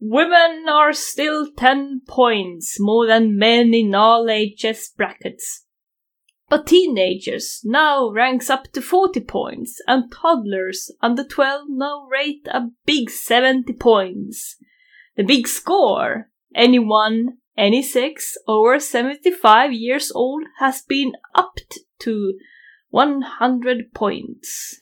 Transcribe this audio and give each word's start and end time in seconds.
Women 0.00 0.66
are 0.68 0.92
still 0.92 1.50
10 1.56 2.02
points 2.06 2.76
more 2.78 3.06
than 3.06 3.36
men 3.36 3.74
in 3.74 3.94
all 3.94 4.30
ages 4.30 4.92
brackets. 4.96 5.64
But 6.48 6.66
teenagers 6.66 7.60
now 7.64 8.08
ranks 8.08 8.48
up 8.48 8.72
to 8.72 8.80
40 8.80 9.20
points, 9.20 9.82
and 9.86 10.10
toddlers 10.10 10.90
under 11.02 11.24
12 11.24 11.64
now 11.68 12.06
rate 12.10 12.46
a 12.50 12.68
big 12.86 13.10
70 13.10 13.72
points. 13.74 14.56
The 15.16 15.24
big 15.24 15.46
score, 15.46 16.30
anyone, 16.54 17.38
any 17.56 17.82
sex 17.82 18.38
over 18.46 18.78
75 18.78 19.72
years 19.72 20.12
old 20.14 20.44
has 20.60 20.80
been 20.80 21.12
upped 21.34 21.80
to 22.00 22.38
100 22.90 23.92
points. 23.92 24.80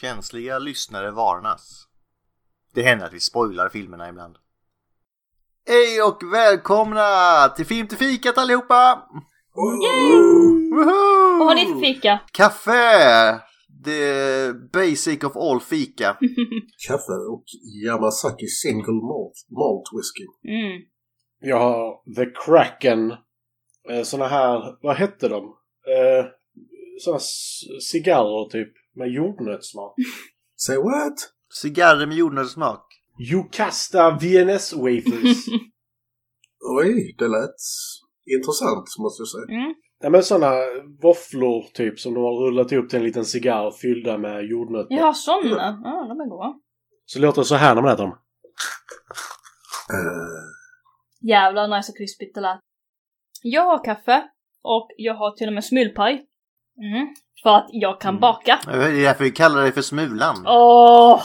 Känsliga 0.00 0.58
lyssnare 0.58 1.10
varnas. 1.10 1.88
Det 2.74 2.82
händer 2.82 3.06
att 3.06 3.12
vi 3.12 3.20
spoilar 3.20 3.68
filmerna 3.68 4.08
ibland. 4.08 4.36
Hej 5.66 6.02
och 6.02 6.32
välkomna 6.32 7.48
till 7.56 7.66
Film 7.66 7.88
till 7.88 7.98
fikat 7.98 8.38
allihopa! 8.38 9.08
Woho! 9.54 10.84
Vad 11.38 11.48
har 11.48 11.54
ni 11.54 11.66
för 11.66 11.80
fika? 11.80 12.20
Kaffe! 12.32 13.40
The 13.84 14.52
basic 14.72 15.24
of 15.24 15.36
all 15.36 15.60
fika. 15.60 16.16
Kaffe 16.88 17.12
och 17.12 17.44
Yamasaki 17.84 18.46
Single 18.46 18.92
Malt, 18.92 19.46
malt 19.50 19.88
Whisky. 19.92 20.26
Mm. 20.44 20.82
Jag 21.40 21.58
har 21.58 22.14
The 22.14 22.26
Kraken. 22.44 23.10
Eh, 23.90 24.02
såna 24.02 24.28
här, 24.28 24.78
vad 24.82 24.96
hette 24.96 25.28
de? 25.28 25.44
Eh, 25.86 26.26
såna 27.00 27.18
cigarrer 27.80 28.48
typ. 28.48 28.79
Med 29.00 29.08
jordnötssmak. 29.08 29.94
Say 30.56 30.76
what? 30.76 31.18
Cigarrer 31.62 32.06
med 32.06 32.16
jordnötssmak. 32.16 32.84
Jocasta 33.18 34.10
VNS 34.10 34.72
Wafers. 34.72 35.46
Oj, 36.78 37.14
det 37.18 37.28
lät 37.28 37.60
intressant 38.36 38.86
måste 38.98 39.20
jag 39.20 39.28
säga. 39.28 39.60
Mm. 39.60 39.74
ja 40.00 40.10
men 40.10 40.22
såna 40.22 40.50
våfflor 41.02 41.62
typ 41.74 42.00
som 42.00 42.14
de 42.14 42.20
har 42.20 42.46
rullat 42.46 42.72
ihop 42.72 42.88
till 42.90 42.98
en 42.98 43.04
liten 43.04 43.24
cigarr 43.24 43.70
fyllda 43.70 44.18
med 44.18 44.44
jordnötter. 44.44 44.94
Har 44.94 45.12
såna. 45.12 45.80
Ja, 45.84 46.06
de 46.08 46.20
är 46.20 46.28
goda. 46.28 46.54
Så 47.06 47.18
låter 47.18 47.40
det 47.40 47.46
så 47.46 47.54
här 47.54 47.74
när 47.74 47.82
man 47.82 47.92
äter 47.92 48.04
dem. 48.04 48.18
Eh, 49.92 51.28
Jävlar 51.28 51.76
nice 51.76 51.92
och 51.92 51.98
krispigt 51.98 52.34
det 52.34 52.40
lät. 52.40 52.60
Jag 53.42 53.62
har 53.62 53.84
kaffe 53.84 54.22
och 54.62 54.88
jag 54.96 55.14
har 55.14 55.36
till 55.36 55.48
och 55.48 55.54
med 55.54 55.64
smulpaj. 55.64 56.26
Mm. 56.80 57.14
För 57.42 57.50
att 57.50 57.68
jag 57.68 58.00
kan 58.00 58.20
baka. 58.20 58.58
Det 58.64 58.72
är 58.72 59.02
därför 59.02 59.24
vi 59.24 59.30
kallar 59.30 59.64
det 59.64 59.72
för 59.72 59.82
Smulan. 59.82 60.36
Åh! 60.46 61.22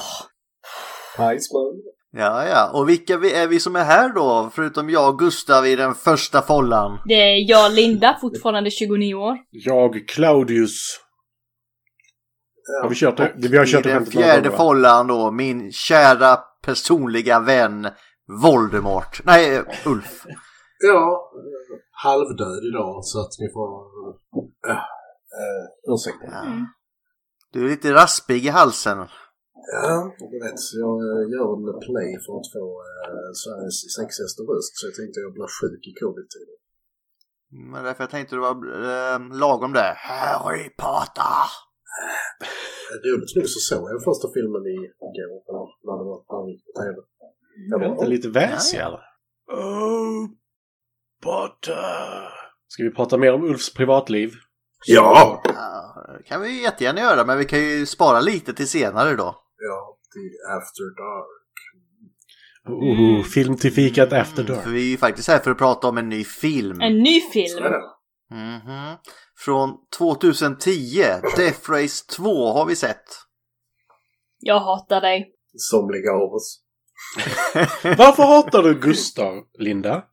Pajsman. 1.17 1.81
Ja, 2.11 2.47
ja. 2.47 2.71
Och 2.73 2.89
vilka 2.89 3.17
vi 3.17 3.33
är 3.33 3.47
vi 3.47 3.59
som 3.59 3.75
är 3.75 3.83
här 3.83 4.09
då? 4.09 4.49
Förutom 4.53 4.89
jag 4.89 5.09
och 5.09 5.19
Gustav 5.19 5.67
i 5.67 5.75
den 5.75 5.95
första 5.95 6.41
follan. 6.41 6.99
Det 7.05 7.13
är 7.13 7.49
jag 7.49 7.71
Linda, 7.71 8.17
fortfarande 8.21 8.71
29 8.71 9.13
år. 9.13 9.37
Jag, 9.49 10.07
Claudius. 10.07 10.99
Har 12.81 12.89
vi 12.89 12.95
kört 12.95 13.17
det? 13.17 13.33
Vi 13.35 13.57
har 13.57 13.65
kört 13.65 13.83
det 13.83 13.93
den 13.93 14.05
fjärde 14.05 14.49
gånger, 14.49 14.57
follan 14.57 15.07
då, 15.07 15.31
min 15.31 15.71
kära 15.71 16.37
personliga 16.65 17.39
vän 17.39 17.87
Voldemort. 18.43 19.21
Nej, 19.23 19.61
Ulf. 19.85 20.25
Ja, 20.79 21.31
halvdöd 21.91 22.63
idag 22.71 23.05
så 23.05 23.21
att 23.21 23.31
ni 23.39 23.49
får... 23.53 23.85
Uh, 25.41 25.63
uh, 25.89 25.93
ursäkta. 25.93 26.27
Ja. 26.31 26.43
Du 27.51 27.65
är 27.65 27.69
lite 27.69 27.93
raspig 27.93 28.45
i 28.45 28.49
halsen. 28.49 28.97
Ja, 29.73 30.15
jag 30.19 30.29
vet. 30.43 30.59
Jag 30.83 30.95
eh, 31.09 31.23
gör 31.33 31.49
en 31.57 31.79
play 31.87 32.09
för 32.25 32.33
att 32.39 32.49
få 32.55 32.65
uh, 32.89 33.31
Sveriges 33.41 33.79
sexigaste 33.97 34.41
röst 34.49 34.73
så 34.77 34.81
jag 34.87 34.95
tänkte 34.99 35.19
jag 35.25 35.33
blir 35.37 35.49
sjuk 35.59 35.81
i 35.91 35.93
covid-tiden. 36.01 36.57
Men 37.71 37.83
därför 37.85 38.03
jag 38.03 38.13
tänkte 38.15 38.35
det 38.35 38.41
var 38.49 38.57
eh, 38.89 39.19
lagom 39.43 39.73
där. 39.73 39.93
Harry 40.09 40.69
Potter! 40.83 41.47
Roligt 43.05 43.35
nog 43.35 43.47
så 43.55 43.59
såg 43.59 43.89
jag 43.91 44.03
första 44.03 44.27
filmen 44.33 44.63
i 44.75 44.77
går, 45.17 45.35
eller 45.49 45.67
när 45.85 45.95
det 45.99 46.05
var 46.09 46.17
det 46.17 46.57
på 46.65 46.71
tv. 46.81 46.97
Jag 47.69 47.79
det 47.79 47.85
bara, 47.85 47.93
inte 47.93 48.07
lite 48.07 48.29
väsig 48.29 48.77
eller? 48.77 49.03
Oh, 49.51 50.27
Potter. 51.23 52.29
Ska 52.67 52.83
vi 52.83 52.91
prata 52.91 53.17
mer 53.17 53.33
om 53.33 53.43
Ulfs 53.43 53.73
privatliv? 53.73 54.31
Ja! 54.87 55.41
Ja, 55.43 56.17
det 56.17 56.23
kan 56.23 56.41
vi 56.41 56.61
jättegärna 56.61 56.99
göra, 57.01 57.25
men 57.25 57.37
vi 57.37 57.45
kan 57.45 57.59
ju 57.59 57.85
spara 57.85 58.19
lite 58.19 58.53
till 58.53 58.69
senare 58.69 59.15
då. 59.15 59.35
Ja, 59.59 59.97
The 60.13 60.53
After 60.57 60.95
Dark. 60.97 61.35
Oh, 62.67 63.23
film 63.23 63.57
till 63.57 63.73
fikat 63.73 64.13
after 64.13 64.41
Mm, 64.43 64.53
dark. 64.55 64.63
för 64.63 64.69
vi 64.71 64.79
är 64.79 64.89
ju 64.91 64.97
faktiskt 64.97 65.27
här 65.27 65.39
för 65.39 65.51
att 65.51 65.57
prata 65.57 65.87
om 65.87 65.97
en 65.97 66.09
ny 66.09 66.23
film. 66.23 66.81
En 66.81 66.97
ny 67.03 67.21
film. 67.21 67.63
det. 67.63 67.81
Mhm. 68.35 68.95
Från 69.37 69.69
2010, 69.97 71.01
Death 71.37 71.71
Race 71.71 72.05
2 72.15 72.53
har 72.53 72.65
vi 72.65 72.75
sett. 72.75 73.03
Jag 74.39 74.59
hatar 74.59 75.01
dig. 75.01 75.31
Somliga 75.57 76.11
av 76.11 76.33
oss. 76.33 76.61
Varför 77.83 78.23
hatar 78.23 78.63
du 78.63 78.73
Gustav, 78.79 79.33
Linda? 79.59 80.03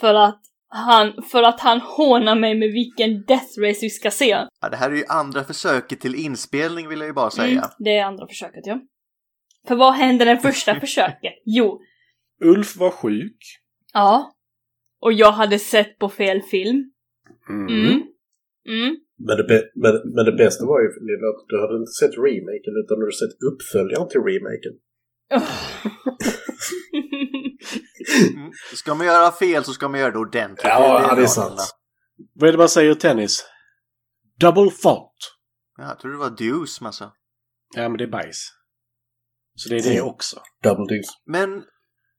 För 0.00 0.14
att 0.14 0.40
han, 0.72 1.22
för 1.30 1.42
att 1.42 1.60
han 1.60 1.80
hånar 1.80 2.34
mig 2.34 2.54
med 2.54 2.72
vilken 2.72 3.24
death 3.24 3.58
race 3.60 3.78
vi 3.82 3.90
ska 3.90 4.10
se. 4.10 4.46
Ja, 4.60 4.68
det 4.70 4.76
här 4.76 4.90
är 4.90 4.96
ju 4.96 5.04
andra 5.08 5.44
försöket 5.44 6.00
till 6.00 6.14
inspelning 6.14 6.88
vill 6.88 6.98
jag 6.98 7.06
ju 7.06 7.12
bara 7.12 7.30
säga. 7.30 7.58
Mm, 7.58 7.70
det 7.78 7.96
är 7.96 8.04
andra 8.04 8.26
försöket, 8.26 8.66
ja. 8.66 8.80
För 9.68 9.76
vad 9.76 9.94
hände 9.94 10.24
det 10.24 10.38
första 10.38 10.80
försöket? 10.80 11.34
Jo, 11.44 11.80
Ulf 12.44 12.76
var 12.76 12.90
sjuk. 12.90 13.36
ja. 13.92 14.32
Och 15.02 15.12
jag 15.12 15.32
hade 15.32 15.58
sett 15.58 15.98
på 15.98 16.08
fel 16.08 16.42
film. 16.42 16.90
Mm. 17.48 17.66
Mm. 17.68 18.02
Mm. 18.68 18.96
Men 19.18 19.36
det, 19.36 19.70
men, 19.74 19.92
men 20.14 20.24
det 20.24 20.32
bästa 20.32 20.66
var 20.66 20.80
ju 20.80 20.86
Lilla, 20.88 21.28
att 21.28 21.44
du 21.48 21.60
hade 21.60 21.76
inte 21.76 21.92
sett 21.92 22.10
remaken 22.18 22.74
utan 22.84 22.98
du 22.98 23.04
hade 23.04 23.12
sett 23.22 23.42
uppföljaren 23.52 24.08
till 24.08 24.20
remaken. 24.20 24.72
Mm. 28.36 28.52
Ska 28.74 28.94
man 28.94 29.06
göra 29.06 29.32
fel 29.32 29.64
så 29.64 29.72
ska 29.72 29.88
man 29.88 30.00
göra 30.00 30.10
det 30.10 30.18
ordentligt. 30.18 30.64
Ja, 30.64 30.98
det 30.98 31.12
är 31.12 31.16
bra, 31.16 31.26
sant. 31.26 31.48
Linda. 31.48 31.62
Vad 32.34 32.48
är 32.48 32.52
det 32.52 32.58
man 32.58 32.68
säger 32.68 32.92
i 32.92 32.94
tennis? 32.94 33.46
Double 34.40 34.70
fault. 34.70 35.36
Ja, 35.78 35.84
jag 35.84 35.98
tror 35.98 36.12
det 36.12 36.18
var 36.18 36.30
deuce 36.30 36.82
alltså. 36.82 37.12
Ja, 37.74 37.88
men 37.88 37.98
det 37.98 38.04
är 38.04 38.08
bajs. 38.08 38.52
Så 39.54 39.68
det 39.68 39.76
är 39.76 39.82
det 39.82 40.00
också. 40.00 40.40
Double 40.62 40.86
deuce. 40.94 41.10
Men 41.26 41.62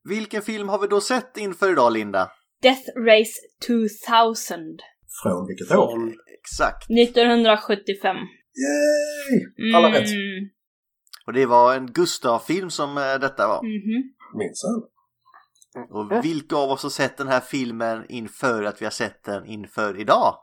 vilken 0.10 0.42
film 0.42 0.70
har 0.70 0.80
vi 0.80 0.88
då 0.88 1.02
sett 1.02 1.38
inför 1.38 1.72
idag, 1.72 1.94
Linda? 1.94 2.32
Death 2.62 2.82
Race 3.08 3.40
2000. 3.68 4.60
Från 5.24 5.48
vilket 5.48 5.72
år? 5.72 5.88
Från... 5.88 6.14
Exakt. 6.40 6.90
1975. 6.90 8.16
Yay! 8.16 9.76
Alla 9.76 9.88
rätt. 9.88 10.10
Mm. 10.10 10.50
Och 11.26 11.34
det 11.34 11.46
var 11.46 11.76
en 11.76 11.88
Gustav-film 11.88 12.70
som 12.70 12.98
eh, 12.98 13.20
detta 13.22 13.48
var. 13.48 13.64
Mhm. 13.64 14.14
Minsann. 14.38 14.84
Och 15.90 16.26
vilka 16.26 16.56
av 16.56 16.70
oss 16.70 16.84
har 16.84 16.90
sett 16.90 17.18
den 17.18 17.28
här 17.28 17.40
filmen 17.40 18.06
inför 18.10 18.64
att 18.64 18.82
vi 18.82 18.86
har 18.86 18.92
sett 18.92 19.24
den 19.24 19.46
inför 19.46 20.00
idag? 20.00 20.36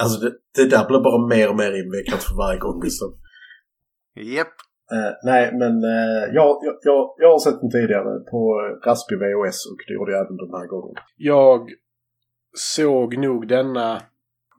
Alltså 0.00 0.20
det, 0.20 0.32
det 0.54 0.70
där 0.70 0.86
blir 0.86 1.00
bara 1.00 1.26
mer 1.26 1.48
och 1.48 1.56
mer 1.56 1.84
invecklat 1.84 2.24
för 2.24 2.36
varje 2.36 2.58
gång. 2.58 2.82
Liksom. 2.82 3.18
Japp. 4.14 4.54
Eh, 4.92 5.12
nej, 5.22 5.52
men 5.52 5.84
eh, 5.84 6.24
jag, 6.34 6.58
jag, 6.62 6.74
jag, 6.82 7.14
jag 7.18 7.30
har 7.32 7.38
sett 7.38 7.60
den 7.60 7.70
tidigare 7.70 8.20
på 8.30 8.60
raspig 8.86 9.18
VHS 9.18 9.66
och 9.70 9.78
det 9.86 9.94
gjorde 9.94 10.12
jag 10.12 10.20
även 10.26 10.36
den 10.36 10.54
här 10.60 10.66
gången. 10.66 10.94
Jag 11.16 11.70
såg 12.54 13.18
nog 13.18 13.48
denna 13.48 14.02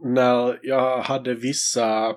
när 0.03 0.59
jag 0.61 1.01
hade 1.01 1.33
vissa 1.33 2.15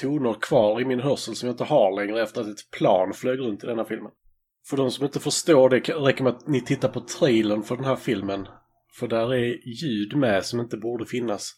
toner 0.00 0.34
kvar 0.40 0.80
i 0.80 0.84
min 0.84 1.00
hörsel 1.00 1.34
som 1.34 1.46
jag 1.46 1.54
inte 1.54 1.64
har 1.64 1.96
längre 1.96 2.22
efter 2.22 2.40
att 2.40 2.46
ett 2.46 2.70
plan 2.78 3.12
flög 3.12 3.38
runt 3.38 3.64
i 3.64 3.66
denna 3.66 3.84
filmen. 3.84 4.12
För 4.70 4.76
de 4.76 4.90
som 4.90 5.04
inte 5.04 5.20
förstår 5.20 5.68
det 5.68 5.76
räcker 5.76 6.24
med 6.24 6.32
att 6.32 6.48
ni 6.48 6.60
tittar 6.60 6.88
på 6.88 7.00
trailern 7.00 7.62
för 7.62 7.76
den 7.76 7.84
här 7.84 7.96
filmen. 7.96 8.48
För 8.98 9.08
där 9.08 9.34
är 9.34 9.68
ljud 9.82 10.16
med 10.16 10.44
som 10.44 10.60
inte 10.60 10.76
borde 10.76 11.06
finnas. 11.06 11.52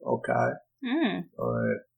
Okej. 0.00 0.52
Mm. 0.82 1.28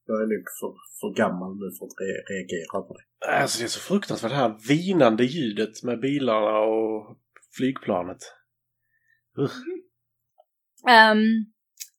Jag, 0.06 0.22
är, 0.22 0.26
nog 0.26 0.44
för, 0.60 0.74
för 1.00 1.14
gammal 1.16 1.56
nu 1.56 1.70
för 1.78 1.86
att 1.86 1.96
re- 2.02 2.24
reagera 2.32 2.82
på 2.88 2.96
det. 2.96 3.40
Alltså 3.40 3.58
det 3.58 3.64
är 3.64 3.68
så 3.68 3.80
fruktansvärt 3.80 4.30
det 4.30 4.36
här 4.36 4.58
vinande 4.68 5.24
ljudet 5.24 5.82
med 5.82 6.00
bilarna 6.00 6.58
och 6.58 7.16
flygplanet. 7.56 8.18
Usch. 9.38 9.64
Ehm, 10.88 11.24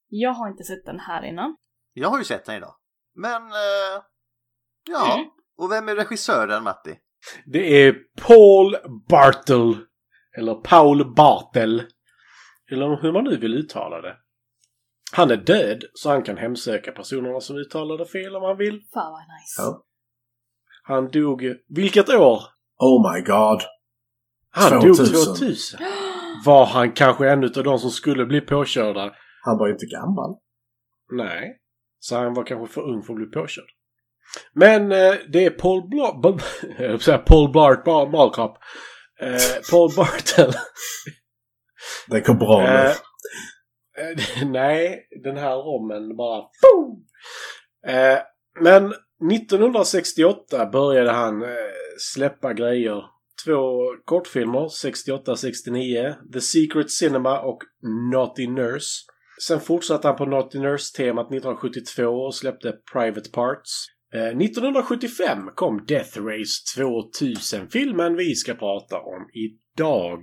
jag 0.08 0.34
har 0.34 0.50
inte 0.50 0.64
sett 0.64 0.86
den 0.86 1.00
här 1.00 1.26
innan. 1.26 1.58
Jag 1.94 2.10
har 2.10 2.18
ju 2.18 2.24
sett 2.24 2.46
den 2.46 2.56
idag. 2.56 2.76
Men, 3.16 3.42
eh, 3.42 4.04
ja. 4.90 5.18
Mm. 5.18 5.30
Och 5.58 5.72
vem 5.72 5.90
är 5.90 5.96
regissören, 5.96 6.64
Matti? 6.64 7.00
Det 7.46 7.88
är 7.88 7.96
Paul 8.28 8.76
Bartel. 9.10 9.78
Eller 10.38 10.56
Paul 10.56 11.16
Bartel. 11.16 11.84
Eller 12.72 13.02
hur 13.02 13.12
man 13.12 13.24
nu 13.24 13.38
vill 13.38 13.54
uttala 13.54 14.02
det. 14.02 14.16
Han 15.12 15.32
är 15.32 15.38
död, 15.38 15.84
så 15.94 16.10
han 16.10 16.24
kan 16.24 16.38
hemsöka 16.38 16.92
personerna 16.92 17.40
som 17.40 17.58
uttalade 17.58 18.06
fel 18.06 18.36
om 18.36 18.44
han 18.44 18.58
vill. 18.58 18.82
Fan 18.94 19.12
vad 19.12 19.22
nice. 19.22 19.62
Ja. 19.62 19.84
Han 20.84 21.12
dog... 21.12 21.44
Vilket 21.68 22.10
år? 22.10 22.42
Oh 22.78 23.14
my 23.14 23.22
god. 23.22 23.62
Han 24.50 24.82
2000. 24.82 25.06
dog 25.06 25.26
2000. 25.38 25.80
Var 26.46 26.66
han 26.66 26.92
kanske 26.92 27.30
en 27.30 27.44
av 27.44 27.64
de 27.64 27.80
som 27.80 27.92
skulle 27.92 28.26
bli 28.26 28.42
påkörda? 28.42 29.16
Han 29.42 29.58
var 29.58 29.68
ju 29.68 29.74
inte 29.74 29.86
gammal. 29.86 30.36
Nej. 31.12 31.62
Så 32.00 32.16
han 32.16 32.34
var 32.34 32.44
kanske 32.44 32.74
för 32.74 32.82
ung 32.82 33.04
för 33.04 33.14
att 33.14 33.18
bli 33.18 33.26
påkörd. 33.26 33.70
Men 34.54 34.92
eh, 34.92 35.14
det 35.30 35.46
är 35.46 35.50
Paul 35.50 35.90
Blart... 35.90 37.26
Paul 37.26 37.52
Blart 37.52 37.84
Ballcop. 37.86 38.58
Eh, 39.22 39.72
Paul 39.72 39.92
Bartel. 39.96 40.54
Det 42.08 42.22
går 42.22 42.34
bra 42.34 42.62
nu. 42.62 42.68
Eh, 42.68 42.90
eh, 43.98 44.48
nej, 44.52 45.08
den 45.24 45.38
här 45.38 45.56
rommen 45.56 46.18
bara... 46.18 46.40
Eh, 47.88 48.20
men 48.60 48.94
1968 49.32 50.66
började 50.66 51.12
han 51.12 51.44
eh, 51.44 51.50
släppa 52.14 52.54
grejer. 52.54 53.04
Två 53.46 53.96
kortfilmer, 54.06 54.68
68-69, 54.86 56.32
The 56.34 56.42
Secret 56.42 56.92
Cinema 56.92 57.40
och 57.40 57.60
Naughty 58.14 58.48
Nurse. 58.48 59.06
Sen 59.48 59.60
fortsatte 59.60 60.08
han 60.08 60.18
på 60.18 60.26
Naughty 60.26 60.60
Nurse-temat 60.60 61.26
1972 61.26 62.04
och 62.04 62.36
släppte 62.36 62.74
Private 62.94 63.30
Parts. 63.30 63.86
Eh, 64.14 64.38
1975 64.38 65.50
kom 65.56 65.86
Death 65.86 66.18
Race 66.20 66.76
2000, 66.78 67.70
filmen 67.70 68.16
vi 68.16 68.36
ska 68.36 68.54
prata 68.54 68.96
om 69.00 69.30
idag. 69.34 70.22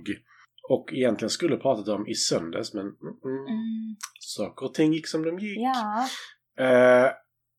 Och 0.69 0.93
egentligen 0.93 1.29
skulle 1.29 1.57
pratat 1.57 1.87
om 1.87 2.07
i 2.07 2.15
söndags, 2.15 2.73
men 2.73 2.81
mm, 2.85 2.95
mm, 3.25 3.37
Mm, 3.47 3.95
saker 4.19 4.65
och 4.65 4.73
ting 4.73 4.93
gick 4.93 5.07
som 5.07 5.23
de 5.23 5.39
gick. 5.39 5.57
ja. 5.57 6.07
Eh, 6.65 7.11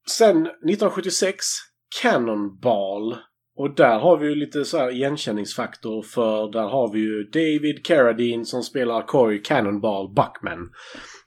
sen 0.08 0.36
1976, 0.46 1.44
Cannonball. 2.02 3.16
Och 3.58 3.74
där 3.74 3.98
har 3.98 4.16
vi 4.18 4.26
ju 4.26 4.34
lite 4.34 4.64
så 4.64 4.78
här 4.78 4.90
igenkänningsfaktor 4.90 6.02
för 6.02 6.52
där 6.52 6.68
har 6.68 6.92
vi 6.92 6.98
ju 6.98 7.24
David 7.24 7.86
Carradine 7.86 8.44
som 8.44 8.62
spelar 8.62 9.02
Coy 9.06 9.42
Cannonball 9.42 10.08
Buckman. 10.08 10.70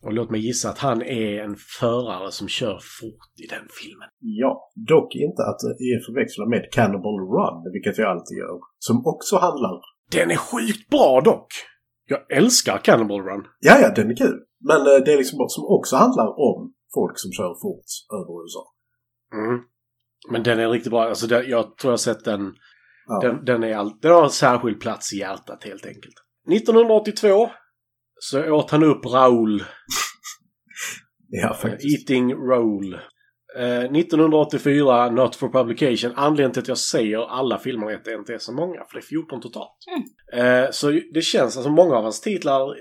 Och 0.04 0.14
låt 0.14 0.30
mig 0.30 0.42
gissa 0.48 0.70
att 0.70 0.78
han 0.78 1.02
är 1.02 1.44
en 1.44 1.56
förare 1.80 2.32
som 2.32 2.48
kör 2.48 2.80
fort 3.00 3.32
i 3.44 3.48
den 3.48 3.68
filmen. 3.82 4.10
Ja, 4.20 4.72
dock 4.76 5.16
inte 5.16 5.42
att 5.42 5.62
är 5.64 6.06
förväxla 6.06 6.46
med 6.46 6.72
Cannibal 6.72 7.20
Run, 7.34 7.74
vilket 7.74 7.98
jag 7.98 8.08
alltid 8.12 8.38
gör. 8.38 8.60
Som 8.80 9.06
också 9.06 9.38
handlar... 9.38 9.82
Den 10.12 10.32
är 10.32 10.36
sjukt 10.36 10.90
bra 10.90 11.22
dock! 11.22 11.48
Jag 12.10 12.38
älskar 12.38 12.78
Cannonball 12.78 13.22
Run. 13.22 13.44
Ja, 13.60 13.80
ja, 13.82 13.90
den 13.96 14.12
är 14.12 14.16
kul. 14.16 14.40
Men 14.60 14.82
eh, 14.82 15.04
det 15.06 15.14
är 15.14 15.18
liksom 15.18 15.40
som 15.50 15.66
också 15.66 15.96
handlar 15.96 16.28
om 16.28 16.74
folk 16.94 17.20
som 17.20 17.32
kör 17.32 17.54
fort 17.62 17.90
över 18.20 18.42
USA. 18.44 18.64
Mm. 19.34 19.60
Men 20.32 20.44
den 20.44 20.60
är 20.60 20.70
riktigt 20.70 20.92
bra. 20.92 21.04
Alltså, 21.04 21.28
den, 21.28 21.50
jag 21.50 21.78
tror 21.78 21.90
jag 21.90 21.92
har 21.92 21.98
sett 21.98 22.26
den. 22.26 22.54
Ja. 23.08 23.20
Den, 23.20 23.46
den, 23.46 23.64
är 23.64 23.76
all, 23.76 24.00
den 24.02 24.12
har 24.12 24.24
en 24.24 24.30
särskild 24.30 24.80
plats 24.82 25.14
i 25.14 25.18
hjärtat 25.18 25.64
helt 25.64 25.86
enkelt. 25.86 26.16
1982 26.52 27.50
så 28.20 28.52
åt 28.52 28.72
han 28.72 28.84
upp 28.84 29.06
Raoul. 29.06 29.64
Ja, 31.32 31.54
faktiskt. 31.54 32.10
Eating 32.10 32.34
Raoul. 32.34 32.94
Eh, 33.58 33.80
1984 33.80 35.10
Not 35.12 35.36
for 35.36 35.50
Publication. 35.50 36.12
Anledningen 36.16 36.52
till 36.52 36.62
att 36.62 36.68
jag 36.68 36.78
säger 36.78 37.30
alla 37.30 37.58
filmer 37.58 37.92
är 37.92 37.96
att 37.96 38.06
det 38.06 38.14
inte 38.14 38.34
är 38.34 38.38
så 38.38 38.54
många, 38.54 38.86
för 38.86 38.94
det 38.94 39.00
är 39.00 39.02
14 39.02 39.42
totalt. 39.42 39.78
Eh, 40.34 40.72
så 40.72 40.92
det 41.14 41.22
känns, 41.22 41.58
alltså 41.58 41.72
många 41.72 41.96
av 41.96 42.04
hans 42.04 42.22
titlar 42.22 42.76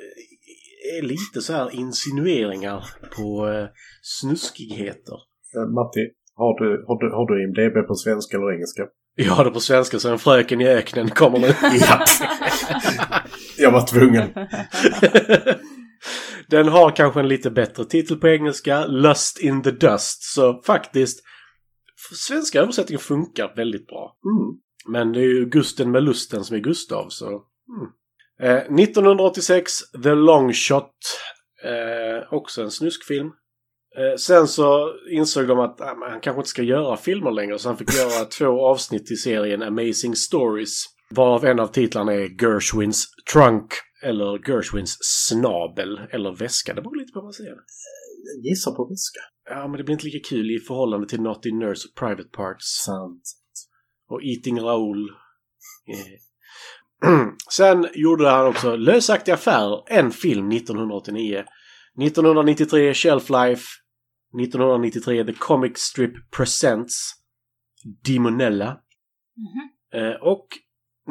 är 0.99 1.03
lite 1.03 1.41
så 1.41 1.53
här 1.53 1.75
insinueringar 1.75 2.85
på 3.17 3.49
eh, 3.49 3.67
snuskigheter. 4.03 5.19
Eh, 5.57 5.69
Matti, 5.75 6.05
har 6.35 6.61
du, 6.61 6.85
har, 6.87 6.97
du, 7.01 7.07
har 7.17 7.27
du 7.31 7.45
IMDB 7.45 7.87
på 7.89 7.95
svenska 7.95 8.37
eller 8.37 8.53
engelska? 8.53 8.83
Jag 9.21 9.33
har 9.33 9.45
det 9.45 9.51
på 9.51 9.61
svenska 9.61 9.99
så 9.99 10.13
en 10.13 10.19
fröken 10.19 10.61
i 10.61 10.69
öknen 10.69 11.11
kommer 11.11 11.39
nu. 11.39 11.47
Ja. 11.81 12.05
jag 13.59 13.71
var 13.71 13.87
tvungen. 13.87 14.29
Den 16.49 16.69
har 16.69 16.97
kanske 16.97 17.21
en 17.21 17.29
lite 17.29 17.51
bättre 17.51 17.85
titel 17.85 18.17
på 18.17 18.29
engelska, 18.29 18.87
Lust 18.87 19.39
in 19.39 19.63
the 19.63 19.71
Dust. 19.71 20.23
Så 20.23 20.63
faktiskt, 20.63 21.21
svenska 22.15 22.61
översättningen 22.61 23.01
funkar 23.01 23.57
väldigt 23.57 23.87
bra. 23.87 24.17
Mm. 24.25 24.59
Men 24.89 25.13
det 25.13 25.21
är 25.21 25.35
ju 25.35 25.47
Gusten 25.47 25.91
med 25.91 26.03
lusten 26.05 26.45
som 26.45 26.57
är 26.57 26.61
Gustav, 26.61 27.09
så... 27.09 27.27
Mm. 27.27 27.43
Eh, 28.43 28.57
1986, 28.57 29.73
The 30.03 30.15
Long 30.15 30.53
Shot. 30.53 30.95
Eh, 31.65 32.33
också 32.33 32.63
en 32.63 32.71
snuskfilm. 32.71 33.31
Eh, 33.99 34.17
sen 34.17 34.49
så 34.49 34.95
insåg 35.11 35.49
de 35.49 35.59
att 35.59 35.79
men 35.79 36.11
han 36.11 36.21
kanske 36.21 36.41
inte 36.41 36.51
ska 36.51 36.63
göra 36.63 36.97
filmer 36.97 37.31
längre, 37.31 37.59
så 37.59 37.69
han 37.69 37.77
fick 37.79 37.95
göra 37.95 38.25
två 38.39 38.67
avsnitt 38.67 39.11
i 39.11 39.17
serien 39.17 39.63
Amazing 39.63 40.17
Stories. 40.17 40.85
Varav 41.11 41.45
en 41.45 41.61
av 41.61 41.67
titlarna 41.67 42.13
är 42.13 42.43
Gershwins 42.43 43.07
Trunk, 43.33 43.73
eller 44.03 44.49
Gershwins 44.49 44.99
Snabel, 45.01 46.01
eller 46.11 46.33
väska. 46.33 46.75
Det 46.75 46.83
beror 46.83 46.97
lite 46.97 47.13
på 47.13 47.19
vad 47.19 47.25
man 47.25 47.33
säger. 47.33 47.51
Jag 47.51 48.45
gissar 48.45 48.73
på 48.73 48.85
väska. 48.85 49.21
Ja, 49.51 49.69
men 49.69 49.79
det 49.79 49.85
blir 49.85 49.93
inte 49.93 50.05
lika 50.05 50.29
kul 50.29 50.51
i 50.51 50.59
förhållande 50.59 51.09
till 51.09 51.21
Naughty 51.23 51.53
Nurse 51.53 51.89
och 51.89 52.01
Private 52.01 52.29
Parts. 52.33 52.65
Sant. 52.85 53.23
Och 54.09 54.21
Eating 54.25 54.61
Raoul. 54.61 55.09
Eh. 55.89 57.09
Sen 57.53 57.87
gjorde 57.95 58.29
han 58.29 58.47
också 58.47 58.77
Lösaktig 58.77 59.33
affär, 59.33 59.83
en 59.87 60.11
film 60.11 60.53
1989. 60.53 61.45
1993 62.03 62.95
Shelf 62.95 63.31
Life. 63.31 63.65
1993 64.35 65.25
The 65.25 65.33
Comic 65.33 65.79
Strip 65.79 66.31
Presents. 66.37 67.15
Dimonella. 68.05 68.81
Mhm. 69.37 70.03
Eh, 70.03 70.15
och 70.15 70.47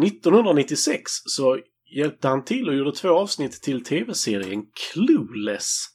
1996 0.04 1.12
så 1.26 1.60
hjälpte 1.96 2.28
han 2.28 2.44
till 2.44 2.70
och 2.70 2.76
gjorde 2.76 2.92
två 2.92 3.10
avsnitt 3.10 3.52
till 3.52 3.84
tv-serien 3.84 4.66
Clueless. 4.94 5.86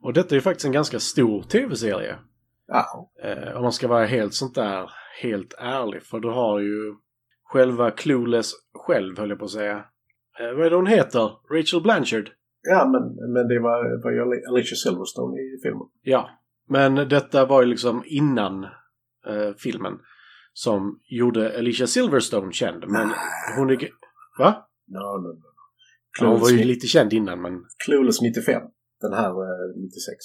Och 0.00 0.12
detta 0.12 0.30
är 0.30 0.34
ju 0.34 0.40
faktiskt 0.40 0.66
en 0.66 0.72
ganska 0.72 1.00
stor 1.00 1.42
tv-serie. 1.42 2.18
Ja. 2.66 3.12
Eh, 3.22 3.56
om 3.56 3.62
man 3.62 3.72
ska 3.72 3.88
vara 3.88 4.06
helt 4.06 4.34
sånt 4.34 4.54
där, 4.54 4.90
helt 5.22 5.54
ärlig. 5.58 6.02
För 6.02 6.20
du 6.20 6.28
har 6.28 6.60
ju 6.60 6.94
själva 7.42 7.90
Clueless 7.90 8.52
själv, 8.74 9.18
höll 9.18 9.30
jag 9.30 9.38
på 9.38 9.44
att 9.44 9.50
säga. 9.50 9.76
Eh, 10.40 10.56
vad 10.56 10.66
är 10.66 10.70
det 10.70 10.76
hon 10.76 10.86
heter? 10.86 11.30
Rachel 11.50 11.82
Blanchard? 11.82 12.30
Ja, 12.62 12.88
men, 12.92 13.32
men 13.32 13.48
det 13.48 13.60
var, 13.60 14.02
var 14.04 14.10
ju 14.10 14.48
Alicia 14.48 14.76
Silverstone 14.76 15.36
i 15.40 15.60
filmen. 15.62 15.88
Ja. 16.02 16.30
Men 16.70 16.94
detta 16.94 17.46
var 17.46 17.62
ju 17.62 17.68
liksom 17.68 18.02
innan 18.06 18.64
eh, 19.26 19.54
filmen. 19.58 19.98
Som 20.52 21.00
gjorde 21.08 21.58
Alicia 21.58 21.86
Silverstone 21.86 22.52
känd. 22.52 22.84
Men 22.88 23.10
hon 23.56 23.70
är... 23.70 23.88
Va? 24.38 24.68
No, 24.86 24.98
no, 24.98 25.28
no. 25.28 25.42
Ja, 26.20 26.26
hon 26.26 26.40
var 26.40 26.50
ju 26.50 26.64
lite 26.64 26.86
känd 26.86 27.12
innan, 27.12 27.42
men... 27.42 27.52
Clueless 27.84 28.20
95. 28.20 28.62
Den 29.00 29.12
här 29.12 29.30
eh, 29.30 29.76
96. 29.76 30.16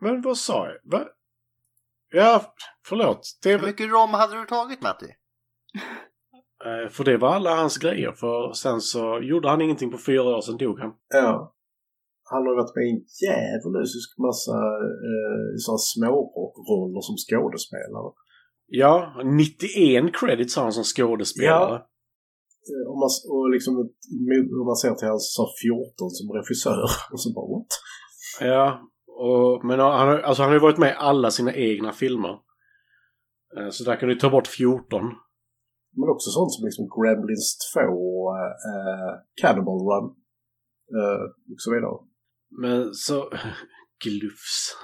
Men 0.00 0.22
vad 0.22 0.36
sa 0.38 0.66
jag? 0.66 0.98
Va? 0.98 1.06
Ja, 2.12 2.54
förlåt. 2.86 3.38
Hur 3.44 3.50
TV... 3.50 3.66
mycket 3.66 3.90
rom 3.90 4.10
hade 4.10 4.40
du 4.40 4.46
tagit 4.46 4.82
Matti? 4.82 5.06
Eh, 6.64 6.90
för 6.90 7.04
det 7.04 7.16
var 7.16 7.34
alla 7.34 7.54
hans 7.56 7.78
grejer. 7.78 8.12
För 8.12 8.52
sen 8.52 8.80
så 8.80 9.20
gjorde 9.22 9.48
han 9.48 9.60
ingenting 9.60 9.90
på 9.90 9.98
fyra 9.98 10.22
år, 10.22 10.40
sen 10.40 10.56
dog 10.56 10.80
han. 10.80 10.92
Ja. 11.08 11.54
Han 12.34 12.42
har 12.46 12.54
varit 12.60 12.74
med 12.76 12.84
i 12.88 12.92
en 12.96 13.02
djävulusisk 13.22 14.08
massa 14.26 14.56
eh, 15.08 15.46
sådana 15.64 15.82
småroller 15.92 17.00
som 17.08 17.16
skådespelare. 17.24 18.10
Ja, 18.82 18.92
91 19.24 20.14
credits 20.20 20.56
har 20.56 20.62
han 20.62 20.72
som 20.78 20.84
skådespelare. 20.94 21.76
Eh, 22.70 22.84
Om 22.92 22.98
man, 23.02 23.10
och 23.34 23.50
liksom, 23.54 23.72
om 24.60 24.66
man 24.70 24.76
ser 24.82 24.94
till 24.94 25.08
hans 25.12 25.26
så 25.36 25.44
14 25.62 26.10
som 26.18 26.26
regissör. 26.38 26.82
Och 27.12 27.20
så 27.22 27.28
bara 27.36 27.48
what? 27.52 27.70
Ja, 28.52 28.64
och, 29.26 29.64
men 29.68 29.78
han, 29.80 30.08
har- 30.08 30.18
alltså, 30.28 30.42
han 30.42 30.50
har 30.50 30.56
ju 30.58 30.66
varit 30.68 30.78
med 30.84 30.90
i 30.90 30.96
alla 31.10 31.30
sina 31.30 31.52
egna 31.54 31.92
filmer. 31.92 32.34
Eh, 33.56 33.68
Så 33.70 33.84
där 33.84 33.96
kan 33.96 34.08
du 34.08 34.14
ta 34.14 34.30
bort 34.30 34.46
14. 34.46 35.02
Men 36.00 36.08
också 36.14 36.30
sånt 36.30 36.52
som 36.54 36.64
liksom 36.68 36.84
Gremlins 36.96 37.48
2 37.74 37.80
och 37.80 38.32
eh, 38.70 39.12
Cannibal 39.42 39.78
Run. 39.88 40.06
Eh, 40.98 41.22
och 41.52 41.60
så 41.64 41.70
vidare. 41.74 41.96
Men 42.60 42.94
så... 42.94 43.30
Glufs. 44.04 44.76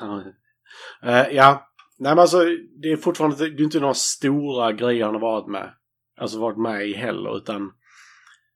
Eh, 1.03 1.37
ja. 1.37 1.65
Nej 1.99 2.11
men 2.13 2.19
alltså, 2.19 2.45
det 2.83 2.93
är 2.93 2.97
fortfarande 2.97 3.37
det 3.37 3.63
är 3.63 3.65
inte 3.65 3.81
några 3.81 3.95
stora 3.95 4.73
grejer 4.73 5.05
han 5.05 5.15
har 5.15 5.21
varit 5.21 5.51
med. 5.51 5.75
Alltså 6.21 6.41
varit 6.41 6.59
med 6.59 6.89
i 6.89 6.95
heller, 6.95 7.37
utan... 7.37 7.73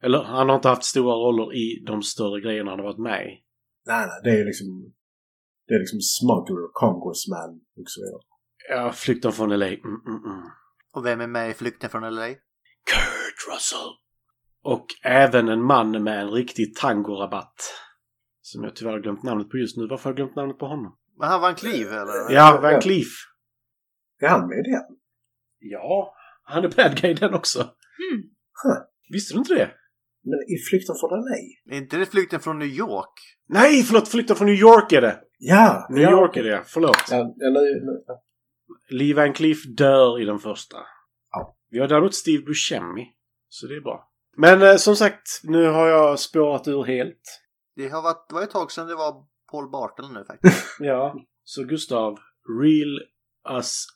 Eller 0.03 0.23
han 0.23 0.49
har 0.49 0.57
inte 0.57 0.69
haft 0.69 0.85
stora 0.85 1.15
roller 1.15 1.55
i 1.55 1.85
de 1.87 2.03
större 2.03 2.41
grejerna 2.41 2.71
han 2.71 2.79
har 2.79 2.87
varit 2.87 2.99
med 2.99 3.27
i. 3.27 3.31
Nej, 3.87 4.07
nej, 4.07 4.21
det 4.25 4.41
är 4.41 4.45
liksom... 4.45 4.93
Det 5.67 5.75
är 5.75 5.79
liksom 5.79 6.01
smuggler, 6.01 6.69
congressman 6.73 7.61
och 7.77 7.85
så 7.87 8.01
vidare. 8.01 8.23
Ja, 8.69 8.93
Flykten 8.93 9.33
från 9.33 9.59
LA. 9.59 9.67
Mm, 9.67 9.79
mm, 9.81 10.25
mm. 10.25 10.43
Och 10.93 11.07
vem 11.07 11.21
är 11.21 11.27
med 11.27 11.51
i 11.51 11.55
Flykten 11.55 11.91
från 11.91 12.15
LA? 12.15 12.29
Kurt 12.29 13.33
Kurt 13.43 13.55
Russell. 13.55 13.93
Och 14.63 14.87
även 15.03 15.49
en 15.49 15.63
man 15.63 16.03
med 16.03 16.21
en 16.21 16.31
riktig 16.31 16.77
tangorabatt. 16.77 17.55
Som 18.53 18.65
jag 18.65 18.77
tyvärr 18.77 18.99
glömt 18.99 19.23
namnet 19.23 19.51
på 19.51 19.57
just 19.57 19.77
nu. 19.77 19.87
Varför 19.87 20.05
har 20.05 20.11
jag 20.11 20.17
glömt 20.17 20.37
namnet 20.37 20.59
på 20.59 20.67
honom? 20.67 20.97
Men 21.19 21.29
han 21.29 21.41
var 21.41 21.49
en 21.49 21.55
kliv 21.55 21.87
eller? 21.87 22.35
Ja, 22.35 22.59
Van 22.63 22.81
Cleef. 22.81 23.09
Är 24.21 24.29
han 24.29 24.49
med 24.49 24.59
i 24.59 24.71
den? 24.71 24.83
Ja, 25.59 26.15
han 26.43 26.65
är 26.65 26.69
bad 26.69 27.01
guy 27.01 27.15
den 27.15 27.35
också. 27.35 27.59
Hmm. 27.61 28.23
Visste 29.13 29.35
du 29.35 29.39
inte 29.39 29.55
det? 29.55 29.71
Men 30.25 30.39
i 30.55 30.57
Flykten 30.69 30.95
från 31.01 31.11
LA? 31.11 31.37
Är 31.75 31.79
inte 31.79 31.97
det 31.97 32.07
flykten 32.07 32.41
från 32.41 32.59
New 32.59 32.69
York? 32.69 33.13
Nej, 33.49 33.83
förlåt! 33.83 34.09
Flykten 34.09 34.37
från 34.37 34.47
New 34.47 34.61
York 34.61 34.93
är 34.93 35.01
det! 35.01 35.21
Ja! 35.39 35.87
New 35.91 36.03
ja. 36.03 36.11
York 36.11 36.37
är 36.37 36.43
det, 36.43 36.63
förlåt. 36.67 36.97
Ja, 37.11 37.35
nu, 37.37 38.03
ja. 38.07 38.23
Lee 38.91 39.15
Van 39.15 39.33
Cleef 39.33 39.59
dör 39.77 40.23
i 40.23 40.25
den 40.25 40.39
första. 40.39 40.77
Ja. 41.31 41.57
Vi 41.71 41.79
har 41.79 41.89
däremot 41.89 42.15
Steve 42.15 42.43
Buscemi. 42.43 43.07
Så 43.49 43.67
det 43.67 43.77
är 43.77 43.81
bra. 43.81 44.11
Men 44.37 44.63
eh, 44.63 44.77
som 44.77 44.97
sagt, 44.97 45.41
nu 45.43 45.67
har 45.67 45.89
jag 45.89 46.19
spårat 46.19 46.69
ur 46.69 46.85
helt. 46.85 47.42
Det 47.77 47.89
har 47.89 48.03
varit, 48.03 48.29
det 48.29 48.35
var 48.35 48.43
ett 48.43 48.51
tag 48.51 48.73
sedan 48.73 48.87
det 48.87 48.95
var 48.95 49.25
Paul 49.51 49.71
Bartel 49.71 50.13
nu 50.13 50.25
faktiskt. 50.25 50.65
Ja. 50.79 51.15
Så 51.45 51.65
Gustav, 51.65 52.19
reel 52.63 53.01
us 53.59 53.87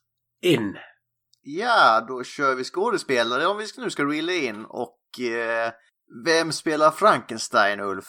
in. 0.43 0.77
ja, 1.43 2.05
då 2.09 2.25
kör 2.25 2.55
vi 2.55 2.65
skådespelare 2.65 3.47
om 3.47 3.59
vi 3.59 3.65
nu 3.79 3.91
ska 3.91 4.05
reela 4.05 4.33
in. 4.33 4.65
Och 4.65 5.21
eh, 5.21 5.73
vem 6.25 6.53
spelar 6.53 6.91
Frankenstein, 6.91 7.81
Ulf? 7.81 8.07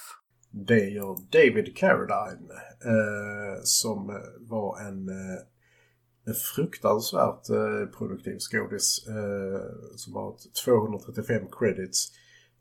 Det 0.68 0.90
gör 0.90 1.16
David 1.32 1.78
Carradine. 1.78 2.54
Eh, 2.86 3.62
som 3.64 4.08
var 4.40 4.80
en, 4.88 5.10
eh, 5.10 6.34
fruktansvärt 6.56 7.50
eh, 7.50 7.98
produktiv 7.98 8.38
skådis. 8.40 9.08
Eh, 9.08 9.62
som 9.96 10.14
har 10.16 10.36
235 10.66 11.42
credits. 11.60 12.08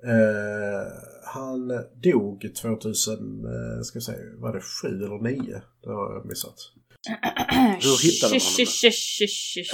Eh, 0.04 0.92
han 1.24 1.68
dog 2.02 2.54
2000, 2.62 3.44
eh, 3.44 3.82
ska 3.82 3.96
jag 3.96 4.02
säga, 4.02 4.18
var 4.38 4.52
det 4.52 4.60
7 4.60 4.88
eller 4.88 5.22
9? 5.22 5.62
Det 5.82 5.90
har 5.90 6.14
jag 6.14 6.26
missat. 6.26 6.54
Hur 7.82 8.02
hittade 8.02 8.32
man 8.32 8.40
honom 8.40 8.66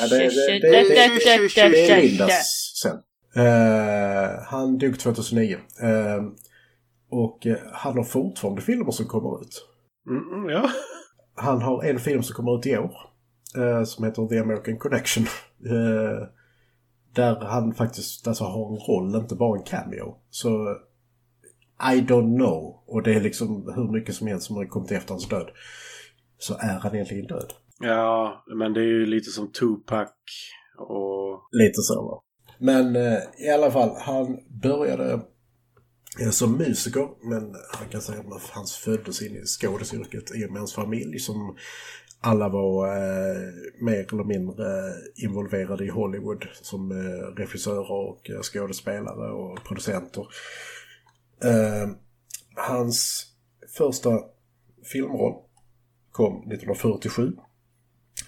det, 0.09 0.19
det, 0.19 0.59
det, 0.59 0.89
det, 1.55 1.69
det 1.69 1.91
är 1.91 2.03
Lindas 2.03 2.73
sen. 2.83 2.99
Eh, 3.37 4.43
han 4.47 4.79
dog 4.79 4.99
2009. 4.99 5.59
Eh, 5.83 6.23
och 7.11 7.47
eh, 7.47 7.57
han 7.73 7.97
har 7.97 8.05
fortfarande 8.05 8.63
filmer 8.63 8.91
som 8.91 9.07
kommer 9.07 9.43
ut. 9.43 9.67
Mm, 10.09 10.33
mm, 10.33 10.51
ja. 10.51 10.71
Han 11.35 11.63
har 11.63 11.85
en 11.85 12.01
film 12.01 12.23
som 12.23 12.35
kommer 12.35 12.59
ut 12.59 12.67
i 12.67 12.77
år. 12.77 12.97
Eh, 13.57 13.85
som 13.85 14.05
heter 14.05 14.27
The 14.29 14.39
American 14.39 14.79
Connection. 14.79 15.27
Där 17.15 17.41
han 17.41 17.75
faktiskt 17.75 18.29
alltså, 18.29 18.45
har 18.45 18.73
en 18.73 18.79
roll, 18.79 19.23
inte 19.23 19.35
bara 19.35 19.59
en 19.59 19.65
cameo. 19.65 20.17
Så 20.31 20.49
I 21.93 22.01
don't 22.01 22.37
know. 22.37 22.83
Och 22.87 23.03
det 23.03 23.15
är 23.15 23.21
liksom 23.21 23.73
hur 23.75 23.93
mycket 23.93 24.15
som 24.15 24.27
helst 24.27 24.47
som 24.47 24.57
har 24.57 24.65
kommit 24.65 24.93
efter 24.93 25.11
hans 25.11 25.29
död. 25.29 25.51
Så 26.39 26.55
är 26.55 26.79
han 26.79 26.95
egentligen 26.95 27.27
död. 27.27 27.53
Ja, 27.81 28.45
men 28.57 28.73
det 28.73 28.81
är 28.81 28.85
ju 28.85 29.07
lite 29.07 29.31
som 29.31 29.53
Tupac 29.53 30.09
och... 30.79 31.49
Lite 31.53 31.83
så 31.83 32.03
va. 32.03 32.23
Men 32.59 32.97
eh, 32.97 33.19
i 33.39 33.51
alla 33.55 33.71
fall, 33.71 33.97
han 34.01 34.39
började 34.63 35.13
eh, 36.21 36.31
som 36.31 36.59
musiker. 36.59 37.09
Men 37.31 37.55
han 37.73 37.89
kan 37.91 38.01
säga 38.01 38.21
att 38.21 38.51
han 38.51 38.67
föddes 38.85 39.23
in 39.23 39.37
i 39.37 39.45
skådisyrket 39.45 40.37
i 40.37 40.47
och 40.47 40.51
med 40.51 40.61
hans 40.61 40.75
familj 40.75 41.19
som 41.19 41.57
alla 42.25 42.49
var 42.49 42.87
eh, 42.87 43.53
mer 43.81 44.15
eller 44.15 44.25
mindre 44.25 44.65
involverade 45.17 45.85
i 45.85 45.89
Hollywood 45.89 46.47
som 46.63 46.91
eh, 46.91 47.35
regissörer 47.37 47.93
och 47.93 48.31
eh, 48.31 48.41
skådespelare 48.41 49.33
och 49.33 49.65
producenter. 49.65 50.27
Eh, 51.45 51.91
hans 52.55 53.27
första 53.77 54.21
filmroll 54.93 55.35
kom 56.11 56.37
1947 56.39 57.33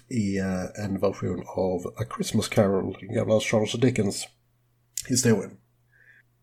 i 0.09 0.37
eh, 0.37 0.85
en 0.85 0.99
version 0.99 1.43
av 1.47 1.93
A 1.97 2.03
Christmas 2.15 2.47
Carol, 2.47 2.97
den 2.99 3.15
gamla 3.15 3.39
Charles 3.39 3.73
Dickens 3.73 4.27
historien. 5.07 5.51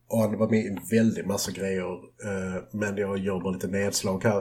Och 0.09 0.19
han 0.19 0.39
var 0.39 0.51
med 0.51 0.65
i 0.65 0.69
en 0.69 0.81
väldig 0.91 1.27
massa 1.27 1.53
grejer, 1.53 1.93
eh, 2.25 2.63
men 2.73 2.97
jag 2.97 3.19
gör 3.19 3.41
bara 3.41 3.53
lite 3.53 3.69
nedslag 3.69 4.25
här. 4.25 4.39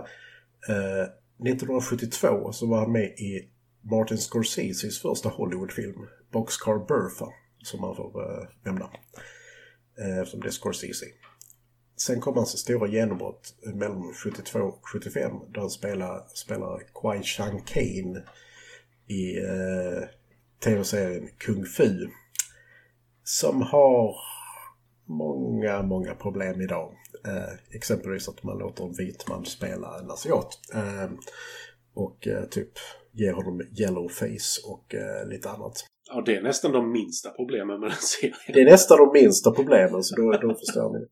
Eh, 0.69 1.07
1972 1.47 2.51
så 2.51 2.67
var 2.67 2.79
han 2.79 2.91
med 2.91 3.05
i 3.05 3.49
Martin 3.81 4.17
Scorseses 4.17 5.01
första 5.01 5.29
Hollywoodfilm, 5.29 6.07
Boxcar 6.31 6.77
Bertha, 6.87 7.33
som 7.63 7.81
man 7.81 7.95
får 7.95 8.21
eh, 8.21 8.47
nämna. 8.63 8.89
Eh, 9.99 10.17
eftersom 10.17 10.39
det 10.39 10.47
är 10.47 10.51
Scorsese. 10.51 11.05
Sen 11.97 12.21
kom 12.21 12.35
hans 12.35 12.57
stora 12.57 12.87
genombrott 12.87 13.53
eh, 13.65 13.73
mellan 13.73 14.13
72 14.13 14.59
och 14.59 14.87
75 14.87 15.31
då 15.49 15.59
han 15.59 15.69
spelar, 15.69 16.23
spelar 16.33 16.83
Kwai 16.93 17.23
Chang 17.23 17.61
Kane 17.65 18.23
i 19.07 19.37
eh, 19.37 20.03
tv-serien 20.63 21.29
Kung 21.37 21.65
Fu. 21.65 22.07
Som 23.23 23.61
har 23.61 24.15
många, 25.17 25.81
många 25.81 26.15
problem 26.15 26.61
idag. 26.61 26.93
Eh, 27.27 27.75
exempelvis 27.75 28.29
att 28.29 28.43
man 28.43 28.57
låter 28.57 28.83
en 28.83 28.93
vit 28.93 29.29
man 29.29 29.45
spela 29.45 29.99
en 29.99 30.11
asiat. 30.11 30.59
Eh, 30.73 31.11
och 31.93 32.27
eh, 32.27 32.43
typ 32.43 32.71
ger 33.11 33.33
honom 33.33 33.61
yellow 33.79 34.07
face 34.09 34.61
och 34.65 34.95
eh, 34.95 35.27
lite 35.27 35.49
annat. 35.49 35.73
Ja, 36.13 36.23
det 36.25 36.35
är 36.35 36.41
nästan 36.41 36.71
de 36.71 36.91
minsta 36.91 37.29
problemen 37.29 37.79
med 37.79 37.89
den 37.89 37.97
serien. 37.99 38.35
Det 38.47 38.61
är 38.61 38.65
nästan 38.65 38.97
de 38.97 39.13
minsta 39.13 39.51
problemen 39.51 40.03
så 40.03 40.15
då, 40.15 40.31
då 40.31 40.55
förstår 40.55 40.99
ni. 40.99 41.05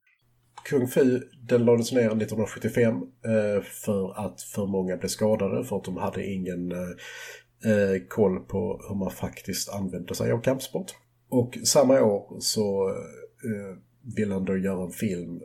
Kung 0.63 0.87
Fu 0.87 1.19
den 1.47 1.65
lades 1.65 1.91
ner 1.91 2.05
1975 2.05 2.95
eh, 2.95 3.63
för 3.63 4.25
att 4.25 4.41
för 4.41 4.65
många 4.65 4.97
blev 4.97 5.09
skadade 5.09 5.63
för 5.63 5.77
att 5.77 5.83
de 5.83 5.97
hade 5.97 6.25
ingen 6.25 6.71
eh, 6.71 8.07
koll 8.07 8.39
på 8.39 8.81
hur 8.89 8.95
man 8.95 9.11
faktiskt 9.11 9.69
använde 9.69 10.15
sig 10.15 10.31
av 10.31 10.41
kampsport. 10.41 10.91
Och 11.29 11.57
samma 11.63 12.01
år 12.01 12.37
så 12.39 12.89
eh, 12.89 13.77
ville 14.15 14.33
han 14.33 14.45
då 14.45 14.57
göra 14.57 14.83
en 14.85 14.91
film 14.91 15.41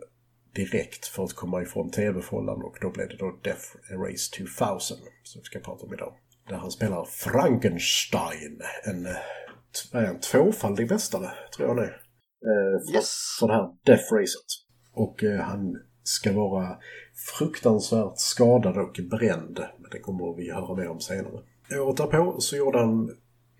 direkt 0.54 1.06
för 1.06 1.24
att 1.24 1.32
komma 1.34 1.62
ifrån 1.62 1.90
tv-fållan 1.90 2.62
och 2.62 2.76
då 2.80 2.90
blev 2.90 3.08
det 3.08 3.16
då 3.16 3.38
Death 3.42 3.66
Erase 3.90 4.36
2000 4.58 4.96
som 5.22 5.40
vi 5.40 5.44
ska 5.44 5.58
prata 5.58 5.86
om 5.86 5.94
idag. 5.94 6.14
Där 6.48 6.56
han 6.56 6.70
spelar 6.70 7.04
Frankenstein, 7.04 8.60
en, 8.84 9.06
han, 9.92 10.20
tvåfaldig 10.20 10.90
mästare 10.90 11.30
tror 11.56 11.68
jag 11.68 11.78
är. 11.78 12.00
Eh, 12.46 12.94
Yes. 12.94 13.36
för 13.40 13.46
det 13.48 13.54
här 13.54 13.68
Death 13.84 14.14
Racet. 14.14 14.46
Och 14.92 15.24
eh, 15.24 15.40
han 15.40 15.76
ska 16.02 16.32
vara 16.32 16.78
fruktansvärt 17.38 18.18
skadad 18.18 18.78
och 18.78 19.00
bränd. 19.10 19.58
Men 19.78 19.90
det 19.90 19.98
kommer 19.98 20.36
vi 20.36 20.50
höra 20.50 20.76
mer 20.76 20.88
om 20.88 21.00
senare. 21.00 21.42
Året 21.72 21.96
därpå 21.96 22.40
så 22.40 22.56
gjorde 22.56 22.78
han 22.78 23.10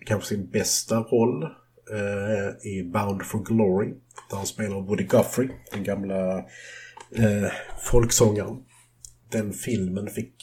kanske 0.07 0.29
sin 0.29 0.51
bästa 0.51 1.01
roll 1.01 1.45
eh, 1.93 2.71
i 2.71 2.83
Bound 2.83 3.23
for 3.23 3.39
Glory. 3.39 3.95
Där 4.31 4.37
han 4.37 4.47
spelar 4.47 4.81
Woody 4.81 5.05
Guthrie, 5.05 5.51
den 5.73 5.85
gamla 5.85 6.39
eh, 7.11 7.51
folksångaren. 7.79 8.65
Den 9.31 9.53
filmen 9.53 10.07
fick 10.07 10.35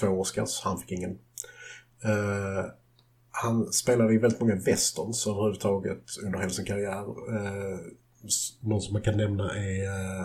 två 0.00 0.06
Oscars, 0.06 0.60
han 0.64 0.78
fick 0.78 0.92
ingen. 0.92 1.18
Eh, 2.04 2.64
han 3.30 3.72
spelade 3.72 4.14
i 4.14 4.18
väldigt 4.18 4.40
många 4.40 4.56
westerns 4.56 5.26
överhuvudtaget 5.26 6.04
under 6.24 6.38
hela 6.38 6.50
sin 6.50 6.64
karriär. 6.64 7.02
Eh, 7.36 7.78
någon 8.60 8.80
som 8.80 8.92
man 8.92 9.02
kan 9.02 9.16
nämna 9.16 9.54
är 9.56 9.84
eh, 9.84 10.24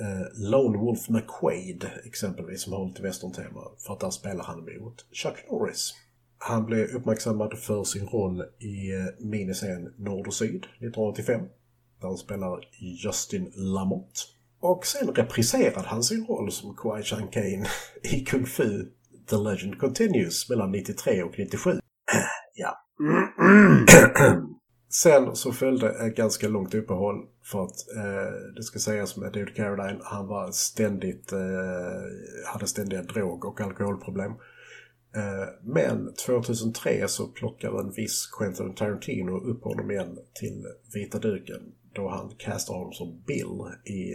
eh, 0.00 0.26
Lone 0.34 0.78
Wolf 0.78 1.08
McQuaid 1.08 1.86
exempelvis 2.04 2.62
som 2.62 2.72
har 2.72 2.86
lite 2.86 3.02
western-tema. 3.02 3.60
För 3.78 3.92
att 3.92 4.00
där 4.00 4.10
spelar 4.10 4.44
han 4.44 4.58
mot 4.80 5.06
Chuck 5.12 5.44
Norris. 5.50 5.94
Han 6.38 6.66
blev 6.66 6.86
uppmärksammad 6.96 7.58
för 7.58 7.84
sin 7.84 8.06
roll 8.06 8.42
i 8.58 8.92
eh, 8.92 9.26
miniserien 9.26 9.94
Nord 9.98 10.26
och 10.26 10.34
Syd 10.34 10.64
1985. 10.64 11.40
Där 12.00 12.08
han 12.08 12.16
spelar 12.16 12.60
Justin 13.04 13.52
Lamotte. 13.56 14.20
Och 14.60 14.86
sen 14.86 15.14
repriserade 15.14 15.88
han 15.88 16.02
sin 16.02 16.26
roll 16.26 16.52
som 16.52 16.76
Kwai 16.76 17.02
Chan 17.02 17.28
Kane 17.28 17.66
i 18.02 18.20
Kung 18.20 18.46
Fu 18.46 18.84
The 19.30 19.36
Legend 19.36 19.78
Continues 19.78 20.50
mellan 20.50 20.72
93 20.72 21.22
och 21.22 21.38
97. 21.38 21.70
ja. 22.54 22.78
Sen 24.88 25.36
så 25.36 25.52
följde 25.52 25.88
ett 25.88 26.16
ganska 26.16 26.48
långt 26.48 26.74
uppehåll 26.74 27.16
för 27.44 27.62
att 27.62 27.96
eh, 27.96 28.54
det 28.56 28.62
ska 28.62 28.78
sägas 28.78 29.16
med 29.16 29.32
David 29.32 29.56
Caroline, 29.56 30.00
han 30.02 30.26
var 30.26 30.50
ständigt, 30.50 31.32
eh, 31.32 31.38
hade 32.52 32.66
ständiga 32.66 33.02
drog- 33.02 33.44
och 33.44 33.60
alkoholproblem. 33.60 34.32
Eh, 35.16 35.48
men 35.62 36.14
2003 36.14 37.08
så 37.08 37.26
plockar 37.26 37.80
en 37.80 37.92
viss 37.92 38.26
Quentin 38.26 38.74
Tarantino 38.74 39.40
upp 39.40 39.64
honom 39.64 39.90
igen 39.90 40.18
till 40.34 40.64
vita 40.94 41.18
duken 41.18 41.72
då 41.94 42.08
han 42.08 42.34
castar 42.38 42.74
honom 42.74 42.92
som 42.92 43.22
Bill 43.26 43.60
i 43.84 44.14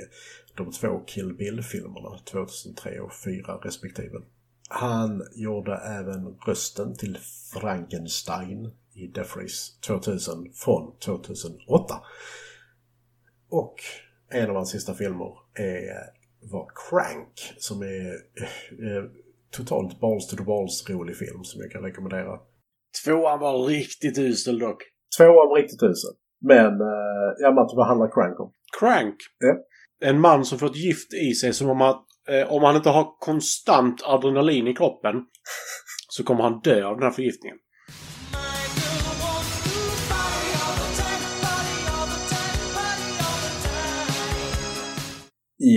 de 0.56 0.72
två 0.72 1.00
Kill 1.08 1.34
Bill-filmerna 1.34 2.20
2003 2.32 3.00
och 3.00 3.12
2004 3.12 3.60
respektive. 3.63 4.22
Han 4.70 5.24
gjorde 5.36 5.75
även 5.75 6.38
rösten 6.46 6.96
till 6.96 7.18
Frankenstein 7.53 8.72
i 8.94 9.08
Death 9.08 9.38
Race 9.38 9.72
2000 9.88 10.53
från 10.53 11.00
2008. 11.00 11.96
Och 13.50 13.75
en 14.29 14.50
av 14.50 14.56
hans 14.56 14.70
sista 14.70 14.94
filmer 14.94 15.34
är, 15.53 15.94
var 16.41 16.72
Crank 16.89 17.53
som 17.58 17.82
är 17.82 18.13
eh, 18.72 19.03
totalt 19.51 20.00
balls 20.00 20.27
to 20.27 20.36
the 20.38 20.44
balls 20.44 20.89
rolig 20.89 21.18
film 21.18 21.44
som 21.44 21.62
jag 21.62 21.72
kan 21.72 21.84
rekommendera. 21.84 22.39
Tvåan 23.06 23.39
var 23.39 23.65
riktigt 23.65 24.18
usel 24.18 24.60
dock. 24.60 24.84
Tvåan 25.18 25.50
var 25.50 25.56
riktigt 25.62 25.84
usel. 25.84 26.12
Men, 26.41 26.82
eh, 26.82 27.29
ja 27.39 27.51
Matte, 27.51 27.75
vad 27.75 27.88
handlar 27.88 28.12
Crank 28.12 28.39
om? 28.39 28.51
Crank. 28.79 29.15
Ja. 29.39 29.56
En 30.10 30.20
man 30.20 30.46
som 30.46 30.60
fått 30.60 30.75
gift 30.75 31.13
i 31.13 31.34
sig 31.34 31.53
som 31.53 31.70
om 31.70 31.82
att 31.82 32.06
eh, 32.29 32.53
om 32.53 32.63
han 32.63 32.75
inte 32.75 32.89
har 32.89 33.20
konstant 33.20 34.01
adrenalin 34.06 34.68
i 34.68 34.74
kroppen 34.74 35.15
så 36.10 36.24
kommer 36.24 36.44
han 36.44 36.60
dö 36.60 36.86
av 36.86 36.96
den 36.96 37.03
här 37.03 37.12
förgiftningen. 37.12 37.58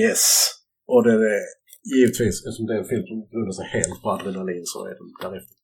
Yes! 0.00 0.50
Och 0.87 1.05
den 1.05 1.23
är 1.23 1.62
givetvis, 1.95 2.37
eftersom 2.47 2.67
det 2.67 2.75
är 2.75 2.79
en 2.79 2.85
film 2.85 3.07
som 3.07 3.19
grundar 3.33 3.53
sig 3.53 3.67
helt 3.67 4.03
på 4.03 4.11
adrenalin 4.11 4.62
så 4.65 4.79
är 4.87 4.95
den 5.01 5.09
därefter. 5.23 5.57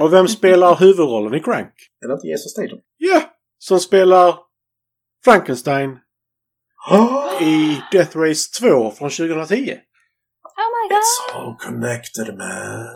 Och 0.00 0.12
vem 0.12 0.28
spelar 0.28 0.76
huvudrollen 0.76 1.34
i 1.34 1.40
Crank? 1.40 1.72
Är 2.04 2.08
det 2.08 2.14
inte 2.14 2.26
Jesus 2.26 2.52
Statham? 2.52 2.78
Ja! 2.96 3.22
Som 3.58 3.80
spelar 3.80 4.34
Frankenstein 5.24 5.90
i 7.40 7.80
Death 7.92 8.18
Race 8.18 8.60
2 8.60 8.90
från 8.90 9.10
2010. 9.10 9.54
Oh 10.60 10.68
my 10.76 10.88
god! 10.88 10.98
It's 10.98 11.34
all 11.34 11.56
connected 11.58 12.36
man. 12.38 12.94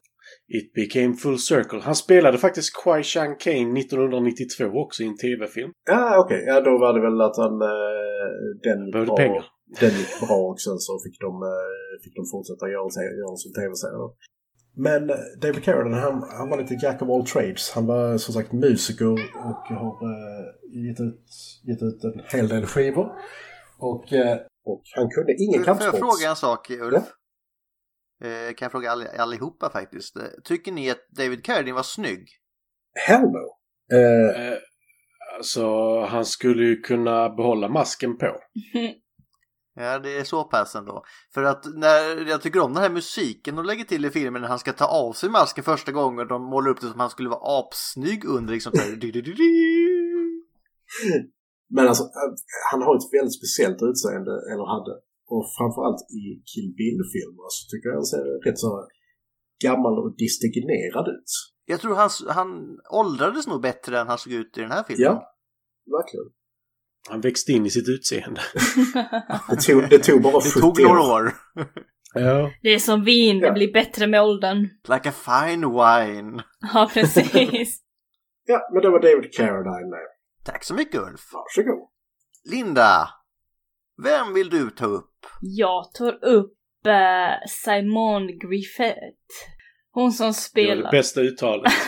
It 0.49 0.75
became 0.75 1.17
full 1.17 1.39
circle. 1.39 1.81
Han 1.83 1.95
spelade 1.95 2.39
faktiskt 2.39 2.83
Kwai 2.83 3.03
Chang 3.03 3.37
Kane 3.39 3.81
1992 3.81 4.65
också 4.65 5.03
i 5.03 5.07
en 5.07 5.17
tv-film. 5.17 5.71
Ja, 5.91 6.19
okej. 6.19 6.45
Ja, 6.47 6.61
då 6.61 6.71
var 6.79 6.93
det 6.95 7.01
väl 7.01 7.21
att 7.21 7.37
han... 7.37 7.63
Eh, 7.63 8.29
den 8.63 8.91
Behövde 8.91 9.07
bra. 9.07 9.17
pengar. 9.17 9.45
Den 9.81 9.91
gick 9.91 10.21
bra 10.21 10.37
och 10.37 10.61
sen 10.61 10.79
så 10.79 10.99
fick 11.05 11.21
de, 11.21 11.43
eh, 11.43 12.03
fick 12.05 12.15
de 12.17 12.25
fortsätta 12.33 12.69
göra, 12.69 12.89
göra 13.21 13.37
som 13.37 13.53
tv-serie. 13.53 14.09
Men 14.77 15.11
eh, 15.11 15.17
David 15.43 15.65
Carradine, 15.65 15.97
han, 15.97 16.23
han 16.39 16.49
var 16.51 16.59
lite 16.63 16.75
jack 16.83 17.03
of 17.03 17.09
all 17.09 17.27
trades. 17.27 17.71
Han 17.71 17.87
var 17.87 18.19
som 18.19 18.35
sagt 18.35 18.53
musiker 18.53 19.13
och 19.13 19.65
har 19.81 19.95
eh, 20.11 20.47
gett, 20.89 21.01
ut, 21.01 21.25
gett 21.69 21.83
ut 21.83 22.05
en 22.05 22.21
hel 22.33 22.49
del 22.49 22.67
skivor. 22.67 23.13
Och, 23.79 24.13
eh, 24.13 24.39
och 24.65 24.83
han 24.97 25.11
kunde 25.11 25.33
ingen 25.39 25.65
Får 25.65 25.69
jag 25.69 25.79
kampsport. 25.79 25.99
fråga 25.99 26.31
en 26.31 26.37
sak, 26.37 26.71
Ulf? 26.71 27.05
Eh, 28.25 28.55
kan 28.55 28.65
jag 28.67 28.73
fråga 28.73 28.91
all, 28.91 29.07
allihopa 29.19 29.71
faktiskt. 29.71 30.17
Eh, 30.17 30.23
Tycker 30.45 30.73
ni 30.73 30.91
att 30.91 31.07
David 31.17 31.45
Carradine 31.45 31.75
var 31.75 31.83
snygg? 31.83 32.29
Hell 33.07 33.23
no. 33.23 33.57
Eh, 33.97 34.51
Eh, 34.53 34.59
alltså, 35.37 36.01
han 36.01 36.25
skulle 36.25 36.65
ju 36.65 36.77
kunna 36.81 37.29
behålla 37.29 37.69
masken 37.69 38.17
på. 38.19 38.27
Ja, 39.75 39.99
det 39.99 40.19
är 40.19 40.25
så 40.25 40.45
pass 40.45 40.75
ändå. 40.75 41.05
För 41.35 41.43
att 41.43 41.65
när 41.75 42.29
jag 42.29 42.43
tycker 42.43 42.61
om 42.61 42.75
den 42.75 42.83
här 42.83 42.91
musiken 42.91 43.57
de 43.57 43.65
lägger 43.65 43.85
till 43.85 44.05
i 44.05 44.11
filmen 44.11 44.43
när 44.43 44.49
han 44.49 44.59
ska 44.59 44.73
ta 44.73 44.87
av 44.87 45.13
sig 45.13 45.31
masken 45.31 45.65
första 45.65 45.93
gången 45.93 46.29
de 46.29 46.43
målar 46.43 46.71
upp 46.71 46.81
det 46.81 46.87
som 46.87 47.01
han 47.01 47.11
skulle 47.11 47.29
vara 47.29 47.59
apsnygg 47.59 48.25
under 48.25 48.53
liksom 48.53 48.73
di. 48.73 49.23
Men 51.71 51.89
alltså, 51.89 52.05
han 52.73 52.83
har 52.83 52.97
ett 52.97 53.13
väldigt 53.13 53.39
speciellt 53.39 53.83
utseende, 53.83 54.35
eller 54.53 54.67
hade. 54.75 54.95
Och 55.33 55.45
framförallt 55.59 56.01
i 56.21 56.23
Kill 56.51 56.71
Bill-filmer 56.79 57.47
så 57.49 57.63
tycker 57.71 57.89
jag 57.89 57.97
han 57.97 58.05
ser 58.05 58.25
rätt 58.47 58.59
så 58.59 58.89
gammal 59.65 59.99
och 59.99 60.17
distingerad 60.17 61.09
ut. 61.09 61.31
Jag 61.65 61.81
tror 61.81 61.95
han, 61.95 62.11
han 62.29 62.79
åldrades 62.91 63.47
nog 63.47 63.63
bättre 63.63 64.01
än 64.01 64.09
han 64.09 64.19
såg 64.19 64.33
ut 64.33 64.59
i 64.59 64.61
den 64.61 64.71
här 64.71 64.83
filmen. 64.83 65.05
Ja, 65.05 65.35
verkligen. 65.97 66.29
Han 67.09 67.21
växte 67.21 67.53
in 67.53 67.67
i 67.67 67.71
sitt 67.71 67.89
utseende. 67.89 68.41
Det 69.51 69.57
tog, 69.57 69.91
det 69.91 69.99
tog 69.99 70.23
bara 70.23 70.33
Det 70.33 70.51
70 70.51 70.61
tog 70.61 70.81
några 70.83 71.01
år. 71.01 71.33
Ja. 72.15 72.51
Det 72.63 72.69
är 72.69 72.79
som 72.79 73.05
vin, 73.05 73.39
det 73.41 73.53
blir 73.53 73.73
bättre 73.73 74.07
med 74.07 74.23
åldern. 74.23 74.69
Like 74.89 75.09
a 75.09 75.13
fine 75.13 75.61
wine. 75.61 76.43
Ja, 76.75 76.91
precis. 76.95 77.83
Ja, 78.47 78.69
men 78.73 78.83
det 78.83 78.91
var 78.91 79.01
David 79.03 79.35
Carradine 79.35 79.91
med. 79.91 80.01
Tack 80.45 80.65
så 80.65 80.75
mycket 80.75 81.01
Ulf. 81.01 81.21
Varsågod. 81.33 81.89
Linda, 82.51 83.09
vem 84.03 84.35
vill 84.35 84.51
du 84.51 84.71
ta 84.71 84.87
upp? 84.87 85.27
Jag 85.41 85.93
tar 85.93 86.25
upp 86.25 86.57
eh, 86.87 87.49
Simone 87.49 88.33
Griffith. 88.33 89.35
Hon 89.93 90.13
som 90.13 90.25
Det 90.25 90.29
var 90.29 90.33
spelar... 90.33 90.91
det 90.91 90.97
bästa 90.99 91.21
uttalet. 91.21 91.73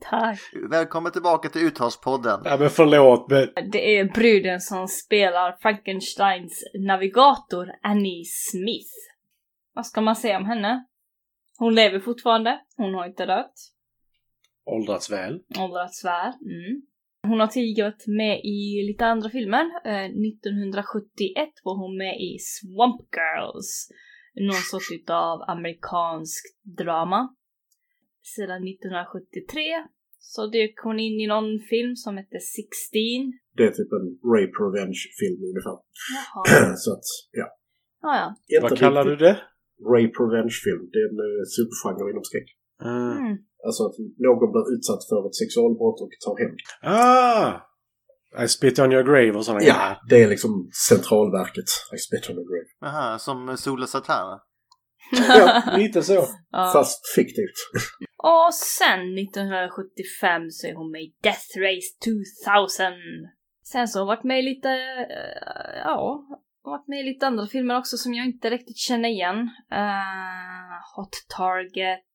Tack. 0.00 0.38
Välkommen 0.70 1.12
tillbaka 1.12 1.48
till 1.48 1.66
Uttalspodden. 1.66 2.40
Ja, 2.44 2.56
men 2.60 2.70
förlåt, 2.70 3.30
men 3.30 3.70
Det 3.70 3.98
är 3.98 4.04
bruden 4.04 4.60
som 4.60 4.88
spelar 4.88 5.56
Frankensteins 5.60 6.64
navigator 6.78 7.70
Annie 7.82 8.24
Smith. 8.24 8.92
Vad 9.74 9.86
ska 9.86 10.00
man 10.00 10.16
säga 10.16 10.36
om 10.36 10.44
henne? 10.44 10.84
Hon 11.58 11.74
lever 11.74 12.00
fortfarande. 12.00 12.60
Hon 12.76 12.94
har 12.94 13.06
inte 13.06 13.26
dött. 13.26 13.54
åldrats 14.64 15.10
väl. 15.10 15.40
Åldrats 15.58 16.04
väl. 16.04 16.32
Mm. 16.32 16.82
Hon 17.22 17.40
har 17.40 17.46
tidigare 17.46 17.90
varit 17.90 18.06
med 18.06 18.40
i 18.44 18.82
lite 18.86 19.06
andra 19.06 19.30
filmer. 19.30 19.64
Eh, 19.84 20.04
1971 20.04 21.48
var 21.64 21.76
hon 21.76 21.96
med 21.98 22.14
i 22.20 22.38
Swamp 22.38 23.00
Girls. 23.16 23.88
Någon 24.34 24.62
sorts 24.70 24.92
utav 24.92 25.42
amerikansk 25.42 26.44
drama. 26.78 27.34
Sedan 28.34 28.62
1973 28.68 29.88
så 30.34 30.46
dök 30.46 30.74
hon 30.86 30.98
in 31.06 31.16
i 31.24 31.26
någon 31.34 31.50
film 31.72 31.92
som 32.04 32.12
hette 32.20 32.38
16. 32.40 32.62
Det 33.56 33.64
är 33.68 33.72
typ 33.78 33.92
en 33.98 34.08
rape 34.34 34.56
revenge-film 34.64 35.40
ungefär. 35.50 35.76
Jaha. 36.16 36.76
så 36.84 36.88
att, 36.96 37.08
ja. 37.40 37.46
Ja, 38.02 38.12
ja. 38.22 38.28
Inte 38.54 38.62
Vad 38.66 38.78
kallar 38.78 39.04
du 39.04 39.16
det? 39.26 39.34
Rape 39.94 40.16
revenge-film. 40.24 40.82
Det 40.92 40.98
är 41.04 41.08
en 41.12 41.20
uh, 41.28 41.40
subgenre 41.56 42.10
inom 42.12 42.24
skräck. 42.30 42.48
Mm. 42.90 43.12
Mm. 43.22 43.36
Alltså 43.66 43.82
att 43.86 43.96
någon 44.28 44.50
blir 44.54 44.66
utsatt 44.74 45.02
för 45.10 45.20
ett 45.28 45.36
sexualbrott 45.42 45.98
och 46.04 46.12
tar 46.24 46.36
hämnd. 46.42 46.60
Ah! 46.82 47.50
I 48.44 48.48
spit 48.48 48.78
on 48.78 48.92
your 48.92 49.04
grave 49.10 49.32
och 49.38 49.44
sådana 49.44 49.62
Ja, 49.64 50.00
det 50.08 50.22
är 50.22 50.28
liksom 50.28 50.70
centralverket. 50.88 51.70
I 51.94 51.98
spit 51.98 52.30
on 52.30 52.36
the 52.36 52.44
grave. 52.50 52.68
Aha, 52.88 53.18
som 53.18 53.56
Sola 53.56 53.86
Satana. 53.86 54.40
Ja, 55.28 55.62
Lite 55.76 56.02
så. 56.02 56.26
Ja. 56.50 56.70
Fast 56.72 57.00
fiktivt. 57.16 57.58
Och 58.22 58.54
sen 58.54 59.18
1975 59.18 60.50
så 60.50 60.66
är 60.66 60.74
hon 60.74 60.90
med 60.90 61.02
i 61.02 61.14
Death 61.22 61.50
Race 61.66 61.90
2000. 62.44 62.92
Sen 63.62 63.88
så 63.88 63.98
har 63.98 64.04
hon 64.04 64.14
varit 64.14 64.24
med 64.24 64.38
i 64.38 64.42
lite, 64.42 64.68
eh, 64.68 65.78
ja, 65.84 66.26
har 66.62 66.70
varit 66.70 66.88
med 66.88 67.00
i 67.00 67.02
lite 67.02 67.26
andra 67.26 67.46
filmer 67.46 67.78
också 67.78 67.96
som 67.96 68.14
jag 68.14 68.26
inte 68.26 68.50
riktigt 68.50 68.76
känner 68.76 69.08
igen. 69.08 69.38
Eh, 69.70 70.76
Hot 70.96 71.14
Target, 71.36 72.14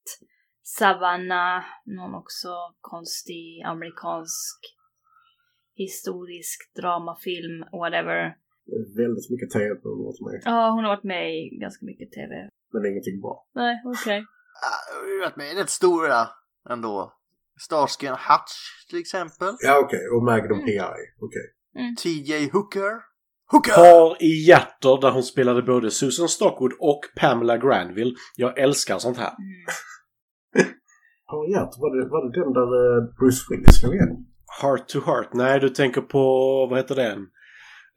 Savannah, 0.62 1.63
någon 1.86 2.16
också 2.16 2.50
konstig 2.82 3.62
amerikansk 3.66 4.60
historisk 5.76 6.76
dramafilm, 6.76 7.60
whatever. 7.72 8.36
Väldigt 8.98 9.30
mycket 9.34 9.50
tv 9.50 9.76
på 9.76 9.89
hon 9.89 9.98
har 10.00 10.06
varit 10.06 10.22
med. 10.28 10.42
Ja, 10.46 10.70
hon 10.76 10.84
har 10.84 10.92
varit 10.96 11.04
med 11.04 11.24
i 11.38 11.58
ganska 11.63 11.86
mycket 11.86 12.12
TV. 12.12 12.50
Men 12.74 12.86
ingenting 12.92 13.22
bra. 13.22 13.48
Nej, 13.54 13.82
okej. 13.86 14.20
Ah, 14.20 14.33
Har 14.62 15.20
varit 15.26 15.36
med 15.36 15.58
rätt 15.58 15.70
stora 15.70 16.28
ändå. 16.70 17.13
Starsky 17.62 18.08
and 18.08 18.18
Hutch 18.18 18.88
till 18.89 19.00
exempel. 19.00 19.56
Ja, 19.60 19.80
okej. 19.80 20.08
Och 20.16 20.24
Magnum 20.24 20.66
P.I. 20.66 20.80
Okej. 21.20 21.96
TJ 22.04 22.50
Hooker. 22.50 23.13
Hooker! 23.52 23.74
Par 23.74 24.24
i 24.24 24.48
hjärter 24.48 25.02
där 25.02 25.12
hon 25.12 25.24
spelade 25.24 25.62
både 25.62 25.92
Susan 25.92 26.30
Stockwood 26.30 26.74
och 26.80 27.02
Pamela 27.20 27.58
Granville. 27.58 28.16
Jag 28.36 28.58
älskar 28.58 28.98
sånt 28.98 29.18
här. 29.18 29.32
Har 31.26 31.48
jag 31.50 31.74
var 31.78 31.96
det, 31.96 32.10
var 32.10 32.32
det 32.32 32.44
den 32.44 32.54
där 32.54 32.98
eh, 32.98 33.16
Bruce 33.20 33.46
Willis 33.50 33.80
slog 33.80 33.96
igen? 33.96 34.26
Heart 34.62 34.88
to 34.88 35.00
Heart. 35.06 35.34
Nej, 35.34 35.60
du 35.60 35.70
tänker 35.70 36.02
på, 36.02 36.22
vad 36.70 36.80
heter 36.80 36.96
den? 36.96 37.28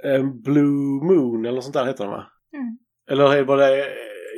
Eh, 0.05 0.25
Blue 0.45 1.05
Moon 1.05 1.47
eller 1.47 1.61
sånt 1.61 1.75
där 1.75 1.87
heter 1.87 2.05
den 2.05 2.13
va? 2.13 2.27
Mm. 2.53 2.79
Eller 3.11 3.45
var 3.45 3.57
det 3.57 3.81
eh, 3.81 3.93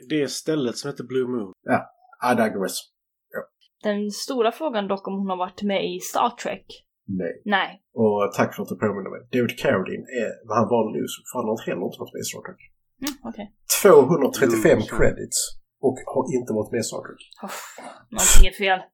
det 0.09 0.31
stället 0.31 0.77
som 0.77 0.91
heter 0.91 1.05
Blue 1.05 1.27
Moon? 1.29 1.53
I 2.31 2.35
digress. 2.35 2.77
Den 3.83 4.11
stora 4.11 4.53
frågan 4.53 4.89
dock 4.89 5.09
om 5.09 5.15
hon 5.21 5.29
har 5.33 5.37
varit 5.37 5.63
med 5.63 5.81
i 5.95 6.01
Star 6.01 6.31
Trek. 6.43 6.67
Nej. 7.21 7.43
Nej. 7.45 7.83
Och 7.95 8.33
tack 8.37 8.55
för 8.55 8.63
att 8.63 8.69
du 8.69 8.77
påminner 8.87 9.11
mig. 9.15 9.21
David 9.35 9.59
Carradine 9.59 10.07
är 10.23 10.31
vad 10.49 10.57
han 10.61 10.69
var 10.75 10.85
nu 10.97 11.03
så 11.13 11.19
fan 11.33 11.45
har 11.49 11.57
han 11.59 11.65
heller 11.69 11.85
inte 11.89 12.01
varit 12.03 12.15
med 12.17 12.21
i 12.27 12.29
Star 12.33 12.43
Trek. 12.47 12.61
Mm, 13.05 13.15
okej. 13.31 13.47
235 13.83 14.71
Mm. 14.71 14.83
credits. 14.97 15.39
Och 15.87 15.99
har 16.15 16.25
inte 16.39 16.53
varit 16.59 16.71
med 16.73 16.81
i 16.85 16.87
Star 16.91 17.03
Trek. 17.07 17.23
Uff, 17.47 17.61
Någonting 18.15 18.47
är 18.53 18.57
fel. 18.65 18.81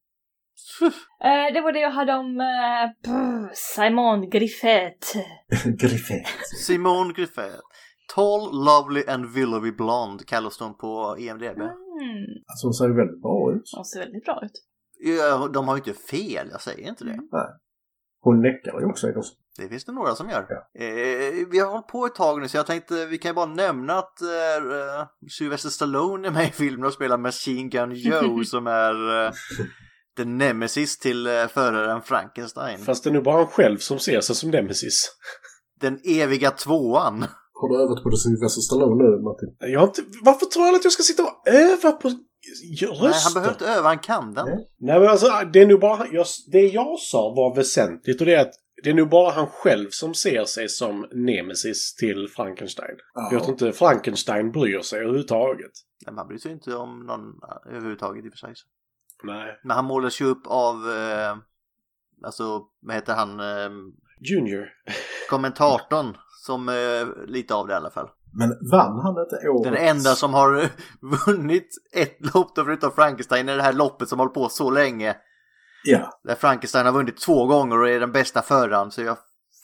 Eh, 1.29 1.53
det 1.55 1.61
var 1.61 1.73
det 1.73 1.81
jag 1.81 1.91
hade 1.91 2.13
om 2.15 2.27
uh, 2.41 2.85
brr, 3.05 3.51
Simon 3.55 4.31
Griffith. 4.31 5.09
Griffith. 5.83 6.31
Simone 6.67 7.13
Griffith. 7.17 7.61
Tall, 8.15 8.41
lovely 8.69 9.03
and 9.09 9.27
willowy 9.35 9.73
blonde 9.73 10.25
kallas 10.25 10.61
hon 10.61 10.75
på 10.77 11.17
E 11.19 11.29
EMDB. 11.29 11.61
Mm, 11.61 11.69
Alltså 12.47 12.67
hon 12.67 12.75
ser 12.75 12.89
ju 12.89 12.95
väldigt 12.95 13.23
bra 13.23 13.53
ut. 13.55 13.71
hon 13.77 13.85
ser 13.85 14.01
väldigt 14.01 14.25
bra 14.25 14.41
ut. 14.45 14.53
Ja, 14.99 15.49
de 15.55 15.69
har 15.69 15.77
ju 15.77 15.83
inte 15.87 16.01
fel, 16.01 16.49
jag 16.51 16.61
säger 16.61 16.89
inte 16.89 17.05
det. 17.05 17.11
Mm. 17.11 17.29
Hon 18.21 18.43
näckar 18.43 18.81
ju 18.81 18.87
också. 18.87 19.07
Det 19.57 19.69
finns 19.69 19.85
det 19.85 19.93
några 19.93 20.15
som 20.15 20.31
gör. 20.31 20.47
Ja. 20.49 20.85
Eh, 20.85 21.47
vi 21.51 21.59
har 21.59 21.71
hållit 21.71 21.87
på 21.87 22.07
ett 22.07 22.15
tag 22.15 22.41
nu 22.41 22.49
så 22.49 22.57
jag 22.57 22.67
tänkte 22.67 23.07
vi 23.07 23.19
kan 23.19 23.29
ju 23.31 23.35
bara 23.35 23.47
nämna 23.47 23.95
att 23.95 24.23
eh, 24.23 25.07
Sylvester 25.39 25.69
Stallone 25.69 26.29
är 26.29 26.33
med 26.33 26.49
i 26.49 26.53
filmen 26.53 26.87
och 26.87 26.93
spelar 26.93 27.19
Machine 27.19 27.71
Gun 27.71 27.93
Joe 27.95 28.45
som 28.45 28.67
är 28.67 29.25
eh, 29.27 29.33
den 30.17 30.39
nemesis 30.39 30.99
till 30.99 31.27
eh, 31.27 31.47
föraren 31.47 32.03
Frankenstein. 32.03 32.79
Fast 32.79 33.05
det 33.05 33.11
är 33.11 33.15
nog 33.15 33.25
bara 33.25 33.37
han 33.37 33.47
själv 33.47 33.79
som 33.79 33.99
ser 33.99 34.21
sig 34.21 34.37
som 34.37 34.51
Nemesis. 34.51 35.11
Den 35.81 36.01
eviga 36.05 36.51
tvåan. 36.51 37.25
Har 37.61 37.69
du 37.69 37.83
övat 37.83 38.03
på 38.03 38.09
det 38.11 38.17
Sylvester 38.17 38.61
Stallone 38.61 39.05
nu, 39.05 39.23
Martin? 39.23 39.57
Jag 39.59 39.81
har 39.81 39.87
inte, 39.87 40.03
varför 40.23 40.47
tror 40.47 40.67
alla 40.67 40.77
att 40.77 40.85
jag 40.85 40.93
ska 40.93 41.03
sitta 41.03 41.23
och 41.23 41.49
öva 41.49 41.93
på 41.93 42.09
röster? 42.09 43.09
Nej, 43.09 43.21
han 43.25 43.35
behöver 43.35 43.53
inte 43.53 43.67
öva, 43.67 43.89
han 43.89 43.99
kan 43.99 44.35
den. 44.35 44.47
Nej. 44.47 44.69
Nej 44.79 45.01
men 45.01 45.09
alltså 45.09 45.27
det 45.53 45.61
är 45.63 45.67
nog 45.67 45.81
bara, 45.81 46.07
jag, 46.13 46.27
det 46.53 46.67
jag 46.67 46.99
sa 46.99 47.35
var 47.37 47.57
väsentligt 47.57 48.21
och 48.21 48.27
det 48.27 48.35
är 48.35 48.41
att 48.41 48.55
det 48.83 48.91
är 48.91 48.95
nog 48.95 49.09
bara 49.09 49.31
han 49.31 49.47
själv 49.47 49.89
som 49.91 50.15
ser 50.15 50.45
sig 50.45 50.69
som 50.69 51.07
nemesis 51.13 51.95
till 51.95 52.29
Frankenstein. 52.37 52.97
Ja. 53.15 53.29
Jag 53.33 53.43
tror 53.43 53.53
inte 53.53 53.73
Frankenstein 53.73 54.53
bryr 54.53 54.81
sig 54.81 55.01
överhuvudtaget. 55.01 55.73
Men 56.07 56.15
man 56.15 56.29
bryr 56.29 56.39
sig 56.39 56.53
inte 56.53 56.75
om 56.75 57.07
någon 57.07 57.21
eh, 57.21 57.77
överhuvudtaget 57.77 58.25
i 58.25 58.29
och 58.29 58.33
för 58.33 58.39
sig. 58.39 58.55
Nej. 59.23 59.61
Men 59.65 59.77
han 59.77 59.85
målas 59.85 60.21
ju 60.21 60.25
upp 60.25 60.47
av, 60.47 60.75
eh, 60.75 61.37
alltså 62.25 62.63
vad 62.81 62.95
heter 62.95 63.15
han, 63.15 63.41
eh, 63.41 63.71
Junior. 64.31 64.69
kommentatorn 65.31 66.17
som 66.47 66.69
eh, 66.69 67.27
lite 67.27 67.55
av 67.55 67.67
det 67.67 67.73
i 67.73 67.77
alla 67.77 67.91
fall. 67.91 68.09
Men 68.33 68.49
vann 68.71 69.01
han 69.01 69.15
inte 69.25 69.49
årets... 69.49 69.65
Den 69.65 69.89
enda 69.89 70.15
som 70.15 70.35
har 70.35 70.71
vunnit 71.27 71.69
ett 71.93 72.35
lopp 72.35 72.55
då 72.55 72.65
förutom 72.65 72.91
Frankenstein 72.91 73.49
är 73.49 73.57
det 73.57 73.63
här 73.63 73.73
loppet 73.73 74.09
som 74.09 74.19
hållit 74.19 74.35
på 74.35 74.49
så 74.49 74.71
länge. 74.71 75.17
Ja, 75.85 76.21
Där 76.25 76.35
Frankenstein 76.35 76.87
har 76.87 76.93
vunnit 76.93 77.21
två 77.21 77.47
gånger 77.47 77.81
och 77.81 77.89
är 77.89 78.01
den 78.01 78.13
bästa 78.13 78.43
föraren. 78.43 78.91
Så 78.91 79.03
jag 79.03 79.17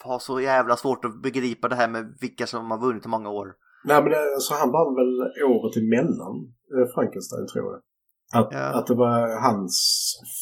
har 0.04 0.18
så 0.18 0.40
jävla 0.40 0.76
svårt 0.76 1.04
att 1.04 1.22
begripa 1.22 1.68
det 1.68 1.76
här 1.76 1.88
med 1.88 2.16
vilka 2.20 2.46
som 2.46 2.70
har 2.70 2.78
vunnit 2.78 3.04
hur 3.04 3.10
många 3.10 3.30
år. 3.30 3.52
nej 3.84 4.02
men 4.02 4.12
så 4.38 4.54
han 4.54 4.72
vann 4.72 4.94
väl 4.94 5.20
året 5.52 5.76
emellan 5.76 6.36
eh, 6.74 6.94
Frankenstein 6.94 7.46
tror 7.46 7.64
jag. 7.72 7.80
Att, 8.34 8.48
Ja. 8.52 8.58
att 8.78 8.86
det 8.86 8.94
var 8.94 9.40
hans 9.42 9.76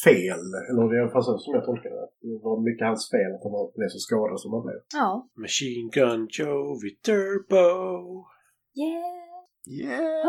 fel, 0.04 0.40
eller 0.70 0.88
det 0.88 0.94
är 0.96 0.98
i 0.98 1.02
alla 1.02 1.10
fall 1.12 1.24
så 1.24 1.38
som 1.38 1.54
jag 1.54 1.64
tolkar 1.64 1.90
det. 1.90 2.08
Det 2.28 2.40
var 2.42 2.60
mycket 2.68 2.86
hans 2.86 3.10
fel 3.10 3.34
att 3.34 3.42
han 3.42 3.52
var- 3.52 3.72
blev 3.76 3.88
så 3.88 3.98
skadad 3.98 4.40
som 4.40 4.52
han 4.52 4.62
blev. 4.62 4.76
Ja. 4.94 5.28
Machine 5.42 5.90
Gun 5.92 6.28
Joe 6.30 6.76
Turbo. 7.04 8.24
Yeah. 8.82 9.18
Yeah! 9.70 10.26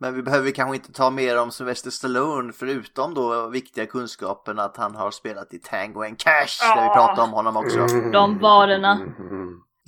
Men 0.00 0.14
vi 0.14 0.22
behöver 0.22 0.50
kanske 0.50 0.76
inte 0.76 0.92
ta 0.92 1.10
mer 1.10 1.42
om 1.42 1.50
Sylvester 1.50 1.90
Stallone 1.90 2.52
förutom 2.52 3.14
då 3.14 3.48
viktiga 3.48 3.86
kunskapen 3.86 4.58
att 4.58 4.76
han 4.76 4.94
har 4.94 5.10
spelat 5.10 5.54
i 5.54 5.58
Tango 5.58 6.02
and 6.02 6.18
Cash 6.18 6.56
där 6.74 6.82
vi 6.82 6.88
Ah. 6.90 6.94
pratade 6.94 7.22
om 7.28 7.32
honom 7.32 7.56
också. 7.56 7.78
De 8.12 8.38
varorna. 8.38 8.98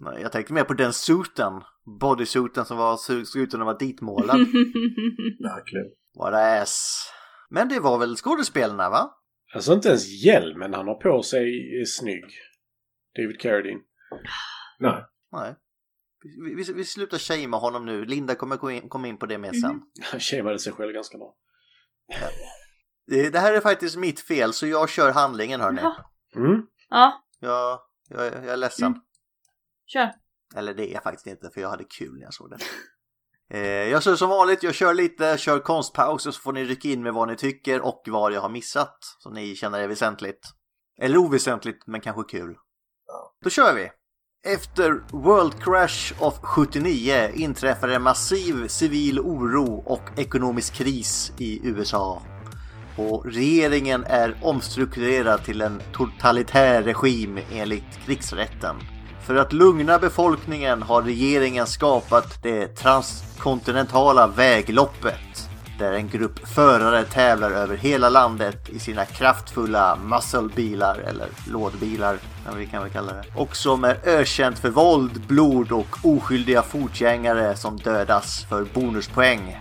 Nej, 0.03 0.23
Jag 0.23 0.33
tänkte 0.33 0.53
mer 0.53 0.65
på 0.65 0.75
den 0.75 0.93
suiten, 0.93 1.53
bodysuiten 2.01 2.65
som 2.65 2.77
var 2.79 2.97
såg 2.97 3.43
ut 3.43 3.55
att 3.55 3.61
vara 3.61 3.77
ditmålad. 3.77 4.37
Verkligen. 5.43 5.87
What 6.19 6.35
ass. 6.35 7.07
Men 7.51 7.69
det 7.69 7.81
var 7.81 7.99
väl 7.99 8.17
skådespelarna 8.17 8.91
va? 8.91 9.17
Alltså 9.55 9.73
inte 9.73 9.89
ens 9.89 10.25
hjälmen 10.25 10.75
han 10.75 10.87
har 10.89 10.95
på 10.95 11.23
sig 11.23 11.81
är 11.81 11.85
snygg. 11.85 12.25
David 13.17 13.41
Carradine. 13.41 13.81
Nej. 14.79 15.05
Nej. 15.33 15.55
Vi, 16.45 16.55
vi, 16.55 16.73
vi 16.73 16.85
slutar 16.85 17.19
shamea 17.19 17.61
honom 17.61 17.87
nu. 17.87 18.05
Linda 18.05 18.35
kommer 18.35 18.71
in, 18.71 18.89
komma 18.89 19.09
in 19.09 19.19
på 19.19 19.27
det 19.27 19.39
mer 19.39 19.53
sen. 19.53 19.81
Han 20.03 20.21
shameade 20.21 20.59
sig 20.59 20.73
själv 20.73 20.93
ganska 20.93 21.19
bra. 21.19 21.37
Det, 23.07 23.31
det 23.31 23.39
här 23.39 23.53
är 23.53 23.61
faktiskt 23.61 23.97
mitt 23.97 24.21
fel 24.21 24.53
så 24.53 24.67
jag 24.67 24.91
kör 24.91 25.13
handlingen 25.13 25.61
hörni. 25.61 25.81
Jaha. 25.81 26.05
Mm. 26.37 26.67
Ja, 26.89 27.25
Jag, 27.41 27.81
jag, 28.09 28.27
jag 28.27 28.45
är 28.45 28.57
ledsen. 28.57 28.87
Mm. 28.87 29.01
kör. 29.87 30.13
Eller 30.57 30.75
det 30.75 30.91
är 30.91 30.95
jag 30.95 31.03
faktiskt 31.03 31.27
inte 31.27 31.51
för 31.55 31.61
jag 31.61 31.69
hade 31.69 31.85
kul 31.85 32.15
när 32.15 32.23
jag 32.23 32.35
såg 32.35 32.51
det. 32.51 32.59
Eh, 33.51 33.61
jag 33.61 34.03
kör 34.03 34.17
som 34.17 34.31
vanligt, 34.31 34.63
jag 34.63 34.75
kör 34.75 34.95
lite, 34.95 35.39
kör 35.39 35.59
konstpaus 35.59 36.27
och 36.27 36.35
så 36.35 36.41
får 36.41 36.53
ni 36.53 36.65
rycka 36.65 36.89
in 36.89 37.03
med 37.03 37.15
vad 37.15 37.29
ni 37.29 37.37
tycker 37.37 37.81
och 37.81 38.03
vad 38.07 38.33
jag 38.33 38.41
har 38.41 38.49
missat. 38.49 38.99
Så 39.19 39.31
ni 39.31 39.57
känner 39.57 39.81
är 39.81 39.89
väsentligt. 39.89 40.51
Eller 41.03 41.17
oväsentligt 41.17 41.87
men 41.87 42.01
kanske 42.01 42.23
kul. 42.39 42.57
Då 43.45 43.51
kör 43.51 43.75
vi! 43.75 43.91
Efter 44.47 45.03
World 45.13 45.63
Crash 45.65 46.23
of 46.23 46.35
79 46.43 47.31
inträffar 47.35 47.89
en 47.89 48.03
massiv 48.03 48.69
civil 48.69 49.21
oro 49.21 49.83
och 49.87 50.19
ekonomisk 50.19 50.75
kris 50.75 51.33
i 51.39 51.69
USA. 51.69 52.23
Och 52.97 53.25
regeringen 53.27 54.05
är 54.05 54.37
omstrukturerad 54.43 55.45
till 55.45 55.61
en 55.61 55.83
totalitär 55.93 56.83
regim 56.83 57.39
enligt 57.53 57.99
krigsrätten. 58.07 58.77
För 59.27 59.35
att 59.35 59.53
lugna 59.53 59.99
befolkningen 59.99 60.83
har 60.83 61.03
regeringen 61.03 61.67
skapat 61.67 62.43
det 62.43 62.67
transkontinentala 62.67 64.27
vägloppet. 64.27 65.49
Där 65.79 65.93
en 65.93 66.09
grupp 66.09 66.49
förare 66.49 67.05
tävlar 67.05 67.51
över 67.51 67.77
hela 67.77 68.09
landet 68.09 68.69
i 68.69 68.79
sina 68.79 69.05
kraftfulla 69.05 69.97
musclebilar 69.97 70.99
eller 70.99 71.29
lådbilar, 71.53 72.19
kan 72.45 72.59
vi 72.59 72.67
kan 72.67 72.83
väl 72.83 72.93
kalla 72.93 73.13
det. 73.13 73.25
Och 73.35 73.57
som 73.57 73.85
är 73.85 73.99
ökänt 74.05 74.59
för 74.59 74.71
våld, 74.71 75.27
blod 75.27 75.73
och 75.73 75.97
oskyldiga 76.03 76.63
fotgängare 76.63 77.57
som 77.57 77.77
dödas 77.77 78.45
för 78.49 78.65
bonuspoäng. 78.75 79.59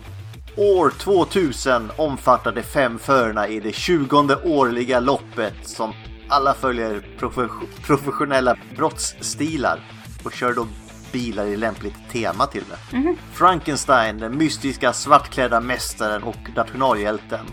År 0.55 0.89
2000 0.89 1.91
omfattade 1.95 2.63
fem 2.63 2.99
förarna 2.99 3.47
i 3.47 3.59
det 3.59 3.71
20 3.71 4.35
årliga 4.43 4.99
loppet 4.99 5.55
som 5.63 5.93
alla 6.29 6.53
följer 6.53 7.05
profe- 7.19 7.67
professionella 7.85 8.55
brottsstilar 8.75 9.79
och 10.23 10.33
kör 10.33 10.53
då 10.53 10.67
bilar 11.11 11.45
i 11.45 11.57
lämpligt 11.57 11.95
tema 12.11 12.45
till 12.47 12.63
det. 12.69 12.97
Frankenstein, 13.33 14.17
den 14.17 14.37
mystiska 14.37 14.93
svartklädda 14.93 15.61
mästaren 15.61 16.23
och 16.23 16.37
nationalhjälten. 16.55 17.45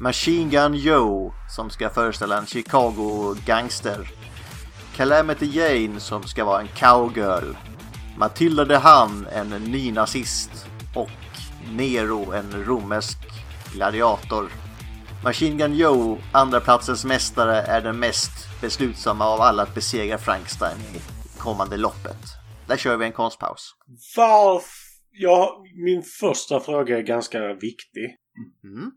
Machine 0.00 0.50
Gun 0.50 0.74
Joe, 0.74 1.34
som 1.56 1.70
ska 1.70 1.90
föreställa 1.90 2.38
en 2.38 2.46
Chicago-gangster. 2.46 4.10
Calamity 4.96 5.46
Jane, 5.46 6.00
som 6.00 6.22
ska 6.22 6.44
vara 6.44 6.60
en 6.60 6.68
cowgirl. 6.68 7.54
Matilda 8.16 8.64
de 8.64 8.76
Han, 8.76 9.26
en 9.32 9.48
nynazist. 9.48 10.66
Och 10.94 11.10
Nero, 11.72 12.32
en 12.32 12.64
romersk 12.64 13.18
gladiator. 13.72 14.48
Machine 15.24 15.56
Gun 15.56 15.74
Joe, 15.74 16.18
andra 16.32 16.60
platsens 16.60 17.04
mästare, 17.04 17.56
är 17.56 17.80
den 17.80 17.98
mest 17.98 18.60
beslutsamma 18.60 19.24
av 19.24 19.40
alla 19.40 19.62
att 19.62 19.74
besegra 19.74 20.18
Frankenstein 20.18 20.78
i 20.78 20.98
kommande 21.38 21.76
loppet. 21.76 22.16
Där 22.68 22.76
kör 22.76 22.96
vi 22.96 23.04
en 23.06 23.12
konstpaus. 23.12 23.74
Varf... 24.16 24.64
Ja, 25.10 25.64
min 25.84 26.02
första 26.02 26.60
fråga 26.60 26.98
är 26.98 27.02
ganska 27.02 27.54
viktig. 27.54 28.16
Mm. 28.64 28.90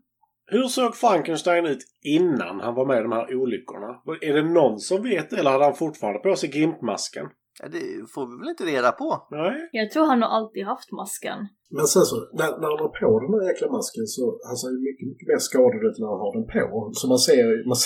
Hur 0.46 0.68
såg 0.68 0.96
Frankenstein 0.96 1.66
ut 1.66 1.84
innan 2.02 2.60
han 2.60 2.74
var 2.74 2.86
med 2.86 2.98
i 2.98 3.02
de 3.02 3.12
här 3.12 3.34
olyckorna? 3.34 4.02
Är 4.20 4.34
det 4.34 4.42
någon 4.42 4.78
som 4.78 5.02
vet 5.02 5.32
eller 5.32 5.50
hade 5.50 5.64
han 5.64 5.74
fortfarande 5.74 6.18
på 6.20 6.36
sig 6.36 6.48
grimpmasken? 6.48 7.26
Ja, 7.60 7.66
det 7.76 7.84
får 8.14 8.24
vi 8.30 8.34
väl 8.40 8.52
inte 8.54 8.66
reda 8.74 8.90
på. 9.02 9.08
Nej. 9.40 9.54
Jag 9.78 9.86
tror 9.92 10.04
han 10.12 10.22
har 10.24 10.30
alltid 10.38 10.62
haft 10.72 10.90
masken. 11.00 11.38
Men 11.76 11.86
sen 11.94 12.04
så, 12.10 12.16
när, 12.38 12.50
när 12.60 12.68
han 12.72 12.82
har 12.84 12.92
på 13.00 13.10
den 13.22 13.32
här 13.34 13.44
jäkla 13.50 13.68
masken 13.78 14.06
så 14.16 14.22
han 14.48 14.56
ser 14.60 14.70
ju 14.76 14.80
mycket, 14.88 15.06
mycket 15.10 15.28
mer 15.30 15.40
skadad 15.48 15.82
ut 15.88 15.98
när 16.00 16.08
han 16.12 16.22
har 16.24 16.32
den 16.38 16.46
på. 16.54 16.68
Så 17.00 17.04
man 17.12 17.20
ser, 17.26 17.36
ju- 17.50 17.64
man, 17.70 17.78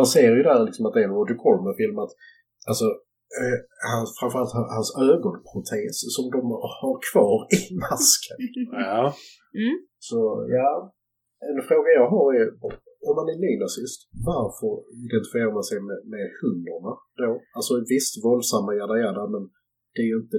man 0.00 0.08
ser 0.14 0.30
ju 0.36 0.42
där 0.48 0.58
liksom 0.68 0.82
att 0.86 0.94
det 0.94 1.00
är 1.02 1.08
en 1.10 1.16
Roger 1.18 1.38
Corman-film 1.44 1.96
att 2.04 2.12
alltså 2.70 2.86
eh, 3.40 3.56
hans, 3.92 4.08
framförallt 4.20 4.52
hans- 4.58 4.72
hans 4.78 4.90
ögonprotes 5.10 5.96
som 6.16 6.24
de 6.36 6.40
har 6.82 6.96
kvar 7.08 7.36
i 7.58 7.60
masken. 7.84 8.36
Ja. 8.86 9.00
Så 10.08 10.18
ja, 10.58 10.70
en 11.50 11.62
fråga 11.68 11.88
jag 12.00 12.08
har 12.14 12.26
är 12.40 12.46
om 13.08 13.14
man 13.18 13.26
är 13.32 13.38
nynazist, 13.46 14.00
varför 14.30 14.72
identifierar 15.06 15.52
man 15.58 15.64
sig 15.70 15.78
med, 15.88 15.98
med 16.14 16.26
hundarna 16.40 16.92
då? 17.22 17.30
Alltså 17.56 17.72
visst, 17.94 18.12
våldsamma 18.26 18.70
jada 18.80 18.96
jada, 19.04 19.22
men 19.34 19.42
det 19.94 20.00
är 20.06 20.08
ju 20.12 20.18
inte, 20.24 20.36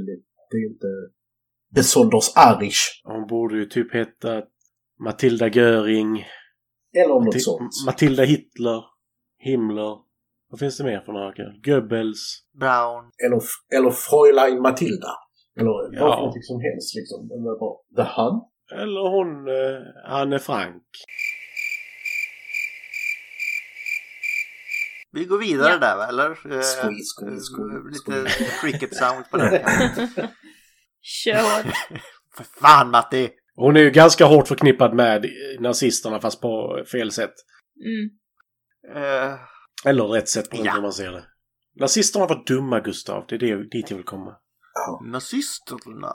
det 0.51 0.57
är 0.63 0.67
inte 0.73 0.91
besonders 1.79 2.27
arisch. 2.47 2.83
Hon 3.03 3.27
borde 3.33 3.55
ju 3.61 3.65
typ 3.65 3.89
heta 3.99 4.31
Matilda 5.07 5.47
Göring. 5.47 6.11
Eller 7.01 7.13
något 7.13 7.35
Mati- 7.35 7.39
sånt. 7.39 7.71
Matilda 7.85 8.23
Hitler. 8.23 8.81
Himmler. 9.37 9.97
Vad 10.49 10.59
finns 10.59 10.77
det 10.77 10.83
mer 10.83 11.01
för 11.05 11.11
några? 11.13 11.33
Goebbels. 11.65 12.21
Brown. 12.59 13.03
Eller, 13.25 13.41
eller 13.77 13.91
Fräulein 13.91 14.61
Matilda. 14.61 15.11
Eller 15.59 15.69
vad 15.71 15.93
Ja. 15.93 15.99
för 15.99 16.17
någonting 16.21 16.41
som 16.51 16.59
helst 16.67 16.95
liksom. 16.95 17.19
Eller 17.35 17.53
The 17.97 18.07
Hun? 18.15 18.35
Eller 18.81 19.03
hon 19.15 19.29
eh, 19.47 19.81
Anne 20.21 20.39
Frank. 20.39 20.83
Vi 25.11 25.25
går 25.25 25.37
vidare 25.37 25.71
Ja. 25.71 25.77
där 25.77 26.07
eller? 26.09 26.29
Eh, 26.29 26.35
Squeeze, 26.61 27.03
squeeze, 27.17 27.43
squeeze, 27.43 27.89
Lite 27.89 28.51
cricket 28.61 28.95
sound 28.95 29.29
på 29.31 29.37
den. 29.37 29.51
Kör. 31.01 31.63
För 32.37 32.43
fan 32.61 32.91
Matti! 32.91 33.29
Hon 33.55 33.77
är 33.77 33.81
ju 33.81 33.89
ganska 33.91 34.25
hårt 34.25 34.47
förknippad 34.47 34.93
med 34.95 35.25
nazisterna 35.59 36.19
fast 36.21 36.41
på 36.41 36.83
fel 36.91 37.11
sätt. 37.11 37.33
Mm. 37.85 38.09
Eh, 39.03 39.35
Eller 39.85 40.03
rätt 40.03 40.29
sätt 40.29 40.49
på 40.49 40.57
Ja. 40.65 40.81
man 40.81 40.93
ser 40.93 41.11
det. 41.11 41.23
Nazisterna 41.79 42.25
var 42.27 42.43
dumma, 42.45 42.79
Gustav. 42.79 43.25
Det 43.29 43.35
är 43.35 43.39
det, 43.39 43.69
dit 43.69 43.89
jag 43.89 43.97
vill 43.97 44.05
komma. 44.05 44.35
Nazisterna. 45.11 46.13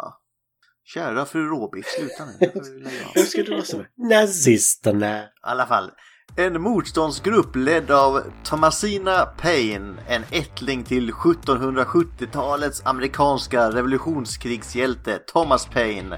Kära 0.85 1.25
fru 1.25 1.49
Råbiff, 1.49 1.87
sluta 1.87 2.25
nu. 2.25 2.53
Nu 3.15 3.23
ska 3.23 3.43
du 3.43 3.53
rösta 3.57 3.77
med? 3.77 3.87
Nazisterna. 3.97 5.23
I 5.23 5.27
alla 5.43 5.67
fall. 5.67 5.91
En 6.35 6.63
motståndsgrupp 6.63 7.57
ledd 7.57 7.91
av 7.91 8.23
Thomasina 8.45 9.27
Paine, 9.27 10.01
en 10.09 10.25
ättling 10.31 10.85
till 10.85 11.13
1770-talets 11.13 12.83
amerikanska 12.85 13.71
revolutionskrigshjälte 13.71 15.19
Thomas 15.19 15.67
Paine, 15.67 16.15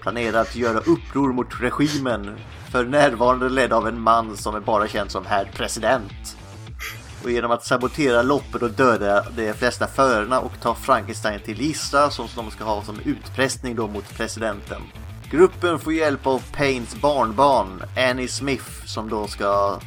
planerar 0.00 0.40
att 0.40 0.56
göra 0.56 0.78
uppror 0.78 1.32
mot 1.32 1.60
regimen, 1.60 2.36
för 2.70 2.84
närvarande 2.84 3.48
ledd 3.48 3.72
av 3.72 3.88
en 3.88 4.00
man 4.00 4.36
som 4.36 4.54
är 4.54 4.60
bara 4.60 4.88
känd 4.88 5.10
som 5.10 5.26
herr 5.26 5.50
president. 5.54 6.36
Och 7.24 7.30
genom 7.30 7.50
att 7.50 7.64
sabotera 7.64 8.22
loppet 8.22 8.62
och 8.62 8.70
döda 8.70 9.26
de 9.36 9.54
flesta 9.54 9.86
förarna 9.86 10.40
och 10.40 10.52
ta 10.62 10.74
Frankenstein 10.74 11.40
till 11.40 11.60
gisslan 11.60 12.10
som 12.10 12.26
de 12.36 12.50
ska 12.50 12.64
ha 12.64 12.82
som 12.82 13.00
utpressning 13.04 13.76
då 13.76 13.88
mot 13.88 14.16
presidenten. 14.16 14.82
Gruppen 15.30 15.78
får 15.78 15.92
hjälp 15.92 16.26
av 16.26 16.42
Paynes 16.52 17.00
barnbarn 17.00 17.82
Annie 17.96 18.28
Smith 18.28 18.86
som 18.86 19.08
då 19.08 19.26
ska 19.26 19.78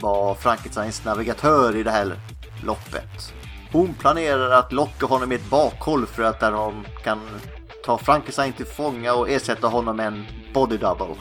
vara 0.00 0.34
Frankensteins 0.34 1.04
navigatör 1.04 1.76
i 1.76 1.82
det 1.82 1.90
här 1.90 2.16
loppet. 2.64 3.34
Hon 3.72 3.94
planerar 3.94 4.50
att 4.50 4.72
locka 4.72 5.06
honom 5.06 5.32
i 5.32 5.34
ett 5.34 5.50
bakhåll 5.50 6.06
för 6.06 6.22
att 6.22 6.40
där 6.40 6.52
de 6.52 6.84
kan 7.04 7.20
ta 7.84 7.98
Frankenstein 7.98 8.52
till 8.52 8.66
fånga 8.66 9.14
och 9.14 9.30
ersätta 9.30 9.66
honom 9.66 9.96
med 9.96 10.06
en 10.06 10.26
body 10.54 10.76
double. 10.76 11.14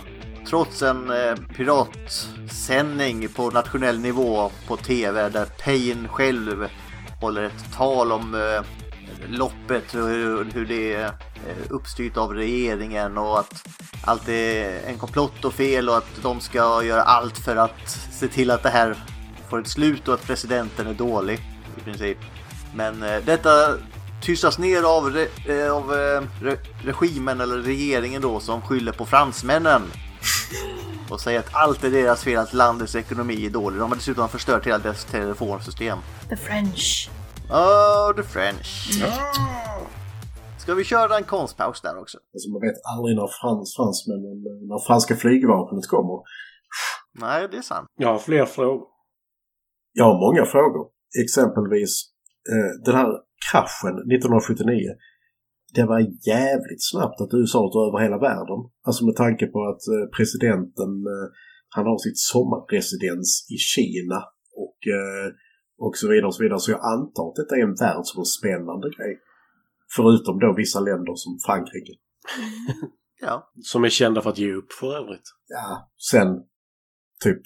Trots 0.49 0.81
en 0.81 1.09
eh, 1.09 1.35
piratsändning 1.55 3.27
på 3.27 3.49
nationell 3.49 3.99
nivå 3.99 4.51
på 4.67 4.77
TV 4.77 5.29
där 5.29 5.45
Payne 5.45 6.07
själv 6.07 6.67
håller 7.21 7.43
ett 7.43 7.73
tal 7.77 8.11
om 8.11 8.35
eh, 8.35 8.61
loppet 9.29 9.93
och 9.93 10.07
hur, 10.07 10.45
hur 10.53 10.65
det 10.65 11.11
uppstyrt 11.69 12.17
av 12.17 12.33
regeringen 12.33 13.17
och 13.17 13.39
att 13.39 13.67
allt 14.03 14.29
är 14.29 14.81
en 14.87 14.97
komplott 14.97 15.45
och 15.45 15.53
fel 15.53 15.89
och 15.89 15.97
att 15.97 16.21
de 16.21 16.39
ska 16.39 16.83
göra 16.83 17.01
allt 17.01 17.37
för 17.37 17.55
att 17.55 17.89
se 18.11 18.27
till 18.27 18.51
att 18.51 18.63
det 18.63 18.69
här 18.69 18.95
får 19.49 19.59
ett 19.59 19.67
slut 19.67 20.07
och 20.07 20.13
att 20.13 20.25
presidenten 20.25 20.87
är 20.87 20.93
dålig 20.93 21.39
i 21.77 21.81
princip. 21.81 22.17
Men 22.75 23.03
eh, 23.03 23.17
detta 23.25 23.73
tystas 24.21 24.57
ner 24.57 24.83
av, 24.83 25.11
re, 25.11 25.27
eh, 25.45 25.71
av 25.71 25.93
eh, 25.93 26.23
re, 26.41 26.57
regimen 26.83 27.41
eller 27.41 27.57
regeringen 27.57 28.21
då 28.21 28.39
som 28.39 28.61
skyller 28.61 28.91
på 28.91 29.05
fransmännen. 29.05 29.81
Och 31.09 31.21
säger 31.21 31.39
att 31.39 31.55
allt 31.55 31.83
är 31.83 31.91
deras 31.91 32.23
fel 32.23 32.37
att 32.37 32.53
landets 32.53 32.95
ekonomi 32.95 33.45
är 33.45 33.49
dålig. 33.49 33.79
De 33.79 33.89
har 33.89 33.95
dessutom 33.95 34.29
förstört 34.29 34.67
hela 34.67 34.77
deras 34.77 35.05
telefonsystem. 35.05 35.97
The 36.29 36.37
French. 36.37 37.09
Oh, 37.49 38.15
the 38.15 38.23
French. 38.23 39.01
Ska 40.61 40.73
vi 40.73 40.83
köra 40.83 41.13
en 41.17 41.27
konstpaus 41.35 41.81
där 41.81 41.95
också? 42.03 42.17
Alltså 42.33 42.47
man 42.53 42.61
vet 42.67 42.79
aldrig 42.93 43.13
när 43.19 43.29
frans, 43.39 43.67
fransmännen, 43.77 44.37
när 44.71 44.79
franska 44.87 45.13
flygvapnet 45.23 45.85
kommer. 45.93 46.17
Nej, 47.23 47.39
det 47.51 47.57
är 47.63 47.67
sant. 47.73 47.87
Jag 48.03 48.09
har 48.13 48.19
fler 48.29 48.45
frågor. 48.45 48.87
Jag 49.99 50.05
har 50.09 50.17
många 50.27 50.45
frågor. 50.53 50.83
Exempelvis 51.23 51.91
eh, 52.53 52.71
den 52.85 52.95
här 52.99 53.09
kraschen 53.47 53.95
1979. 54.15 54.89
Det 55.77 55.85
var 55.91 55.99
jävligt 56.33 56.83
snabbt 56.91 57.17
att 57.21 57.33
USA 57.39 57.61
tog 57.71 57.83
över 57.87 57.99
hela 58.05 58.19
världen. 58.29 58.59
Alltså 58.87 59.01
med 59.09 59.15
tanke 59.23 59.45
på 59.53 59.59
att 59.71 59.83
eh, 59.93 60.05
presidenten 60.17 60.91
eh, 61.13 61.27
han 61.75 61.85
har 61.89 61.97
sitt 62.05 62.19
sommarresidens 62.31 63.29
i 63.55 63.57
Kina 63.71 64.19
och, 64.63 64.79
eh, 64.97 65.27
och 65.85 65.93
så 65.99 66.05
vidare 66.11 66.27
och 66.29 66.35
så 66.35 66.43
vidare. 66.43 66.59
Så 66.65 66.71
jag 66.75 66.83
antar 66.95 67.23
att 67.29 67.39
detta 67.39 67.53
är 67.59 67.63
en 67.69 67.79
världsomspännande 67.85 68.87
grej. 68.97 69.13
Förutom 69.95 70.39
då 70.39 70.53
vissa 70.57 70.79
länder 70.79 71.15
som 71.15 71.39
Frankrike. 71.45 71.93
Ja. 73.23 73.51
Som 73.61 73.83
är 73.83 73.89
kända 73.89 74.21
för 74.21 74.29
att 74.29 74.37
ge 74.37 74.53
upp 74.53 74.73
för 74.73 74.95
övrigt. 74.97 75.27
Ja, 75.47 75.91
sen 76.11 76.27
typ 77.23 77.41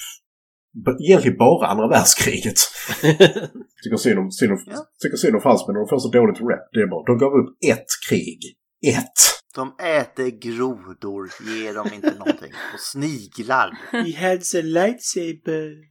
egentligen 1.08 1.38
bara 1.38 1.68
andra 1.68 1.88
världskriget. 1.88 2.56
tycker 3.84 3.98
synd 3.98 4.20
om, 4.20 4.32
synd 4.32 4.52
om, 4.52 4.58
Ja. 4.66 4.86
tycker 5.04 5.18
synd 5.18 5.36
om 5.36 5.42
fransmännen. 5.42 5.82
De 5.82 5.88
får 5.90 6.00
så 6.00 6.10
dåligt 6.12 6.42
rap. 6.42 6.70
Det 6.72 6.80
är 6.80 6.88
bara, 6.88 7.04
de 7.06 7.18
gav 7.18 7.34
upp 7.34 7.58
ett 7.72 7.86
krig. 8.10 8.40
Ett! 8.88 9.20
De 9.56 9.76
äter 9.80 10.30
grodor, 10.30 11.30
ger 11.48 11.74
dem 11.74 11.90
inte 11.94 12.14
någonting. 12.18 12.54
Och 12.74 12.80
sniglar. 12.80 13.78
He 13.92 14.30
had 14.30 14.40
a 14.40 14.62
lightsaber. 14.64 15.72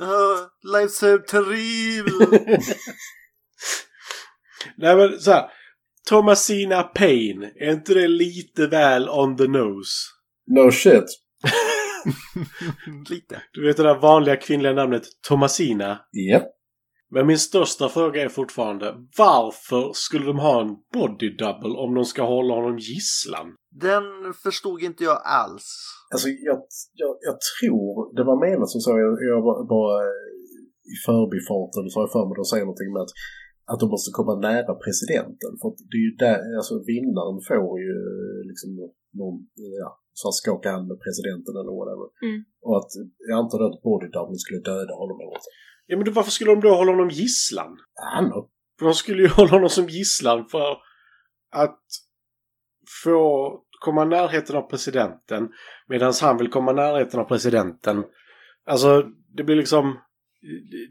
Uh, 0.00 0.72
Lightsaber 0.72 1.18
terrible! 1.26 2.58
Nej 4.76 4.96
men 4.96 5.20
så 5.20 5.30
här. 5.30 5.50
Thomasina 6.08 6.82
Payne. 6.82 7.52
Är 7.56 7.72
inte 7.72 7.94
det 7.94 8.08
lite 8.08 8.66
väl 8.66 9.08
on 9.08 9.36
the 9.36 9.46
nose? 9.46 9.92
No 10.46 10.70
shit. 10.70 11.04
Lite. 13.10 13.42
Du 13.52 13.66
vet 13.66 13.76
det 13.76 13.82
där 13.82 14.00
vanliga 14.00 14.36
kvinnliga 14.36 14.72
namnet 14.72 15.02
Thomasina. 15.28 15.98
Japp. 16.30 16.56
Men 17.10 17.26
min 17.26 17.38
största 17.38 17.88
fråga 17.88 18.22
är 18.22 18.28
fortfarande 18.28 18.94
varför 19.18 19.90
skulle 19.94 20.26
de 20.26 20.38
ha 20.38 20.60
en 20.60 20.76
body 20.92 21.36
double 21.36 21.74
om 21.84 21.94
de 21.94 22.04
ska 22.04 22.22
hålla 22.22 22.54
honom 22.54 22.78
gisslan? 22.78 23.46
Den 23.70 24.04
förstod 24.42 24.82
inte 24.82 25.04
jag 25.04 25.18
alls. 25.24 25.68
Alltså 26.12 26.28
jag, 26.28 26.58
jag, 27.02 27.12
jag 27.28 27.36
tror 27.54 28.16
det 28.16 28.24
var 28.30 28.36
menat 28.46 28.70
som 28.70 28.80
så. 28.80 28.90
Jag, 28.90 29.14
jag 29.32 29.42
var 29.48 29.56
bara 29.76 29.96
eh, 30.02 30.26
i 30.94 30.96
förbifarten 31.06 31.84
så 31.90 31.94
har 31.98 32.04
jag 32.06 32.14
för 32.16 32.24
mig 32.28 32.36
att 32.40 32.52
säger 32.52 32.66
någonting 32.68 32.92
med 32.92 33.02
att, 33.06 33.14
att 33.70 33.80
de 33.82 33.86
måste 33.94 34.10
komma 34.18 34.34
nära 34.48 34.72
presidenten. 34.84 35.50
För 35.60 35.66
att 35.70 35.78
det 35.90 35.96
är 36.02 36.06
ju 36.10 36.14
där, 36.26 36.40
alltså 36.58 36.74
vinnaren 36.92 37.38
får 37.48 37.72
ju 37.86 37.94
liksom 38.50 38.70
någon, 39.20 39.36
ja, 39.82 39.88
så 40.18 40.22
här 40.28 40.32
skaka 40.42 40.68
hand 40.74 40.86
med 40.90 40.98
presidenten 41.06 41.54
eller 41.60 41.72
whatever. 41.78 42.08
Mm. 42.26 42.38
Och 42.66 42.76
att 42.80 42.90
jag 43.30 43.36
antar 43.42 43.58
att 43.66 43.82
body 43.86 44.08
double 44.16 44.38
skulle 44.44 44.60
döda 44.70 44.94
honom 45.02 45.16
eller 45.20 45.32
något. 45.36 45.48
Ja 45.88 45.96
men 45.96 46.04
då, 46.06 46.12
varför 46.18 46.30
skulle 46.30 46.50
de 46.54 46.60
då 46.60 46.72
hålla 46.80 46.92
honom 46.92 47.10
gisslan? 47.10 47.72
För 48.78 48.84
de 48.88 48.94
skulle 48.94 49.22
ju 49.22 49.28
hålla 49.38 49.50
honom 49.50 49.68
som 49.78 49.86
gisslan 49.98 50.40
för 50.52 50.70
att 51.64 51.82
få 53.04 53.20
komma 53.84 54.02
i 54.02 54.06
närheten 54.06 54.56
av 54.56 54.62
presidenten 54.62 55.48
medan 55.88 56.12
han 56.22 56.38
vill 56.38 56.50
komma 56.50 56.70
i 56.70 56.74
närheten 56.74 57.20
av 57.20 57.24
presidenten. 57.24 58.04
Alltså, 58.66 59.02
det 59.36 59.44
blir 59.44 59.56
liksom... 59.56 59.98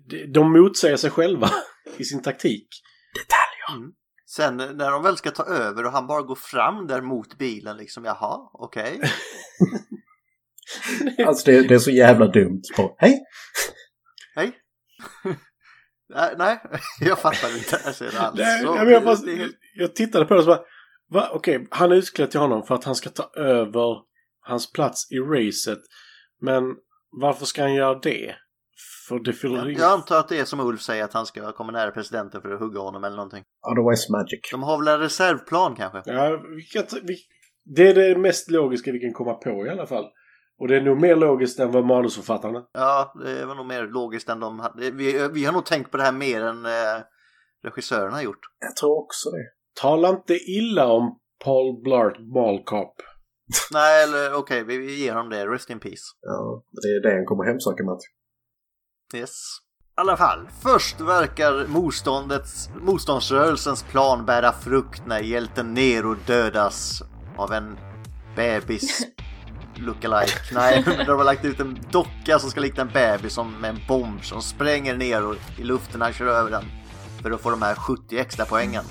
de- 0.09 0.25
De 0.25 0.51
motsäger 0.51 0.95
sig 0.97 1.09
själva 1.09 1.47
i 1.97 2.03
sin 2.03 2.21
taktik. 2.21 2.67
Sen 4.35 4.57
när 4.57 4.91
de 4.91 5.03
väl 5.03 5.17
ska 5.17 5.31
ta 5.31 5.43
över 5.43 5.85
och 5.85 5.91
han 5.91 6.07
bara 6.07 6.21
går 6.21 6.35
fram 6.35 6.87
där 6.87 7.01
mot 7.01 7.37
bilen 7.37 7.77
liksom, 7.77 8.05
jaha, 8.05 8.49
okej. 8.53 9.01
Alltså 11.27 11.51
det, 11.51 11.67
det 11.67 11.75
är 11.75 11.79
så 11.79 11.91
jävla 11.91 12.27
dumt. 12.27 12.61
Bara, 12.77 12.91
Hej! 12.97 13.23
Hej. 14.35 14.51
nej, 16.09 16.35
nej, 16.37 16.59
jag 16.99 17.19
fattar 17.19 17.57
inte 17.57 17.77
alls. 17.85 18.01
Nej, 18.37 18.63
jag, 18.91 19.03
bara, 19.03 19.17
jag 19.75 19.95
tittade 19.95 20.25
på 20.25 20.33
det 20.33 20.37
och 20.39 20.43
så 20.43 20.49
bara... 20.49 20.63
Va? 21.11 21.29
Okej, 21.33 21.67
han 21.71 21.91
är 21.91 21.95
utklädd 21.95 22.31
till 22.31 22.39
honom 22.39 22.63
för 22.63 22.75
att 22.75 22.83
han 22.83 22.95
ska 22.95 23.09
ta 23.09 23.31
över 23.35 24.01
hans 24.39 24.71
plats 24.71 25.11
i 25.11 25.15
racet. 25.19 25.79
Men 26.41 26.63
varför 27.21 27.45
ska 27.45 27.61
han 27.61 27.73
göra 27.73 27.99
det? 27.99 28.35
För 29.07 29.19
det 29.19 29.33
fyller 29.33 29.67
Jag 29.67 29.91
antar 29.91 30.19
att 30.19 30.29
det 30.29 30.39
är 30.39 30.45
som 30.45 30.59
Ulf 30.59 30.81
säger 30.81 31.03
att 31.03 31.13
han 31.13 31.25
ska 31.25 31.51
komma 31.51 31.71
nära 31.71 31.91
presidenten 31.91 32.41
för 32.41 32.53
att 32.53 32.59
hugga 32.59 32.79
honom 32.79 33.03
eller 33.03 33.15
någonting. 33.15 33.43
Otherwise 33.71 34.11
magic. 34.11 34.39
De 34.51 34.63
har 34.63 34.77
väl 34.77 34.87
en 34.87 34.99
reservplan 34.99 35.75
kanske? 35.75 36.01
Ja, 36.05 36.43
vi 36.55 36.61
kan, 36.61 36.83
vi, 37.03 37.15
det 37.75 37.89
är 37.89 37.93
det 37.93 38.19
mest 38.19 38.51
logiska 38.51 38.91
vi 38.91 38.99
kan 38.99 39.13
komma 39.13 39.33
på 39.33 39.65
i 39.65 39.69
alla 39.69 39.85
fall. 39.85 40.05
Och 40.59 40.67
det 40.67 40.75
är 40.75 40.81
nog 40.81 41.01
mer 41.01 41.15
logiskt 41.15 41.59
än 41.59 41.71
vad 41.71 41.85
manusförfattarna. 41.85 42.65
Ja, 42.73 43.13
det 43.25 43.45
var 43.45 43.55
nog 43.55 43.65
mer 43.65 43.83
logiskt 43.83 44.29
än 44.29 44.39
de 44.39 44.59
hade. 44.59 44.91
Vi, 44.91 45.27
vi 45.33 45.45
har 45.45 45.53
nog 45.53 45.65
tänkt 45.65 45.91
på 45.91 45.97
det 45.97 46.03
här 46.03 46.11
mer 46.11 46.41
än 46.41 46.65
eh, 46.65 47.01
regissören 47.63 48.13
har 48.13 48.21
gjort. 48.21 48.39
Jag 48.59 48.75
tror 48.75 49.03
också 49.03 49.29
det. 49.29 49.45
Tala 49.81 50.09
inte 50.09 50.33
illa 50.33 50.87
om 50.87 51.19
Paul 51.43 51.81
Blart 51.83 52.19
Mall 52.19 52.63
Cop. 52.63 52.95
Nej, 53.71 54.03
eller 54.03 54.35
okej, 54.39 54.63
vi, 54.63 54.77
vi 54.77 55.03
ger 55.03 55.13
honom 55.13 55.29
det. 55.29 55.47
Rest 55.47 55.69
in 55.69 55.79
peace. 55.79 56.05
Ja, 56.21 56.63
det 56.71 56.87
är 56.87 57.01
det 57.09 57.15
han 57.15 57.25
kommer 57.25 57.43
hemsöka 57.43 57.83
Matt. 57.83 57.99
Yes. 59.13 59.59
I 59.97 60.01
alla 60.01 60.17
fall, 60.17 60.47
först 60.61 61.01
verkar 61.01 61.67
motståndets, 61.67 62.69
motståndsrörelsens 62.81 63.83
plan 63.83 64.25
bära 64.25 64.53
frukt 64.53 65.03
när 65.05 65.19
hjälten 65.19 65.73
Nero 65.73 66.15
dödas 66.25 67.03
av 67.37 67.53
en 67.53 67.77
bebis 68.35 69.05
lookalike. 69.75 70.33
Nej, 70.51 70.83
men 70.97 71.05
de 71.05 71.17
har 71.17 71.23
lagt 71.23 71.45
ut 71.45 71.59
en 71.59 71.79
docka 71.91 72.39
som 72.39 72.51
ska 72.51 72.59
likna 72.59 72.81
en 72.81 72.89
bebis 72.93 73.33
som 73.33 73.61
med 73.61 73.69
en 73.69 73.79
bomb 73.87 74.25
som 74.25 74.41
spränger 74.41 74.97
Nero 74.97 75.35
i 75.57 75.63
luften 75.63 75.99
när 75.99 76.05
han 76.05 76.13
kör 76.13 76.27
över 76.27 76.51
den. 76.51 76.65
För 77.21 77.31
att 77.31 77.41
få 77.41 77.49
de 77.49 77.61
här 77.61 77.75
70 77.75 78.17
extra 78.17 78.45
poängen. 78.45 78.83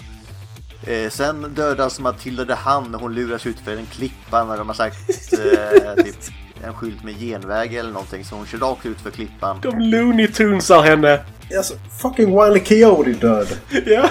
Eh, 0.87 1.11
sen 1.11 1.55
dödas 1.55 2.01
Matilda 2.01 2.45
de 2.45 2.55
Han 2.55 2.95
och 2.95 3.01
hon 3.01 3.15
luras 3.15 3.47
ut 3.47 3.61
för 3.61 3.77
en 3.77 3.87
klippa 3.87 4.45
när 4.45 4.59
de 4.59 4.67
har 4.67 4.75
sagt 4.75 4.97
eh, 5.33 6.05
typ 6.05 6.17
en 6.65 6.75
skylt 6.75 7.05
med 7.05 7.21
genväg 7.21 7.75
eller 7.75 7.93
någonting 7.93 8.25
så 8.25 8.37
hon 8.37 8.47
kör 8.47 8.59
rakt 8.59 8.87
ut 8.87 9.01
för 9.01 9.11
klippan. 9.11 9.61
De 9.63 9.79
Looney 9.79 10.29
Tunesar 10.29 10.83
henne! 10.83 11.21
Alltså, 11.57 11.75
fucking 12.01 12.27
Wiley 12.41 12.61
Coyote 12.61 13.11
död. 13.11 13.49
Ja, 13.87 14.09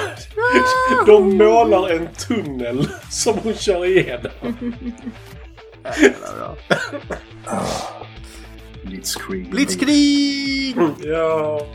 de 1.06 1.38
målar 1.38 1.90
en 1.90 2.08
tunnel 2.08 2.88
som 3.10 3.38
hon 3.44 3.54
kör 3.54 3.86
igenom. 3.86 4.32
Jävlar 6.02 6.38
bra. 6.38 6.56
Blitzkrieg. 8.84 9.50
Blitzkrig! 9.50 10.76
Ja. 11.04 11.66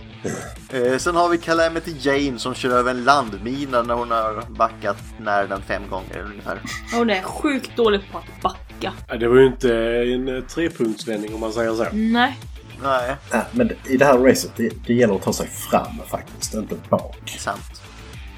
Eh, 0.73 0.99
sen 0.99 1.17
har 1.17 1.29
vi 1.29 1.39
Calamity 1.39 1.95
Jane 2.01 2.39
som 2.39 2.55
kör 2.55 2.71
över 2.71 2.91
en 2.91 3.05
landmina 3.05 3.83
när 3.83 3.95
hon 3.95 4.11
har 4.11 4.45
backat 4.49 4.97
när 5.19 5.47
den 5.47 5.63
fem 5.63 5.83
gånger 5.91 6.23
ungefär. 6.31 6.61
Hon 6.93 7.11
är 7.11 7.23
sjukt 7.23 7.77
dålig 7.77 8.01
på 8.13 8.19
att 8.19 8.43
backa. 8.43 8.93
Ja, 9.09 9.17
Det 9.17 9.29
var 9.29 9.37
ju 9.37 9.47
inte 9.47 9.75
en 10.15 10.37
eh, 10.37 10.43
trepunktsvändning 10.45 11.35
om 11.35 11.41
man 11.41 11.53
säger 11.53 11.75
så. 11.75 11.87
Nej. 11.93 12.39
Nej, 12.83 13.17
Nej, 13.33 13.43
men 13.53 13.71
i 13.87 13.97
det 13.97 14.05
här 14.05 14.19
racet, 14.19 14.53
det, 14.57 14.73
det 14.87 14.95
gäller 14.95 15.15
att 15.15 15.23
ta 15.23 15.33
sig 15.33 15.47
fram 15.47 15.99
faktiskt, 16.07 16.55
inte 16.55 16.75
bak. 16.89 17.37
sant. 17.39 17.83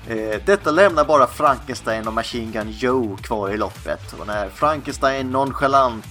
Eh, 0.08 0.40
detta 0.46 0.70
lämnar 0.70 1.04
bara 1.04 1.26
Frankenstein 1.26 2.06
och 2.08 2.12
Machine 2.14 2.52
Gun 2.52 2.70
Joe 2.70 3.16
kvar 3.16 3.50
i 3.50 3.56
loppet. 3.56 4.12
Och 4.20 4.26
när 4.26 4.48
Frankenstein 4.48 5.30
nonchalant 5.30 6.04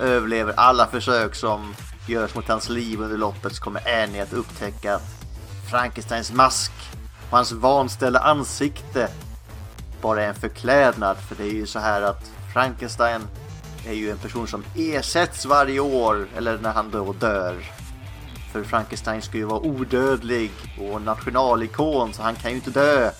överlever 0.00 0.54
alla 0.56 0.86
försök 0.86 1.34
som 1.34 1.74
görs 2.08 2.34
mot 2.34 2.48
hans 2.48 2.68
liv 2.68 3.00
under 3.00 3.16
loppet 3.18 3.54
så 3.54 3.62
kommer 3.62 4.02
Annie 4.02 4.20
att 4.20 4.32
upptäcka 4.32 4.94
att 4.94 5.15
Frankensteins 5.70 6.32
mask 6.32 6.72
och 7.30 7.36
hans 7.36 7.52
vanställda 7.52 8.20
ansikte 8.20 9.08
bara 10.02 10.22
är 10.22 10.28
en 10.28 10.34
förklädnad. 10.34 11.16
För 11.16 11.34
det 11.34 11.44
är 11.44 11.52
ju 11.52 11.66
så 11.66 11.78
här 11.78 12.02
att 12.02 12.30
Frankenstein 12.52 13.22
är 13.86 13.92
ju 13.92 14.10
en 14.10 14.18
person 14.18 14.46
som 14.46 14.64
ersätts 14.76 15.46
varje 15.46 15.80
år 15.80 16.26
eller 16.36 16.58
när 16.58 16.72
han 16.72 16.90
då 16.90 17.12
dör. 17.12 17.56
För 18.52 18.64
Frankenstein 18.64 19.22
ska 19.22 19.36
ju 19.36 19.44
vara 19.44 19.60
odödlig 19.60 20.50
och 20.80 21.02
nationalikon 21.02 22.12
så 22.12 22.22
han 22.22 22.34
kan 22.34 22.50
ju 22.50 22.56
inte 22.56 22.70
dö. 22.70 23.10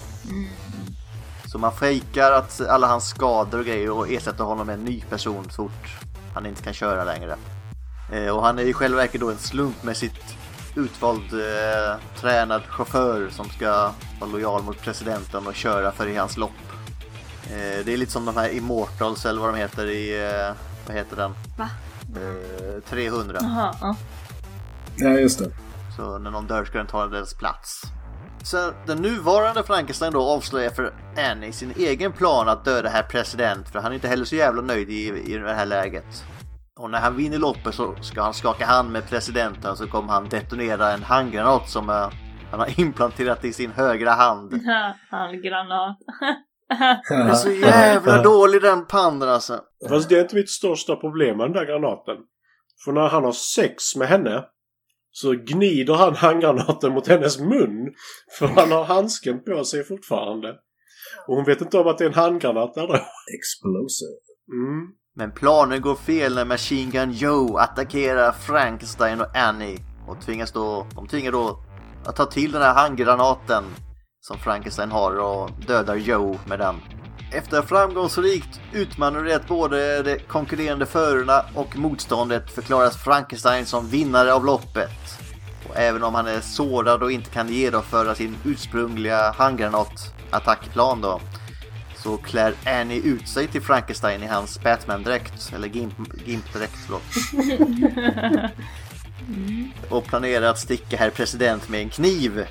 Så 1.47 1.59
man 1.59 1.73
fejkar 1.73 2.33
att 2.33 2.61
alla 2.61 2.87
hans 2.87 3.09
skador 3.09 3.59
och 3.59 3.65
grejer 3.65 3.91
och 3.91 4.09
ersätter 4.09 4.45
honom 4.45 4.67
med 4.67 4.75
en 4.75 4.85
ny 4.85 5.01
person 5.01 5.45
så 5.45 5.57
fort 5.57 5.97
han 6.35 6.47
inte 6.47 6.63
kan 6.63 6.75
köra 6.75 7.05
längre. 7.05 7.37
Eh, 8.13 8.29
och 8.29 8.43
han 8.43 8.59
är 8.59 8.63
i 8.63 8.73
själva 8.73 8.97
verket 8.97 9.21
då 9.21 9.31
en 9.31 9.39
slumpmässigt 9.39 10.37
utvald 10.77 11.33
eh, 11.33 12.21
tränad 12.21 12.63
chaufför 12.63 13.29
som 13.31 13.49
ska 13.49 13.93
vara 14.21 14.31
lojal 14.31 14.63
mot 14.63 14.81
presidenten 14.81 15.47
och 15.47 15.55
köra 15.55 15.93
för 15.93 16.07
i 16.07 16.17
hans 16.17 16.37
lopp. 16.37 16.51
Eh, 17.47 17.85
det 17.85 17.93
är 17.93 17.97
lite 17.97 18.13
som 18.13 18.25
de 18.25 18.37
här 18.37 18.49
Immortals 18.49 19.27
eller 19.27 19.41
vad 19.41 19.55
de 19.55 19.59
heter 19.59 19.87
i, 19.87 20.25
eh, 20.25 20.55
vad 20.87 20.97
heter 20.97 21.17
den? 21.17 21.35
Va? 21.59 21.69
Eh, 22.17 22.83
300. 22.91 23.39
Jaha, 23.41 23.75
ja. 23.81 23.97
Ja, 24.97 25.09
just 25.09 25.39
det. 25.39 25.51
Så 25.97 26.19
när 26.19 26.31
någon 26.31 26.47
dör 26.47 26.65
ska 26.65 26.79
den 26.79 26.87
ta 26.87 27.07
deras 27.07 27.35
plats. 27.35 27.83
Så 28.43 28.73
den 28.87 28.99
nuvarande 28.99 29.63
Frankenstein 29.63 30.13
då 30.13 30.23
avslöjar 30.23 30.71
för 30.71 30.95
Annie 31.17 31.53
sin 31.53 31.73
egen 31.77 32.13
plan 32.13 32.49
att 32.49 32.65
döda 32.65 32.89
herr 32.89 33.03
president 33.03 33.69
för 33.69 33.79
han 33.79 33.91
är 33.91 33.95
inte 33.95 34.09
heller 34.09 34.25
så 34.25 34.37
jävla 34.37 34.63
nöjd 34.63 34.91
i, 34.91 35.33
i 35.33 35.39
det 35.39 35.55
här 35.55 35.67
läget. 35.67 36.25
Och 36.79 36.91
när 36.91 36.99
han 36.99 37.17
vinner 37.17 37.39
loppet 37.39 37.75
så 37.75 37.97
ska 38.03 38.23
han 38.23 38.35
skaka 38.35 38.67
hand 38.67 38.93
med 38.93 39.09
presidenten 39.09 39.77
så 39.77 39.87
kommer 39.87 40.13
han 40.13 40.29
detonera 40.29 40.93
en 40.93 41.03
handgranat 41.03 41.71
som 41.71 41.89
eh, 41.89 42.11
han 42.51 42.61
har 42.61 42.81
implanterat 42.81 43.45
i 43.45 43.53
sin 43.53 43.71
högra 43.71 44.11
hand. 44.11 44.53
Handgranat. 45.11 45.99
Det 47.09 47.15
är 47.15 47.33
så 47.33 47.51
jävla 47.51 48.23
dålig 48.23 48.63
den 48.63 48.87
pandan 48.87 49.29
alltså. 49.29 49.61
Fast 49.89 50.09
det 50.09 50.19
är 50.19 50.23
inte 50.23 50.37
mitt 50.37 50.51
största 50.51 50.97
problem 50.97 51.37
med 51.37 51.47
den 51.47 51.53
där 51.53 51.67
granaten. 51.67 52.17
För 52.85 52.93
när 52.93 53.09
han 53.09 53.25
har 53.25 53.33
sex 53.33 53.97
med 53.97 54.09
henne 54.09 54.45
så 55.11 55.33
gnider 55.33 55.95
han 55.95 56.15
handgranaten 56.15 56.93
mot 56.93 57.09
hennes 57.09 57.39
mun. 57.39 57.95
För 58.39 58.47
han 58.47 58.73
har 58.73 58.85
handsken 58.85 59.45
på 59.45 59.65
sig 59.65 59.85
fortfarande. 59.85 60.49
Och 61.27 61.37
hon 61.37 61.45
vet 61.45 61.61
inte 61.61 61.79
om 61.79 61.87
att 61.87 61.99
det 61.99 62.05
är 62.05 62.09
en 62.09 62.15
handgranat 62.15 62.75
där 62.75 62.87
då. 62.87 62.95
Explosive. 63.39 64.21
Mm. 64.53 64.87
Men 65.19 65.31
planen 65.31 65.81
går 65.81 65.95
fel 65.95 66.35
när 66.35 66.45
Machine 66.45 66.91
Gun 66.91 67.13
Joe 67.13 67.57
attackerar 67.57 68.33
Frankenstein 68.33 69.21
och 69.21 69.37
Annie 69.37 69.79
och 70.07 70.21
tvingas 70.21 70.53
då, 70.53 70.87
de 70.95 71.07
tvingas 71.09 71.33
då 71.33 71.59
att 72.05 72.17
ta 72.17 72.25
till 72.25 72.53
den 72.53 72.63
här 72.63 72.75
handgranaten 72.75 73.65
som 74.21 74.39
Frankenstein 74.39 74.91
har 74.91 75.19
och 75.19 75.51
dödar 75.67 75.95
Joe 75.95 76.39
med 76.47 76.59
den. 76.59 76.75
Efter 77.33 77.63
framgångsrikt 77.63 78.61
utmanövrerat 78.73 79.49
både 79.49 80.03
de 80.03 80.19
konkurrerande 80.19 80.87
förarna 80.87 81.45
och 81.55 81.77
motståndet 81.77 82.51
förklaras 82.51 82.97
Frankenstein 82.97 83.67
som 83.67 83.89
vinnare 83.89 84.35
av 84.35 84.45
loppet. 84.45 85.19
Och 85.69 85.77
även 85.77 86.03
om 86.03 86.15
han 86.15 86.27
är 86.27 86.41
sårad 86.41 87.03
och 87.03 87.13
inte 87.13 87.31
kan 87.31 87.49
genomföra 87.49 88.15
sin 88.15 88.37
ursprungliga 88.45 89.33
handgranatattackplan 89.33 91.01
då 91.01 91.21
så 92.07 92.17
klär 92.17 92.55
Annie 92.67 93.01
ut 93.01 93.29
sig 93.29 93.47
till 93.47 93.63
Frankenstein 93.63 94.23
i 94.23 94.27
hans 94.27 94.61
Batman-dräkt, 94.63 95.53
eller 95.55 95.69
Gimp- 95.69 96.21
Gimp-dräkt 96.25 96.77
förlåt. 96.87 97.03
Och 99.89 100.05
planerar 100.05 100.47
att 100.47 100.59
sticka 100.59 100.97
herr 100.97 101.11
president 101.11 101.69
med 101.69 101.81
en 101.81 101.89
kniv. 101.91 102.47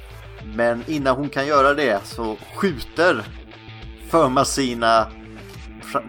Men 0.56 0.84
innan 0.88 1.16
hon 1.16 1.30
kan 1.30 1.48
göra 1.48 1.74
det 1.74 2.00
så 2.06 2.38
skjuter 2.56 3.24
Förmasina 4.10 5.08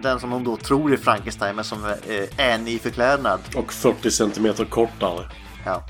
den 0.01 0.19
som 0.19 0.31
hon 0.31 0.43
då 0.43 0.57
tror 0.57 0.93
är 0.93 0.97
Frankenstein 0.97 1.55
men 1.55 1.65
som 1.65 1.83
är 1.85 1.97
eh, 2.39 2.53
Annie 2.55 2.71
i 2.75 2.79
förklädnad. 2.79 3.39
Och 3.55 3.73
40 3.73 4.11
centimeter 4.11 4.65
kortare. 4.65 5.29
Ja. 5.65 5.83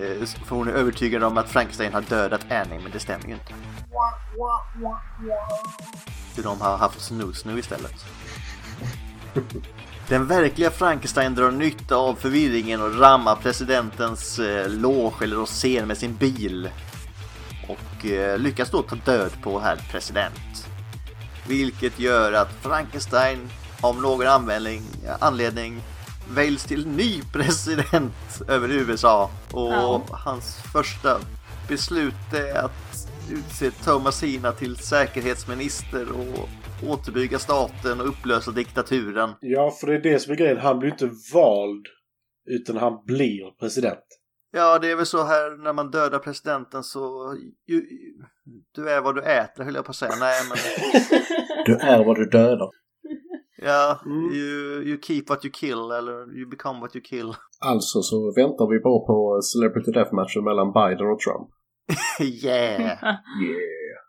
Eh, 0.00 0.26
För 0.46 0.56
hon 0.56 0.68
är 0.68 0.72
övertygad 0.72 1.22
om 1.24 1.38
att 1.38 1.48
Frankenstein 1.48 1.92
har 1.92 2.00
dödat 2.02 2.40
Annie 2.50 2.78
men 2.82 2.90
det 2.92 3.00
stämmer 3.00 3.26
ju 3.26 3.32
inte. 3.32 3.52
Så 6.36 6.42
de 6.42 6.60
har 6.60 6.76
haft 6.76 7.00
snus 7.00 7.44
nu 7.44 7.58
istället. 7.58 8.04
Den 10.08 10.26
verkliga 10.26 10.70
Frankenstein 10.70 11.34
drar 11.34 11.50
nytta 11.50 11.96
av 11.96 12.14
förvirringen 12.14 12.82
och 12.82 12.98
rammar 13.00 13.36
presidentens 13.36 14.38
eh, 14.38 14.68
loge 14.68 15.24
eller 15.24 15.46
scen 15.46 15.88
med 15.88 15.98
sin 15.98 16.16
bil. 16.16 16.70
Och 17.68 18.06
eh, 18.06 18.38
lyckas 18.38 18.70
då 18.70 18.82
ta 18.82 18.96
död 18.96 19.30
på 19.42 19.60
herr 19.60 19.76
president. 19.90 20.68
Vilket 21.46 21.98
gör 21.98 22.32
att 22.32 22.52
Frankenstein 22.62 23.50
av 23.80 24.00
någon 24.00 24.26
användning, 24.26 24.82
anledning 25.20 25.82
väljs 26.28 26.64
till 26.64 26.86
ny 26.86 27.22
president 27.32 28.42
över 28.48 28.68
USA. 28.68 29.30
Och 29.50 29.72
Ja. 29.72 30.02
hans 30.10 30.56
första 30.72 31.18
beslut 31.68 32.32
är 32.32 32.54
att 32.64 32.93
utse 33.32 33.70
Thomasina 33.70 34.52
till 34.52 34.76
säkerhetsminister 34.76 36.06
och 36.12 36.48
återbygga 36.90 37.38
staten 37.38 38.00
och 38.00 38.08
upplösa 38.08 38.50
diktaturen. 38.50 39.30
Ja, 39.40 39.70
för 39.70 39.86
det 39.86 39.94
är 39.94 40.00
det 40.00 40.18
som 40.18 40.32
är 40.32 40.36
grejen. 40.36 40.56
Han 40.58 40.78
blir 40.78 40.90
inte 40.90 41.10
vald. 41.34 41.86
Utan 42.46 42.76
han 42.76 43.04
blir 43.06 43.58
president. 43.60 44.04
Ja, 44.52 44.78
det 44.78 44.90
är 44.90 44.96
väl 44.96 45.06
så 45.06 45.22
här 45.24 45.62
när 45.64 45.72
man 45.72 45.90
dödar 45.90 46.18
presidenten 46.18 46.82
så... 46.82 47.34
Ju, 47.66 47.82
du 48.74 48.90
är 48.90 49.00
vad 49.00 49.14
du 49.14 49.22
äter 49.22 49.64
höll 49.64 49.74
jag 49.74 49.84
på 49.84 49.90
att 49.90 49.96
säga. 49.96 50.12
Nej, 50.20 50.40
men... 50.48 50.58
Du 51.66 51.74
är 51.76 52.04
vad 52.04 52.16
du 52.16 52.24
dödar. 52.24 52.70
Ja, 53.56 54.00
Mm. 54.06 54.34
you, 54.34 54.82
you 54.82 54.98
keep 55.02 55.22
what 55.28 55.44
you 55.44 55.52
kill 55.52 55.90
eller 55.98 56.36
you 56.38 56.50
become 56.50 56.80
what 56.80 56.96
you 56.96 57.02
kill. 57.02 57.32
Alltså 57.60 58.02
så 58.02 58.32
väntar 58.36 58.66
vi 58.72 58.78
bara 58.80 59.06
på 59.06 59.40
Celebrity 59.42 59.90
Deathmatchen 59.92 60.44
mellan 60.44 60.72
Biden 60.72 61.06
och 61.12 61.20
Trump. 61.20 61.48
yeah! 62.20 62.80
Yeah. 62.80 63.16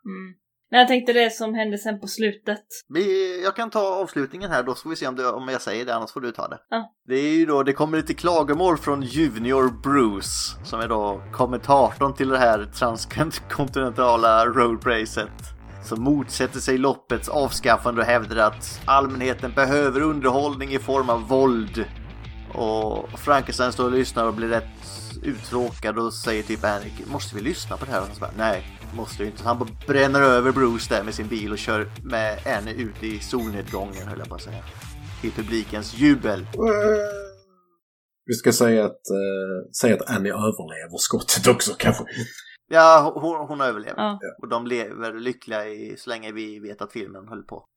Mm. 0.06 0.36
Men 0.72 0.80
jag 0.80 0.88
tänkte 0.88 1.14
det 1.14 1.30
som 1.30 1.54
hände 1.54 1.78
sen 1.78 2.00
på 2.00 2.08
slutet. 2.08 2.64
Vi, 2.88 3.44
jag 3.44 3.56
kan 3.56 3.70
ta 3.70 3.80
avslutningen 3.80 4.52
här 4.52 4.64
då 4.64 4.76
så 4.76 4.82
får 4.82 4.90
vi 4.90 4.96
se 4.96 5.08
om, 5.08 5.16
det, 5.16 5.28
om 5.28 5.48
jag 5.48 5.62
säger 5.62 5.86
det 5.86 5.96
annars 5.96 6.12
får 6.12 6.22
du 6.22 6.32
ta 6.32 6.48
det. 6.48 6.58
Ja. 6.70 6.94
Det 7.08 7.16
är 7.16 7.38
ju 7.38 7.46
då, 7.46 7.64
det 7.64 7.74
kommer 7.74 7.98
lite 7.98 8.14
klagomål 8.14 8.78
från 8.78 9.02
Junior 9.02 9.82
Bruce 9.84 10.66
som 10.66 10.80
är 10.80 10.88
då 10.88 11.22
kommentatorn 11.32 12.14
till 12.14 12.30
det 12.30 12.38
här 12.38 12.66
transkontinentala 12.74 14.46
roadracet. 14.46 15.32
Som 15.84 16.04
motsätter 16.04 16.60
sig 16.60 16.78
loppets 16.78 17.30
avskaffande 17.30 18.02
och 18.02 18.08
hävdar 18.08 18.48
att 18.48 18.82
allmänheten 18.86 19.54
behöver 19.56 20.02
underhållning 20.02 20.74
i 20.74 20.80
form 20.80 21.10
av 21.10 21.28
våld. 21.28 21.86
Och 22.54 23.20
Frankenstein 23.20 23.72
står 23.72 23.86
och 23.86 23.92
lyssnar 23.92 24.28
och 24.28 24.34
blir 24.34 24.48
rätt 24.48 25.05
uttråkad 25.26 26.00
och 26.00 26.14
säger 26.14 26.44
typ 26.44 26.64
Annie, 26.64 26.92
måste 27.12 27.36
vi 27.36 27.42
lyssna 27.42 27.78
på 27.78 27.86
det 27.86 27.92
här? 27.92 28.02
Och 28.02 28.08
han 28.08 28.20
bara, 28.20 28.32
nej, 28.38 28.64
måste 28.96 29.24
vi 29.24 29.30
inte. 29.30 29.40
Så 29.40 29.48
han 29.48 29.60
bara 29.60 29.70
bränner 29.88 30.22
över 30.22 30.52
Bruce 30.52 30.96
där 30.96 31.04
med 31.04 31.14
sin 31.14 31.28
bil 31.28 31.52
och 31.52 31.58
kör 31.58 31.88
med 32.04 32.40
Annie 32.58 32.74
ut 32.74 33.04
i 33.04 33.20
solnedgången 33.20 34.08
höll 34.08 34.20
jag 34.20 34.30
på 34.30 34.36
att 34.36 34.42
säga. 34.42 34.64
Till 35.22 35.32
publikens 35.32 35.98
jubel. 35.98 36.46
Vi 38.26 38.34
ska 38.34 38.52
säga 38.52 38.86
att, 38.86 38.92
eh, 38.92 39.72
säga 39.82 39.96
att 39.96 40.10
Annie 40.10 40.32
överlever 40.32 40.98
skottet 40.98 41.48
också 41.48 41.74
kanske. 41.78 42.04
Ja, 42.68 43.12
hon, 43.16 43.48
hon 43.48 43.62
överlever. 43.62 44.02
Ja. 44.02 44.20
Och 44.42 44.50
de 44.50 44.68
lever 44.68 45.20
lyckliga 45.20 45.68
i, 45.68 45.96
så 45.98 46.10
länge 46.10 46.32
vi 46.32 46.60
vet 46.60 46.82
att 46.82 46.92
filmen 46.92 47.28
höll 47.28 47.44
på. 47.44 47.66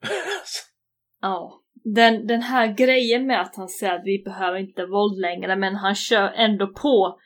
Ja. 1.20 1.62
Den, 1.84 2.26
den 2.26 2.42
här 2.42 2.74
grejen 2.74 3.26
med 3.26 3.40
att 3.40 3.56
han 3.56 3.68
säger 3.68 3.94
att 3.94 4.04
vi 4.04 4.22
behöver 4.24 4.58
inte 4.58 4.86
våld 4.86 5.18
längre, 5.18 5.56
men 5.56 5.74
han 5.74 5.94
kör 5.94 6.28
ändå 6.28 6.66
på 6.66 7.18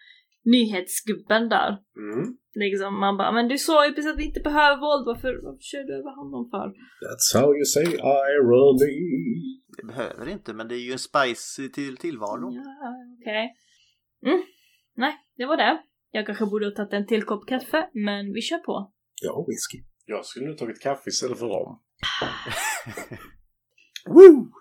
nyhetsgubben 0.45 1.49
där. 1.49 1.79
Mm. 1.97 2.37
Liksom, 2.55 3.01
man 3.01 3.17
bara, 3.17 3.33
men 3.33 3.49
du 3.49 3.59
sa 3.59 3.87
ju 3.87 3.95
precis 3.95 4.13
att 4.13 4.19
vi 4.19 4.25
inte 4.25 4.41
behöver 4.41 4.81
våld, 4.81 5.07
varför, 5.07 5.41
varför 5.43 5.63
kör 5.63 5.85
du 5.85 5.95
över 5.95 6.17
honom 6.17 6.51
för? 6.51 6.67
That's 7.07 7.41
how 7.41 7.55
you 7.55 7.65
say 7.65 7.85
irony. 7.85 8.97
Det 9.77 9.87
behöver 9.87 10.29
inte, 10.29 10.53
men 10.53 10.69
det 10.69 10.75
är 10.75 10.85
ju 10.89 10.93
en 10.93 10.99
spice 10.99 11.69
till 11.69 11.97
tillvaro. 11.97 12.53
Ja, 12.53 12.95
okej. 13.21 13.55
Mm. 14.27 14.43
Nej, 14.97 15.15
det 15.37 15.47
var 15.47 15.57
det. 15.57 15.83
Jag 16.11 16.27
kanske 16.27 16.47
borde 16.47 16.67
ha 16.67 16.71
tagit 16.71 16.93
en 16.93 17.07
till 17.07 17.23
kopp 17.23 17.47
kaffe, 17.49 17.89
men 17.93 18.33
vi 18.33 18.41
kör 18.41 18.59
på. 18.59 18.93
Ja, 19.23 19.47
whisky. 19.49 19.89
Jag 20.07 20.25
skulle 20.27 20.47
nog 20.47 20.59
tagit 20.59 20.81
kaffe 20.81 21.11
istället 21.11 21.39
för 21.39 21.47
rom. 21.47 21.79
Woo! 24.07 24.53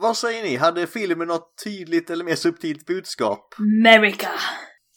Vad 0.00 0.16
säger 0.16 0.42
ni? 0.42 0.56
Hade 0.56 0.86
filmen 0.86 1.28
något 1.28 1.62
tydligt 1.64 2.10
eller 2.10 2.24
mer 2.24 2.34
subtilt 2.34 2.86
budskap? 2.86 3.54
America! 3.58 4.30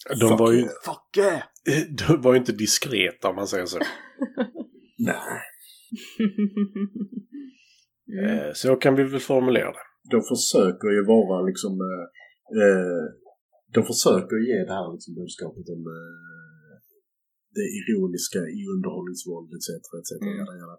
De 0.09 0.29
Fuck 0.29 0.39
var 0.39 0.51
ju. 0.51 0.61
Fuck 0.61 1.17
yeah! 1.17 1.41
de 2.07 2.21
var 2.21 2.33
ju 2.33 2.39
inte 2.39 2.51
diskreta 2.51 3.29
om 3.29 3.35
man 3.35 3.47
säger 3.47 3.65
så. 3.65 3.79
Nej, 4.97 5.41
mm. 8.09 8.53
Så 8.59 8.75
kan 8.75 8.95
vi 8.95 9.03
väl 9.03 9.19
formulera 9.19 9.71
det. 9.71 9.85
de 10.11 10.21
försöker 10.33 10.87
ju 10.97 11.01
vara 11.15 11.41
liksom... 11.49 11.71
Eh, 11.89 12.05
eh, 12.61 13.03
de 13.75 13.83
försöker 13.91 14.37
ge 14.49 14.57
det 14.67 14.75
här 14.79 14.87
liksom 14.93 15.11
budskapet 15.21 15.65
om 15.75 15.81
eh, 15.97 16.73
det 17.57 17.67
ironiska 17.79 18.39
i 18.57 18.61
underhållningsvåld 18.75 19.49
etc. 19.57 19.67
etc. 19.99 20.11
Mm. 20.21 20.37
Jada, 20.39 20.53
jada. 20.61 20.77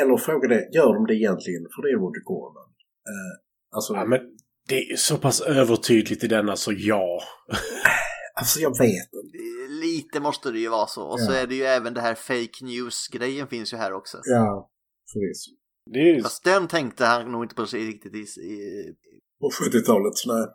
Eller 0.00 0.16
frågan 0.16 0.50
är, 0.58 0.62
gör 0.76 0.90
de 0.96 1.02
det 1.10 1.16
egentligen? 1.22 1.62
För 1.72 1.80
det 1.82 1.90
är 1.94 1.98
Roger 2.04 2.24
Corman. 2.30 2.70
Eh, 3.12 3.34
alltså, 3.76 3.90
Ja, 3.94 4.04
men 4.12 4.20
det 4.68 4.78
är 4.92 4.96
så 4.96 5.16
pass 5.16 5.40
övertydligt 5.40 6.24
i 6.24 6.26
denna 6.26 6.56
så 6.56 6.72
ja. 6.76 7.22
Alltså 8.40 8.60
jag 8.60 8.78
vet 8.78 9.12
inte. 9.12 9.38
Lite 9.68 10.20
måste 10.20 10.50
det 10.50 10.58
ju 10.58 10.68
vara 10.68 10.86
så. 10.86 11.02
Och 11.02 11.20
så 11.20 11.32
Ja. 11.32 11.36
är 11.38 11.46
det 11.46 11.54
ju 11.54 11.62
även 11.64 11.94
det 11.94 12.00
här 12.00 12.14
fake 12.14 12.64
news-grejen 12.64 13.48
finns 13.48 13.72
ju 13.72 13.76
här 13.76 13.92
också. 13.92 14.18
Ja, 14.24 14.70
förvisso. 15.12 15.50
Ju... 15.94 16.22
Fast 16.22 16.44
den 16.44 16.68
tänkte 16.68 17.04
han 17.04 17.32
nog 17.32 17.44
inte 17.44 17.54
på 17.54 17.66
sig 17.66 17.86
riktigt 17.86 18.14
i, 18.14 18.40
i 18.42 18.94
På 19.40 19.50
70-talet, 19.50 20.12
nej. 20.26 20.46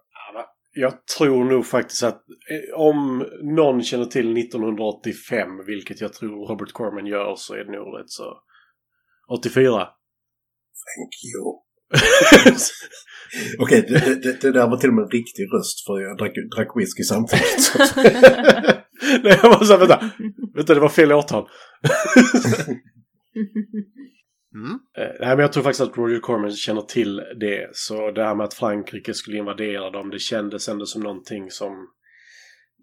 Jag 0.74 1.06
tror 1.18 1.44
nog 1.46 1.66
faktiskt 1.66 2.04
att 2.04 2.24
eh, 2.52 2.80
om 2.80 3.26
någon 3.56 3.84
känner 3.84 4.06
till 4.06 4.38
1985, 4.38 5.66
vilket 5.66 6.02
jag 6.02 6.14
tror 6.14 6.48
Robert 6.48 6.72
Corman 6.72 7.06
gör, 7.06 7.36
så 7.36 7.54
är 7.54 7.64
det 7.66 7.72
nog 7.72 8.00
rätt 8.00 8.10
så... 8.10 8.38
84. 9.40 9.70
Thank 9.72 11.14
you. 11.34 11.44
Okej, 13.60 13.86
det, 13.88 14.00
det, 14.00 14.16
det, 14.16 14.42
det 14.42 14.52
där 14.52 14.68
var 14.68 14.78
till 14.78 14.90
och 14.90 14.96
med 14.96 15.04
en 15.04 15.10
riktig 15.10 15.44
röst 15.54 15.86
för 15.86 16.00
jag 16.00 16.18
drack, 16.18 16.34
drack 16.56 16.78
whisky 16.78 17.04
samtidigt. 17.04 17.74
Nej, 19.24 19.40
jag 19.44 19.50
var 19.50 19.64
så 19.64 19.74
här, 19.74 19.80
vänta. 19.80 20.12
Vänta, 20.56 20.74
det 20.74 20.80
var 20.80 20.90
fel 20.90 21.12
årtal. 21.12 21.50
Mm. 24.56 24.72
Eh, 24.98 25.16
nej, 25.20 25.30
men 25.30 25.40
jag 25.40 25.54
tror 25.54 25.64
faktiskt 25.64 25.82
att 25.82 25.98
Roger 25.98 26.20
Corman 26.20 26.52
känner 26.52 26.82
till 26.82 27.16
det. 27.16 27.70
Så 27.74 28.12
det 28.12 28.24
här 28.24 28.36
med 28.36 28.44
att 28.44 28.54
Frankrike 28.54 29.14
skulle 29.14 29.38
invadera 29.38 29.90
dem, 29.90 30.10
det 30.10 30.20
kändes 30.20 30.70
ändå 30.70 30.86
som 30.86 31.02
någonting 31.02 31.52
som... 31.52 31.88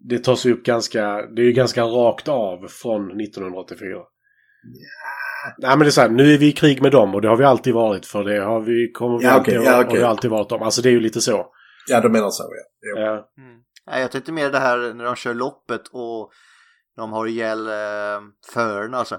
Det 0.09 0.23
tas 0.23 0.45
upp 0.45 0.63
ganska... 0.63 1.01
Det 1.35 1.41
är 1.41 1.45
ju 1.45 1.51
ganska 1.51 1.83
rakt 1.83 2.27
av 2.27 2.67
från 2.67 3.21
1984. 3.21 3.97
Nej 5.57 5.69
men 5.69 5.79
det 5.79 5.85
är 5.85 5.91
så 5.91 6.01
här, 6.01 6.09
nu 6.09 6.33
är 6.33 6.37
vi 6.37 6.47
i 6.47 6.51
krig 6.51 6.81
med 6.81 6.91
dem 6.91 7.15
och 7.15 7.21
det 7.21 7.27
har 7.27 7.37
vi 7.37 7.43
alltid 7.43 7.73
varit 7.73 8.05
för 8.05 8.23
det 8.23 8.39
har 8.39 8.61
vi, 8.61 8.91
kommer 8.91 9.23
Ja, 9.23 9.31
alltid, 9.31 9.57
okej, 9.57 9.65
ja, 9.65 10.05
har 10.05 10.09
alltid 10.09 10.31
varit 10.31 10.49
dem. 10.49 10.61
Alltså 10.61 10.81
det 10.81 10.89
är 10.89 10.93
ju 10.93 10.99
lite 10.99 11.21
så. 11.21 11.45
ja, 11.87 12.01
de 12.01 12.11
menar 12.11 12.29
så 12.29 12.43
ja. 12.95 13.01
ja. 13.01 13.31
Mm. 13.43 13.59
Nej, 13.87 14.01
jag 14.01 14.11
tänkte 14.11 14.31
mer 14.31 14.51
det 14.51 14.59
här 14.59 14.93
när 14.93 15.03
de 15.03 15.15
kör 15.15 15.33
loppet 15.33 15.81
och 15.91 16.31
de 16.95 17.11
har 17.11 17.27
ihjäl 17.27 17.67
eh, 17.67 18.21
förarna. 18.53 18.97
Alltså. 18.97 19.17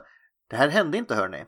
Det 0.51 0.57
här 0.57 0.68
hände 0.68 0.99
inte 0.99 1.14
hörni. 1.14 1.45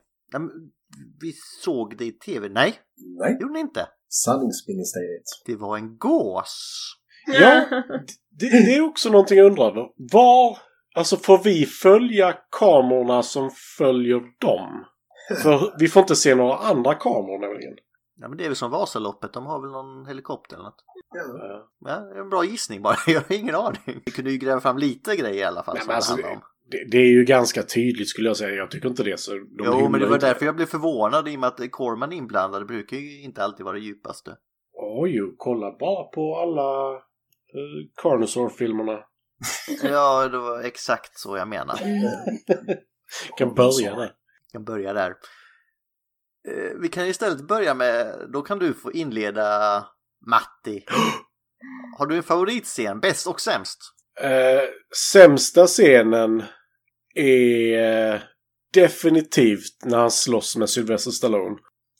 Vi 1.20 1.32
såg 1.62 1.96
det 1.98 2.04
i 2.04 2.12
tv. 2.12 2.48
Nej, 2.48 2.74
Nej, 3.18 3.34
det 3.34 3.42
gjorde 3.42 3.54
ni 3.54 3.60
inte. 3.60 3.86
sanningsministeriet. 4.08 5.24
Det 5.46 5.56
var 5.56 5.76
en 5.76 5.98
gås. 5.98 6.78
Ja, 7.26 7.66
det, 8.38 8.48
det 8.48 8.74
är 8.76 8.80
också 8.80 9.08
någonting 9.10 9.38
jag 9.38 9.46
undrar. 9.46 9.72
Var, 10.12 10.58
alltså 10.94 11.16
får 11.16 11.38
vi 11.44 11.66
följa 11.66 12.34
kamerorna 12.50 13.22
som 13.22 13.50
följer 13.78 14.20
dem? 14.38 14.84
För 15.42 15.78
vi 15.78 15.88
får 15.88 16.00
inte 16.00 16.16
se 16.16 16.34
några 16.34 16.56
andra 16.56 16.94
kameror 16.94 17.38
nämligen. 17.38 17.76
Ja, 18.20 18.28
men 18.28 18.38
det 18.38 18.44
är 18.44 18.48
väl 18.48 18.56
som 18.56 18.70
Vasaloppet. 18.70 19.32
De 19.32 19.46
har 19.46 19.60
väl 19.60 19.70
någon 19.70 20.06
helikopter 20.06 20.56
eller 20.56 20.64
något. 20.64 20.84
Ja. 21.14 21.68
Ja, 21.80 22.00
det 22.00 22.16
är 22.18 22.20
en 22.20 22.30
bra 22.30 22.44
gissning 22.44 22.82
bara. 22.82 22.96
Jag 23.06 23.20
har 23.20 23.36
ingen 23.36 23.54
aning. 23.54 24.02
Vi 24.04 24.12
kunde 24.12 24.30
ju 24.30 24.38
gräva 24.38 24.60
fram 24.60 24.78
lite 24.78 25.16
grejer 25.16 25.40
i 25.40 25.44
alla 25.44 25.62
fall. 25.62 25.74
Nej, 25.74 25.84
som 25.84 25.94
alltså, 25.94 26.16
det. 26.16 26.40
Det, 26.70 26.84
det 26.90 26.98
är 26.98 27.10
ju 27.10 27.24
ganska 27.24 27.62
tydligt 27.62 28.08
skulle 28.08 28.28
jag 28.28 28.36
säga. 28.36 28.54
Jag 28.54 28.70
tycker 28.70 28.88
inte 28.88 29.02
det. 29.02 29.20
Så 29.20 29.32
de 29.32 29.46
Jo, 29.64 29.88
men 29.88 30.00
det 30.00 30.06
var 30.06 30.14
inte. 30.14 30.26
därför 30.26 30.46
jag 30.46 30.56
blev 30.56 30.66
förvånad 30.66 31.28
i 31.28 31.36
och 31.36 31.40
med 31.40 31.48
att 31.48 31.70
Corman 31.70 32.12
är 32.12 32.16
inblandad. 32.16 32.62
Det 32.62 32.66
brukar 32.66 32.96
ju 32.96 33.22
inte 33.22 33.44
alltid 33.44 33.64
vara 33.64 33.74
det 33.74 33.84
djupaste. 33.84 34.36
Oj, 34.72 35.10
jo, 35.16 35.34
kolla 35.36 35.76
bara 35.80 36.04
på 36.04 36.36
alla 36.36 36.92
uh, 36.92 37.00
Carnosaur-filmerna. 38.02 38.98
Ja, 39.82 40.28
det 40.28 40.38
var 40.38 40.62
exakt 40.62 41.18
så 41.18 41.36
jag 41.36 41.48
menar. 41.48 41.78
Kan 43.38 43.54
börja 43.54 43.94
där. 43.94 44.02
Jag 44.02 44.52
kan 44.52 44.64
börja 44.64 44.92
där. 44.92 45.10
Eh, 46.48 46.80
Vi 46.80 46.88
kan 46.88 47.06
istället 47.06 47.48
börja 47.48 47.74
med, 47.74 48.14
då 48.32 48.42
kan 48.42 48.58
du 48.58 48.74
få 48.74 48.92
inleda 48.92 49.84
Matti. 50.26 50.84
Har 51.98 52.06
du 52.06 52.16
en 52.16 52.22
favoritscen, 52.22 53.00
bäst 53.00 53.26
och 53.26 53.40
sämst? 53.40 53.78
Eh, 54.20 54.60
sämsta 55.12 55.66
scenen 55.66 56.42
är 57.14 58.12
eh, 58.14 58.20
definitivt 58.74 59.84
när 59.84 59.98
han 59.98 60.10
slåss 60.10 60.56
med 60.56 60.70
Sylvester 60.70 61.10
Stallone. 61.10 61.56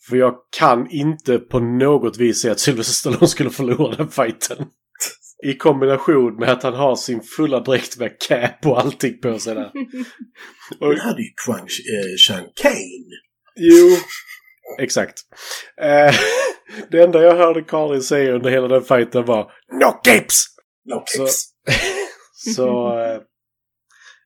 För 0.09 0.17
jag 0.17 0.35
kan 0.59 0.91
inte 0.91 1.39
på 1.39 1.61
något 1.61 2.17
vis 2.17 2.43
se 2.43 2.51
att 2.51 2.61
Sylvester 2.61 2.93
Stallone 2.93 3.27
skulle 3.29 3.51
förlora 3.51 3.97
den 3.97 4.09
fighten. 4.09 4.67
I 5.45 5.55
kombination 5.55 6.37
med 6.37 6.49
att 6.49 6.63
han 6.63 6.75
har 6.75 6.97
sin 6.97 7.23
fulla 7.23 7.61
dräkt 7.61 7.99
med 7.99 8.21
cap 8.29 8.67
och 8.67 8.81
allting 8.81 9.21
på 9.21 9.39
sig 9.39 9.55
där. 9.55 9.73
Och 10.81 10.95
det 10.95 11.01
hade 11.01 11.23
ju 11.23 11.29
Crunch, 11.45 11.81
eh, 11.95 12.17
Sean 12.27 12.49
Kane. 12.63 13.11
Jo, 13.57 13.89
exakt. 14.81 15.19
Eh, 15.83 16.15
det 16.91 17.03
enda 17.03 17.23
jag 17.23 17.37
hörde 17.37 17.63
Karin 17.63 18.03
säga 18.03 18.33
under 18.33 18.51
hela 18.51 18.69
den 18.69 18.83
fighten 18.83 19.25
var 19.25 19.53
No 19.81 19.91
capes! 20.05 20.45
No 20.85 21.03
Så- 21.07 21.27
kicks. 21.27 21.43
Så 22.57 22.99
eh, 22.99 23.21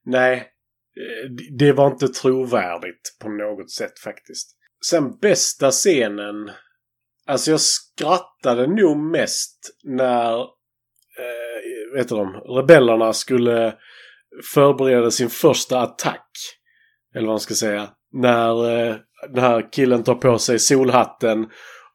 nej, 0.05 0.37
eh, 0.37 1.31
det 1.59 1.73
var 1.73 1.87
inte 1.87 2.09
trovärdigt 2.09 3.17
på 3.23 3.29
något 3.29 3.71
sätt 3.71 3.99
faktiskt. 3.99 4.57
Sen 4.87 5.19
bästa 5.19 5.71
scenen. 5.71 6.51
Alltså 7.27 7.51
jag 7.51 7.61
skrattade 7.61 8.67
nog 8.67 8.97
mest 8.99 9.59
när 9.85 10.56
eh, 11.19 11.99
vet 11.99 12.09
de, 12.09 12.35
rebellerna 12.35 13.13
skulle 13.13 13.75
förbereda 14.55 15.11
sin 15.11 15.31
första 15.31 15.81
attack. 15.81 16.31
Eller 17.15 17.27
vad 17.27 17.33
man 17.33 17.41
ska 17.41 17.55
säga. 17.55 17.89
När 18.13 18.71
eh, 18.89 18.97
den 19.35 19.45
här 19.45 19.73
killen 19.73 20.03
tar 20.03 20.15
på 20.15 20.39
sig 20.39 20.59
solhatten 20.59 21.47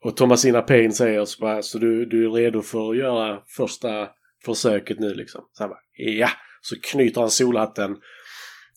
och 0.04 0.18
Thomasina 0.18 0.62
Payne 0.62 0.92
säger 0.92 1.26
så 1.26 1.42
bara, 1.42 1.62
så 1.62 1.78
du, 1.78 2.06
du 2.06 2.26
är 2.26 2.32
redo 2.32 2.62
för 2.62 2.92
att 2.92 2.98
göra 2.98 3.40
första 3.58 4.08
försöket 4.46 5.00
nu 5.00 5.14
liksom. 5.14 5.42
Så 5.52 5.64
han 5.64 5.70
bara, 5.70 5.80
ja! 5.98 6.30
Så 6.62 6.76
knyter 6.82 7.22
han 7.22 7.30
solhatten. 7.30 7.96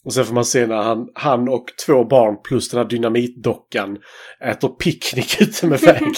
Och 0.05 0.14
sen 0.14 0.24
får 0.24 0.34
man 0.34 0.45
se 0.45 0.66
när 0.66 0.82
han, 0.82 1.09
han 1.14 1.49
och 1.49 1.66
två 1.86 2.05
barn 2.05 2.42
plus 2.42 2.70
den 2.70 2.78
här 2.78 2.88
dynamitdockan 2.88 3.99
äter 4.40 4.68
picknick 4.68 5.40
ute 5.40 5.66
med 5.66 5.80
vägen. 5.80 6.12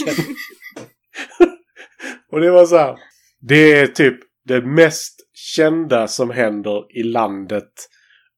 och 2.32 2.40
det 2.40 2.50
var 2.50 2.66
så 2.66 2.76
här. 2.76 2.96
Det 3.40 3.72
är 3.72 3.86
typ 3.86 4.18
det 4.48 4.62
mest 4.62 5.14
kända 5.34 6.08
som 6.08 6.30
händer 6.30 6.98
i 6.98 7.02
landet 7.02 7.70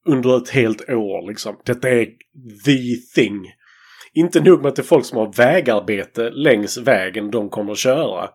under 0.07 0.37
ett 0.37 0.49
helt 0.49 0.89
år 0.89 1.27
liksom. 1.29 1.61
Detta 1.65 1.89
är 1.89 2.05
the 2.65 2.95
thing. 3.15 3.41
Inte 4.13 4.41
nog 4.41 4.61
med 4.61 4.69
att 4.69 4.75
det 4.75 4.81
är 4.81 4.83
folk 4.83 5.05
som 5.05 5.17
har 5.17 5.33
vägarbete 5.33 6.29
längs 6.29 6.77
vägen 6.77 7.31
de 7.31 7.49
kommer 7.49 7.71
att 7.71 7.77
köra. 7.77 8.29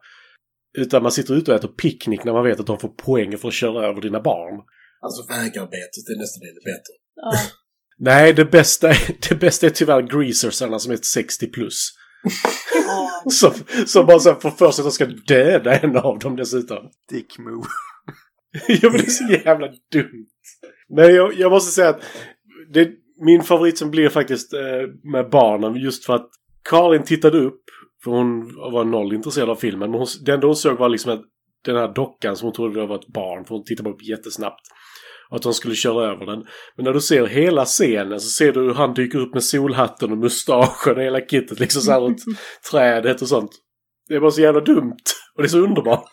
Utan 0.79 1.03
man 1.03 1.13
sitter 1.13 1.35
ute 1.35 1.51
och 1.53 1.59
äter 1.59 1.69
picknick 1.69 2.25
när 2.25 2.33
man 2.33 2.45
vet 2.45 2.61
att 2.61 2.67
de 2.67 2.79
får 2.79 2.89
poäng 2.89 3.39
för 3.39 3.49
att 3.49 3.55
köra 3.55 3.87
över 3.87 4.01
dina 4.01 4.21
barn. 4.21 4.63
Alltså 5.01 5.33
vägarbetet 5.33 6.09
är 6.15 6.19
nästan 6.21 6.43
ännu 6.43 6.61
bättre. 6.65 6.95
Ja. 7.15 7.33
Nej, 7.99 8.33
det 8.33 8.45
bästa, 8.45 8.91
är- 8.91 9.29
det 9.29 9.35
bästa 9.35 9.67
är 9.67 9.71
tyvärr 9.71 10.03
greasersarna 10.03 10.79
som 10.79 10.91
är 10.93 10.97
ett 10.97 11.05
60 11.05 11.47
plus. 11.47 11.91
som, 13.31 13.53
som 13.87 14.07
bara 14.07 14.19
så 14.19 14.35
får 14.35 14.51
för 14.51 14.71
sig 14.71 14.83
att 14.83 14.87
de 14.87 14.93
ska 14.93 15.07
döda 15.07 15.79
en 15.79 15.97
av 15.97 16.19
dem 16.19 16.37
dessutom. 16.37 16.91
Dick 17.11 17.39
move. 17.39 17.67
ja, 18.69 18.91
men 18.91 18.93
det 18.93 19.07
är 19.07 19.11
så 19.11 19.33
jävla 19.45 19.67
dumt. 19.93 20.27
Men 20.89 21.15
jag, 21.15 21.35
jag 21.35 21.51
måste 21.51 21.73
säga 21.73 21.89
att 21.89 22.01
det, 22.73 22.91
min 23.21 23.43
favorit 23.43 23.79
som 23.79 23.91
blir 23.91 24.09
faktiskt 24.09 24.53
eh, 24.53 24.61
med 25.03 25.31
barnen 25.31 25.77
just 25.77 26.05
för 26.05 26.15
att 26.15 26.31
Karin 26.71 27.03
tittade 27.03 27.39
upp. 27.39 27.61
För 28.05 28.11
hon 28.11 28.55
var 28.73 28.85
noll 28.85 29.13
intresserad 29.13 29.51
av 29.51 29.57
filmen. 29.57 29.91
Men 29.91 29.99
hon, 29.99 30.07
det 30.25 30.33
enda 30.33 30.47
hon 30.47 30.57
såg 30.57 30.79
var 30.79 30.89
liksom 30.89 31.13
ett 31.13 31.23
den 31.65 31.77
här 31.77 31.95
dockan 31.95 32.37
som 32.37 32.47
hon 32.47 32.55
trodde 32.55 32.87
var 32.87 32.97
ett 32.97 33.07
barn, 33.07 33.45
för 33.45 33.55
hon 33.55 33.65
tittade 33.65 33.91
upp 33.91 34.03
jättesnabbt. 34.03 34.61
Att 35.35 35.43
de 35.43 35.55
skulle 35.55 35.75
köra 35.75 36.13
över 36.13 36.27
den. 36.27 36.45
Men 36.77 36.85
när 36.85 36.93
du 36.93 37.01
ser 37.01 37.27
hela 37.27 37.65
scenen 37.65 38.21
så 38.21 38.29
ser 38.29 38.53
du 38.53 38.61
hur 38.61 38.75
han 38.75 38.95
dyker 38.95 39.19
upp 39.19 39.35
med 39.35 39.45
solhatten 39.45 40.13
och 40.13 40.19
mustaschen 40.19 40.97
och 40.97 41.03
hela 41.03 41.21
kittet 41.21 41.61
liksom 41.61 41.83
så 41.83 41.93
här 41.93 42.01
runt 42.01 42.23
trädet 42.71 43.23
och 43.23 43.29
sånt. 43.29 43.51
Det 44.09 44.15
är 44.15 44.21
bara 44.21 44.31
så 44.31 44.41
jävla 44.41 44.61
dumt. 44.61 44.97
Och 45.35 45.43
det 45.43 45.47
är 45.47 45.49
så 45.49 45.59
underbart. 45.59 46.11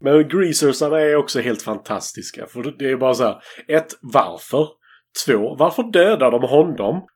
Men 0.00 0.28
greasersarna 0.28 1.00
är 1.00 1.16
också 1.16 1.40
helt 1.40 1.62
fantastiska. 1.62 2.46
För 2.46 2.74
det 2.78 2.90
är 2.90 2.96
bara 2.96 3.14
så 3.14 3.24
här. 3.24 3.42
Ett, 3.68 3.92
varför? 4.00 4.68
Två, 5.26 5.56
varför 5.58 5.82
dödar 5.82 6.30
de 6.30 6.42
honom? 6.42 7.06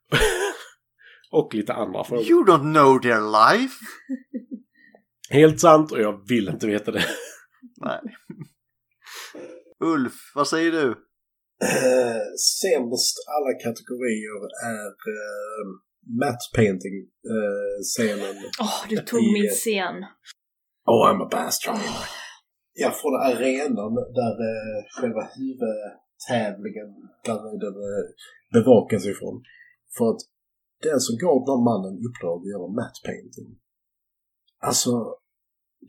och 1.31 1.55
lite 1.55 1.73
andra 1.73 2.05
frågor. 2.05 2.25
You 2.25 2.45
don't 2.45 2.75
know 2.75 2.99
their 2.99 3.53
life. 3.53 3.75
Helt 5.31 5.61
sant 5.61 5.93
och 5.93 6.01
jag 6.01 6.29
vill 6.29 6.49
inte 6.49 6.67
veta 6.67 6.91
det. 6.91 7.05
Nej. 7.81 8.01
Ulf, 9.81 10.33
vad 10.35 10.49
säger 10.49 10.73
du? 10.73 10.89
Eh, 11.63 12.23
sämst 12.61 13.17
alla 13.35 13.53
kategorier 13.67 14.41
är 14.77 14.89
eh, 15.15 15.65
matte 16.21 16.47
painting 16.55 16.97
eh, 17.35 17.77
scenen. 17.83 18.37
Åh, 18.61 18.81
du 18.89 18.97
tog 18.97 19.21
I, 19.21 19.33
min 19.33 19.51
scen. 19.51 19.97
Oh, 20.87 21.03
I'm 21.09 21.23
a 21.27 21.29
bastard. 21.31 21.77
Ja, 22.73 22.91
från 22.91 23.15
arenan 23.15 23.95
där 24.21 24.37
eh, 24.51 24.79
själva 24.97 25.23
huvudtävlingen 25.37 26.91
där 27.25 27.39
den 27.65 27.77
eh, 27.91 28.05
bevakas 28.53 29.07
ifrån. 29.07 29.43
För 29.99 30.11
att 30.11 30.21
den 30.83 31.01
som 31.01 31.15
gav 31.25 31.39
den 31.51 31.63
mannen 31.71 31.95
uppdrag 32.07 32.37
att 32.41 32.53
göra 32.55 32.69
matte 32.81 33.01
painting. 33.09 33.49
Alltså, 34.69 34.91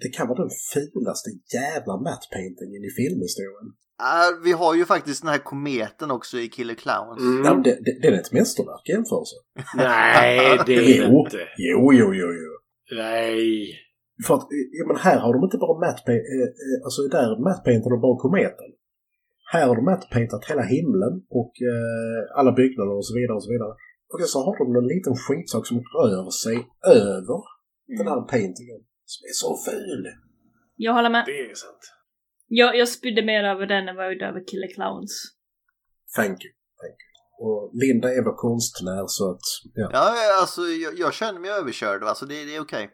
det 0.01 0.09
kan 0.17 0.27
vara 0.27 0.41
den 0.43 0.53
fulaste 0.73 1.29
jävla 1.57 1.93
matte 2.07 2.27
paintingen 2.35 2.81
i 2.89 2.91
filmhistorien. 2.99 3.67
Äh, 4.11 4.31
vi 4.45 4.51
har 4.61 4.73
ju 4.75 4.85
faktiskt 4.85 5.21
den 5.23 5.31
här 5.31 5.43
kometen 5.51 6.11
också 6.11 6.35
i 6.39 6.47
Killer 6.55 6.77
Clowns. 6.83 7.21
Mm. 7.21 7.45
Ja, 7.45 7.51
det, 7.65 7.73
det, 7.85 7.93
det 8.01 8.07
är 8.07 8.13
ett 8.21 8.31
mästerverk 8.39 8.83
i 8.89 8.91
jämförelse. 8.91 9.35
Nej, 9.75 10.59
det 10.65 10.75
är 10.75 10.81
det 10.85 10.97
Jo, 11.03 11.25
inte. 11.25 11.41
jo, 11.57 11.93
jo, 11.99 12.07
jo, 12.21 12.27
jo. 12.43 12.51
Nej. 13.01 13.39
För 14.25 14.33
att, 14.35 14.47
ja, 14.79 14.83
men 14.89 14.97
här 15.07 15.17
har 15.23 15.31
de 15.33 15.39
inte 15.47 15.57
bara 15.65 15.75
mattpaint, 15.85 16.25
eh, 16.33 16.47
eh, 16.65 16.77
alltså 16.85 17.01
där 17.17 17.29
mattpaintar 17.49 17.89
de 17.95 17.99
bara 18.07 18.17
kometen. 18.25 18.69
Här 19.53 19.67
har 19.67 19.75
de 19.75 19.85
mattpaintat 19.93 20.43
hela 20.49 20.63
himlen 20.75 21.13
och 21.39 21.53
eh, 21.71 22.19
alla 22.39 22.51
byggnader 22.59 22.93
och 22.99 23.07
så 23.09 23.13
vidare 23.19 23.35
och 23.39 23.45
så 23.47 23.51
vidare. 23.55 23.73
Och 24.11 24.19
så 24.33 24.39
har 24.45 24.53
de 24.61 24.65
en 24.81 24.87
liten 24.95 25.15
skitsak 25.25 25.63
som 25.67 25.77
rör 25.97 26.29
sig 26.43 26.57
över 27.09 27.39
den 27.97 28.07
här 28.11 28.21
paintingen. 28.33 28.79
Som 29.11 29.21
är 29.31 29.33
så 29.43 29.51
ful! 29.71 30.03
Jag 30.75 30.93
håller 30.93 31.09
med. 31.09 31.23
Det 31.25 31.39
är 31.51 31.55
sant. 31.55 31.83
Jag, 32.47 32.77
jag 32.77 32.87
spydde 32.89 33.21
mer 33.25 33.43
över 33.43 33.65
den 33.65 33.89
än 33.89 33.95
vad 33.95 34.05
jag 34.05 34.13
gjorde 34.13 34.25
över 34.25 34.43
Killer 34.49 34.73
Clowns. 34.75 35.13
Thank 36.15 36.37
you. 36.45 36.51
Thank 36.81 36.97
you. 37.03 37.13
Och 37.45 37.71
Linda 37.73 38.07
är 38.13 38.21
vår 38.27 38.35
konstnär 38.47 39.03
så 39.07 39.31
att, 39.31 39.45
ja. 39.73 39.89
Ja, 39.93 40.05
alltså 40.41 40.61
jag, 40.61 40.93
jag 40.99 41.13
känner 41.13 41.39
mig 41.39 41.51
överkörd. 41.51 42.03
Alltså 42.03 42.25
det, 42.25 42.45
det 42.45 42.55
är 42.55 42.61
okej. 42.61 42.89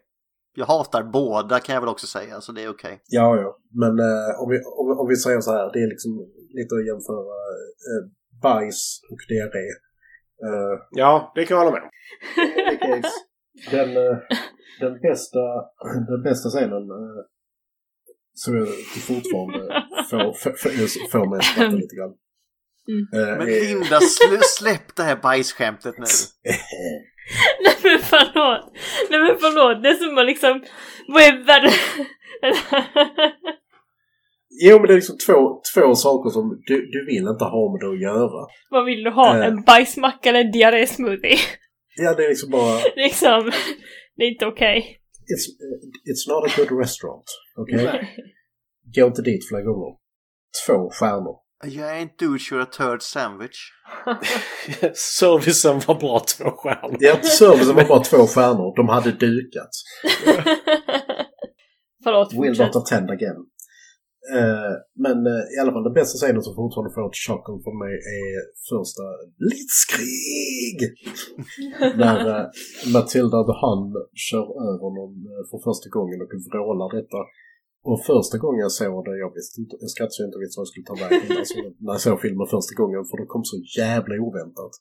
Jag 0.56 0.66
hatar 0.66 1.02
båda 1.02 1.60
kan 1.60 1.74
jag 1.74 1.80
väl 1.82 1.88
också 1.94 2.06
säga, 2.06 2.40
så 2.40 2.52
det 2.52 2.62
är 2.62 2.68
okej. 2.68 3.00
Ja, 3.06 3.36
ja. 3.36 3.58
Men 3.82 3.98
eh, 4.08 4.40
om, 4.42 4.46
vi, 4.50 4.56
om, 4.80 4.84
vi- 4.88 4.98
om 5.02 5.06
vi 5.08 5.16
säger 5.16 5.40
så 5.40 5.50
här, 5.52 5.72
det 5.72 5.78
är 5.78 5.88
liksom 5.94 6.12
lite 6.58 6.72
att 6.74 6.86
jämföra 6.90 7.34
eh, 7.90 8.02
bajs 8.42 9.00
och 9.10 9.18
diarré. 9.28 9.68
Eh, 10.46 10.74
Ja, 10.90 11.32
det 11.34 11.44
kan 11.44 11.56
jag 11.56 11.64
hålla 11.64 11.76
med 11.76 11.82
om. 11.82 11.90
den, 13.70 13.90
eh, 13.96 14.18
den, 14.80 15.00
bästa, 15.00 15.38
den 16.08 16.22
bästa 16.22 16.48
scenen 16.48 16.82
eh, 16.90 17.20
som 18.34 18.56
jag 18.56 18.68
fortfarande 19.08 19.58
får, 20.10 20.32
får, 20.32 21.08
får, 21.10 21.30
mig 21.30 21.38
att 21.38 21.44
skratta 21.44 21.76
lite 21.76 21.96
grann. 21.96 22.14
Mm. 22.88 23.04
Eh, 23.14 23.38
Men 23.38 23.48
är- 23.48 23.60
Linda, 23.68 24.00
sl 24.00 24.36
släpp 24.42 24.96
det 24.96 25.02
här 25.02 25.16
bajsskämtet 25.16 25.94
nu. 25.98 26.04
Nej 27.64 27.76
men 27.82 27.98
förlåt! 27.98 28.72
Nej 29.10 29.20
men 29.20 29.36
förlåt, 29.40 29.82
det 29.82 29.88
är 29.88 29.94
som 29.94 30.18
att 30.18 30.26
liksom... 30.26 30.64
Vad 31.08 31.22
är 31.22 31.44
värre? 31.44 31.70
Jo, 34.62 34.78
men 34.78 34.86
det 34.86 34.92
är 34.92 34.96
liksom 34.96 35.18
två, 35.26 35.60
två 35.74 35.94
saker 35.94 36.30
som 36.30 36.62
du, 36.66 36.76
du 36.86 37.06
vill 37.06 37.28
inte 37.28 37.44
ha 37.44 37.72
med 37.72 37.80
det 37.80 37.94
att 37.94 38.02
göra. 38.02 38.46
Vad 38.70 38.84
vill 38.84 39.04
du 39.04 39.10
ha? 39.10 39.38
Eh. 39.38 39.46
En 39.46 39.62
bajsmacka 39.62 40.28
eller 40.28 40.40
en 40.40 40.52
diarrésmoothie? 40.52 41.38
Ja, 41.96 42.14
det 42.14 42.24
är 42.24 42.28
liksom 42.28 42.50
bara... 42.50 42.80
liksom, 42.96 43.52
det 44.16 44.24
är 44.24 44.28
inte 44.32 44.46
okej. 44.46 44.98
It's, 45.32 45.46
it's 46.10 46.28
not 46.28 46.44
a 46.50 46.52
good 46.56 46.80
restaurant. 46.80 47.24
Okej? 47.56 48.08
Gå 48.96 49.06
inte 49.06 49.22
dit 49.22 49.48
flera 49.48 49.62
gånger. 49.62 49.96
Två 50.66 50.90
stjärnor. 50.90 51.36
Jag 51.64 51.96
är 51.96 52.00
inte 52.00 52.24
douche 52.24 52.52
or 52.52 52.60
a 52.60 52.66
third 52.66 53.02
sandwich. 53.02 53.58
Servicen 54.94 55.80
var 55.86 55.94
bra 55.94 56.20
två 56.38 56.50
stjärnor. 56.50 56.96
Ja, 57.00 57.22
servicen 57.22 57.76
var 57.76 57.84
bara 57.88 58.04
två 58.04 58.26
stjärnor. 58.26 58.76
De 58.76 58.88
hade 58.88 59.12
dukat. 59.12 59.70
Förlåt, 62.04 62.32
Will 62.32 62.40
fortsätt. 62.56 62.74
not 62.74 62.76
attend 62.76 63.10
again. 63.10 63.36
Eh, 64.32 64.74
men 65.04 65.18
eh, 65.32 65.44
i 65.54 65.56
alla 65.60 65.72
fall 65.72 65.88
den 65.88 65.98
bästa 66.00 66.16
scenen 66.18 66.42
som 66.46 66.54
fortfarande 66.60 66.94
får 66.94 67.06
ett 67.08 67.22
chocken 67.26 67.56
från 67.64 67.76
mig 67.84 67.94
är 68.20 68.36
första 68.70 69.04
Blitzkrig! 69.40 70.78
När 72.02 72.18
uh, 72.32 72.42
Matilda 72.94 73.38
the 73.48 73.56
Hun 73.62 73.82
kör 74.26 74.46
över 74.70 74.88
någon 74.98 75.14
eh, 75.32 75.42
för 75.50 75.58
första 75.68 75.88
gången 75.96 76.18
och 76.24 76.32
vrålar 76.48 76.88
detta. 76.98 77.20
Och 77.90 78.00
första 78.12 78.36
gången 78.42 78.60
jag 78.66 78.74
såg 78.82 78.98
det, 79.08 79.16
jag 79.24 79.30
visste 79.38 79.56
inte, 79.60 79.74
jag 79.84 79.90
skrattade 79.94 80.26
inte 80.28 80.38
visste 80.42 80.56
vad 80.58 80.66
jag 80.66 80.72
skulle 80.72 80.90
ta 80.90 80.96
vägen 81.04 81.30
alltså, 81.40 81.58
när 81.84 81.92
jag 81.96 82.04
såg 82.06 82.16
filmen 82.24 82.46
första 82.56 82.74
gången 82.80 83.00
för 83.08 83.16
det 83.20 83.26
kom 83.34 83.44
så 83.52 83.58
jävla 83.80 84.14
oväntat. 84.26 84.74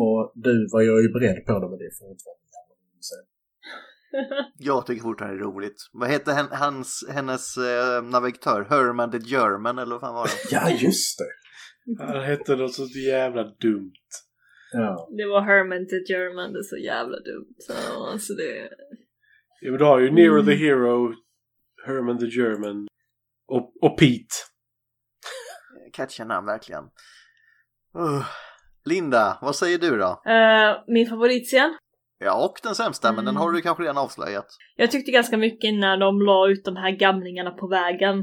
Och 0.00 0.20
du 0.46 0.54
var 0.72 0.82
jag 0.90 0.98
ju 1.04 1.08
beredd 1.16 1.38
på 1.46 1.52
det 1.60 1.68
men 1.70 1.78
det 1.80 1.88
är 1.92 1.96
fortfarande 2.02 2.46
jävla. 2.56 3.29
Jag 4.58 4.86
tycker 4.86 5.02
fortfarande 5.02 5.36
det 5.36 5.42
är 5.42 5.44
roligt. 5.44 5.88
Vad 5.92 6.10
heter 6.10 6.32
hen, 6.32 6.46
hans, 6.50 7.04
hennes 7.10 7.56
eh, 7.56 8.02
navigatör? 8.02 8.66
Herman 8.70 9.10
the 9.10 9.18
German 9.18 9.78
eller 9.78 9.90
vad 9.90 10.00
fan 10.00 10.14
var 10.14 10.26
det? 10.26 10.32
Ja, 10.56 10.70
just 10.70 11.18
det! 11.18 12.04
Han 12.04 12.22
hette 12.22 12.56
något 12.56 12.74
så 12.74 12.84
jävla 12.84 13.42
dumt. 13.44 13.92
Ja. 14.72 15.08
Det 15.16 15.26
var 15.26 15.40
Herman 15.40 15.86
the 15.88 16.12
German, 16.12 16.52
det 16.52 16.58
är 16.58 16.62
så 16.62 16.76
jävla 16.76 17.16
dumt. 17.16 17.54
Så, 17.58 17.72
alltså 18.12 18.32
det... 18.34 18.70
Ja, 19.60 19.70
men 19.70 19.78
du 19.78 19.84
har 19.84 19.98
ju 19.98 20.10
Nero 20.10 20.32
Mm. 20.34 20.46
the 20.46 20.54
Hero, 20.54 21.14
Herman 21.86 22.18
the 22.18 22.26
German 22.26 22.88
och, 23.48 23.72
och 23.82 23.98
Pete. 23.98 24.34
Catchiga 25.92 26.26
namn 26.26 26.46
verkligen. 26.46 26.84
Uh. 27.98 28.26
Linda, 28.84 29.38
vad 29.42 29.56
säger 29.56 29.78
du 29.78 29.98
då? 29.98 30.22
Eh, 30.30 30.82
min 30.86 31.08
favoritscen? 31.08 31.76
Ja, 32.22 32.44
och 32.44 32.60
den 32.62 32.74
sämsta, 32.74 33.12
men 33.12 33.24
den 33.24 33.36
har 33.36 33.52
du 33.52 33.60
kanske 33.60 33.82
redan 33.82 33.98
avslöjat. 33.98 34.46
Jag 34.76 34.90
tyckte 34.90 35.10
ganska 35.10 35.36
mycket 35.36 35.74
när 35.74 35.96
de 35.96 36.22
la 36.22 36.48
ut 36.48 36.64
de 36.64 36.76
här 36.76 36.90
gamlingarna 36.90 37.50
på 37.50 37.66
vägen. 37.66 38.22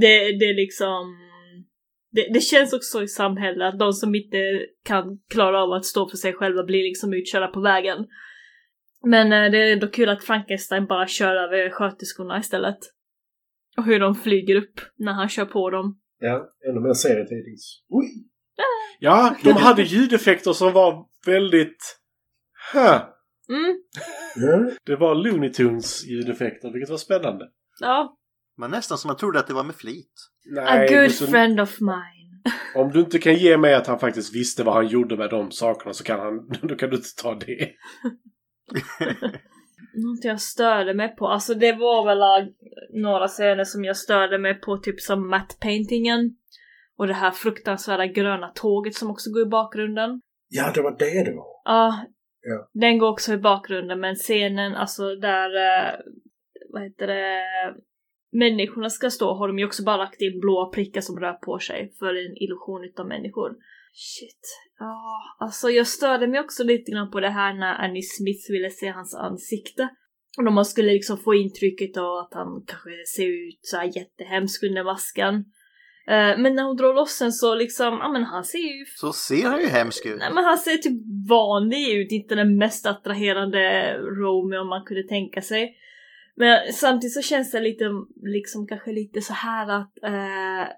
Det, 0.00 0.38
det 0.38 0.44
är 0.44 0.54
liksom... 0.54 1.16
Det, 2.10 2.32
det 2.34 2.40
känns 2.40 2.72
också 2.72 3.02
i 3.02 3.08
samhället 3.08 3.74
att 3.74 3.78
de 3.78 3.92
som 3.92 4.14
inte 4.14 4.66
kan 4.84 5.18
klara 5.30 5.62
av 5.62 5.72
att 5.72 5.84
stå 5.84 6.08
för 6.08 6.16
sig 6.16 6.32
själva 6.32 6.64
blir 6.64 6.82
liksom 6.82 7.12
utkörda 7.14 7.48
på 7.48 7.60
vägen. 7.60 8.06
Men 9.04 9.32
eh, 9.32 9.50
det 9.50 9.58
är 9.58 9.72
ändå 9.72 9.86
kul 9.86 10.08
att 10.08 10.24
Frankenstein 10.24 10.86
bara 10.86 11.06
kör 11.06 11.36
över 11.36 11.70
sköterskorna 11.70 12.38
istället. 12.38 12.78
Och 13.76 13.84
hur 13.84 14.00
de 14.00 14.14
flyger 14.14 14.56
upp 14.56 14.80
när 14.96 15.12
han 15.12 15.28
kör 15.28 15.44
på 15.44 15.70
dem. 15.70 16.00
Ja, 16.20 16.48
ännu 16.68 16.80
mer 16.80 16.94
serietidnings. 16.94 17.82
Oj! 17.88 18.06
Ja, 19.00 19.36
de 19.44 19.52
hade 19.52 19.82
ljudeffekter 19.82 20.52
som 20.52 20.72
var 20.72 21.06
väldigt... 21.26 21.98
Huh. 22.72 23.00
Mm. 23.50 24.70
Det 24.84 24.96
var 24.96 25.14
Looney 25.14 25.52
Tunes 25.52 26.04
ljudeffekter, 26.06 26.70
vilket 26.72 26.90
var 26.90 26.96
spännande. 26.96 27.44
ja. 27.80 28.14
Men 28.60 28.70
nästan 28.70 28.98
som 28.98 29.08
man 29.08 29.16
trodde 29.16 29.38
att 29.38 29.46
det 29.46 29.54
var 29.54 29.64
med 29.64 29.74
flit. 29.74 30.12
A 30.58 30.64
Nej, 30.64 30.88
good 31.02 31.10
så- 31.12 31.26
friend 31.26 31.60
of 31.60 31.80
mine. 31.80 32.42
Om 32.74 32.90
du 32.92 33.00
inte 33.00 33.18
kan 33.18 33.34
ge 33.34 33.56
mig 33.56 33.74
att 33.74 33.86
han 33.86 33.98
faktiskt 33.98 34.34
visste 34.34 34.64
vad 34.64 34.74
han 34.74 34.86
gjorde 34.86 35.16
med 35.16 35.30
de 35.30 35.50
sakerna 35.50 35.92
så 35.92 36.04
kan 36.04 36.20
han, 36.20 36.48
då 36.62 36.74
kan 36.76 36.90
du 36.90 36.96
inte 36.96 37.14
ta 37.22 37.34
det. 37.34 37.70
Något 39.94 40.24
jag 40.24 40.40
störde 40.40 40.94
mig 40.94 41.16
på, 41.16 41.26
alltså 41.28 41.54
det 41.54 41.72
var 41.72 42.04
väl 42.06 42.20
äh, 42.46 42.48
några 43.02 43.28
scener 43.28 43.64
som 43.64 43.84
jag 43.84 43.96
störde 43.96 44.38
mig 44.38 44.54
på, 44.60 44.76
typ 44.78 45.00
som 45.00 45.30
matte 45.30 45.54
paintingen. 45.60 46.36
Och 46.96 47.06
det 47.06 47.14
här 47.14 47.30
fruktansvärda 47.30 48.06
gröna 48.06 48.48
tåget 48.54 48.94
som 48.94 49.10
också 49.10 49.30
går 49.30 49.42
i 49.42 49.46
bakgrunden. 49.50 50.20
ja, 50.48 50.72
det 50.74 50.82
var 50.82 50.90
det 50.98 51.24
det 51.24 51.34
var. 51.36 51.46
Ja, 51.64 52.04
Ja. 52.48 52.70
den 52.72 52.98
går 52.98 53.08
också 53.08 53.32
i 53.32 53.38
bakgrunden, 53.38 54.00
men 54.00 54.14
scenen, 54.14 54.74
alltså 54.74 55.14
där, 55.16 55.50
eh, 55.56 56.00
vad 56.72 56.82
heter 56.82 57.06
det, 57.06 57.42
människorna 58.32 58.90
ska 58.90 59.10
stå 59.10 59.34
har 59.34 59.48
de 59.48 59.58
ju 59.58 59.66
också 59.66 59.84
bara 59.84 59.96
lagt 59.96 60.20
in 60.20 60.40
blåa 60.40 60.70
prickar 60.70 61.00
som 61.00 61.20
rör 61.20 61.32
på 61.32 61.58
sig 61.58 61.92
för 61.98 62.08
en 62.08 62.36
illusion 62.36 62.84
utav 62.84 63.06
människor. 63.06 63.50
Shit. 63.92 64.44
Ja, 64.78 65.22
alltså 65.38 65.70
jag 65.70 65.86
störde 65.86 66.26
mig 66.26 66.40
också 66.40 66.64
lite 66.64 66.90
grann 66.92 67.10
på 67.10 67.20
det 67.20 67.30
här 67.30 67.54
när 67.54 67.74
Annie 67.74 68.02
Smith 68.02 68.50
ville 68.50 68.70
se 68.70 68.88
hans 68.88 69.14
ansikte. 69.14 69.88
Och 70.38 70.44
då 70.44 70.50
man 70.50 70.64
skulle 70.64 70.92
liksom 70.92 71.18
få 71.18 71.34
intrycket 71.34 71.96
av 71.96 72.16
att 72.16 72.34
han 72.34 72.64
kanske 72.66 72.90
ser 73.16 73.48
ut 73.48 73.58
så 73.62 73.76
här 73.76 73.96
jättehemsk 73.96 74.62
under 74.62 74.84
masken. 74.84 75.44
Eh, 76.08 76.38
men 76.38 76.54
när 76.54 76.62
hon 76.62 76.76
drar 76.76 76.94
loss 76.94 77.18
den 77.18 77.32
så 77.32 77.54
liksom, 77.54 77.98
ja 77.98 78.08
men 78.08 78.24
han 78.24 78.44
ser 78.44 78.58
ju... 78.58 78.84
Så 78.96 79.12
ser 79.12 79.44
han 79.48 79.60
ju 79.60 79.66
hemsk 79.66 80.06
ut. 80.06 80.18
Nej 80.18 80.32
men 80.34 80.44
han 80.44 80.58
ser 80.58 80.76
typ 80.76 81.02
vanlig 81.28 81.88
ut, 81.88 82.12
inte 82.12 82.34
den 82.34 82.56
mest 82.56 82.86
attraherande 82.86 83.92
Romeo 83.98 84.64
man 84.64 84.84
kunde 84.84 85.02
tänka 85.02 85.42
sig. 85.42 85.76
Men 86.36 86.72
samtidigt 86.72 87.14
så 87.14 87.22
känns 87.22 87.50
det 87.50 87.60
lite, 87.60 87.84
liksom 88.22 88.66
kanske 88.66 88.92
lite 88.92 89.20
så 89.20 89.32
här 89.32 89.68
att 89.68 90.02
eh, 90.02 90.72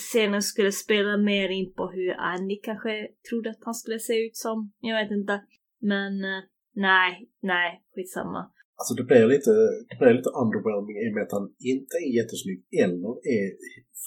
scenen 0.00 0.42
skulle 0.42 0.72
spela 0.72 1.16
mer 1.16 1.48
in 1.48 1.74
på 1.74 1.90
hur 1.90 2.14
Annie 2.18 2.60
kanske 2.62 3.08
trodde 3.30 3.50
att 3.50 3.64
han 3.64 3.74
skulle 3.74 3.98
se 3.98 4.26
ut 4.26 4.36
som. 4.36 4.72
Jag 4.80 5.02
vet 5.02 5.10
inte. 5.10 5.40
Men 5.80 6.24
eh, 6.24 6.42
nej, 6.74 7.28
nej, 7.42 7.82
skitsamma. 7.94 8.50
Alltså 8.82 8.94
det 8.94 9.06
blir 9.10 9.26
lite, 9.34 9.50
det 9.88 9.96
blir 9.98 10.14
lite 10.18 10.30
underwhelming 10.42 10.96
i 11.02 11.06
och 11.10 11.14
med 11.16 11.24
att 11.26 11.36
han 11.38 11.48
inte 11.74 11.94
är 12.06 12.10
jättesnygg 12.18 12.60
eller 12.84 13.12
är 13.38 13.46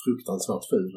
fruktansvärt 0.02 0.66
ful. 0.74 0.94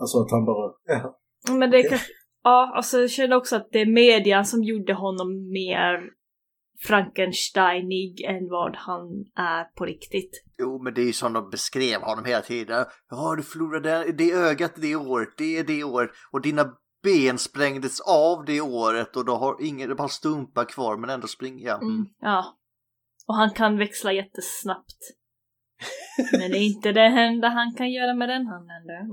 Alltså 0.00 0.16
att 0.22 0.30
han 0.34 0.44
bara, 0.50 0.66
ja. 0.94 1.18
Men 1.60 1.70
det 1.70 1.82
kanske, 1.82 2.12
ja, 2.42 2.72
alltså 2.76 3.00
jag 3.00 3.10
kände 3.10 3.36
också 3.36 3.56
att 3.56 3.68
det 3.72 3.80
är 3.80 3.92
median 4.04 4.44
som 4.44 4.62
gjorde 4.62 4.94
honom 4.94 5.28
mer 5.52 5.94
Frankensteinig 6.88 8.20
än 8.20 8.48
vad 8.48 8.76
han 8.76 9.04
är 9.36 9.64
på 9.64 9.84
riktigt. 9.84 10.44
Jo, 10.58 10.82
men 10.82 10.94
det 10.94 11.00
är 11.00 11.06
ju 11.06 11.12
som 11.12 11.32
de 11.32 11.50
beskrev 11.50 12.00
honom 12.00 12.24
hela 12.24 12.42
tiden. 12.42 12.84
Ja, 13.10 13.34
du 13.36 13.42
förlorade 13.42 14.12
det 14.12 14.32
ögat 14.32 14.72
det 14.76 14.96
året, 14.96 15.28
det 15.38 15.58
är 15.58 15.64
det 15.64 15.84
året. 15.84 16.10
Och 16.32 16.42
dina 16.42 16.64
ben 17.02 17.38
sprängdes 17.38 18.00
av 18.00 18.44
det 18.44 18.60
året 18.60 19.16
och 19.16 19.24
du 19.26 19.32
har 19.32 19.56
ingen, 19.60 19.88
det 19.88 19.94
är 19.94 19.96
bara 19.96 20.08
stumpar 20.08 20.64
kvar 20.64 20.96
men 20.96 21.10
ändå 21.10 21.26
springer. 21.26 21.74
Mm, 21.74 22.06
ja. 22.20 22.44
Och 23.30 23.36
han 23.36 23.50
kan 23.50 23.78
växla 23.78 24.12
jättesnabbt. 24.12 25.00
Men 26.32 26.50
det 26.50 26.58
är 26.58 26.66
inte 26.66 26.92
det 26.92 27.06
enda 27.06 27.48
han 27.48 27.74
kan 27.74 27.90
göra 27.92 28.14
med 28.14 28.28
den 28.28 28.46
handen. 28.46 29.10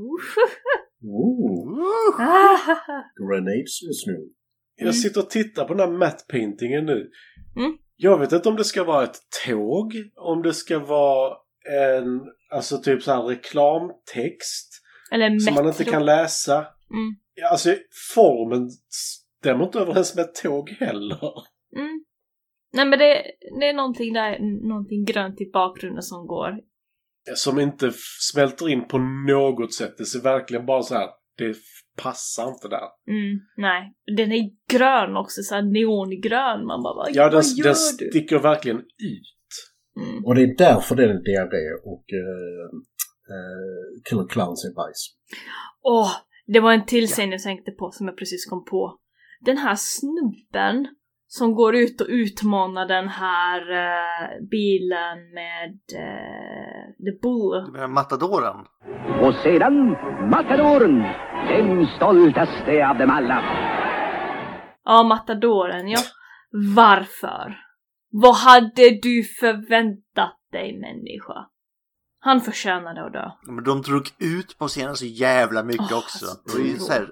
Ooh, 1.02 2.22
Ah, 2.22 2.76
grenades 3.20 3.84
just 3.88 4.08
nu. 4.08 4.30
Jag 4.76 4.96
sitter 4.96 5.22
och 5.22 5.30
tittar 5.30 5.66
på 5.66 5.74
den 5.74 5.90
här 5.90 5.98
matte 5.98 6.24
paintingen 6.30 6.86
nu. 6.86 7.10
Mm. 7.56 7.78
Jag 7.96 8.20
vet 8.20 8.32
inte 8.32 8.50
om 8.50 8.56
det 8.56 8.64
ska 8.64 8.84
vara 8.84 9.04
ett 9.04 9.20
tåg, 9.46 9.94
om 10.16 10.42
det 10.42 10.54
ska 10.54 10.80
vara 10.80 11.38
en, 11.80 12.22
alltså 12.52 12.78
typ 12.78 13.04
så 13.04 13.12
här 13.12 13.24
reklamtext 13.24 14.84
Eller 15.12 15.40
som 15.40 15.54
man 15.54 15.68
inte 15.68 15.84
kan 15.84 16.06
läsa. 16.06 16.58
Mm. 16.92 17.16
Alltså 17.52 17.76
formen 18.16 18.70
stämmer 19.40 19.66
inte 19.66 19.80
överens 19.80 20.16
med 20.16 20.26
ett 20.26 20.36
tåg 20.36 20.70
heller. 20.70 21.34
Mm. 21.76 22.04
Nej 22.74 22.86
men 22.86 23.00
det, 23.00 23.24
det 23.60 23.70
är 23.70 23.74
någonting 23.74 24.14
där, 24.14 24.40
någonting 24.70 25.06
grönt 25.06 25.42
i 25.42 25.50
bakgrunden 25.54 26.02
som 26.04 26.28
går. 26.28 26.60
Som 27.36 27.60
inte 27.60 27.92
smälter 28.32 28.70
in 28.70 28.88
på 28.88 28.98
något 28.98 29.74
sätt. 29.74 29.98
Det 29.98 30.06
ser 30.06 30.22
verkligen 30.22 30.66
bara 30.66 30.82
så 30.82 30.94
här, 30.94 31.10
det 31.38 31.56
passar 32.04 32.48
inte 32.48 32.68
där. 32.68 32.88
Mm, 33.08 33.40
nej. 33.58 33.94
Den 34.18 34.32
är 34.32 34.50
grön 34.72 35.18
också, 35.18 35.42
såhär 35.42 35.62
neongrön. 35.62 36.66
Man 36.66 36.84
bara, 36.84 36.96
vad, 36.96 37.10
Ja, 37.14 37.24
den, 37.24 37.34
vad 37.34 37.46
gör 37.46 37.64
den 37.64 37.74
du? 38.00 38.10
sticker 38.10 38.40
verkligen 38.40 38.78
ut. 38.80 39.50
Mm. 40.02 40.26
Och 40.26 40.36
det 40.36 40.42
är 40.42 40.58
därför 40.58 40.96
det 40.96 41.04
är 41.04 41.08
diarré 41.08 41.74
och 41.84 42.06
uh, 42.14 42.80
uh, 43.34 44.02
Killer 44.10 44.28
Clowns 44.28 44.66
är 44.66 44.76
bajs. 44.76 45.16
Åh, 45.82 46.12
det 46.48 46.60
var 46.60 46.74
en 46.74 46.86
till 46.86 47.08
scen 47.08 47.32
jag 47.32 47.44
tänkte 47.44 47.72
på 47.72 47.92
som 47.92 48.08
jag 48.08 48.18
precis 48.18 48.46
kom 48.46 48.66
på. 48.66 49.00
Den 49.46 49.58
här 49.58 49.76
snubben 49.78 50.88
som 51.28 51.56
går 51.56 51.76
ut 51.76 52.02
och 52.02 52.08
utmanar 52.10 52.88
den 52.88 53.08
här 53.08 53.72
eh, 53.72 54.48
bilen 54.52 55.18
med 55.34 55.80
eh, 55.96 56.84
The 57.06 57.20
Bull. 57.22 57.66
Du 57.66 57.72
menar 57.72 57.88
matadoren? 57.88 58.56
Och 59.22 59.34
sedan 59.34 59.90
Matadoren, 60.30 61.04
den 61.48 61.88
stoltaste 61.96 62.88
av 62.88 62.98
dem 62.98 63.10
alla. 63.10 63.44
Ja, 64.86 65.04
Matadoren, 65.04 65.88
ja. 65.88 66.00
Varför? 66.76 67.58
Vad 68.12 68.36
hade 68.36 68.90
du 69.02 69.24
förväntat 69.40 70.38
dig 70.52 70.80
människa? 70.80 71.50
Han 72.20 72.42
förtjänade 72.42 73.06
att 73.06 73.14
dö. 73.14 73.32
Men 73.48 73.64
de 73.64 73.82
drog 73.82 74.08
ut 74.20 74.58
på 74.58 74.68
scenen 74.68 74.96
så 74.96 75.06
jävla 75.06 75.64
mycket 75.64 75.92
Åh, 75.92 75.98
också. 75.98 76.26
så 76.26 76.58
Det 76.58 76.64
ju 76.64 76.78
så 76.78 76.94
här. 76.94 77.12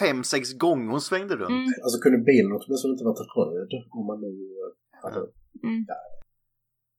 Fem, 0.00 0.24
sex 0.24 0.52
gånger 0.52 0.90
hon 0.90 1.00
svängde 1.00 1.36
runt. 1.36 1.50
Mm, 1.50 1.64
Alltså 1.84 1.98
kunde 2.02 2.18
bilen 2.18 2.52
åtminstone 2.52 2.92
inte 2.92 3.04
varit 3.04 3.36
röd 3.36 3.72
om 3.90 4.06
man 4.06 4.20
nu 4.20 4.28
eh, 4.28 5.02
hade... 5.02 5.18
mm. 5.64 5.86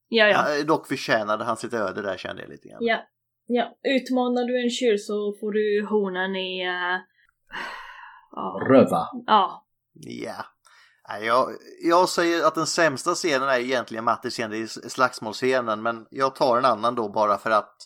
Ja, 0.08 0.28
ja. 0.28 0.54
Ja, 0.56 0.64
dock 0.64 0.86
förtjänade 0.86 1.44
han 1.44 1.56
sitt 1.56 1.74
öde 1.74 2.02
där 2.02 2.16
kände 2.16 2.42
jag 2.42 2.50
lite 2.50 2.68
grann. 2.68 2.78
Ja. 2.80 2.98
Ja, 3.46 3.76
utmanar 3.82 4.44
du 4.44 4.62
en 4.62 4.70
tjur 4.70 4.96
så 4.96 5.34
får 5.40 5.52
du 5.52 5.86
hornen 5.90 6.36
i... 6.36 6.66
Uh, 6.66 7.00
ja. 8.32 8.60
Röva. 8.70 9.08
ja. 9.26 9.66
Ja. 9.94 10.44
Nej, 11.08 11.26
Jag, 11.26 11.48
jag 11.82 12.08
säger 12.08 12.46
att 12.46 12.54
den 12.54 12.66
sämsta 12.66 13.14
scenen 13.14 13.48
är 13.48 13.58
egentligen 13.58 14.04
Mattis 14.04 14.32
scen, 14.34 14.50
det 14.50 14.56
är 14.58 14.88
slagsmålscenen, 14.88 15.82
men 15.82 16.06
jag 16.10 16.34
tar 16.34 16.58
en 16.58 16.64
annan 16.64 16.94
då 16.94 17.08
bara 17.08 17.38
för 17.38 17.50
att 17.50 17.76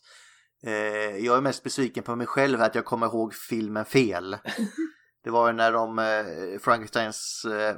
eh, 0.67 1.17
jag 1.27 1.37
är 1.37 1.41
mest 1.41 1.62
besviken 1.64 2.03
på 2.03 2.17
mig 2.17 2.27
själv 2.27 2.61
att 2.62 2.75
jag 2.75 2.85
kommer 2.85 3.07
ihåg 3.07 3.35
filmen 3.35 3.85
fel. 3.85 4.37
Det 5.27 5.33
var 5.33 5.47
ju 5.47 5.53
när 5.53 5.72
de, 5.72 5.99
eh, 5.99 6.59
Frankensteins 6.61 7.45
eh, 7.45 7.77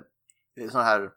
sån 0.71 0.81
här 0.81 1.11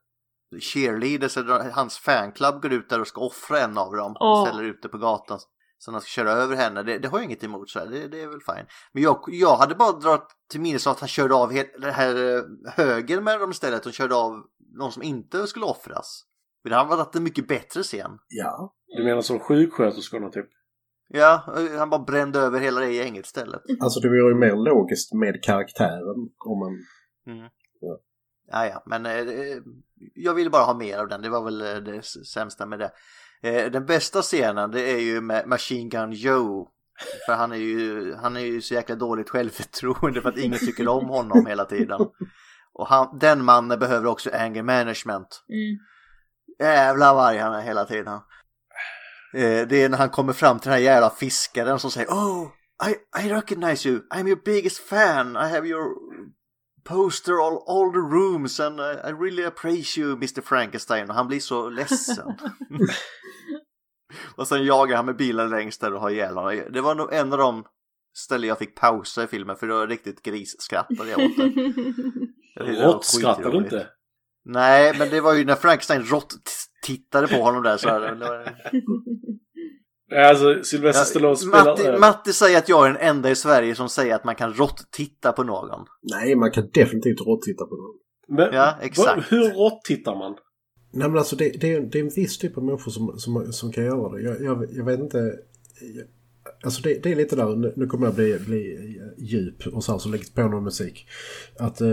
cheerleaders, 0.61 1.37
eller 1.37 1.71
hans 1.71 1.97
fanclub 1.97 2.61
går 2.61 2.73
ut 2.73 2.89
där 2.89 3.01
och 3.01 3.07
ska 3.07 3.21
offra 3.21 3.59
en 3.59 3.77
av 3.77 3.95
dem 3.95 4.11
och 4.11 4.25
Åh. 4.25 4.45
ställer 4.45 4.63
ut 4.63 4.81
det 4.81 4.89
på 4.89 4.97
gatan. 4.97 5.39
Så 5.77 5.91
han 5.91 6.01
ska 6.01 6.07
köra 6.07 6.31
över 6.31 6.55
henne, 6.55 6.83
det, 6.83 6.99
det 6.99 7.07
har 7.07 7.17
jag 7.17 7.25
inget 7.25 7.43
emot 7.43 7.69
så 7.69 7.79
här. 7.79 7.85
Det, 7.85 8.07
det 8.07 8.21
är 8.21 8.27
väl 8.27 8.41
fine. 8.41 8.65
Men 8.91 9.03
jag, 9.03 9.23
jag 9.27 9.55
hade 9.55 9.75
bara 9.75 9.91
dragit 9.91 10.27
till 10.51 10.61
minnes 10.61 10.87
att 10.87 10.99
han 10.99 11.09
körde 11.09 11.35
av 11.35 11.51
he- 11.51 11.79
det 11.81 11.91
här 11.91 12.35
eh, 12.37 12.43
höger 12.73 13.21
med 13.21 13.39
dem 13.39 13.51
istället 13.51 13.85
och 13.85 13.93
körde 13.93 14.15
av 14.15 14.43
någon 14.77 14.91
som 14.91 15.03
inte 15.03 15.47
skulle 15.47 15.65
offras. 15.65 16.23
För 16.63 16.69
det 16.69 16.75
hade 16.75 16.95
varit 16.95 17.15
en 17.15 17.23
mycket 17.23 17.47
bättre 17.47 17.83
scen. 17.83 18.11
Ja. 18.27 18.73
Du 18.97 19.03
menar 19.03 19.21
som 19.21 19.39
sjuksköterskorna 19.39 20.29
typ? 20.29 20.49
Ja, 21.13 21.43
han 21.77 21.89
bara 21.89 22.03
brände 22.03 22.39
över 22.39 22.59
hela 22.59 22.81
det 22.81 22.91
gänget 22.91 23.25
istället. 23.25 23.61
Alltså 23.79 23.99
det 23.99 24.07
vore 24.07 24.33
ju 24.33 24.35
mer 24.35 24.55
logiskt 24.55 25.13
med 25.13 25.43
karaktären 25.43 26.29
om 26.45 26.59
man... 26.59 26.79
Ja, 28.51 28.65
ja, 28.65 28.83
men 28.85 29.05
eh, 29.05 29.57
jag 30.15 30.33
ville 30.33 30.49
bara 30.49 30.63
ha 30.63 30.73
mer 30.73 30.97
av 30.97 31.07
den. 31.07 31.21
Det 31.21 31.29
var 31.29 31.43
väl 31.43 31.61
eh, 31.61 31.75
det 31.75 32.05
sämsta 32.05 32.65
med 32.65 32.79
det. 32.79 32.91
Eh, 33.43 33.71
den 33.71 33.85
bästa 33.85 34.21
scenen 34.21 34.71
det 34.71 34.91
är 34.91 34.99
ju 34.99 35.21
med 35.21 35.47
Machine 35.47 35.89
Gun 35.89 36.11
Joe. 36.11 36.67
För 37.25 37.33
han 37.33 37.51
är 37.51 37.55
ju, 37.55 38.13
han 38.15 38.37
är 38.37 38.41
ju 38.41 38.61
så 38.61 38.73
jäkla 38.73 38.95
dåligt 38.95 39.29
självförtroende 39.29 40.21
för 40.21 40.29
att 40.29 40.37
ingen 40.37 40.59
tycker 40.59 40.87
om 40.87 41.05
honom 41.05 41.45
hela 41.45 41.65
tiden. 41.65 42.01
Och 42.73 42.87
han, 42.87 43.17
den 43.19 43.45
mannen 43.45 43.79
behöver 43.79 44.07
också 44.07 44.29
anger 44.33 44.63
management. 44.63 45.43
Mm. 45.49 45.77
Jävla 46.59 47.13
varg 47.13 47.37
han 47.37 47.53
är 47.53 47.61
hela 47.61 47.85
tiden. 47.85 48.19
Eh, 49.33 49.67
det 49.67 49.83
är 49.83 49.89
när 49.89 49.97
han 49.97 50.09
kommer 50.09 50.33
fram 50.33 50.59
till 50.59 50.69
den 50.69 50.79
här 50.79 50.85
jävla 50.85 51.09
fiskaren 51.09 51.79
som 51.79 51.91
säger 51.91 52.07
Oh, 52.07 52.47
I, 52.89 52.95
I 53.25 53.29
recognize 53.29 53.89
you. 53.89 53.99
I'm 54.13 54.27
your 54.27 54.41
biggest 54.45 54.79
fan. 54.79 55.35
I 55.35 55.49
have 55.49 55.67
your 55.67 55.95
poster 56.83 57.33
all, 57.33 57.63
all 57.67 57.91
the 57.91 58.15
rooms 58.15 58.59
and 58.59 58.79
I, 58.79 59.09
I 59.09 59.11
really 59.11 59.43
appraise 59.43 59.99
you 59.99 60.11
Mr 60.13 60.41
Frankenstein. 60.41 61.09
Och 61.09 61.15
han 61.15 61.27
blir 61.27 61.39
så 61.39 61.69
ledsen. 61.69 62.27
och 64.35 64.47
sen 64.47 64.65
jagar 64.65 64.95
han 64.95 65.05
med 65.05 65.17
bilen 65.17 65.49
längst 65.49 65.81
där 65.81 65.93
och 65.93 66.01
har 66.01 66.09
ihjäl 66.09 66.35
honom. 66.35 66.63
Det 66.69 66.81
var 66.81 66.95
nog 66.95 67.13
en 67.13 67.33
av 67.33 67.39
de 67.39 67.63
ställen 68.17 68.49
jag 68.49 68.57
fick 68.57 68.75
pausa 68.75 69.23
i 69.23 69.27
filmen 69.27 69.55
för 69.55 69.67
det 69.67 69.73
var 69.73 69.87
riktigt 69.87 70.21
grisskrattade 70.21 71.09
jag 71.09 71.21
åt 71.25 71.37
det. 71.37 71.43
Var 72.55 72.65
Råttskrattar 72.65 73.51
du 73.51 73.57
inte? 73.57 73.87
Nej, 74.45 74.95
men 74.99 75.09
det 75.09 75.21
var 75.21 75.33
ju 75.33 75.45
när 75.45 75.55
Frankenstein 75.55 76.03
rått 76.03 76.35
tittade 76.85 77.27
på 77.27 77.35
honom 77.35 77.63
där 77.63 77.77
så 77.77 77.89
här, 77.89 78.55
Alltså 80.29 80.63
Sylvester 80.63 81.03
Stallone 81.05 81.35
spelar 81.35 81.65
Matti. 81.65 81.99
Matti 81.99 82.33
säger 82.33 82.57
att 82.57 82.69
jag 82.69 82.85
är 82.87 82.93
den 82.93 83.01
enda 83.01 83.29
i 83.31 83.35
Sverige 83.35 83.75
som 83.75 83.89
säger 83.89 84.15
att 84.15 84.23
man 84.23 84.35
kan 84.35 84.53
rått 84.53 84.91
titta 84.91 85.31
på 85.31 85.43
någon. 85.43 85.85
Nej, 86.11 86.35
man 86.35 86.51
kan 86.51 86.69
definitivt 86.73 87.21
råttitta 87.21 87.65
på 87.65 87.75
någon. 87.75 87.95
Men, 88.37 88.53
Ja, 88.53 88.73
exakt. 88.81 89.31
Hur 89.31 89.49
rått 89.49 89.83
tittar 89.83 90.15
man? 90.15 90.35
Nej 90.93 91.09
men 91.09 91.17
alltså 91.17 91.35
det, 91.35 91.49
det, 91.61 91.73
är, 91.73 91.81
det 91.81 91.99
är 91.99 92.03
en 92.03 92.09
viss 92.15 92.37
typ 92.37 92.57
av 92.57 92.63
människor 92.63 92.91
som, 92.91 93.13
som, 93.17 93.51
som 93.53 93.71
kan 93.71 93.83
göra 93.85 94.09
det. 94.15 94.21
Jag, 94.21 94.41
jag, 94.41 94.65
jag 94.71 94.85
vet 94.85 94.99
inte. 94.99 95.17
jag- 95.17 96.07
Alltså 96.63 96.81
det, 96.81 97.03
det 97.03 97.11
är 97.11 97.15
lite 97.15 97.35
där, 97.35 97.73
nu, 97.75 97.87
kommer 97.87 98.07
jag 98.07 98.15
bli, 98.15 98.39
bli 98.39 98.97
djup 99.17 99.67
och 99.67 99.83
så, 99.83 99.91
här, 99.91 99.99
så 99.99 100.09
lägger 100.09 100.33
på 100.35 100.41
någon 100.41 100.63
musik. 100.63 101.07
Att 101.59 101.81
eh, 101.81 101.87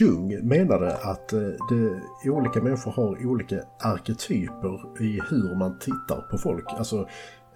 Jung 0.00 0.48
menade 0.48 0.96
att 0.96 1.32
eh, 1.32 1.40
det, 1.40 2.00
olika 2.30 2.62
människor 2.62 2.90
har 2.90 3.26
olika 3.26 3.62
arketyper 3.80 5.02
i 5.02 5.20
hur 5.30 5.58
man 5.58 5.78
tittar 5.78 6.28
på 6.30 6.38
folk. 6.38 6.64
Alltså 6.68 7.08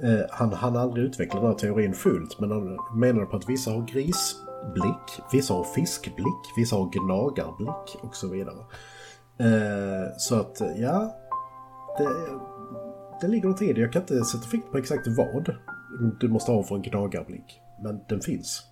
eh, 0.03 0.21
han 0.31 0.53
han 0.53 0.77
aldrig 0.77 1.07
utvecklat 1.07 1.43
den 1.43 1.51
här 1.51 1.59
teorin 1.59 1.95
fullt 1.95 2.41
men 2.41 2.51
han 2.51 2.79
menade 2.97 3.27
på 3.27 3.37
att 3.37 3.49
vissa 3.49 3.71
har 3.71 3.81
grisblick, 3.81 5.23
vissa 5.33 5.55
har 5.55 5.65
fiskblick, 5.65 6.45
vissa 6.57 6.77
har 6.77 6.91
gnagarblick 6.91 8.03
och 8.03 8.17
så 8.17 8.29
vidare. 8.29 8.61
Eh, 9.39 10.13
så 10.17 10.35
att 10.35 10.61
ja, 10.77 11.17
det, 11.99 12.09
det 13.21 13.29
ligger 13.29 13.49
något 13.49 13.63
i 13.63 13.73
det. 13.73 13.81
Jag 13.81 13.93
kan 13.93 14.03
inte 14.03 14.25
sätta 14.25 14.49
fingret 14.49 14.73
på 14.73 14.79
exakt 14.79 15.07
vad 15.07 15.59
du 16.21 16.29
måste 16.29 16.53
ha 16.53 16.63
för 16.63 16.75
en 16.75 16.83
gnagarblick. 16.83 17.61
Men 17.83 18.01
den 18.09 18.21
finns. 18.21 18.63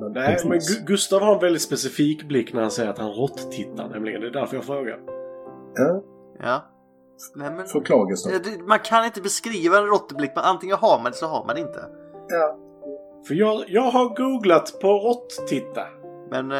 Men 0.00 0.12
Nej, 0.12 0.36
den 0.40 0.48
men 0.48 0.60
finns. 0.60 0.80
Gu- 0.80 0.84
Gustav 0.86 1.20
har 1.22 1.34
en 1.34 1.40
väldigt 1.40 1.62
specifik 1.62 2.28
blick 2.28 2.52
när 2.52 2.60
han 2.60 2.70
säger 2.70 2.90
att 2.90 2.98
han 2.98 3.10
rått-tittar 3.10 3.88
nämligen. 3.88 4.20
Det 4.20 4.26
är 4.26 4.30
därför 4.30 4.56
jag 4.56 4.64
frågar. 4.64 4.98
Ja, 5.74 6.02
Ja. 6.42 6.62
Nej, 7.36 7.50
men... 7.50 7.66
förklara 7.66 8.04
Gustav. 8.04 8.32
Ja, 8.32 8.38
det- 8.44 8.62
Man 8.66 8.78
kan 8.78 9.04
inte 9.04 9.20
beskriva 9.20 9.78
en 9.78 9.86
råtteblick, 9.86 10.30
men 10.34 10.44
antingen 10.44 10.76
har 10.76 10.98
man 11.02 11.12
det 11.12 11.16
så 11.18 11.26
har 11.26 11.44
man 11.46 11.54
det 11.54 11.60
inte. 11.60 11.84
För 13.28 13.34
jag, 13.34 13.64
jag 13.68 13.82
har 13.90 14.08
googlat 14.16 14.80
på 14.80 14.88
rått-titta. 14.88 15.80
Men 16.30 16.52
eh, 16.52 16.56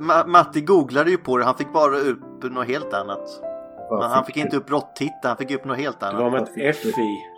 Ma- 0.00 0.26
Matti 0.26 0.60
googlade 0.60 1.10
ju 1.10 1.16
på 1.16 1.36
det, 1.38 1.44
han 1.44 1.56
fick 1.56 1.72
bara 1.72 1.96
upp 1.96 2.42
något 2.42 2.66
helt 2.66 2.94
annat. 2.94 3.40
Men 3.90 4.10
han 4.10 4.24
fick 4.24 4.36
inte 4.36 4.56
upp 4.56 4.70
råttitta, 4.70 5.28
han 5.28 5.36
fick 5.36 5.50
upp 5.50 5.64
något 5.64 5.76
helt 5.78 6.00
Det 6.00 6.06
annat. 6.06 6.20
var 6.22 6.30
med 6.30 6.42
ett 6.42 6.48
F 6.56 6.84
i. 6.86 7.35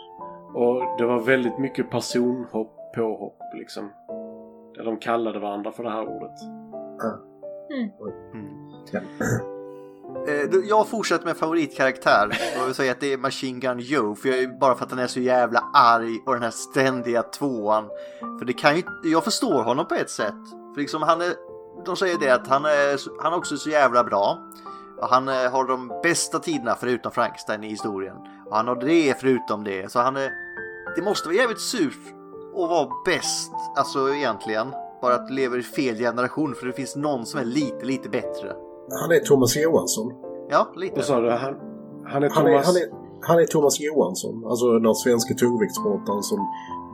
Och 0.59 0.99
det 0.99 1.07
var 1.07 1.21
väldigt 1.21 1.59
mycket 1.59 1.91
personhopp, 1.91 2.95
påhopp 2.95 3.39
liksom. 3.55 3.91
Där 4.75 4.85
de 4.85 4.97
kallade 4.97 5.39
varandra 5.39 5.73
för 5.73 5.83
det 5.85 5.91
här 5.91 6.03
ordet. 6.09 6.41
Mm. 7.71 7.91
Ja. 8.93 9.01
Eh, 10.29 10.59
Jag 10.69 10.89
fortsätter 10.89 11.25
med 11.25 11.37
favoritkaraktär 11.37 12.27
och 12.61 12.67
vill 12.67 12.75
säga 12.75 12.93
att 12.93 13.01
det 13.01 13.13
är 13.13 13.19
Machine 13.19 13.61
Gun 13.61 13.79
Joe. 13.79 14.15
För 14.15 14.29
jag, 14.29 14.39
är- 14.39 14.59
bara 14.61 14.75
för 14.75 14.85
att 14.85 14.91
han 14.91 14.99
är 15.01 15.07
så 15.07 15.21
jävla 15.21 15.65
arg 15.75 16.19
och 16.27 16.33
den 16.35 16.43
här 16.43 16.51
ständiga 16.51 17.23
tvåan. 17.23 17.85
För 18.39 18.45
det 18.45 18.53
kan 18.53 18.77
ju, 18.77 18.83
jag 19.05 19.25
förstår 19.25 19.63
honom 19.63 19.87
på 19.89 19.95
ett 19.95 20.11
sätt. 20.11 20.35
För 20.75 20.81
liksom 20.81 21.03
han 21.03 21.21
är, 21.21 21.33
de 21.87 21.97
säger 21.97 22.19
det 22.19 22.31
att 22.31 22.47
han 22.47 22.65
är, 22.65 23.23
han 23.23 23.33
är 23.33 23.37
också 23.37 23.57
så 23.57 23.71
jävla 23.71 24.05
bra. 24.05 24.39
Och 25.01 25.09
han 25.09 25.29
eh, 25.29 25.35
har 25.53 25.65
de 25.69 25.89
bästa 26.03 26.39
tiderna 26.39 26.75
förutom 26.81 27.13
Frankenstein 27.13 27.65
i 27.65 27.69
historien. 27.69 28.17
Och 28.47 28.57
han 28.57 28.69
har 28.69 28.77
det 28.77 29.21
förutom 29.21 29.65
det. 29.65 29.93
Så 29.93 29.99
han 30.01 30.17
är, 30.17 30.31
det 30.99 31.05
måste 31.05 31.29
vara 31.29 31.37
jävligt 31.37 31.61
surt 31.61 32.05
att 32.55 32.71
vara 32.71 32.89
bäst, 33.05 33.53
alltså 33.77 33.99
egentligen. 34.15 34.67
Bara 35.03 35.15
att 35.15 35.29
du 35.29 35.35
lever 35.35 35.59
i 35.59 35.63
fel 35.63 35.97
generation 35.97 36.55
för 36.55 36.67
det 36.67 36.73
finns 36.73 36.97
någon 36.97 37.27
som 37.27 37.41
är 37.41 37.45
lite, 37.45 37.85
lite 37.85 38.09
bättre. 38.09 38.49
Han 39.03 39.11
är 39.11 39.19
Thomas 39.19 39.57
Johansson. 39.57 40.13
Ja, 40.51 40.73
lite. 40.77 40.97
Vad 40.97 41.05
sa 41.05 41.21
du? 41.21 41.31
Han, 41.31 41.55
han 42.07 42.23
är 42.23 42.31
Han 42.31 42.47
är, 42.47 42.51
Thomas... 42.51 42.67
han, 42.67 42.77
är, 42.77 42.87
han 43.21 43.39
är 43.39 43.47
Thomas 43.47 43.81
Johansson, 43.81 44.45
alltså 44.47 44.79
den 44.79 44.95
svenska 44.95 45.35
tungviktsbrottaren 45.35 46.23
som 46.23 46.39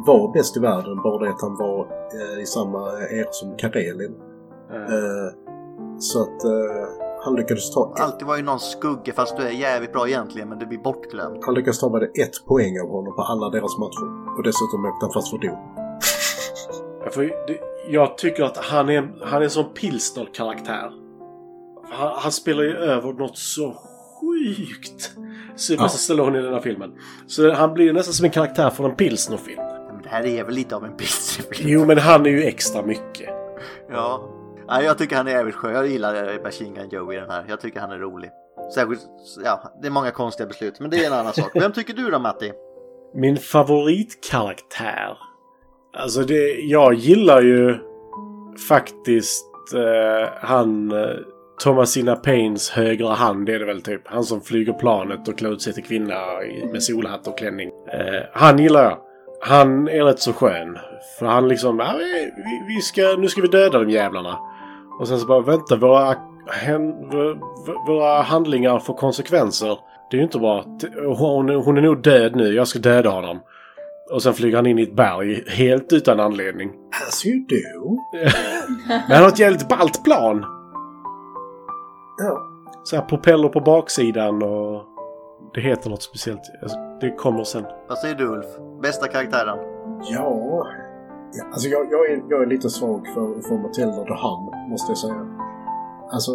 var 0.06 0.32
bäst 0.32 0.56
i 0.56 0.60
världen, 0.60 1.02
bara 1.02 1.24
det 1.24 1.30
att 1.30 1.42
han 1.42 1.56
var 1.56 1.80
eh, 2.14 2.42
i 2.42 2.46
samma 2.46 2.80
era 3.10 3.32
som 3.32 3.56
Karelin. 3.56 4.14
Eh, 4.70 4.94
Eh, 4.94 5.28
så 5.98 6.22
att 6.22 6.44
eh, 6.44 7.03
han 7.24 7.34
lyckades 7.36 7.70
ta 7.74 7.94
Alltid 7.98 8.26
var 8.28 8.36
ju 8.36 8.42
någon 8.42 8.60
skugga 8.60 9.12
fast 9.12 9.36
du 9.36 9.42
är 9.42 9.50
jävligt 9.50 9.92
bra 9.92 10.08
egentligen 10.08 10.48
men 10.48 10.58
du 10.58 10.66
blir 10.66 10.78
bortglömd. 10.78 11.38
han 11.44 11.54
lyckades 11.54 11.80
ta 11.80 11.90
bara 11.90 12.04
ett 12.04 12.46
poäng 12.46 12.80
av 12.80 12.88
honom 12.88 13.16
på 13.16 13.22
alla 13.22 13.50
deras 13.50 13.78
matcher. 13.78 14.36
Och 14.36 14.42
dessutom 14.42 14.84
åkte 14.86 15.06
han 15.06 15.12
fast 15.12 15.30
för 15.30 15.38
dom. 15.38 15.58
Jag 17.88 18.18
tycker 18.18 18.44
att 18.44 18.56
han 18.56 18.88
är, 18.88 19.14
han 19.22 19.40
är 19.40 19.44
en 19.44 19.50
sån 19.50 19.74
pilsner-karaktär. 19.74 20.90
Han, 21.90 22.12
han 22.16 22.32
spelar 22.32 22.62
ju 22.62 22.76
över 22.76 23.12
något 23.12 23.38
så 23.38 23.74
sjukt. 24.20 25.10
Sylvester 25.56 25.84
Ja. 25.84 25.88
Stallone 25.88 26.38
i 26.38 26.42
den 26.42 26.52
här 26.54 26.60
filmen. 26.60 26.92
Så 27.26 27.52
han 27.52 27.74
blir 27.74 27.92
nästan 27.92 28.14
som 28.14 28.24
en 28.24 28.30
karaktär 28.30 28.70
från 28.70 28.90
en 28.90 28.96
pilsnerfilm. 28.96 29.60
Men 29.92 30.02
det 30.02 30.08
här 30.08 30.26
är 30.26 30.44
väl 30.44 30.54
lite 30.54 30.76
av 30.76 30.84
en 30.84 30.96
pilsnerfilm. 30.96 31.68
Jo, 31.68 31.84
men 31.84 31.98
han 31.98 32.26
är 32.26 32.30
ju 32.30 32.42
extra 32.42 32.82
mycket. 32.82 33.28
Ja. 33.90 34.30
Nej, 34.68 34.84
jag 34.84 34.98
tycker 34.98 35.16
han 35.16 35.26
är 35.28 35.32
jävligt 35.32 35.54
skön. 35.54 35.74
Jag 35.74 35.86
gillar 35.86 36.34
eh, 36.34 36.42
Machine 36.42 36.74
Gun 36.74 36.88
Joe 36.90 37.12
i 37.12 37.16
den 37.16 37.30
här. 37.30 37.44
Jag 37.48 37.60
tycker 37.60 37.80
han 37.80 37.90
är 37.92 37.98
rolig. 37.98 38.30
Särskilt, 38.74 39.00
ja, 39.44 39.72
det 39.82 39.86
är 39.86 39.90
många 39.90 40.10
konstiga 40.10 40.46
beslut, 40.46 40.80
men 40.80 40.90
det 40.90 40.96
är 41.04 41.06
en 41.06 41.12
annan 41.18 41.32
sak. 41.32 41.50
Vem 41.54 41.72
tycker 41.72 41.94
du 41.94 42.10
då 42.10 42.18
Matti? 42.18 42.52
Min 43.14 43.36
favoritkaraktär? 43.36 45.16
Alltså 45.96 46.20
det, 46.20 46.52
jag 46.60 46.94
gillar 46.94 47.42
ju 47.42 47.76
faktiskt 48.68 49.44
eh, 49.74 50.28
han 50.40 50.92
eh, 50.92 51.08
Thomasina 51.62 52.16
Paines 52.16 52.70
högra 52.70 53.12
hand 53.14 53.48
är 53.48 53.58
det 53.58 53.64
väl 53.64 53.82
typ. 53.82 54.02
Han 54.04 54.24
som 54.24 54.40
flyger 54.40 54.72
planet 54.72 55.28
och 55.28 55.38
klär 55.38 55.50
ut 55.52 55.62
sig 55.62 55.72
till 55.72 55.84
kvinna 55.84 56.14
med 56.72 56.82
solhatt 56.82 57.26
och 57.26 57.38
klänning. 57.38 57.68
Eh, 57.68 58.22
han 58.32 58.58
gillar 58.58 58.82
jag. 58.84 58.98
Han 59.40 59.88
är 59.88 60.04
rätt 60.04 60.20
så 60.20 60.32
skön. 60.32 60.78
För 61.18 61.26
han 61.26 61.48
liksom, 61.48 61.78
ja, 61.78 61.94
vi- 61.98 62.32
vi 62.74 62.80
ska, 62.80 63.16
nu 63.18 63.28
ska 63.28 63.40
vi 63.42 63.48
döda 63.48 63.78
de 63.78 63.90
jävlarna. 63.90 64.38
Och 65.00 65.08
sen 65.08 65.18
så 65.18 65.26
bara, 65.26 65.40
vänta, 65.40 65.76
våra, 65.76 66.10
v- 66.12 67.74
våra 67.86 68.22
handlingar 68.22 68.78
får 68.78 68.94
konsekvenser. 68.94 69.78
Det 70.10 70.16
är 70.16 70.18
ju 70.18 70.24
inte 70.24 70.38
bra. 70.38 70.64
Hon, 71.18 71.48
hon 71.50 71.76
är 71.78 71.82
nog 71.82 72.02
död 72.02 72.36
nu, 72.36 72.52
jag 72.54 72.68
ska 72.68 72.78
döda 72.78 73.10
honom. 73.10 73.40
Och 74.12 74.22
sen 74.22 74.34
flyger 74.34 74.56
han 74.56 74.66
in 74.66 74.78
i 74.78 74.82
ett 74.82 74.96
berg 74.96 75.44
helt 75.48 75.92
utan 75.92 76.20
anledning. 76.20 76.70
As 77.08 77.26
you 77.26 77.38
do. 77.38 77.98
Men 78.88 79.00
han 79.16 79.22
har 79.22 79.28
ett 79.28 79.38
jävligt 79.38 79.68
ballt 79.68 80.04
plan. 80.04 80.44
Ja. 82.18 82.38
Så 82.84 82.96
här 82.96 83.02
propeller 83.02 83.48
på 83.48 83.60
baksidan 83.60 84.42
och... 84.42 84.82
Det 85.54 85.60
heter 85.60 85.90
något 85.90 86.02
speciellt. 86.02 86.40
Alltså, 86.62 86.76
Det 87.00 87.10
kommer 87.10 87.44
sen. 87.44 87.64
Vad 87.88 87.98
säger 87.98 88.14
du 88.14 88.26
Ulf? 88.28 88.46
Bästa 88.82 89.08
karaktären? 89.08 89.58
Ja. 90.10 90.66
Alltså 91.52 91.68
jag, 91.68 91.86
jag, 91.92 92.10
är, 92.10 92.22
jag 92.30 92.42
är 92.42 92.46
lite 92.46 92.70
svag 92.70 93.06
för, 93.06 93.40
för 93.48 93.58
Matilda 93.58 94.04
de 94.04 94.16
Han, 94.16 94.70
måste 94.70 94.90
jag 94.90 94.98
säga. 94.98 95.26
Alltså, 96.12 96.32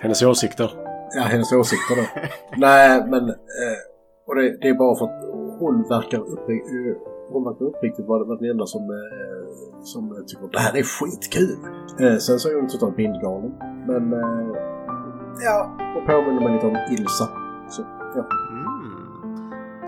Hennes 0.00 0.22
åsikter. 0.22 0.70
ja, 1.16 1.22
hennes 1.22 1.52
åsikter 1.52 1.96
då. 1.96 2.02
Nej, 2.56 3.04
men... 3.10 3.28
Eh, 3.28 3.78
och 4.26 4.34
det, 4.36 4.56
det 4.60 4.68
är 4.68 4.74
bara 4.74 4.96
för 4.98 5.04
att 5.04 5.22
hon 5.60 5.82
verkar 5.88 6.18
uppriktigt... 6.18 6.98
Hon 7.32 7.44
verkar 7.44 7.64
uppriktigt 7.64 8.08
vara 8.08 8.24
den 8.24 8.50
enda 8.50 8.66
som, 8.66 8.82
eh, 8.82 9.42
som 9.80 10.24
tycker 10.26 10.48
det 10.52 10.58
här 10.58 10.76
är 10.76 10.82
skitkul. 10.82 11.58
Eh, 12.00 12.16
sen 12.16 12.38
så 12.38 12.48
är 12.48 12.54
hon 12.54 12.68
totalt 12.68 12.96
bindgalen. 12.96 13.52
Men... 13.86 14.12
Eh, 14.12 14.46
ja, 15.44 15.70
och 15.96 16.06
påminner 16.06 16.40
mig 16.40 16.54
lite 16.54 16.66
om 16.66 16.76
Ilsa. 16.90 17.28
Så, 17.68 17.82
ja. 18.16 18.26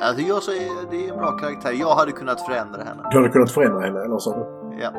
Alltså 0.00 0.22
jag 0.22 0.42
säger, 0.42 0.90
det 0.90 1.06
är 1.06 1.12
en 1.12 1.18
bra 1.18 1.30
karaktär. 1.30 1.72
Jag 1.72 1.94
hade 1.94 2.12
kunnat 2.12 2.46
förändra 2.46 2.82
henne. 2.82 3.02
Du 3.10 3.16
hade 3.16 3.28
kunnat 3.28 3.50
förändra 3.50 3.80
henne, 3.80 4.00
eller 4.04 4.18
sa 4.18 4.36
du? 4.36 4.44
Ja. 4.82 4.92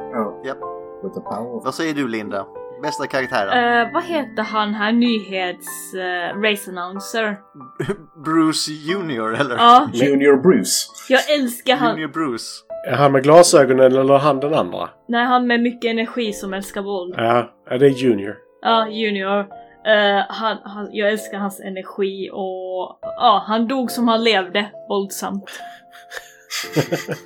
Ja. 0.43 0.53
Power. 1.01 1.63
Vad 1.63 1.73
säger 1.73 1.93
du 1.93 2.07
Linda? 2.07 2.45
Bästa 2.83 3.07
karaktären? 3.07 3.49
Eh, 3.49 3.93
vad 3.93 4.03
heter 4.03 4.43
han 4.43 4.73
här 4.73 4.91
nyhets 4.91 5.93
uh, 5.95 6.41
race 6.41 6.71
announcer? 6.71 7.37
Bruce 8.25 8.71
Junior 8.71 9.35
eller? 9.35 9.55
Ja, 9.55 9.89
Junior 9.93 10.37
Bruce. 10.37 10.89
jag 11.09 11.39
älskar 11.39 11.75
han. 11.75 11.91
Junior 11.91 12.07
Bruce. 12.07 12.45
Är 12.87 12.95
han 12.95 13.11
med 13.11 13.23
glasögonen 13.23 13.97
eller 13.97 14.17
han 14.17 14.39
den 14.39 14.53
andra? 14.53 14.89
Nej, 15.07 15.25
han 15.25 15.47
med 15.47 15.61
mycket 15.61 15.91
energi 15.91 16.33
som 16.33 16.53
älskar 16.53 16.81
våld. 16.81 17.13
Ja, 17.17 17.49
ja, 17.69 17.77
det 17.77 17.85
är 17.85 17.89
Junior. 17.89 18.35
Ja, 18.61 18.87
Junior. 18.87 19.45
Eh, 19.86 20.25
han, 20.30 20.57
han, 20.63 20.89
jag 20.91 21.11
älskar 21.11 21.38
hans 21.38 21.59
energi 21.59 22.30
och 22.34 22.99
ja, 23.01 23.43
han 23.47 23.67
dog 23.67 23.91
som 23.91 24.07
han 24.07 24.23
levde, 24.23 24.71
våldsamt. 24.89 25.49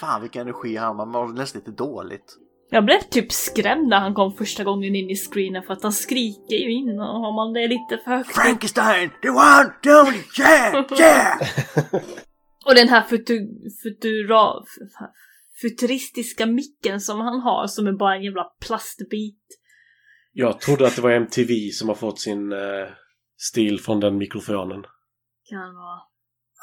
Fan 0.00 0.20
vilken 0.20 0.42
energi 0.42 0.76
han 0.76 0.86
har. 0.86 0.94
Man 0.94 1.08
mår 1.08 1.28
nästan 1.28 1.58
lite 1.58 1.70
dåligt. 1.70 2.38
Jag 2.70 2.84
blev 2.84 3.00
typ 3.00 3.32
skrämd 3.32 3.88
när 3.88 4.00
han 4.00 4.14
kom 4.14 4.32
första 4.32 4.64
gången 4.64 4.94
in 4.94 5.10
i 5.10 5.16
screenen 5.16 5.62
för 5.62 5.72
att 5.72 5.82
han 5.82 5.92
skriker 5.92 6.56
ju 6.56 6.72
in 6.72 7.00
och 7.00 7.06
har 7.06 7.32
man 7.32 7.52
det 7.52 7.68
lite 7.68 7.98
för 8.04 8.10
högt. 8.10 8.34
Frankenstein! 8.34 9.10
The 9.22 9.28
one, 9.28 9.72
the 9.82 9.90
only, 9.90 10.18
yeah, 10.38 10.84
yeah! 10.98 11.38
Och 12.66 12.74
den 12.74 12.88
här 12.88 13.02
futu, 13.02 13.38
futura, 13.82 14.52
futuristiska 15.60 16.46
micken 16.46 17.00
som 17.00 17.20
han 17.20 17.40
har 17.40 17.66
som 17.66 17.86
är 17.86 17.92
bara 17.92 18.16
en 18.16 18.22
jävla 18.22 18.44
plastbit. 18.66 19.61
Jag 20.32 20.60
trodde 20.60 20.86
att 20.86 20.96
det 20.96 21.02
var 21.02 21.10
MTV 21.10 21.70
som 21.72 21.88
har 21.88 21.96
fått 21.96 22.20
sin 22.20 22.52
eh, 22.52 22.88
stil 23.50 23.80
från 23.80 24.00
den 24.00 24.18
mikrofonen. 24.18 24.82
Kan 25.50 25.74
vara. 25.74 26.00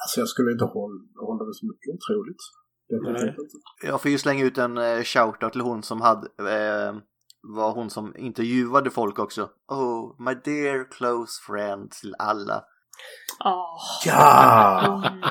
Alltså 0.03 0.19
jag 0.19 0.27
skulle 0.27 0.51
inte 0.51 0.65
hålla, 0.65 0.99
hålla 1.15 1.45
det 1.45 1.53
som 1.53 1.69
otroligt. 1.69 2.41
Definitivt 2.89 3.37
Nej. 3.37 3.45
inte. 3.45 3.87
Jag 3.87 4.01
får 4.01 4.11
ju 4.11 4.17
slänga 4.17 4.45
ut 4.45 4.57
en 4.57 4.77
eh, 4.77 5.03
shoutout 5.03 5.51
till 5.51 5.61
hon 5.61 5.83
som 5.83 6.01
hade, 6.01 6.27
eh, 6.37 6.95
var 7.41 7.73
hon 7.73 7.89
som 7.89 8.15
intervjuade 8.17 8.89
folk 8.89 9.19
också. 9.19 9.49
Oh, 9.67 10.25
my 10.25 10.33
dear 10.33 10.91
close 10.91 11.31
friend 11.47 11.91
till 11.91 12.15
alla. 12.19 12.63
Ah. 13.39 13.77
Ja! 14.05 15.03
Mm. 15.07 15.21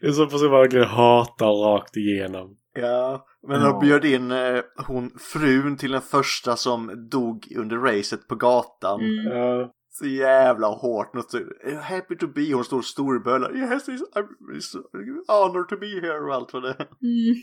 Det 0.00 0.06
är 0.06 0.12
så 0.12 0.26
person 0.26 0.50
man 0.50 0.60
verkligen 0.60 0.88
hatar 0.88 1.46
rakt 1.46 1.96
igenom. 1.96 2.56
Ja, 2.74 3.26
men 3.48 3.60
Ja. 3.60 3.66
de 3.68 3.80
bjöd 3.86 4.04
in 4.04 4.30
eh, 4.30 4.60
hon 4.86 5.10
frun 5.32 5.76
till 5.76 5.92
den 5.92 6.00
första 6.02 6.56
som 6.56 7.08
dog 7.10 7.46
under 7.56 7.76
racet 7.76 8.28
på 8.28 8.34
gatan. 8.34 9.00
Mm. 9.00 9.36
Ja. 9.38 9.72
Så 9.90 10.06
jävla 10.06 10.66
hårt. 10.66 11.14
Något 11.14 11.30
så, 11.30 11.38
"I'm 11.38 11.80
happy 11.80 12.16
to 12.16 12.26
be. 12.26 12.52
Hon 12.54 12.64
står 12.64 12.82
storbölar. 12.82 13.56
Yes, 13.56 13.88
it's, 13.88 14.02
I'm, 14.14 14.28
it's 14.54 14.76
an 14.76 15.24
honor 15.28 15.64
to 15.64 15.76
be 15.76 15.86
here 15.86 16.20
och 16.20 16.34
allt 16.34 16.52
vad 16.52 16.62
det 16.62 16.68
är. 16.68 16.74
Mm. 17.02 17.34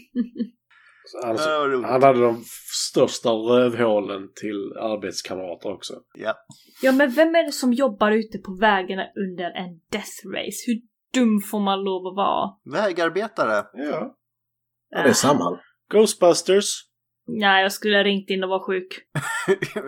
Han, 1.23 1.35
Ja, 1.35 1.87
han 1.87 2.03
hade 2.03 2.21
de 2.21 2.43
största 2.91 3.29
rövhålen 3.29 4.21
till 4.35 4.73
arbetskamrater 4.77 5.69
också. 5.73 5.93
Ja. 6.17 6.33
Ja, 6.81 6.91
men 6.91 7.11
vem 7.11 7.35
är 7.35 7.43
det 7.45 7.51
som 7.51 7.73
jobbar 7.73 8.11
ute 8.11 8.37
på 8.37 8.57
vägarna 8.61 9.03
under 9.27 9.51
en 9.51 9.79
death 9.91 10.27
race? 10.35 10.63
Hur 10.67 10.81
dum 11.13 11.41
får 11.51 11.59
man 11.59 11.83
lov 11.83 12.07
att 12.07 12.15
vara? 12.15 12.49
Vägarbetare. 12.83 13.65
Ja. 13.73 14.15
Ja, 14.89 15.03
det 15.03 15.09
är 15.09 15.13
Samhall. 15.13 15.57
Ghostbusters. 15.91 16.65
Nej, 17.27 17.61
jag 17.63 17.71
skulle 17.71 17.97
ha 17.97 18.03
ringt 18.03 18.29
in 18.29 18.43
och 18.43 18.49
var 18.49 18.65
sjuk. 18.67 18.87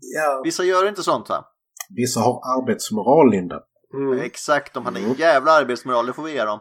Ja. 0.00 0.40
Vissa 0.44 0.64
gör 0.64 0.88
inte 0.88 1.02
sånt 1.02 1.28
va? 1.28 1.44
Vissa 1.96 2.20
har 2.20 2.60
arbetsmoral, 2.62 3.30
Linda. 3.30 3.60
Mm. 3.94 4.18
Exakt, 4.20 4.74
de 4.74 4.84
har 4.86 4.92
en 4.92 5.04
Mm. 5.04 5.14
jävla 5.18 5.50
arbetsmoral, 5.52 6.06
det 6.06 6.12
får 6.12 6.22
vi 6.22 6.32
ge 6.32 6.44
dem. 6.44 6.60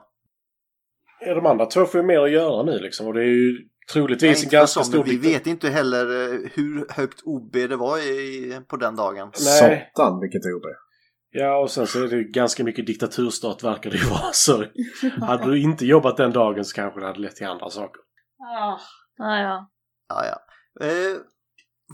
Ja, 1.26 1.34
de 1.36 1.46
andra 1.46 1.66
två 1.66 1.86
får 1.86 2.02
ju 2.02 2.08
mer 2.08 2.20
att 2.20 2.32
göra 2.32 2.64
nu 2.64 2.80
liksom. 2.80 3.08
Och 3.08 3.14
det 3.14 3.22
är 3.22 3.26
ju 3.26 3.58
troligtvis 3.94 4.44
en 4.44 4.50
ganska 4.50 4.80
så, 4.80 4.90
stor 4.90 5.04
vi 5.04 5.18
vet 5.18 5.48
inte 5.48 5.70
heller 5.70 6.06
eh, 6.06 6.40
hur 6.54 6.86
högt 6.94 7.22
OB 7.26 7.52
det 7.54 7.76
var 7.76 7.98
i, 7.98 8.62
på 8.68 8.78
den 8.78 8.96
dagen. 8.96 9.32
Nej. 9.46 9.90
Satan 9.96 10.20
vilket 10.20 10.42
OB. 10.46 10.64
Ja, 11.34 11.58
och 11.58 11.72
sen 11.72 11.88
så 11.88 12.04
är 12.04 12.08
det 12.08 12.16
ju 12.16 12.24
ganska 12.24 12.64
mycket 12.64 12.86
diktaturstat 12.86 13.64
verkar 13.64 13.90
det 13.90 13.98
ju 13.98 14.06
vara. 14.06 14.32
Så 14.34 14.66
hade 15.26 15.52
du 15.52 15.62
inte 15.62 15.86
jobbat 15.86 16.18
den 16.18 16.32
dagen 16.32 16.66
så 16.66 16.76
kanske 16.76 17.00
det 17.00 17.06
hade 17.06 17.20
lett 17.20 17.36
till 17.36 17.48
andra 17.48 17.70
saker. 17.70 18.02
Ah, 18.40 18.80
ah, 19.20 19.38
ja. 19.38 19.72
Ja, 20.10 20.26
ja. 20.26 20.38
Eh, 20.86 21.18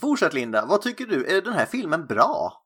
fortsätt 0.01 0.33
Linda, 0.33 0.65
vad 0.65 0.81
tycker 0.81 1.05
du? 1.05 1.37
Är 1.37 1.41
den 1.41 1.53
här 1.53 1.65
filmen 1.65 2.05
bra? 2.05 2.63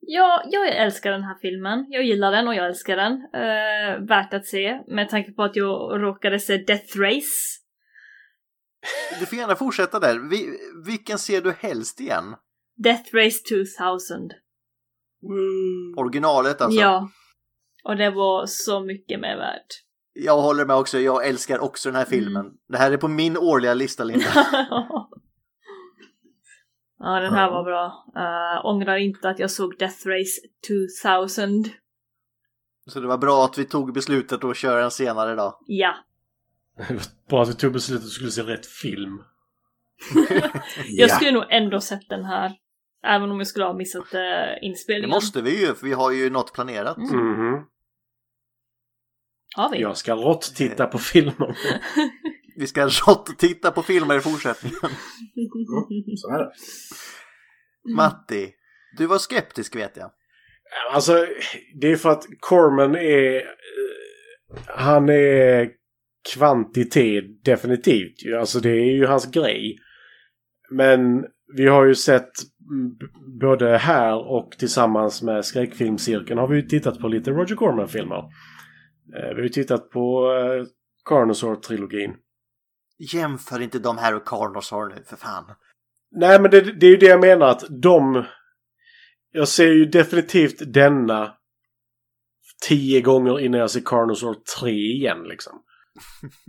Ja, 0.00 0.42
jag 0.50 0.68
älskar 0.68 1.10
den 1.10 1.22
här 1.22 1.38
filmen. 1.40 1.86
Jag 1.88 2.04
gillar 2.04 2.32
den 2.32 2.48
och 2.48 2.54
jag 2.54 2.66
älskar 2.66 2.96
den. 2.96 3.12
Eh, 3.12 4.06
värt 4.08 4.34
att 4.34 4.46
se, 4.46 4.80
med 4.86 5.08
tanke 5.08 5.32
på 5.32 5.42
att 5.42 5.56
jag 5.56 6.02
råkade 6.02 6.40
se 6.40 6.56
Death 6.56 6.98
Race. 6.98 7.60
Du 9.20 9.26
får 9.26 9.38
gärna 9.38 9.56
fortsätta 9.56 10.00
där. 10.00 10.30
Vi, 10.30 10.58
vilken 10.86 11.18
ser 11.18 11.40
du 11.40 11.52
helst 11.52 12.00
igen? 12.00 12.24
Death 12.76 13.14
Race 13.14 13.38
2000. 13.48 14.30
Originalet 15.96 16.60
alltså? 16.60 16.80
Ja. 16.80 17.10
Och 17.84 17.96
det 17.96 18.10
var 18.10 18.46
så 18.46 18.80
mycket 18.80 19.20
mer 19.20 19.36
värt. 19.36 19.66
Jag 20.12 20.42
håller 20.42 20.64
med 20.64 20.76
också, 20.76 20.98
jag 20.98 21.26
älskar 21.26 21.58
också 21.58 21.88
den 21.88 21.96
här 21.96 22.04
filmen. 22.04 22.46
Mm. 22.46 22.56
Det 22.68 22.78
här 22.78 22.92
är 22.92 22.96
på 22.96 23.08
min 23.08 23.36
årliga 23.36 23.74
lista 23.74 24.04
Linda. 24.04 24.26
ja, 26.98 27.20
den 27.20 27.34
här 27.34 27.50
var 27.50 27.64
bra. 27.64 28.04
Uh, 28.16 28.66
ångrar 28.66 28.96
inte 28.96 29.28
att 29.28 29.38
jag 29.38 29.50
såg 29.50 29.78
Death 29.78 30.06
Race 30.06 30.40
2000. 30.68 31.64
Så 32.86 33.00
det 33.00 33.06
var 33.06 33.18
bra 33.18 33.44
att 33.44 33.58
vi 33.58 33.64
tog 33.64 33.92
beslutet 33.92 34.44
att 34.44 34.56
köra 34.56 34.80
den 34.80 34.90
senare 34.90 35.32
idag. 35.32 35.58
Ja. 35.66 35.94
Bra 37.28 37.42
att 37.42 37.48
vi 37.48 37.54
tog 37.54 37.72
beslutet 37.72 38.02
att 38.02 38.08
vi 38.08 38.10
skulle 38.10 38.30
se 38.30 38.42
rätt 38.42 38.66
film. 38.66 39.22
Jag 40.88 41.08
Ja. 41.08 41.14
skulle 41.14 41.30
nog 41.32 41.44
ändå 41.50 41.80
sett 41.80 42.08
den 42.08 42.24
här. 42.24 42.52
Även 43.04 43.30
om 43.30 43.38
jag 43.38 43.46
skulle 43.46 43.64
ha 43.64 43.72
missat 43.74 44.10
Det 44.10 44.58
inspelningen. 44.62 45.10
måste 45.10 45.42
vi 45.42 45.60
ju, 45.66 45.74
för 45.74 45.86
vi 45.86 45.92
har 45.92 46.10
ju 46.12 46.30
något 46.30 46.52
planerat. 46.52 46.96
Mm. 46.96 47.26
Mhm. 47.32 47.64
Har 49.56 49.70
vi? 49.70 49.78
Jag 49.80 49.96
ska 49.96 50.14
rått 50.14 50.52
titta 50.56 50.86
på 50.86 50.98
filmer. 50.98 51.56
Vi 52.58 52.66
ska 52.66 52.88
shot 52.90 53.38
titta 53.38 53.70
på 53.70 53.82
filmer 53.82 54.16
i 54.16 54.20
fortsättningen. 54.20 54.78
Så 56.16 56.28
är 56.30 56.38
det. 56.38 56.52
Matti, 57.96 58.52
du 58.98 59.06
var 59.06 59.18
skeptisk 59.18 59.76
vet 59.76 59.96
jag. 59.96 60.10
Alltså, 60.92 61.26
det 61.80 61.92
är 61.92 61.96
för 61.96 62.10
att 62.10 62.24
Corman 62.40 62.94
är... 62.96 63.34
eh, 63.36 63.42
Han 64.66 65.08
är 65.08 65.70
kvantitet 66.34 67.24
definitivt. 67.44 68.24
ju. 68.24 68.36
Alltså 68.36 68.60
det 68.60 68.70
är 68.70 68.92
ju 68.96 69.06
hans 69.06 69.30
grej. 69.30 69.78
Men 70.70 71.24
vi 71.56 71.66
har 71.66 71.84
ju 71.84 71.94
sett 71.94 72.22
mm, 72.22 72.30
både 73.40 73.76
här 73.78 74.14
och 74.14 74.50
tillsammans 74.58 75.22
med 75.22 75.44
skräckfilmscirkeln 75.44 76.38
har 76.38 76.48
vi 76.48 76.56
ju 76.56 76.62
tittat 76.62 76.98
på 76.98 77.08
lite 77.08 77.30
Roger 77.30 77.56
Corman-filmer. 77.56 78.16
Eh, 79.16 79.28
Vi 79.28 79.34
har 79.34 79.42
ju 79.42 79.48
tittat 79.48 79.90
på 79.90 80.32
eh, 80.32 80.66
Carnosaur-trilogin. 81.04 82.14
Jämför 83.12 83.60
inte 83.62 83.78
de 83.78 83.98
här 83.98 84.14
och 84.14 84.24
Carnosaur 84.28 84.88
nu, 84.88 85.04
för 85.06 85.16
fan. 85.16 85.44
Nej, 86.10 86.40
men 86.40 86.50
det, 86.50 86.60
det 86.60 86.86
är 86.86 86.90
ju 86.90 86.96
det 86.96 87.06
jag 87.06 87.20
menar 87.20 87.46
att 87.46 87.64
de... 87.82 88.24
Jag 89.32 89.48
ser 89.48 89.72
ju 89.72 89.84
definitivt 89.84 90.74
denna 90.74 91.32
tio 92.68 93.00
gånger 93.00 93.40
innan 93.40 93.60
jag 93.60 93.70
ser 93.70 93.80
Carnosaur 93.80 94.36
3 94.60 94.70
igen 94.70 95.22
liksom. 95.22 95.62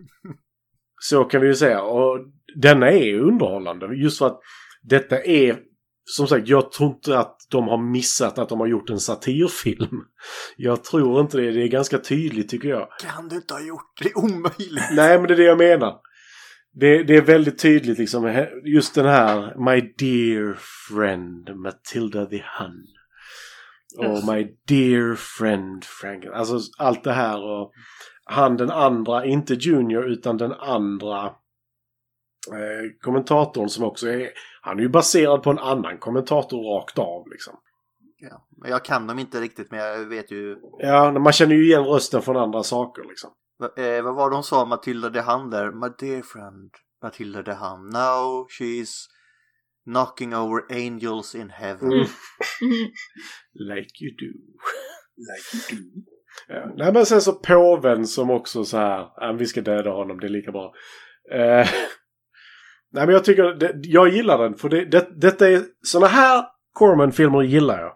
Så 1.00 1.24
kan 1.24 1.42
vi 1.42 1.48
ju 1.48 1.56
säga. 1.56 1.82
Och 1.82 2.20
denna 2.56 2.92
är 2.92 3.06
ju 3.06 3.22
underhållande. 3.22 3.96
Just 3.96 4.18
för 4.18 4.28
att 4.28 4.40
detta 4.84 5.24
är... 5.24 5.60
Som 6.10 6.28
sagt, 6.28 6.48
jag 6.48 6.72
tror 6.72 6.90
inte 6.90 7.20
att 7.20 7.38
de 7.50 7.68
har 7.68 7.78
missat 7.78 8.40
att 8.40 8.50
de 8.50 8.60
har 8.60 8.68
gjort 8.68 8.90
en 8.90 9.00
satirfilm. 9.00 10.02
Jag 10.58 10.84
tror 10.84 11.22
inte 11.22 11.38
det. 11.38 11.52
Det 11.52 11.64
är 11.64 11.68
ganska 11.68 11.98
tydligt 11.98 12.50
tycker 12.50 12.70
jag. 12.70 12.88
Kan 13.00 13.28
du 13.28 13.36
inte 13.36 13.54
ha 13.54 13.62
gjort 13.62 14.02
det? 14.04 14.16
omöjligt. 14.16 14.90
Nej, 14.92 15.20
men 15.20 15.28
det 15.28 15.34
är 15.34 15.38
det 15.38 15.44
jag 15.44 15.58
menar. 15.58 15.96
Det, 16.74 17.04
det 17.04 17.18
är 17.18 17.22
väldigt 17.22 17.60
tydligt 17.60 17.98
liksom. 17.98 18.46
Just 18.66 18.96
den 18.96 19.06
här 19.06 19.56
My 19.58 19.94
dear 19.98 20.58
friend 20.90 21.56
Matilda 21.56 22.26
the 22.26 22.44
Hun. 22.60 22.88
Och 23.98 24.34
My 24.34 24.48
dear 24.68 25.16
friend 25.16 25.86
Frank. 25.86 26.26
Alltså 26.26 26.60
allt 26.78 27.04
det 27.04 27.14
här 27.14 27.44
och 27.44 27.72
han 28.24 28.58
den 28.58 28.72
andra, 28.72 29.26
inte 29.26 29.54
Junior 29.54 30.10
utan 30.10 30.38
den 30.38 30.52
andra 30.52 31.26
eh, 32.52 32.92
kommentatorn 33.02 33.70
som 33.70 33.84
också 33.84 34.10
är, 34.10 34.30
han 34.68 34.78
är 34.78 34.82
ju 34.84 34.90
baserad 34.90 35.44
på 35.44 35.50
en 35.50 35.60
annan 35.60 35.98
kommentator 35.98 36.76
rakt 36.76 37.00
av 37.00 37.30
liksom. 37.30 37.54
Ja, 38.20 38.48
men 38.62 38.72
jag 38.72 38.86
kan 38.86 39.08
dem 39.08 39.20
inte 39.20 39.42
riktigt, 39.42 39.72
men 39.72 39.80
jag 39.80 40.06
vet 40.06 40.32
ju. 40.32 40.58
Ja, 40.80 41.12
man 41.12 41.34
känner 41.34 41.56
ju 41.56 41.66
igen 41.66 41.84
rösten 41.84 42.22
från 42.22 42.38
andra 42.38 42.64
saker 42.64 43.04
liksom. 43.10 43.30
Va- 43.60 43.84
Eh, 43.84 44.04
vad 44.04 44.16
var 44.16 44.30
det 44.30 44.36
hon 44.36 44.44
sa, 44.44 44.66
Matilda 44.66 45.10
de 45.10 45.20
Hand 45.20 45.52
där? 45.52 45.72
My 45.72 45.88
dear 46.00 46.22
friend, 46.22 46.72
Matilda 47.04 47.42
de 47.42 47.54
Hand. 47.54 47.94
Now 47.94 48.48
she's 48.60 48.92
knocking 49.90 50.36
over 50.36 50.62
angels 50.72 51.36
in 51.36 51.50
heaven. 51.50 51.92
Mm. 51.92 52.06
Like 53.54 53.90
you 54.04 54.12
do. 54.20 54.40
Ja. 56.48 56.74
Nej 56.76 56.94
men 56.94 57.06
sen 57.06 57.22
så 57.22 57.34
påven 57.34 58.08
som 58.08 58.30
också 58.30 58.66
så 58.66 58.78
här, 58.78 59.34
vi 59.34 59.46
ska 59.46 59.62
döda 59.62 59.90
honom, 59.90 60.20
det 60.20 60.28
är 60.28 60.30
lika 60.30 60.52
bra. 60.52 60.74
Eh, 61.34 61.68
nej 62.92 63.06
men 63.06 63.14
jag 63.14 63.26
tycker, 63.26 63.44
det, 63.44 63.72
jag 63.84 64.10
gillar 64.10 64.38
den 64.38 64.56
för 64.56 64.70
det, 64.70 64.86
det, 64.86 65.08
detta 65.16 65.50
är, 65.50 65.64
såna 65.84 66.08
här 66.08 66.46
Corman-filmer 66.74 67.42
gillar 67.42 67.80
jag. 67.82 67.94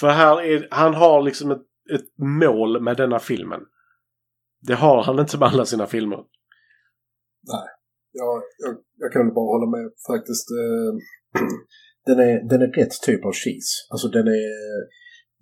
För 0.00 0.08
här 0.08 0.42
är, 0.42 0.68
han 0.70 0.94
har 0.94 1.22
liksom 1.22 1.50
ett, 1.50 1.62
ett 1.94 2.18
mål 2.18 2.82
med 2.82 2.96
denna 2.96 3.18
filmen. 3.18 3.60
Det 4.66 4.74
har 4.74 5.02
han 5.02 5.18
inte 5.18 5.38
med 5.38 5.48
alla 5.48 5.64
sina 5.64 5.86
filmer. 5.86 6.16
Nej, 7.52 7.68
jag, 8.12 8.42
jag 8.96 9.12
kan 9.12 9.34
bara 9.34 9.52
hålla 9.54 9.70
med 9.76 9.90
faktiskt. 10.10 10.48
Eh, 10.50 10.92
den, 12.06 12.18
är, 12.18 12.48
den 12.48 12.62
är 12.62 12.72
rätt 12.72 13.02
typ 13.06 13.24
av 13.24 13.32
cheese. 13.32 13.70
Alltså 13.90 14.08
den 14.08 14.26
är, 14.28 14.52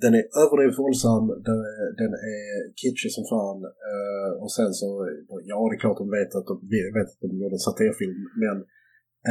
den 0.03 0.13
är 0.19 0.25
överdrivet 0.43 0.79
våldsam, 0.83 1.25
den 1.49 1.59
är, 1.73 1.85
den 2.03 2.13
är 2.35 2.45
kitschig 2.81 3.13
som 3.17 3.25
fan. 3.35 3.59
Eh, 3.89 4.31
och 4.43 4.53
sen 4.59 4.71
så, 4.81 4.89
ja 5.53 5.57
det 5.69 5.75
är 5.77 5.83
klart 5.85 6.01
de 6.03 6.09
vet 6.19 6.33
att 6.39 6.49
de, 6.51 6.55
vet 6.99 7.09
att 7.13 7.23
de 7.33 7.37
gjorde 7.41 7.57
en 7.61 7.67
satirfilm. 7.69 8.21
Men 8.45 8.57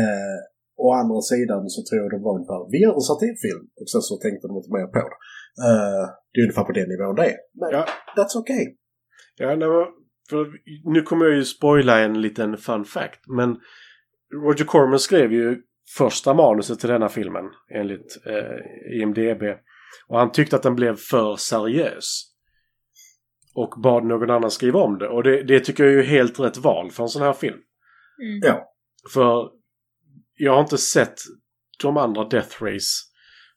eh, 0.01 0.38
å 0.86 0.88
andra 1.01 1.22
sidan 1.32 1.61
så 1.74 1.80
tror 1.86 1.99
jag 2.01 2.11
de 2.16 2.20
var 2.28 2.34
ungefär, 2.38 2.61
vi 2.74 2.78
gör 2.84 2.95
en 2.99 3.09
satirfilm. 3.11 3.63
Och 3.80 3.89
sen 3.93 4.03
så 4.09 4.13
tänkte 4.24 4.43
de 4.47 4.53
inte 4.59 4.74
mer 4.78 4.88
på 4.95 5.01
det. 5.11 5.20
Eh, 5.68 6.03
det 6.32 6.38
är 6.39 6.45
ungefär 6.45 6.68
på 6.70 6.76
den 6.80 6.89
nivån 6.93 7.16
det 7.20 7.28
är. 7.34 7.38
Men 7.61 7.70
Ja. 7.76 7.82
that's 8.18 8.36
okay. 8.41 8.66
Ja, 9.41 9.47
men, 9.55 9.59
för 10.30 10.41
nu 10.93 11.01
kommer 11.01 11.26
jag 11.26 11.36
ju 11.36 11.43
spoila 11.43 11.95
en 12.05 12.22
liten 12.22 12.57
fun 12.57 12.86
fact. 12.86 13.22
Men 13.39 13.49
Roger 14.45 14.66
Corman 14.66 14.99
skrev 14.99 15.34
ju 15.34 15.61
första 15.97 16.34
manuset 16.34 16.80
till 16.80 16.89
denna 16.89 17.09
filmen 17.09 17.45
enligt 17.74 18.09
eh, 18.26 19.01
IMDB. 19.01 19.43
Och 20.07 20.19
han 20.19 20.31
tyckte 20.31 20.55
att 20.55 20.63
den 20.63 20.75
blev 20.75 20.95
för 20.95 21.35
seriös. 21.35 22.31
Och 23.55 23.81
bad 23.81 24.05
någon 24.05 24.29
annan 24.29 24.51
skriva 24.51 24.79
om 24.79 24.97
det. 24.97 25.07
Och 25.07 25.23
det, 25.23 25.43
det 25.43 25.59
tycker 25.59 25.83
jag 25.83 25.93
är 25.93 25.97
ju 25.97 26.03
helt 26.03 26.39
rätt 26.39 26.57
val 26.57 26.91
för 26.91 27.03
en 27.03 27.09
sån 27.09 27.21
här 27.21 27.33
film. 27.33 27.59
Mm. 28.21 28.39
Ja. 28.43 28.71
För 29.13 29.49
jag 30.37 30.53
har 30.53 30.61
inte 30.61 30.77
sett 30.77 31.15
de 31.81 31.97
andra 31.97 32.23
Death 32.23 32.63
Race. 32.63 33.03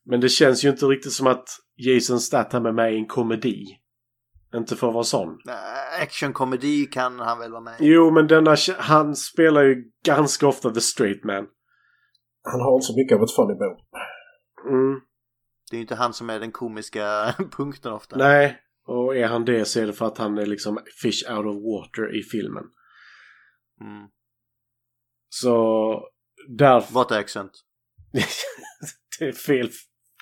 Men 0.04 0.20
det 0.20 0.28
känns 0.28 0.64
ju 0.64 0.68
inte 0.68 0.86
riktigt 0.86 1.12
som 1.12 1.26
att 1.26 1.48
Jason 1.76 2.20
Statham 2.20 2.66
är 2.66 2.72
med 2.72 2.94
i 2.94 2.96
en 2.96 3.06
komedi. 3.06 3.64
Inte 4.54 4.76
för 4.76 4.88
att 4.88 4.94
vara 4.94 5.04
sån. 5.04 5.38
Actionkomedi 6.02 6.86
kan 6.86 7.20
han 7.20 7.38
väl 7.38 7.50
vara 7.50 7.60
med 7.60 7.80
i? 7.80 7.86
Jo, 7.86 8.10
men 8.10 8.26
denna, 8.26 8.56
han 8.78 9.16
spelar 9.16 9.62
ju 9.62 9.84
ganska 10.04 10.46
ofta 10.46 10.70
the 10.70 10.80
straight 10.80 11.24
man. 11.24 11.46
Han 12.42 12.60
har 12.60 12.74
inte 12.74 12.86
så 12.86 12.96
mycket 12.96 13.16
av 13.16 13.22
ett 13.22 13.30
funny 13.30 13.54
bone. 13.54 13.80
Mm, 14.70 15.00
Det 15.70 15.74
är 15.74 15.78
ju 15.78 15.82
inte 15.82 15.94
han 15.94 16.14
som 16.14 16.30
är 16.30 16.40
den 16.40 16.52
komiska 16.52 17.34
punkten 17.56 17.92
ofta. 17.92 18.16
nej, 18.16 18.58
och 18.86 19.16
är 19.16 19.26
han 19.26 19.44
det 19.44 19.64
så 19.64 19.80
är 19.80 19.86
det 19.86 19.92
för 19.92 20.06
att 20.06 20.18
han 20.18 20.38
är 20.38 20.46
liksom 20.46 20.78
fish 21.02 21.30
out 21.30 21.46
of 21.46 21.62
water 21.62 22.18
i 22.18 22.22
filmen. 22.22 22.64
Mm. 23.80 24.08
Så 25.28 26.02
därför... 26.58 26.94
What 26.94 27.12
accent? 27.12 27.52
det 29.18 29.24
är 29.24 29.32
fel 29.32 29.70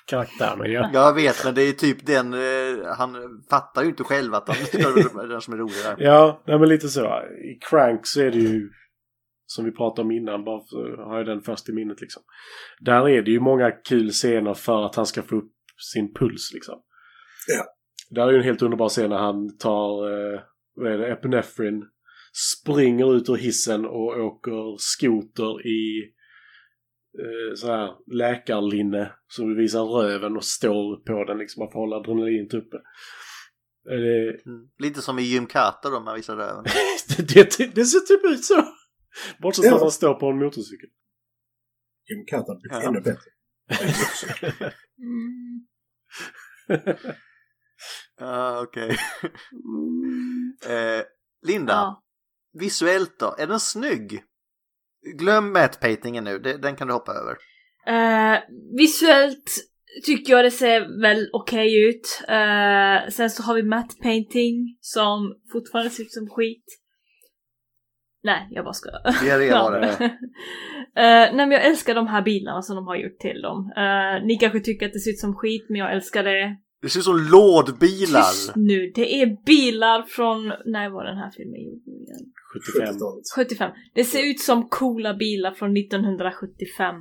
karaktär 0.07 0.55
men 0.57 0.71
ja. 0.71 0.89
Jag 0.93 1.13
vet, 1.13 1.45
men 1.45 1.55
det 1.55 1.61
är 1.61 1.73
typ 1.73 2.05
den, 2.05 2.33
eh, 2.33 2.95
han 2.97 3.15
fattar 3.49 3.83
ju 3.83 3.89
inte 3.89 4.03
själv 4.03 4.33
att 4.33 4.47
han 4.47 4.57
är 4.57 5.27
den 5.29 5.41
som 5.41 5.53
är 5.53 5.57
rolig 5.57 5.83
där. 5.83 5.95
Ja, 5.99 6.43
nej, 6.47 6.59
men 6.59 6.69
lite 6.69 6.89
så. 6.89 7.05
I 7.53 7.59
Crank 7.69 8.07
så 8.07 8.21
är 8.21 8.31
det 8.31 8.37
ju 8.37 8.69
som 9.47 9.65
vi 9.65 9.71
pratade 9.71 10.01
om 10.01 10.11
innan, 10.11 10.43
bara 10.43 10.61
för, 10.71 10.97
har 10.97 11.17
jag 11.17 11.25
den 11.25 11.41
först 11.41 11.69
i 11.69 11.73
minnet 11.73 12.01
liksom. 12.01 12.23
Där 12.79 13.09
är 13.09 13.21
det 13.21 13.31
ju 13.31 13.39
många 13.39 13.71
kul 13.71 14.11
scener 14.11 14.53
för 14.53 14.85
att 14.85 14.95
han 14.95 15.05
ska 15.05 15.23
få 15.23 15.35
upp 15.35 15.51
sin 15.93 16.13
puls 16.13 16.51
liksom. 16.53 16.81
Ja. 17.47 17.65
Där 18.09 18.27
är 18.27 18.31
ju 18.31 18.37
en 18.37 18.43
helt 18.43 18.61
underbar 18.61 18.89
scen 18.89 19.09
när 19.09 19.17
han 19.17 19.57
tar, 19.57 20.11
eh, 20.11 20.39
vad 20.75 20.91
är 20.91 20.97
det, 20.97 21.11
epinefrin, 21.11 21.85
springer 22.59 23.15
ut 23.15 23.29
ur 23.29 23.35
hissen 23.35 23.85
och 23.85 24.19
åker 24.19 24.75
skoter 24.79 25.67
i 25.67 26.13
eh, 27.19 27.55
så 27.55 27.67
här 27.67 27.89
läkarlinne 28.15 29.11
som 29.27 29.55
visar 29.55 29.83
röven 29.83 30.37
och 30.37 30.45
står 30.45 30.95
på 30.95 31.23
den 31.23 31.37
liksom 31.37 31.61
för 31.61 31.67
att 31.67 31.73
hålla 31.73 31.95
adrenalinet 31.95 32.53
uppe. 32.53 32.77
Det, 33.85 34.27
Mm. 34.45 34.67
Lite 34.79 35.01
som 35.01 35.19
i 35.19 35.21
Jim 35.21 35.45
Carter 35.45 35.91
då, 35.91 35.99
man 35.99 36.15
visar 36.15 36.35
röven. 36.35 36.63
det, 37.17 37.57
det, 37.57 37.75
det 37.75 37.85
ser 37.85 37.99
typ 37.99 38.33
ut 38.33 38.45
så. 38.45 38.65
Bortsett 39.39 39.63
från 39.65 39.69
Ja. 39.71 39.75
att 39.75 39.81
han 39.81 39.91
står 39.91 40.13
på 40.13 40.29
en 40.29 40.37
motorcykel. 40.39 40.89
Jim 42.09 42.25
Carter 42.27 42.55
blir 42.61 42.71
Ja. 42.81 42.87
ännu 42.89 43.01
bättre. 43.01 43.31
Mm. 44.99 45.67
Ja, 48.19 48.61
okej. 48.63 48.89
eh, 50.65 51.05
Linda, 51.47 51.73
Ja. 51.73 52.03
visuellt 52.53 53.19
då, 53.19 53.35
är 53.39 53.47
den 53.47 53.59
snygg? 53.59 54.23
Glöm 55.17 55.53
matte-paintingen 55.53 56.23
nu, 56.23 56.39
den 56.39 56.75
kan 56.75 56.87
du 56.87 56.93
hoppa 56.93 57.11
över. 57.13 57.37
Eh, 57.87 58.39
visuellt 58.77 59.51
tycker 60.05 60.33
jag 60.33 60.45
det 60.45 60.51
ser 60.51 61.01
väl 61.01 61.29
okej 61.33 61.89
ut. 61.89 62.21
Eh, 62.27 63.09
sen 63.11 63.29
så 63.29 63.43
har 63.43 63.55
vi 63.55 63.63
matte 63.63 63.95
painting 64.01 64.77
som 64.81 65.35
fortfarande 65.51 65.89
ser 65.89 66.03
ut 66.03 66.11
som 66.13 66.27
skit. 66.29 66.65
Nej, 68.27 68.47
jag 68.51 68.65
bara 68.65 68.73
skojar. 68.73 69.01
Det 69.39 69.51
var 69.51 69.79
det. 69.79 70.17
Eh, 71.05 71.35
nej 71.35 71.45
men 71.47 71.51
jag 71.51 71.65
älskar 71.65 71.95
de 71.95 72.07
här 72.07 72.21
bilarna 72.21 72.61
som 72.61 72.75
de 72.75 72.87
har 72.87 72.95
gjort 72.95 73.19
till 73.19 73.41
dem. 73.41 73.73
Eh, 73.77 74.25
ni 74.25 74.37
kanske 74.37 74.59
tycker 74.59 74.85
att 74.85 74.93
det 74.93 74.99
ser 74.99 75.11
ut 75.11 75.19
som 75.19 75.35
skit 75.35 75.65
men 75.69 75.79
jag 75.79 75.93
älskar 75.93 76.23
det. 76.23 76.57
Det 76.81 76.89
ser 76.89 76.99
ut 76.99 77.05
som 77.05 77.27
lådbilar. 77.31 78.31
Tyst 78.31 78.55
nu, 78.55 78.91
det 78.95 79.21
är 79.21 79.45
bilar 79.45 80.01
från, 80.01 80.47
när 80.47 80.89
var 80.89 81.03
den 81.03 81.17
här 81.17 81.31
filmen 81.37 81.61
gjord 81.65 81.81
nu 81.85 81.93
igen? 81.93 82.25
75. 82.53 82.95
70-talet. 82.95 83.23
75. 83.35 83.71
Det 83.95 84.03
ser 84.03 84.29
ut 84.29 84.39
som 84.39 84.69
coola 84.69 85.13
bilar 85.13 85.51
från 85.51 85.77
1975. 85.77 86.95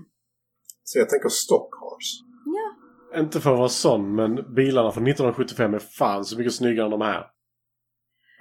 Så 0.85 0.99
jag 0.99 1.09
tänker 1.09 1.29
Stockcars. 1.29 2.09
Ja. 2.57 3.20
Inte 3.20 3.41
för 3.41 3.53
att 3.53 3.59
vara 3.59 3.68
sån, 3.68 4.14
men 4.14 4.55
bilarna 4.55 4.91
från 4.91 5.07
1975 5.07 5.74
är 5.74 5.79
fan 5.79 6.24
så 6.24 6.39
mycket 6.39 6.55
snyggare 6.55 6.85
än 6.85 6.91
de 6.91 7.01
här. 7.01 7.24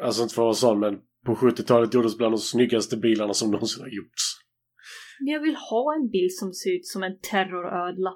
Alltså 0.02 0.24
inte 0.24 0.36
för 0.36 0.42
att 0.42 0.46
vara 0.46 0.54
sån, 0.54 0.80
men 0.80 0.94
på 1.26 1.36
70-talet 1.36 1.94
gjordes 1.94 2.18
bland 2.18 2.34
de 2.34 2.38
snyggaste 2.38 2.98
bilarna 2.98 3.34
som 3.34 3.52
någonsin 3.52 3.84
har 3.84 3.90
gjorts. 3.90 4.24
Men 5.20 5.34
jag 5.34 5.42
vill 5.42 5.56
ha 5.56 5.96
en 5.96 6.10
bil 6.10 6.28
som 6.32 6.54
ser 6.54 6.76
ut 6.76 6.88
som 6.88 7.04
en 7.04 7.20
terrorödla. 7.20 8.12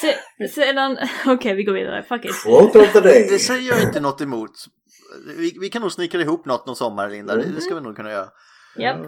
Se, 0.00 0.48
sedan, 0.48 0.98
okej 1.26 1.54
vi 1.54 1.64
går 1.64 1.72
vidare, 1.72 2.02
fuck 2.02 2.24
it. 2.24 2.30
Det 3.04 3.38
säger 3.38 3.68
jag 3.68 3.82
inte 3.82 4.00
något 4.00 4.20
emot. 4.20 4.50
Vi, 5.36 5.56
vi 5.60 5.68
kan 5.68 5.82
nog 5.82 5.92
snicka 5.92 6.20
ihop 6.20 6.46
något 6.46 6.66
någon 6.66 6.76
sommar, 6.76 7.10
Linda. 7.10 7.36
Det, 7.36 7.52
det 7.54 7.60
ska 7.60 7.74
vi 7.74 7.80
nog 7.80 7.96
kunna 7.96 8.10
göra. 8.10 8.28
Japp. 8.78 9.00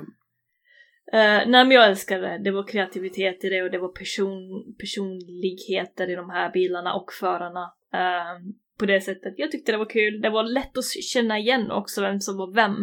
Eh, 1.12 1.42
nej 1.46 1.64
men 1.64 1.70
jag 1.70 1.86
älskar 1.88 2.20
det. 2.20 2.40
Det 2.44 2.50
var 2.50 2.66
kreativitet 2.66 3.44
i 3.44 3.48
det 3.48 3.62
och 3.62 3.70
det 3.70 3.78
var 3.78 3.88
person, 3.88 4.64
personligheter 4.80 6.10
i 6.10 6.14
de 6.14 6.30
här 6.30 6.52
bilarna 6.52 6.94
och 6.94 7.12
förarna. 7.20 7.72
eh, 7.94 8.40
på 8.80 8.86
det 8.86 9.00
sättet. 9.00 9.34
Jag 9.36 9.50
tyckte 9.50 9.72
det 9.72 9.78
var 9.78 9.90
kul. 9.90 10.20
Det 10.20 10.30
var 10.30 10.42
lätt 10.44 10.78
att 10.78 10.84
känna 10.84 11.38
igen 11.38 11.70
också 11.70 12.00
vem 12.00 12.20
som 12.20 12.36
var 12.36 12.54
vem. 12.54 12.76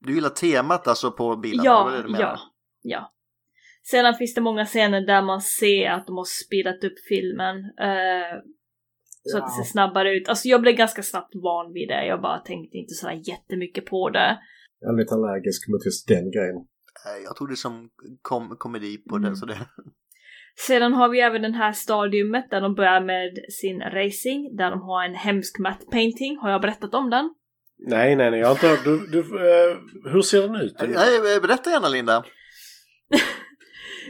Du 0.00 0.14
gillar 0.14 0.28
temat 0.28 0.86
alltså 0.88 1.10
på 1.12 1.36
bilarna? 1.36 1.64
Ja, 1.64 1.84
vad 1.84 1.94
är 1.94 2.02
det 2.16 2.20
ja, 2.22 2.38
ja. 2.82 3.12
Sedan 3.90 4.14
finns 4.14 4.34
det 4.34 4.40
många 4.40 4.64
scener 4.64 5.00
där 5.06 5.22
man 5.22 5.40
ser 5.40 5.90
att 5.90 6.06
de 6.06 6.16
har 6.16 6.24
speedat 6.44 6.84
upp 6.84 6.98
filmen. 7.08 7.56
eh, 7.56 8.34
så 9.24 9.38
att 9.38 9.44
det 9.46 9.64
ser 9.64 9.70
snabbare 9.72 10.14
ut. 10.16 10.28
Alltså 10.28 10.48
jag 10.48 10.60
blev 10.60 10.74
ganska 10.74 11.02
snabbt 11.02 11.34
van 11.34 11.72
vid 11.72 11.88
det. 11.88 12.06
Jag 12.06 12.20
bara 12.22 12.38
tänkte 12.38 12.76
inte 12.76 12.94
sådär 12.94 13.20
jättemycket 13.24 13.86
på 13.86 14.10
det. 14.10 14.38
Jag 14.80 14.94
är 14.94 14.98
lite 14.98 15.14
allergisk 15.14 15.68
mot 15.68 15.84
just 15.84 16.08
den 16.08 16.30
grejen. 16.30 16.56
Nej, 17.04 17.22
Jag 17.24 17.36
tog 17.36 17.48
det 17.48 17.56
som 17.56 17.90
kom, 18.22 18.56
komedi 18.58 18.96
på 19.08 19.16
Mm. 19.16 19.30
det. 19.30 19.36
Så 19.36 19.46
det. 19.46 19.58
Sedan 20.56 20.94
har 20.94 21.08
vi 21.08 21.20
även 21.20 21.42
den 21.42 21.54
här 21.54 21.72
stadiumet 21.72 22.50
där 22.50 22.60
de 22.60 22.74
börjar 22.74 23.00
med 23.00 23.38
sin 23.60 23.80
racing, 23.80 24.56
där 24.56 24.70
de 24.70 24.80
har 24.80 25.04
en 25.04 25.14
hemsk 25.14 25.58
matte 25.58 25.86
painting. 25.86 26.36
Har 26.36 26.50
jag 26.50 26.60
berättat 26.60 26.94
om 26.94 27.10
den? 27.10 27.34
Nej, 27.78 28.16
nej, 28.16 28.30
nej. 28.30 28.40
Jag 28.40 28.46
har 28.46 28.54
inte 28.54 28.66
hört. 28.68 28.84
Du, 28.84 29.06
du, 29.06 29.18
eh, 29.18 29.76
hur 30.12 30.22
ser 30.22 30.42
den 30.42 30.56
ut? 30.56 30.74
Nej, 30.80 31.40
berätta 31.40 31.70
gärna 31.70 31.88
Linda. 31.88 32.24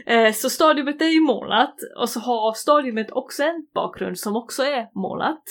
Eh, 0.05 0.33
så 0.33 0.49
stadiumet 0.49 1.01
är 1.01 1.05
ju 1.05 1.19
målat 1.19 1.75
och 1.97 2.09
så 2.09 2.19
har 2.19 2.53
stadiumet 2.53 3.11
också 3.11 3.43
en 3.43 3.67
bakgrund 3.73 4.19
som 4.19 4.35
också 4.35 4.63
är 4.63 4.99
målat. 4.99 5.43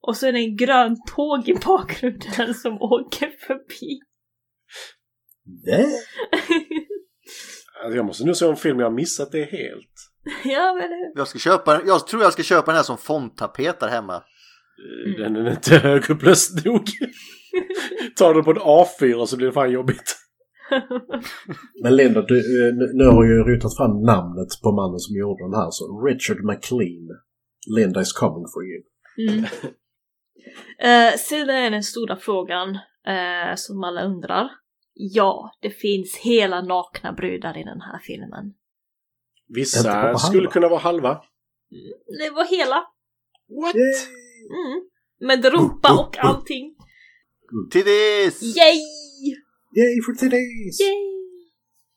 Och 0.00 0.16
så 0.16 0.26
är 0.26 0.32
det 0.32 0.38
en 0.38 0.56
grön 0.56 0.96
tåg 1.16 1.48
i 1.48 1.54
bakgrunden 1.54 2.54
som 2.54 2.82
åker 2.82 3.30
förbi. 3.46 4.00
Nej. 5.66 5.86
Alltså, 7.82 7.96
jag 7.96 8.06
måste 8.06 8.24
nu 8.24 8.34
se 8.34 8.46
en 8.46 8.56
film. 8.56 8.80
Jag 8.80 8.86
har 8.86 8.94
missat 8.94 9.32
det 9.32 9.44
helt. 9.44 10.09
ja 10.44 10.74
men. 10.78 10.88
Jag, 11.14 11.28
ska 11.28 11.38
köpa, 11.38 11.80
jag 11.86 12.06
tror 12.06 12.22
jag 12.22 12.32
ska 12.32 12.42
köpa 12.42 12.66
den 12.66 12.76
här 12.76 12.82
som 12.82 12.98
fondtapet 12.98 13.80
där 13.80 13.88
hemma. 13.88 14.14
Eh, 14.14 15.22
Den 15.22 15.36
är 15.36 15.50
inte 15.50 15.78
högupplöst 15.78 16.64
nog. 16.64 16.82
Ta 18.16 18.32
den 18.32 18.44
på 18.44 18.50
en 18.50 18.56
A4 18.56 19.26
så 19.26 19.36
blir 19.36 19.46
det 19.46 19.52
fan 19.52 19.70
jobbigt. 19.72 20.16
Men 21.82 21.96
Linda, 21.96 22.22
du, 22.22 22.36
eh, 22.38 22.74
nu- 22.74 22.90
nu 22.94 23.04
har 23.04 23.24
jag 23.24 23.48
ju 23.48 23.54
rotat 23.54 23.76
fram 23.76 24.02
namnet 24.02 24.48
på 24.62 24.72
mannen 24.72 24.98
som 24.98 25.16
gjorde 25.16 25.44
den 25.44 25.54
här. 25.54 25.68
Så 25.70 26.00
Richard 26.06 26.44
McLean. 26.44 27.08
Linda 27.76 28.00
is 28.00 28.12
coming 28.12 28.46
for 28.54 28.62
you. 28.64 28.82
Mm. 29.28 29.44
Eh, 30.78 31.16
sedan 31.18 31.50
är 31.50 31.70
den 31.70 31.82
stora 31.82 32.16
frågan 32.16 32.68
eh, 33.06 33.54
som 33.56 33.84
alla 33.84 34.02
undrar. 34.04 34.48
Ja, 34.94 35.52
det 35.62 35.70
finns 35.70 36.16
hela 36.22 36.60
nakna 36.62 37.12
brudar 37.12 37.58
i 37.58 37.62
den 37.64 37.80
här 37.80 37.98
filmen. 38.02 38.54
Vissa 39.54 40.18
skulle 40.18 40.48
kunna 40.48 40.68
vara 40.68 40.80
halva. 40.80 41.22
Det 42.18 42.30
var 42.30 42.44
hela. 42.44 42.86
What? 43.48 43.74
Mm. 43.74 44.88
Med 45.20 45.44
rumpa 45.52 46.00
och 46.00 46.18
allting. 46.18 46.76
Till 47.70 47.84
this! 47.84 48.42
Yay! 48.42 48.80
Yay 49.76 50.02
for 50.06 50.12
today's! 50.12 50.80
Yay! 50.80 51.20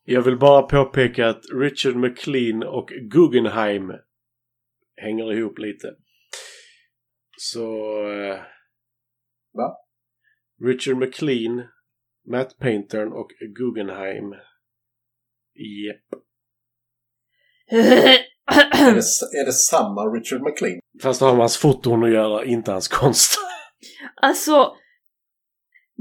Jag 0.06 0.22
vill 0.22 0.38
bara 0.38 0.62
påpeka 0.62 1.30
att 1.30 1.42
Richard 1.54 1.96
McLean 1.96 2.64
och 2.64 2.90
Guggenheim 3.12 3.92
hänger 4.96 5.34
ihop 5.34 5.60
lite. 5.60 5.96
Så... 7.38 7.66
Eh, 8.12 8.40
Va? 9.54 9.78
Richard 10.62 10.98
McLean, 10.98 11.64
Matt 12.28 12.58
Paintern 12.60 13.14
och 13.14 13.32
Guggenheim. 13.56 14.32
Japp. 15.54 16.24
Är, 17.74 18.94
det, 18.94 19.40
är 19.42 19.46
det 19.46 19.54
samma 19.54 20.02
Richard 20.02 20.42
McLean? 20.42 20.80
Fast 21.04 21.20
det 21.20 21.26
har 21.26 21.34
med 21.34 21.40
hans 21.40 21.58
foton 21.58 22.04
att 22.04 22.12
göra, 22.12 22.46
inte 22.46 22.72
hans 22.72 22.88
konst. 22.88 23.38
alltså, 24.22 24.72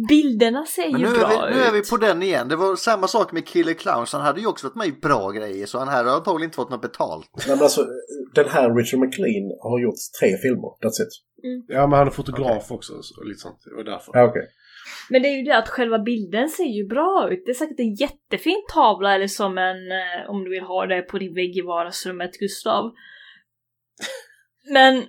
bilderna 0.08 0.66
ser 0.66 0.92
Men 0.92 1.00
ju 1.00 1.06
nu 1.06 1.12
bra 1.14 1.32
är, 1.32 1.50
vi, 1.50 1.56
nu 1.56 1.62
är 1.62 1.72
vi 1.72 1.78
ut. 1.78 1.90
på 1.90 1.96
den 1.96 2.22
igen. 2.22 2.48
Det 2.48 2.56
var 2.56 2.76
samma 2.76 3.08
sak 3.08 3.32
med 3.32 3.46
Killer 3.46 3.74
Clowns. 3.74 4.12
Han 4.12 4.22
hade 4.22 4.40
ju 4.40 4.46
också 4.46 4.66
varit 4.66 4.76
med 4.76 4.86
i 4.86 4.92
bra 4.92 5.30
grejer 5.30 5.66
så 5.66 5.78
han 5.78 5.88
här 5.88 6.04
har 6.04 6.16
antagligen 6.16 6.44
inte 6.48 6.56
fått 6.56 6.70
något 6.70 6.82
betalt. 6.82 7.30
Nej, 7.36 7.56
men 7.56 7.62
alltså, 7.62 7.86
den 8.34 8.48
här 8.48 8.74
Richard 8.74 9.00
McLean 9.00 9.44
har 9.62 9.80
gjort 9.82 9.94
tre 10.20 10.36
filmer. 10.36 10.70
That's 10.82 11.02
it. 11.02 11.12
Ja, 11.68 11.86
men 11.86 11.98
han 11.98 12.06
är 12.06 12.10
fotograf 12.10 12.70
också. 12.70 12.92
Och 12.92 13.26
lite 13.26 13.40
sånt. 13.40 13.58
Det 13.64 13.74
var 13.74 13.84
därför. 13.84 14.12
Ja, 14.14 14.24
okej. 14.24 14.42
Men 15.11 15.22
det 15.22 15.28
är 15.28 15.36
ju 15.36 15.43
det 15.43 15.57
att 15.57 15.68
själva 15.68 15.99
bilden 15.99 16.49
ser 16.49 16.64
ju 16.64 16.86
bra 16.86 17.28
ut. 17.30 17.43
Det 17.47 17.51
är 17.51 17.55
säkert 17.55 17.80
en 17.80 17.95
jättefin 17.95 18.62
tavla 18.74 19.14
eller 19.14 19.26
som 19.26 19.59
en, 19.59 19.93
eh, 19.93 20.30
om 20.30 20.45
du 20.45 20.51
vill 20.51 20.62
ha 20.62 20.86
det 20.86 21.03
på 21.03 21.18
din 21.18 21.34
vägg 21.34 21.57
i 21.57 21.61
vardagsrummet, 21.61 22.38
Gustav. 22.38 22.93
Men 24.72 25.05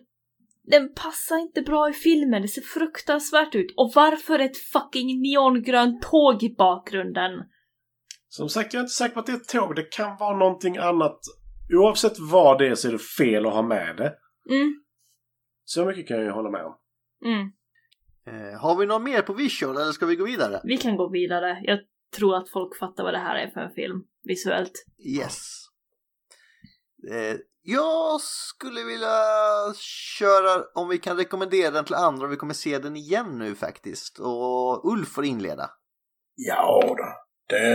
den 0.64 0.94
passar 0.94 1.38
inte 1.38 1.62
bra 1.62 1.90
i 1.90 1.94
filmen, 1.94 2.42
det 2.42 2.48
ser 2.48 2.62
fruktansvärt 2.62 3.56
ut. 3.56 3.74
Och 3.78 3.92
varför 3.96 4.40
ett 4.40 4.58
fucking 4.58 5.22
neongrönt 5.22 6.02
tåg 6.02 6.44
i 6.44 6.56
bakgrunden? 6.58 7.32
Som 8.28 8.50
sagt, 8.50 8.74
jag 8.74 8.80
är 8.80 8.84
inte 8.84 8.94
säker 8.94 9.14
på 9.14 9.20
att 9.20 9.26
det 9.26 9.32
är 9.32 9.36
ett 9.36 9.48
tåg. 9.48 9.76
Det 9.76 9.92
kan 9.92 10.18
vara 10.18 10.38
någonting 10.38 10.78
annat. 10.78 11.20
Oavsett 11.74 12.20
vad 12.20 12.58
det 12.60 12.68
är 12.68 12.76
så 12.76 12.88
är 12.88 12.92
det 12.92 13.00
fel 13.00 13.46
att 13.46 13.54
ha 13.54 13.62
med 13.62 13.96
det. 13.98 14.14
Mm, 14.56 14.84
Så 15.66 15.86
mycket 15.86 16.08
kan 16.08 16.18
jag 16.18 16.26
ju 16.26 16.32
hålla 16.32 16.50
med 16.50 16.66
om. 16.66 16.76
mm. 17.26 17.52
Eh, 18.28 18.60
har 18.60 18.80
vi 18.80 18.86
något 18.86 19.02
mer 19.02 19.22
på 19.22 19.34
visual 19.34 19.78
eller 19.78 19.92
ska 19.92 20.06
vi 20.06 20.16
gå 20.16 20.26
vidare? 20.26 20.62
Vi 20.64 20.78
kan 20.78 20.98
gå 20.98 21.10
vidare. 21.10 21.62
Jag 21.64 21.80
tror 22.16 22.36
att 22.36 22.50
folk 22.50 22.78
fattar 22.80 23.04
vad 23.04 23.14
det 23.14 23.20
här 23.20 23.36
är 23.36 23.52
för 23.52 23.60
en 23.60 23.74
film 23.74 24.04
visuellt. 24.24 24.86
Yes. 25.20 25.40
Eh, 27.12 27.38
jag 27.62 28.22
skulle 28.22 28.84
vilja 28.84 29.18
köra 30.20 30.64
om 30.76 30.90
vi 30.90 30.98
kan 30.98 31.18
rekommendera 31.18 31.72
den 31.72 31.86
till 31.86 31.96
andra. 31.96 32.28
Vi 32.28 32.36
kommer 32.36 32.54
se 32.54 32.80
den 32.80 32.96
igen 32.96 33.38
nu 33.38 33.56
faktiskt. 33.56 34.20
Och 34.20 34.92
Ulf 34.92 35.08
får 35.08 35.26
inleda. 35.26 35.70
Ja 36.36 36.96
då. 36.98 37.08
Det, 37.50 37.66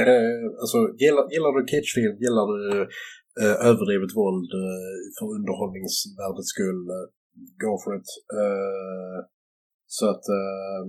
alltså, 0.63 0.79
gillar, 1.03 1.25
gillar 1.33 1.53
du 1.59 1.67
kitschfilm, 1.73 2.17
gillar 2.25 2.47
du 2.55 2.81
eh, 3.43 3.57
överdrivet 3.71 4.13
våld 4.21 4.51
eh, 4.63 4.97
för 5.17 5.27
underhållningsvärdets 5.37 6.51
skull, 6.55 6.83
eh, 6.97 7.07
go 7.65 7.73
for 7.83 7.93
it. 7.99 8.09
Eh, 8.41 9.19
så 9.97 10.05
att 10.13 10.25
eh, 10.39 10.83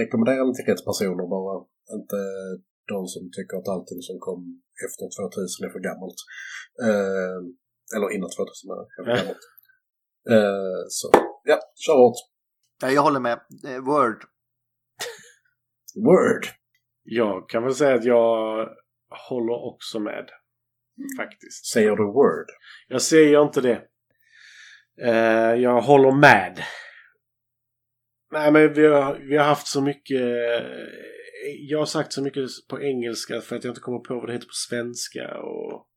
rekommendera 0.00 0.44
den 0.44 0.54
till 0.54 0.68
rätt 0.70 0.84
personer 0.90 1.24
bara. 1.36 1.54
Inte 1.96 2.18
de 2.92 2.98
som 3.14 3.22
tycker 3.36 3.54
att 3.56 3.72
allting 3.74 4.00
som 4.08 4.18
kom 4.26 4.40
efter 4.86 5.04
2000 5.18 5.66
är 5.66 5.72
för 5.76 5.82
gammalt. 5.88 6.20
Eh, 6.86 7.38
eller 7.94 8.08
innan 8.14 8.30
2000 8.30 8.70
är 8.76 8.86
för 8.96 9.04
gammalt. 9.12 9.44
Eh, 10.34 10.80
så 10.98 11.06
ja, 11.50 11.58
kör 11.84 11.96
hårt. 12.02 12.20
Ja, 12.82 12.88
jag 12.90 13.02
håller 13.02 13.20
med. 13.20 13.38
Eh, 13.68 13.80
Word. 13.90 14.20
Word! 15.94 16.44
Jag 17.02 17.48
kan 17.48 17.62
väl 17.62 17.74
säga 17.74 17.94
att 17.94 18.04
jag 18.04 18.68
håller 19.28 19.66
också 19.72 20.00
med. 20.00 20.28
Faktiskt. 21.18 21.66
Säger 21.72 21.96
du 21.96 22.04
word? 22.04 22.46
Jag 22.88 23.02
säger 23.02 23.42
inte 23.42 23.60
det. 23.60 23.82
Eh, 25.02 25.54
jag 25.54 25.82
håller 25.82 26.12
med. 26.12 26.62
Nej 28.32 28.52
men 28.52 28.72
vi 28.72 28.86
har, 28.86 29.18
vi 29.18 29.36
har 29.36 29.44
haft 29.44 29.66
så 29.66 29.80
mycket... 29.82 30.20
Jag 31.68 31.78
har 31.78 31.86
sagt 31.86 32.12
så 32.12 32.22
mycket 32.22 32.44
på 32.68 32.82
engelska 32.82 33.40
för 33.40 33.56
att 33.56 33.64
jag 33.64 33.70
inte 33.70 33.80
kommer 33.80 33.98
på 33.98 34.14
vad 34.14 34.28
det 34.28 34.32
heter 34.32 34.46
på 34.46 34.52
svenska 34.68 35.38
och... 35.38 35.88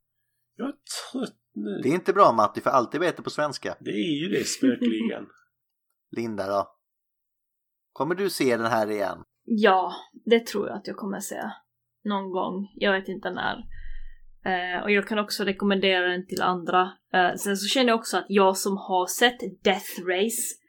Jag 0.56 0.68
är 0.68 0.74
trött 1.12 1.40
nu. 1.54 1.80
Det 1.84 1.90
är 1.90 1.94
inte 1.94 2.14
bra 2.14 2.32
Matti, 2.32 2.62
för 2.62 2.70
alltid 2.70 3.02
veta 3.02 3.24
på 3.24 3.30
svenska. 3.30 3.76
Det 3.80 3.92
är 3.92 4.22
ju 4.24 4.30
det 4.30 4.48
spökligen. 4.48 5.26
Linda 6.18 6.48
då? 6.48 6.76
Kommer 7.94 8.16
du 8.16 8.30
se 8.30 8.58
den 8.58 8.66
här 8.66 8.92
igen? 8.92 9.24
Ja, 9.44 9.94
det 10.26 10.46
tror 10.46 10.68
jag 10.68 10.78
att 10.78 10.88
jag 10.88 10.96
kommer 10.96 11.20
se. 11.20 11.42
Någon 12.04 12.32
gång. 12.32 12.72
Jag 12.76 12.92
vet 12.92 13.08
inte 13.08 13.32
när. 13.32 13.58
Eh, 14.46 14.84
och 14.84 14.92
jag 14.92 15.08
kan 15.08 15.20
också 15.20 15.44
rekommendera 15.44 16.08
den 16.08 16.28
till 16.28 16.42
andra. 16.42 16.92
Eh, 17.14 17.36
sen 17.36 17.58
så 17.58 17.68
känner 17.68 17.88
jag 17.88 18.00
också 18.00 18.18
att 18.18 18.26
jag 18.28 18.58
som 18.58 18.78
har 18.78 19.08
sett 19.08 19.40
Death 19.64 20.02
Race. 20.08 20.65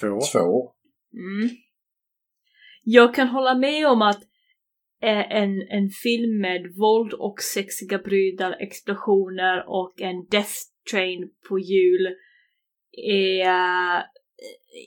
Två. 0.00 0.18
Två. 0.32 0.72
Mm, 1.14 1.50
jag 2.82 3.14
kan 3.14 3.28
hålla 3.28 3.54
med 3.54 3.86
om 3.86 4.02
att 4.02 4.22
eh, 5.02 5.32
en, 5.32 5.62
en 5.68 5.88
film 6.02 6.40
med 6.40 6.74
våld 6.78 7.12
och 7.12 7.40
sexiga 7.40 7.98
brudar, 7.98 8.56
explosioner 8.60 9.64
och 9.68 10.00
en 10.00 10.26
Death 10.30 10.54
Train 10.90 11.30
på 11.48 11.58
hjul 11.58 12.06
är 13.08 13.96
eh, 13.96 14.04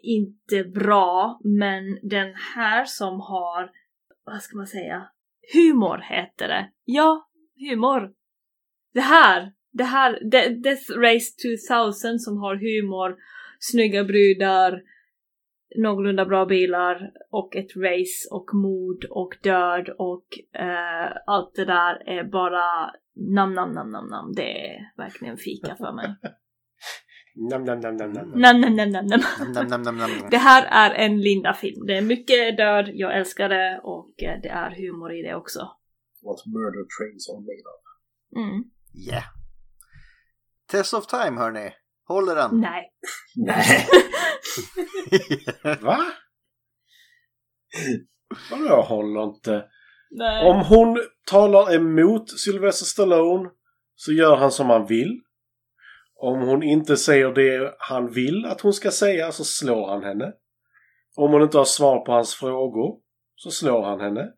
inte 0.03 0.64
bra, 0.64 1.39
men 1.43 1.99
den 2.10 2.34
här 2.55 2.86
som 2.86 3.20
har, 3.20 3.72
vad 4.26 4.41
ska 4.41 4.58
man 4.58 4.68
säga, 4.68 5.10
humor 5.53 5.97
heter 5.97 6.47
det. 6.47 6.72
Ja, 6.86 7.30
humor. 7.70 8.12
Det 8.93 9.01
här, 9.01 9.51
det 9.72 9.84
här, 9.84 10.20
De- 10.32 10.62
Death 10.62 10.91
Race 10.91 11.32
2000 11.70 12.20
som 12.20 12.38
har 12.38 12.55
humor, 12.55 13.16
snygga 13.60 14.03
brudar, 14.03 14.82
någorlunda 15.76 16.26
bra 16.26 16.45
bilar 16.45 17.11
och 17.32 17.55
ett 17.55 17.76
race 17.76 18.28
och 18.32 18.53
mord 18.53 19.05
och 19.09 19.38
död 19.43 19.89
och 19.97 20.26
eh, 20.59 21.18
allt 21.26 21.55
det 21.55 21.65
där 21.65 22.09
är 22.09 22.24
bara 22.24 22.91
nam 23.15 23.53
nam 23.53 23.72
nam 23.72 23.91
nam 23.91 24.07
nam. 24.07 24.34
Det 24.36 24.68
är 24.68 24.91
verkligen 24.97 25.38
fika 25.38 25.76
för 25.76 25.93
mig. 25.93 26.15
Nam, 27.36 27.63
nam, 27.63 27.80
nam, 27.80 27.97
nam, 27.97 28.11
nam. 28.11 28.30
nam 28.30 28.61
nam 28.61 28.76
nam 28.76 28.91
nam 28.91 29.05
nam. 29.05 29.22
Nam, 29.39 29.53
nam, 29.53 29.68
nam, 29.68 29.97
nam, 29.97 29.97
nam. 29.97 30.30
Det 30.32 30.38
här 30.38 30.89
är 30.89 30.95
en 30.95 31.22
Linda-film. 31.22 31.86
Det 31.88 31.97
är 31.97 32.01
mycket 32.01 32.57
död, 32.57 32.89
jag 32.93 33.18
älskar 33.18 33.49
det 33.49 33.80
och 33.84 34.24
eh, 34.24 34.41
det 34.41 34.49
är 34.49 34.70
humor 34.76 35.13
i 35.13 35.22
det 35.22 35.36
också. 35.36 35.59
What 36.24 36.45
murder 36.45 36.86
trains 36.97 37.30
are 37.30 37.39
made 37.39 37.65
of. 37.74 37.88
Mm. 38.36 38.63
Yeah. 39.09 39.24
Test 40.72 40.93
of 40.93 41.07
time 41.07 41.38
hörni. 41.39 41.72
Håller 42.08 42.36
den? 42.36 42.62
Nej. 42.62 42.91
Nej. 43.36 43.88
Va? 45.82 45.97
Vadå 48.51 48.66
jag 48.66 48.84
håller 48.84 49.24
inte? 49.24 49.66
Nej. 50.10 50.49
Om 50.49 50.66
hon 50.66 50.99
talar 51.30 51.76
emot 51.76 52.30
Sylvester 52.39 52.86
Stallone 52.86 53.49
så 53.95 54.14
gör 54.14 54.36
han 54.36 54.51
som 54.51 54.70
han 54.70 54.86
vill. 54.86 55.22
Om 56.16 56.41
hon 56.41 56.64
inte 56.64 56.97
säger 56.97 57.32
det 57.32 57.76
han 57.80 58.12
vill 58.12 58.45
att 58.45 58.62
hon 58.62 58.74
ska 58.74 58.91
säga 58.91 59.32
så 59.32 59.43
slår 59.43 59.88
han 59.89 60.03
henne. 60.03 60.34
Om 61.16 61.32
hon 61.32 61.41
inte 61.41 61.58
har 61.58 61.66
svar 61.66 62.05
på 62.05 62.12
hans 62.12 62.36
frågor 62.36 62.99
så 63.36 63.51
slår 63.51 63.84
han 63.84 63.99
henne. 63.99 64.30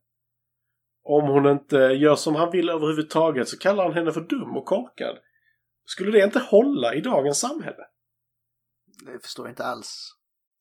Om 1.04 1.28
hon 1.28 1.48
inte 1.48 1.78
gör 1.78 2.16
som 2.16 2.36
han 2.36 2.52
vill 2.52 2.70
överhuvudtaget 2.70 3.48
så 3.48 3.58
kallar 3.58 3.84
han 3.84 3.94
henne 3.94 4.12
för 4.12 4.22
dum 4.22 4.58
och 4.58 4.66
korkad. 4.66 5.18
Skulle 5.94 6.12
det 6.12 6.24
inte 6.24 6.40
hålla 6.40 6.96
i 6.96 7.02
dagens 7.02 7.40
samhälle? 7.40 7.84
Det 9.06 9.20
förstår 9.24 9.46
jag 9.46 9.52
inte 9.52 9.64
alls. 9.64 9.92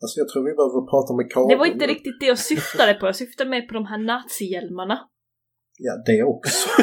Alltså 0.03 0.20
jag 0.20 0.29
tror 0.29 0.43
vi 0.51 0.55
behöver 0.61 0.91
prata 0.93 1.11
med 1.16 1.33
Karin. 1.33 1.49
Det 1.49 1.57
var 1.57 1.66
inte 1.66 1.87
riktigt 1.87 2.20
det 2.20 2.26
jag 2.26 2.39
syftade 2.39 2.95
på. 2.95 3.07
Jag 3.07 3.16
syftade 3.16 3.51
mer 3.51 3.62
på 3.68 3.74
de 3.74 3.87
här 3.87 3.99
nazihjälmarna. 3.99 4.99
Ja, 5.79 5.93
det 6.07 6.22
också. 6.22 6.68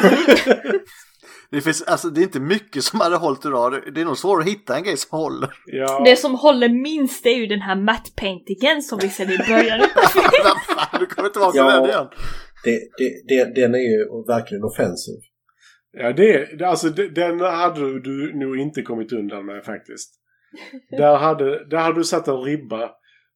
Det, 1.50 1.60
finns, 1.60 1.82
alltså, 1.82 2.08
det 2.10 2.20
är 2.20 2.22
inte 2.22 2.40
mycket 2.40 2.84
som 2.84 3.00
hade 3.00 3.16
hållit 3.16 3.44
idag. 3.44 3.94
Det 3.94 4.00
är 4.00 4.04
nog 4.04 4.18
svårt 4.18 4.40
att 4.40 4.48
hitta 4.48 4.76
en 4.76 4.82
grej 4.82 4.96
som 4.96 5.18
håller. 5.18 5.50
Ja. 5.66 6.02
Det 6.04 6.16
som 6.16 6.34
håller 6.34 6.68
minst 6.68 7.26
är 7.26 7.30
ju 7.36 7.46
den 7.46 7.60
här 7.60 7.76
matte 7.76 8.10
paintingen 8.16 8.82
som 8.82 8.98
vi 8.98 9.08
ser 9.08 9.24
i 9.24 9.38
början. 9.38 9.80
Vad 10.44 10.76
fan, 10.76 11.00
du 11.00 11.06
kommer 11.06 11.28
tillbaka 11.28 11.58
Ja. 11.58 11.70
till 11.70 11.80
den 11.80 11.90
igen. 11.90 12.06
det, 12.64 12.78
det, 12.98 13.10
det, 13.28 13.60
den 13.60 13.74
är 13.74 13.78
ju 13.78 13.98
verkligen 14.26 14.64
offensiv. 14.64 15.18
Ja, 15.98 16.12
det, 16.12 16.62
alltså 16.62 16.88
den 16.90 17.40
hade 17.40 18.00
du 18.00 18.34
nog 18.38 18.56
inte 18.56 18.82
kommit 18.82 19.12
undan 19.12 19.46
med 19.46 19.64
faktiskt. 19.64 20.20
Där 20.90 21.16
hade, 21.16 21.68
där 21.68 21.78
hade 21.78 22.00
du 22.00 22.04
satt 22.04 22.28
en 22.28 22.40
ribba 22.42 22.90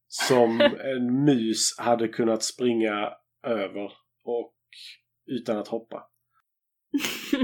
som 0.09 0.61
en 0.95 1.25
mus 1.25 1.75
hade 1.79 2.09
kunnat 2.09 2.43
springa 2.43 3.11
över 3.47 3.93
och 4.25 4.53
utan 5.27 5.59
att 5.59 5.69
hoppa. 5.69 6.03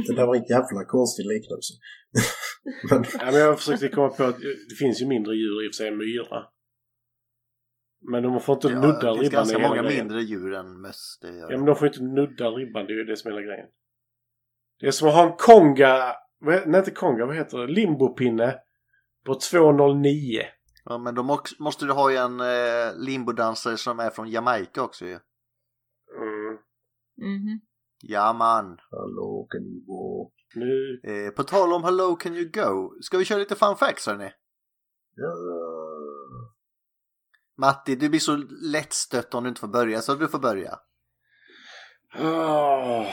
Det 0.07 0.15
där 0.17 0.27
var 0.27 0.37
en 0.37 0.45
jävla 0.45 0.85
konstig 0.87 1.27
liknelse. 1.27 1.73
Men 2.91 3.05
Ja, 3.21 3.25
men 3.33 3.41
jag 3.41 3.59
försökte 3.59 3.89
komma 3.89 4.09
på 4.09 4.25
att 4.25 4.39
det 4.41 4.75
finns 4.79 5.03
ju 5.03 5.07
mindre 5.07 5.35
djur 5.35 5.65
i 5.65 5.69
och 5.69 5.75
för 5.75 5.77
sig 5.77 5.89
än 5.89 5.97
myra. 5.99 6.45
Men 8.13 8.23
de 8.23 8.41
får 8.41 8.55
inte 8.55 8.69
Ja, 8.69 8.81
nudda 8.81 9.13
det 9.13 9.19
finns 9.19 9.23
ribban. 9.23 9.31
ganska 9.39 9.59
många 9.59 9.83
grejen. 9.83 9.99
mindre 10.07 10.23
djur 10.23 10.55
än 10.55 10.81
möss. 10.81 11.19
Ja, 11.23 11.57
men 11.57 11.65
de 11.65 11.77
får 11.77 11.89
inte 11.89 12.03
nudda 12.03 12.49
ribban. 12.51 12.87
Det 12.87 12.93
är 12.93 12.97
ju 12.97 13.05
det 13.05 13.17
som 13.17 13.31
är 13.31 13.35
hela 13.35 13.47
grejen. 13.47 13.67
Det 14.81 14.87
är 14.87 14.91
som 14.91 15.09
att 15.09 15.15
ha 15.15 15.27
en 15.27 15.37
konga... 15.37 16.15
Nej, 16.41 16.79
inte 16.79 16.91
konga. 16.91 17.27
Vad 17.27 17.37
heter 17.37 17.59
det? 17.59 17.67
Limbopinne 17.67 18.59
på 19.27 19.35
209. 19.35 20.43
Ja, 20.85 20.99
men 20.99 21.15
då 21.15 21.39
måste 21.59 21.85
du 21.85 21.93
ha 21.93 22.13
en 22.13 22.41
eh, 22.41 22.97
limbodansare 22.97 23.77
som 23.77 24.01
är 24.01 24.11
från 24.11 24.31
Jamaica 24.31 24.83
också 24.83 25.05
ju. 25.05 25.19
Mm. 26.17 26.59
Mhm. 27.17 27.61
Ja 28.03 28.33
man. 28.33 28.79
hallå, 28.91 29.47
kan 29.51 29.63
ni 29.63 29.85
gå? 29.87 30.33
Nu... 30.55 31.01
Eh, 31.05 31.31
på 31.31 31.43
tal 31.43 31.73
om 31.73 31.85
Hello 31.85 32.17
Can 32.17 32.35
You 32.35 32.51
Go. 32.51 33.01
Ska 33.01 33.19
vi 33.19 33.25
köra 33.25 33.39
lite 33.39 33.55
fun 33.55 33.77
facts 33.77 34.07
hörni? 34.07 34.33
Ja. 35.15 35.33
Matti, 37.59 37.97
du 37.97 38.09
blir 38.09 38.21
så 38.21 38.37
lättstött 38.73 39.35
om 39.35 39.43
du 39.43 39.49
inte 39.49 39.61
får 39.61 39.69
börja 39.69 40.01
så 40.01 40.15
du 40.15 40.29
får 40.29 40.39
börja. 40.39 40.79
Åh, 42.21 43.07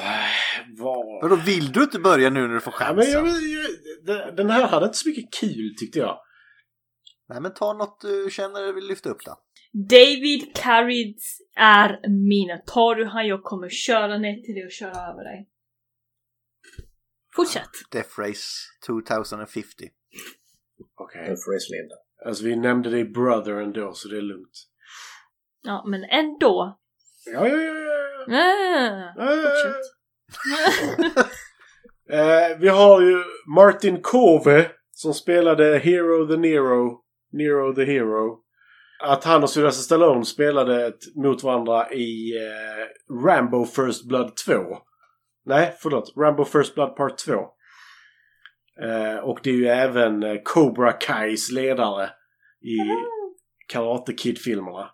vad... 0.77 1.21
Men 1.21 1.29
då 1.29 1.35
vill 1.45 1.71
du 1.71 1.83
inte 1.83 1.99
börja 1.99 2.29
nu 2.29 2.47
när 2.47 2.53
du 2.53 2.59
får 2.59 2.73
Ja, 2.79 2.85
chansen? 2.85 3.23
men 3.23 3.31
jag, 3.33 4.17
jag, 4.17 4.35
den- 4.35 4.49
här 4.49 4.67
hade 4.67 4.85
inte 4.85 4.97
så 4.97 5.09
mycket 5.09 5.33
kul 5.33 5.75
tyckte 5.79 5.99
jag. 5.99 6.19
Nej 7.29 7.41
men 7.41 7.53
ta 7.53 7.73
något 7.73 8.01
du 8.01 8.29
känner 8.31 8.73
vill 8.73 8.87
lyfta 8.87 9.09
upp 9.09 9.25
då. 9.25 9.35
David 9.73 10.55
Carrids 10.55 11.37
är 11.55 12.09
min. 12.09 12.61
Tar 12.65 12.95
du 12.95 13.05
han, 13.05 13.27
jag 13.27 13.43
kommer 13.43 13.69
köra 13.69 14.17
ner 14.17 14.41
till 14.45 14.55
dig 14.55 14.65
och 14.65 14.71
köra 14.71 15.11
över 15.11 15.23
dig. 15.23 15.49
Fortsätt. 17.35 17.69
Death 17.91 18.19
Race 18.19 18.47
2050. 18.87 19.89
Okej. 20.95 21.21
Okay. 21.21 21.35
För 21.35 21.71
Linda. 21.71 21.95
Alltså 22.25 22.43
vi 22.43 22.55
nämnde 22.55 22.89
det 22.89 22.99
i 22.99 23.05
Brother 23.05 23.53
ändå 23.53 23.93
så 23.93 24.07
det 24.07 24.17
är 24.17 24.21
lugnt. 24.21 24.67
Ja, 25.63 25.85
men 25.87 26.03
ändå. 26.03 26.79
Ja, 27.25 27.47
ja, 27.47 27.55
ja, 27.57 27.73
ja. 27.73 27.92
Ah, 29.17 29.27
fortsätt. 29.27 29.81
Eh, 32.09 32.57
vi 32.59 32.67
har 32.67 33.01
ju 33.01 33.23
Martin 33.55 34.01
Kove 34.01 34.71
som 34.91 35.13
spelade 35.13 35.77
Hero 35.77 36.27
the 36.27 36.37
Nero. 36.37 36.99
Nero 37.31 37.75
the 37.75 37.83
Hero. 37.85 38.39
att 39.03 39.23
han 39.23 39.43
och 39.43 39.49
Sylvester 39.49 39.83
Stallone 39.83 40.25
spelade 40.25 40.87
ett, 40.87 41.15
mot 41.15 41.43
varandra 41.43 41.91
i 41.91 42.37
eh, 42.37 43.15
Rambo 43.25 43.65
First 43.65 44.07
Blood 44.07 44.35
2. 44.35 44.53
Nej, 45.45 45.75
förlåt. 45.79 46.13
Rambo 46.17 46.45
First 46.45 46.75
Blood 46.75 46.95
Part 46.95 47.17
2. 47.17 47.33
Eh, 48.81 49.17
och 49.17 49.39
det 49.43 49.49
är 49.49 49.53
ju 49.53 49.67
även 49.67 50.23
eh, 50.23 50.37
Cobra 50.43 50.91
Kais 50.91 51.51
ledare 51.51 52.09
i 52.61 52.77
Karate 53.67 54.13
Kid-filmerna. 54.13 54.89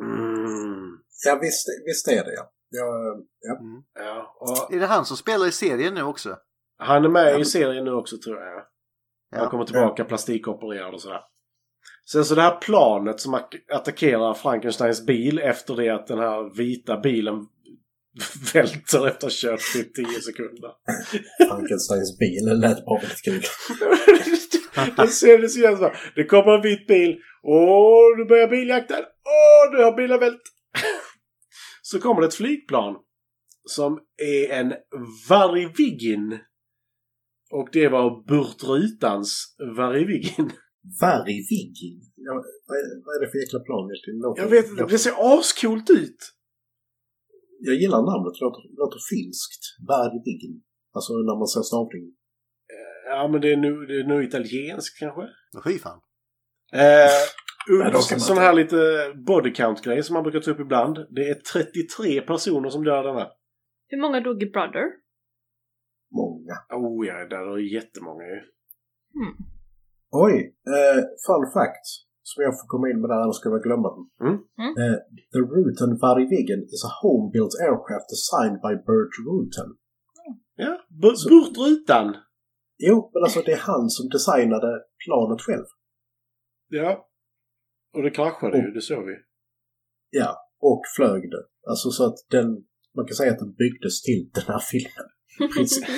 Mm. 0.00 1.01
Ja, 1.26 1.38
visst, 1.42 1.66
visst 1.86 2.08
är 2.08 2.24
det 2.24 2.34
ja. 2.34 2.52
ja, 2.70 3.16
ja. 3.40 3.58
Ja, 3.94 4.36
och 4.40 4.74
Är 4.74 4.80
det 4.80 4.86
han 4.86 5.04
som 5.04 5.16
spelar 5.16 5.46
i 5.46 5.52
serien 5.52 5.94
nu 5.94 6.02
också? 6.02 6.36
han 6.78 7.04
är 7.04 7.08
med 7.08 7.40
i 7.40 7.44
serien 7.44 7.84
nu 7.84 7.92
också 7.92 8.16
tror 8.24 8.36
jag. 8.38 8.62
Han 9.40 9.48
kommer 9.50 9.64
tillbaka 9.64 10.04
plastikopererad 10.04 10.94
och 10.94 11.00
sådär. 11.00 11.20
Sen 12.12 12.24
så 12.24 12.34
det 12.34 12.42
här 12.42 12.56
planet 12.60 13.20
som 13.20 13.34
ack- 13.34 13.72
attackerar 13.72 14.34
Frankensteins 14.34 15.06
bil 15.06 15.38
efter 15.38 15.76
det 15.76 15.88
att 15.90 16.06
den 16.06 16.18
här 16.18 16.56
vita 16.56 17.00
bilen 17.00 17.34
välter 18.54 19.06
efter 19.06 19.06
att 19.06 19.22
ha 19.22 19.30
kört 19.32 19.60
i 19.76 19.84
10 19.84 20.06
sekunder. 20.20 20.70
Frankensteins 21.48 22.18
bil 22.18 22.60
lät 22.60 22.84
bara 22.84 23.00
väldigt 23.00 23.22
kul. 23.24 23.42
det 24.96 25.08
ser 25.08 25.38
det 25.38 25.48
så 25.48 25.60
jävla. 25.60 25.92
Det 26.14 26.24
kommer 26.24 26.52
en 26.52 26.62
vit 26.62 26.86
bil. 26.86 27.18
Åh, 27.42 28.18
nu 28.18 28.24
börjar 28.24 28.48
biljakten. 28.48 29.00
Åh, 29.24 29.76
nu 29.76 29.82
har 29.84 29.92
bilen 29.96 30.20
vält. 30.20 30.42
Så 31.92 32.00
kommer 32.04 32.20
det 32.20 32.26
ett 32.26 32.34
flygplan. 32.42 32.94
Som 33.64 33.92
är 34.22 34.44
en 34.58 34.68
Varivigin. 35.28 36.38
Och 37.58 37.68
det 37.72 37.88
var 37.88 38.06
Burt 38.28 38.60
Rutans 38.72 39.56
Varivigin. 39.76 40.46
Varivigin? 41.00 42.00
Ja, 42.26 42.32
vad, 42.68 42.76
är, 42.80 42.84
vad 43.04 43.12
är 43.16 43.20
det 43.24 43.30
för 43.32 43.38
jäkla 43.44 43.60
plan? 43.68 43.84
Låter- 44.22 44.42
Jag 44.42 44.50
vet 44.50 44.68
inte, 44.70 44.86
det 44.94 44.98
ser 44.98 45.38
ascoolt 45.38 45.90
ut. 45.90 46.20
Jag 47.68 47.74
gillar 47.82 48.02
namnet. 48.10 48.32
Det 48.38 48.44
låter, 48.46 48.62
låter 48.82 49.00
finskt. 49.12 49.62
Varivigin. 49.88 50.56
Alltså 50.96 51.12
när 51.28 51.36
man 51.40 51.46
ser 51.54 51.62
stavningen. 51.70 52.12
Ja, 53.06 53.28
men 53.32 53.40
det 53.40 53.52
är 53.52 53.56
nu, 53.56 53.72
det 53.86 54.14
är 54.14 54.22
italienskt 54.22 54.98
kanske. 54.98 55.22
Fy 55.66 55.78
fan. 55.78 56.00
Eh, 56.72 57.18
Man 57.68 58.02
sån 58.02 58.36
här 58.36 58.52
lite 58.52 58.76
body 59.26 59.52
count-grej 59.52 60.02
som 60.02 60.14
man 60.14 60.22
brukar 60.22 60.40
ta 60.40 60.50
upp 60.50 60.60
ibland. 60.60 61.06
Det 61.10 61.28
är 61.28 61.34
33 61.34 62.20
personer 62.20 62.70
som 62.70 62.84
dör 62.84 63.02
den 63.04 63.16
här. 63.16 63.28
Hur 63.88 64.00
många 64.00 64.20
dog 64.20 64.42
i 64.42 64.46
Brother? 64.46 64.86
Många. 66.20 66.54
Oh 66.82 67.06
ja, 67.06 67.14
där 67.14 67.56
är 67.56 67.74
jättemånga 67.74 68.24
ju. 68.24 68.40
Oj! 70.10 70.34
Eh, 70.74 71.00
fun 71.26 71.44
fact. 71.56 71.86
Som 72.22 72.38
jag 72.46 72.54
får 72.58 72.66
komma 72.72 72.86
in 72.90 73.00
med 73.00 73.10
där, 73.10 73.20
annars 73.22 73.36
skulle 73.36 73.54
jag 73.54 73.66
glömma 73.68 73.88
den. 73.94 74.04
Mm. 74.24 74.38
Mm. 74.62 74.72
Eh, 74.80 74.98
the 75.32 75.40
Rutan 75.54 75.92
Varivigin 76.02 76.62
is 76.74 76.82
a 76.90 76.92
home-built 77.02 77.54
aircraft 77.66 78.08
designed 78.14 78.58
by 78.66 78.74
Burt 78.88 79.14
Rutan. 79.28 79.68
Ja, 80.64 80.72
Burt 81.02 81.20
Rutan. 81.58 82.16
Jo, 82.88 83.10
men 83.12 83.22
alltså 83.22 83.40
det 83.46 83.52
är 83.52 83.62
han 83.72 83.90
som 83.90 84.08
designade 84.08 84.70
planet 85.04 85.40
själv. 85.46 85.68
Ja. 86.68 87.08
Och 87.92 88.02
det 88.02 88.10
kraschade 88.10 88.58
ju, 88.58 88.70
det 88.70 88.80
såg 88.80 89.06
vi. 89.06 89.16
Ja, 90.10 90.36
och 90.60 90.82
flög 90.96 91.30
det. 91.30 91.44
Alltså 91.70 91.90
så 91.90 92.06
att 92.06 92.18
den, 92.30 92.46
man 92.96 93.06
kan 93.06 93.14
säga 93.14 93.32
att 93.32 93.38
den 93.38 93.54
byggdes 93.54 94.02
till 94.02 94.30
den 94.34 94.44
här 94.46 94.62
filmen. 94.70 95.08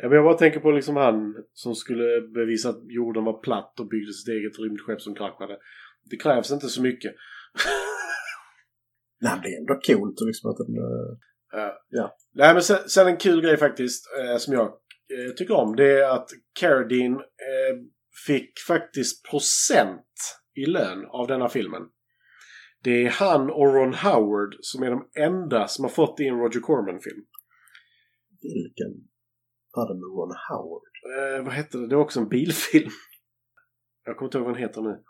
Ja, 0.00 0.08
men 0.08 0.12
jag 0.12 0.24
bara 0.24 0.38
tänker 0.38 0.60
på 0.60 0.70
liksom 0.70 0.96
han 0.96 1.34
som 1.52 1.74
skulle 1.74 2.20
bevisa 2.34 2.68
att 2.68 2.78
jorden 2.88 3.24
var 3.24 3.40
platt 3.40 3.80
och 3.80 3.88
byggde 3.88 4.12
sitt 4.12 4.28
eget 4.28 4.58
rymdskepp 4.58 5.00
som 5.00 5.14
kraschade. 5.14 5.58
Det 6.10 6.16
krävs 6.16 6.50
inte 6.50 6.68
så 6.68 6.82
mycket. 6.82 7.14
Nej, 9.20 9.40
det 9.42 9.48
är 9.48 9.58
ändå 9.60 9.74
coolt 9.74 10.20
liksom 10.26 10.50
att 10.50 10.56
den... 10.56 10.74
Ja. 11.52 11.84
Ja. 11.88 12.16
Nej, 12.34 12.54
men 12.54 12.62
sen, 12.62 12.88
sen 12.88 13.06
en 13.06 13.16
kul 13.16 13.40
grej 13.40 13.56
faktiskt 13.56 14.04
eh, 14.20 14.36
som 14.36 14.54
jag 14.54 14.66
eh, 14.66 15.34
tycker 15.36 15.54
om. 15.54 15.76
Det 15.76 16.00
är 16.00 16.10
att 16.10 16.28
Carradine 16.60 17.16
eh, 17.16 17.76
fick 18.26 18.50
faktiskt 18.68 19.30
procent 19.30 20.06
i 20.62 20.66
lön 20.66 21.06
av 21.06 21.26
denna 21.26 21.48
filmen. 21.48 21.82
Det 22.82 23.06
är 23.06 23.10
han 23.10 23.50
och 23.50 23.74
Ron 23.74 23.94
Howard 23.94 24.56
som 24.60 24.82
är 24.82 24.90
de 24.90 25.08
enda 25.20 25.68
som 25.68 25.84
har 25.84 25.90
fått 25.90 26.20
i 26.20 26.26
en 26.26 26.38
Roger 26.38 26.60
Corman-film. 26.60 27.24
Vilken 28.42 29.08
var 29.72 29.88
det 29.88 29.94
med 29.94 30.02
Ron 30.02 30.36
Howard? 30.48 30.82
Eh, 31.16 31.44
vad 31.44 31.52
hette 31.52 31.78
det? 31.78 31.88
Det 31.88 31.94
är 31.94 31.98
också 31.98 32.20
en 32.20 32.28
bilfilm. 32.28 32.90
Jag 34.04 34.16
kommer 34.16 34.26
inte 34.26 34.38
ihåg 34.38 34.46
vad 34.46 34.54
den 34.54 34.62
heter 34.62 34.82
nu. 34.82 35.04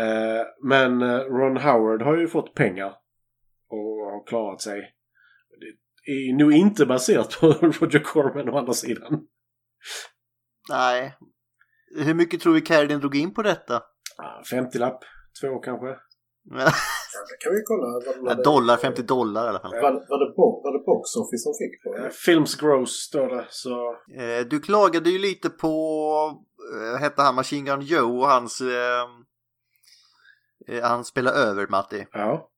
Eh, 0.00 0.46
men 0.62 1.02
eh, 1.02 1.18
Ron 1.18 1.56
Howard 1.56 2.02
har 2.02 2.16
ju 2.16 2.28
fått 2.28 2.54
pengar 2.54 2.96
och 3.68 3.78
har 4.12 4.26
klarat 4.26 4.60
sig. 4.60 4.94
Det 6.06 6.12
är 6.12 6.38
nog 6.38 6.52
inte 6.52 6.86
baserat 6.86 7.40
på 7.40 7.46
Roger 7.62 7.98
Corman 7.98 8.48
å 8.48 8.58
andra 8.58 8.72
sidan. 8.72 9.26
Nej. 10.70 11.14
Hur 11.96 12.14
mycket 12.14 12.40
tror 12.40 12.54
vi 12.54 12.60
Carradine 12.60 13.00
drog 13.00 13.16
in 13.16 13.34
på 13.34 13.42
detta? 13.42 13.82
Ah, 14.16 14.42
50-lapp, 14.52 14.98
två 15.40 15.58
kanske. 15.58 15.86
Ja, 16.50 16.64
det 17.30 17.36
kan 17.44 17.52
vi 17.54 17.62
kolla. 17.64 17.86
Vad 18.22 18.38
Ja, 18.38 18.42
dollar, 18.42 18.76
50 18.76 19.02
dollar 19.02 19.44
i 19.46 19.48
alla 19.48 19.60
fall. 19.60 19.70
Var, 19.72 19.80
var, 19.82 20.18
det, 20.18 20.34
var 20.36 20.72
det 20.78 20.84
Box 20.84 21.16
Office 21.16 21.42
som 21.42 21.52
fick 21.60 21.82
på 21.82 21.96
Eh, 21.96 22.02
det? 22.04 22.10
Films 22.10 22.54
Gross 22.56 22.90
står 22.92 23.26
det, 23.28 23.46
så... 23.50 23.90
Eh, 24.20 24.46
Du 24.50 24.60
klagade 24.60 25.10
ju 25.10 25.18
lite 25.18 25.50
på, 25.50 25.74
eh, 26.74 27.00
hette 27.00 27.22
han 27.22 27.34
Machine 27.34 27.64
Gun 27.64 27.80
Joe 27.80 28.18
och 28.20 28.26
hans, 28.28 28.60
eh, 28.60 29.04
eh, 30.76 30.82
han 30.84 31.04
spelar 31.04 31.32
över 31.32 31.66
Matti. 31.66 32.06
Ja. 32.12 32.50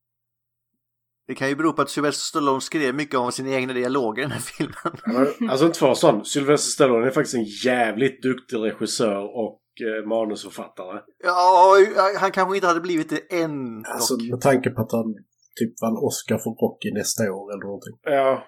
Det 1.26 1.34
kan 1.34 1.48
ju 1.48 1.56
bero 1.56 1.72
på 1.72 1.82
att 1.82 1.90
Sylvester 1.90 2.20
Stallone 2.22 2.60
skrev 2.60 2.94
mycket 2.94 3.18
om 3.18 3.32
sina 3.32 3.50
egna 3.50 3.72
dialoger 3.72 4.22
i 4.22 4.24
den 4.24 4.32
här 4.32 4.40
filmen. 4.40 5.26
Men, 5.38 5.50
Alltså 5.50 5.66
inte 5.66 5.78
för 5.78 5.94
sån. 5.94 6.24
Sylvester 6.24 6.70
Stallone 6.70 7.06
är 7.06 7.10
faktiskt 7.10 7.34
en 7.34 7.44
jävligt 7.44 8.22
duktig 8.22 8.56
regissör 8.58 9.36
och 9.36 9.60
eh, 9.80 10.08
manusförfattare. 10.08 11.00
Ja, 11.24 11.76
han 12.20 12.32
kanske 12.32 12.54
inte 12.54 12.66
hade 12.66 12.80
blivit 12.80 13.10
det 13.10 13.40
än. 13.42 13.82
dock. 13.82 13.88
Alltså 13.94 14.14
med 14.30 14.40
tanke 14.40 14.70
på 14.70 14.82
att 14.82 14.92
han 14.92 15.14
typ 15.60 15.82
vann 15.82 15.96
Oscar 15.96 16.38
för 16.38 16.50
Rocky 16.50 16.92
nästa 16.92 17.22
år 17.32 17.52
eller 17.52 17.64
någonting. 17.64 17.98
Ja. 18.02 18.46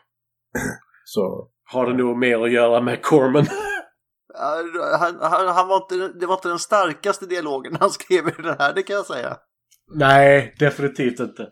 Så 1.05 1.48
Har 1.72 1.86
det 1.86 1.96
nog 1.96 2.18
mer 2.18 2.44
att 2.44 2.52
göra 2.52 2.80
med 2.80 3.02
Corman. 3.02 3.46
Ja, 4.34 4.62
Han, 5.00 5.18
han, 5.20 5.48
han 5.48 5.68
var 5.68 5.76
inte, 5.76 6.18
det 6.18 6.26
var 6.26 6.34
inte 6.34 6.48
den 6.48 6.59
starkaste 6.59 7.26
dialogen 7.26 7.76
han 7.80 7.90
skrev 7.90 8.28
i 8.28 8.42
den 8.42 8.56
här, 8.59 8.74
det 8.74 8.82
kan 8.82 8.96
jag 8.96 9.06
säga. 9.06 9.36
Nej, 9.94 10.55
definitivt 10.59 11.20
inte. 11.20 11.42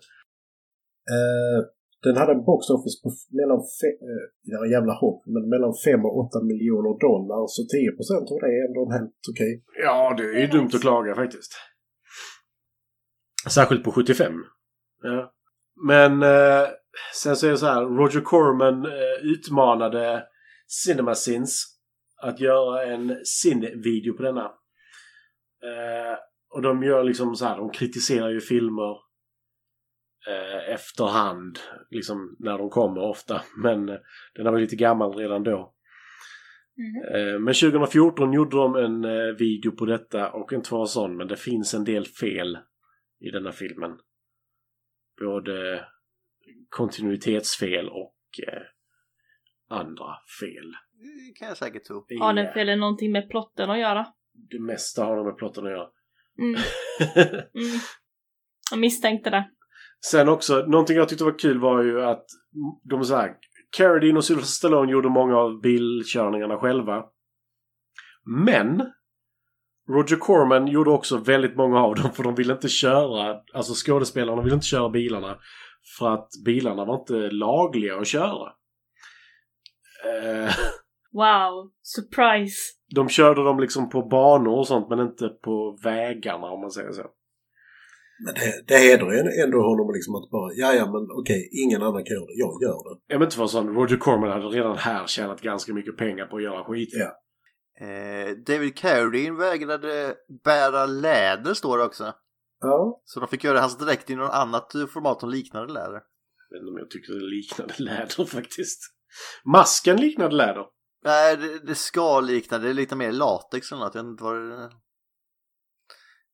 Eh, 1.11 1.65
den 2.07 2.17
hade 2.21 2.33
en 2.33 2.45
box 2.51 2.63
office 2.77 2.97
på 3.03 3.09
mellan 3.41 3.61
fe- 3.79 4.01
eh, 4.11 4.25
ja, 4.53 4.61
jävla 4.75 4.93
hopp, 5.03 5.21
men 5.35 5.45
mellan 5.53 5.73
5 5.85 6.05
och 6.09 6.15
8 6.25 6.43
miljoner 6.51 6.93
dollar. 7.07 7.41
Så 7.55 7.61
10 7.75 7.93
procent 7.99 8.27
av 8.33 8.37
det 8.43 8.51
är 8.59 8.63
ändå 8.69 8.83
helt 8.97 9.23
okej. 9.33 9.53
Ja, 9.87 10.15
det 10.19 10.27
är 10.37 10.41
ju 10.47 10.51
dumt 10.57 10.71
att 10.75 10.81
klaga 10.87 11.15
faktiskt. 11.23 11.53
Särskilt 13.57 13.85
på 13.85 13.93
75. 13.93 14.33
Ja. 15.03 15.33
Men 15.89 16.13
eh, 16.23 16.69
sen 17.23 17.37
så 17.37 17.47
är 17.47 17.51
det 17.51 17.57
så 17.59 17.67
här. 17.67 17.83
Roger 17.85 18.21
Corman 18.21 18.87
eh, 18.87 19.17
utmanade 19.33 20.23
CinemaSins 20.67 21.67
att 22.23 22.41
göra 22.41 22.85
en 22.87 23.17
sin-video 23.25 24.17
på 24.17 24.23
denna. 24.23 24.45
Eh, 25.69 26.17
och 26.55 26.63
de 26.63 26.83
gör 26.83 27.05
liksom 27.05 27.35
så 27.37 27.45
här. 27.45 27.57
De 27.57 27.71
kritiserar 27.71 28.31
ju 28.31 28.41
filmer 28.41 28.97
eh, 30.29 30.75
efterhand. 30.75 31.59
Liksom 31.91 32.37
när 32.39 32.59
de 32.59 32.71
kommer 32.71 33.01
ofta. 33.01 33.43
Men 33.57 33.89
eh, 33.89 33.97
den 34.35 34.53
var 34.53 34.61
lite 34.61 34.77
gammal 34.77 35.15
redan 35.15 35.43
då. 35.43 35.73
Eh, 37.15 37.39
Men 37.39 37.55
2014 37.55 38.33
gjorde 38.33 38.57
de 38.57 38.77
en 38.77 39.05
eh, 39.05 39.35
video 39.39 39.73
på 39.73 39.87
detta 39.87 40.31
och 40.31 40.53
vara 40.71 40.87
sån 40.87 41.17
men 41.17 41.29
det 41.29 41.37
finns 41.37 41.75
en 41.75 41.85
del 41.85 42.05
fel 42.07 42.59
i 43.21 43.31
denna 43.31 43.53
filmen. 43.53 43.99
Både 45.21 45.85
kontinuitetsfel 46.69 47.89
och 47.89 48.17
eh, 48.49 48.63
andra 49.69 50.15
fel. 50.41 50.73
Det 50.99 51.39
kan 51.39 51.49
jag 51.49 51.57
säkert 51.57 51.85
tro. 51.85 52.07
Har 52.21 52.33
den 52.33 52.47
eh, 52.47 52.53
felen 52.53 52.81
någonting 52.81 53.13
med 53.13 53.31
plotten 53.31 53.71
att 53.71 53.79
göra? 53.79 54.07
Det 54.51 54.61
mesta 54.61 55.05
har 55.05 55.17
de 55.17 55.27
med 55.27 55.37
plotten 55.37 55.65
att 55.67 55.71
göra. 55.71 55.89
Mm. 56.39 56.61
Mm. 57.55 57.79
Jag 58.71 58.79
misstänkte 58.79 59.31
det. 59.31 59.51
Sen 60.05 60.29
också, 60.29 60.65
någonting 60.67 60.97
jag 60.97 61.09
tyckte 61.09 61.25
var 61.25 61.39
kul 61.39 61.61
var 61.61 61.83
ju 61.83 62.05
att 62.05 62.25
de 62.83 63.05
så 63.05 63.17
här, 63.17 63.35
Carradine 63.77 64.17
och 64.17 64.25
Sylvester 64.25 64.51
Stallone 64.51 64.93
gjorde 64.93 65.09
många 65.09 65.37
av 65.37 65.61
bilkörningarna 65.61 66.59
själva. 66.59 67.05
Men 68.25 68.93
Roger 69.89 70.17
Corman 70.17 70.67
gjorde 70.67 70.91
också 70.91 71.17
väldigt 71.17 71.57
många 71.57 71.81
av 71.81 71.95
dem 71.95 72.13
för 72.13 72.23
de 72.23 72.35
ville 72.35 72.53
inte 72.53 72.69
köra, 72.69 73.41
alltså 73.55 73.73
skådespelarna 73.75 74.43
ville 74.43 74.55
inte 74.55 74.67
köra 74.67 74.91
bilarna 74.91 75.39
för 75.99 76.15
att 76.15 76.29
bilarna 76.45 76.85
var 76.85 76.99
inte 77.01 77.31
lagliga 77.31 77.97
att 77.97 78.07
köra. 78.07 78.53
Eh, 80.05 80.51
Wow, 81.17 81.71
surprise. 81.83 82.57
De 82.95 83.09
körde 83.09 83.45
dem 83.45 83.61
liksom 83.61 83.89
på 83.89 84.03
banor 84.03 84.59
och 84.59 84.67
sånt 84.67 84.89
men 84.89 85.01
inte 85.01 85.29
på 85.29 85.79
vägarna 85.85 86.47
om 86.47 86.61
man 86.61 86.71
säger 86.71 86.93
så. 86.93 87.03
Men 88.25 88.35
det, 88.35 88.65
det 88.67 88.79
hedrar 88.79 89.13
ju 89.13 89.43
ändå 89.45 89.59
honom 89.63 89.95
liksom 89.95 90.15
att 90.15 90.31
bara, 90.31 90.53
ja 90.55 90.75
ja 90.75 90.85
men 90.93 91.03
okej, 91.21 91.49
ingen 91.65 91.83
annan 91.83 92.05
kan 92.05 92.15
göra 92.17 92.27
det, 92.27 92.35
jag 92.35 92.63
gör 92.63 92.81
det. 92.89 93.01
Jag 93.07 93.19
vet 93.19 93.27
inte 93.27 93.39
vad 93.39 93.51
sån, 93.51 93.75
Roger 93.75 93.97
Corman 93.97 94.31
hade 94.31 94.47
redan 94.47 94.77
här 94.77 95.07
tjänat 95.07 95.41
ganska 95.41 95.75
mycket 95.75 95.97
pengar 95.97 96.27
på 96.27 96.37
att 96.37 96.43
göra 96.43 96.65
skit. 96.65 96.91
Ja. 96.93 97.11
Eh, 97.87 98.31
David 98.47 98.77
Carradine 98.77 99.37
vägrade 99.37 100.15
bära 100.45 100.87
läder 100.87 101.55
står 101.55 101.79
det 101.79 101.85
också. 101.85 102.15
Ja. 102.61 103.03
Så 103.05 103.21
de 103.21 103.29
fick 103.29 103.45
göra 103.45 103.61
hans 103.61 103.79
dräkt 103.79 104.11
i 104.11 104.15
något 104.15 104.35
annat 104.35 104.73
format 104.93 105.21
som 105.21 105.31
liknade 105.31 105.73
läder. 105.73 106.01
Jag 106.49 106.57
vet 106.57 106.61
inte 106.61 106.71
om 106.71 106.79
jag 106.79 106.91
tycker 106.91 107.13
det 107.13 107.31
liknade 107.37 107.75
läder 107.79 108.25
faktiskt. 108.37 108.81
Masken 109.45 109.97
liknade 109.97 110.35
läder. 110.35 110.65
Nej, 111.05 111.37
det, 111.37 111.67
det 111.67 111.75
ska 111.75 112.21
likna, 112.21 112.59
det 112.59 112.69
är 112.69 112.75
lite 112.75 112.97
mer 112.97 113.13
latex 113.13 113.73
eller 113.73 113.85
något. 113.85 113.95
Jag 113.95 114.03
vet 114.03 114.11
inte 114.11 114.25
vad 114.25 114.37
det 114.37 114.71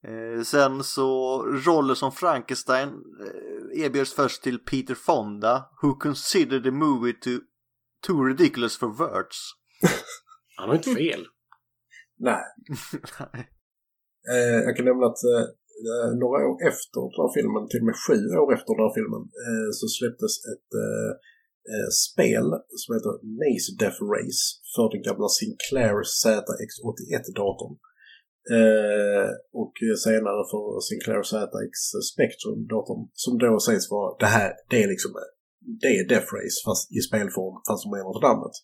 eh, 0.08 0.42
Sen 0.42 0.84
så 0.84 1.42
roller 1.42 1.94
som 1.94 2.12
Frankenstein 2.12 2.88
eh, 2.88 3.84
erbjöds 3.84 4.14
först 4.14 4.42
till 4.42 4.58
Peter 4.58 4.94
Fonda 4.94 5.64
who 5.82 5.94
considered 5.94 6.62
the 6.64 6.70
movie 6.70 7.12
to 7.12 7.30
too 8.06 8.24
ridiculous 8.24 8.78
for 8.78 8.88
words. 8.88 9.38
Han 10.56 10.68
har 10.68 10.76
inte 10.76 10.94
fel. 10.94 11.26
Nej. 12.18 12.44
Eh, 14.32 14.58
jag 14.66 14.76
kan 14.76 14.84
nämna 14.90 15.06
att 15.12 15.22
eh, 15.32 15.46
några 16.22 16.38
år 16.50 16.56
efter 16.70 17.00
den 17.12 17.20
här 17.22 17.32
filmen, 17.36 17.62
till 17.70 17.82
och 17.82 17.90
med 17.90 17.98
sju 18.06 18.18
år 18.42 18.48
efter 18.56 18.70
den 18.74 18.84
här 18.86 18.94
filmen, 18.98 19.22
eh, 19.46 19.68
så 19.78 19.86
släpptes 19.98 20.34
ett 20.52 20.70
eh, 20.84 21.10
eh, 21.72 21.90
spel 22.06 22.46
som 22.80 22.88
heter 22.94 23.14
Maze 23.40 23.70
Death 23.82 24.00
Race 24.14 24.42
för 24.74 24.86
den 24.92 25.02
gamla 25.08 25.28
Sinclair 25.38 25.96
ZX81-datorn. 26.20 27.74
Eh, 28.58 29.28
och 29.60 29.74
senare 30.06 30.42
för 30.52 30.66
Sinclair 30.88 31.22
ZX 31.22 31.74
Spectrum-datorn 32.12 33.02
som 33.12 33.38
då 33.38 33.60
sägs 33.60 33.90
vara 33.90 34.16
det 34.22 34.30
här, 34.36 34.52
det 34.70 34.82
är 34.82 34.88
liksom 34.88 35.12
det 35.82 35.90
är 35.98 36.08
Death 36.08 36.30
Race 36.36 36.58
fast 36.66 36.84
i 36.98 37.00
spelform 37.08 37.54
fast 37.68 37.82
som 37.82 37.92
är 37.98 38.04
något 38.08 38.30
annat. 38.32 38.54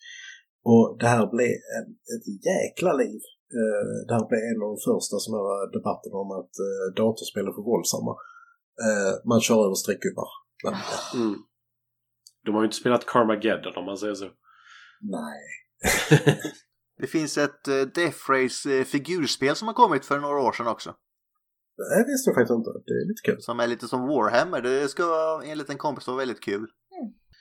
Och 0.71 0.85
det 1.01 1.09
här 1.15 1.27
blev 1.35 1.53
en, 1.77 1.89
ett 2.15 2.27
jäkla 2.51 2.93
liv. 3.03 3.21
Eh, 3.59 3.95
det 4.07 4.15
här 4.17 4.27
blev 4.31 4.43
en 4.51 4.63
av 4.65 4.69
de 4.75 4.79
första 4.91 5.15
sådana 5.25 5.67
debatterna 5.77 6.17
om 6.25 6.31
att 6.41 6.55
eh, 6.67 6.87
datorspel 7.01 7.49
är 7.49 7.57
för 7.59 7.67
våldsamma. 7.73 8.13
Eh, 8.87 9.13
man 9.31 9.41
kör 9.47 9.61
över 9.67 9.79
streckgubbar. 9.83 10.31
Mm. 11.21 11.37
De 12.45 12.51
har 12.55 12.63
ju 12.63 12.69
inte 12.69 12.83
spelat 12.83 13.07
Carmageddon 13.13 13.77
om 13.81 13.85
man 13.91 13.99
säger 14.03 14.15
så. 14.15 14.29
nej. 15.19 15.41
Det 16.99 17.07
finns 17.07 17.39
ett 17.39 17.69
eh, 17.69 17.75
Death 17.81 18.31
Race 18.31 18.79
eh, 18.79 18.85
figurspel 18.85 19.57
som 19.57 19.69
har 19.69 19.75
kommit 19.75 20.05
för 20.05 20.19
några 20.19 20.41
år 20.41 20.53
sedan 20.53 20.67
också. 20.67 20.95
Det 21.77 22.05
visste 22.13 22.31
jag 22.31 22.35
faktiskt 22.37 22.57
inte. 22.57 22.71
Det 22.87 22.93
är 22.93 23.09
lite 23.09 23.23
kul. 23.25 23.43
Som 23.43 23.61
är 23.61 23.67
lite 23.67 23.89
som 23.89 24.01
Warhammer. 24.07 24.63
Det 24.63 24.89
ska 24.89 25.41
enligt 25.45 25.71
en 25.71 25.79
kompis 25.79 26.07
vara 26.07 26.17
väldigt 26.17 26.41
kul. 26.41 26.67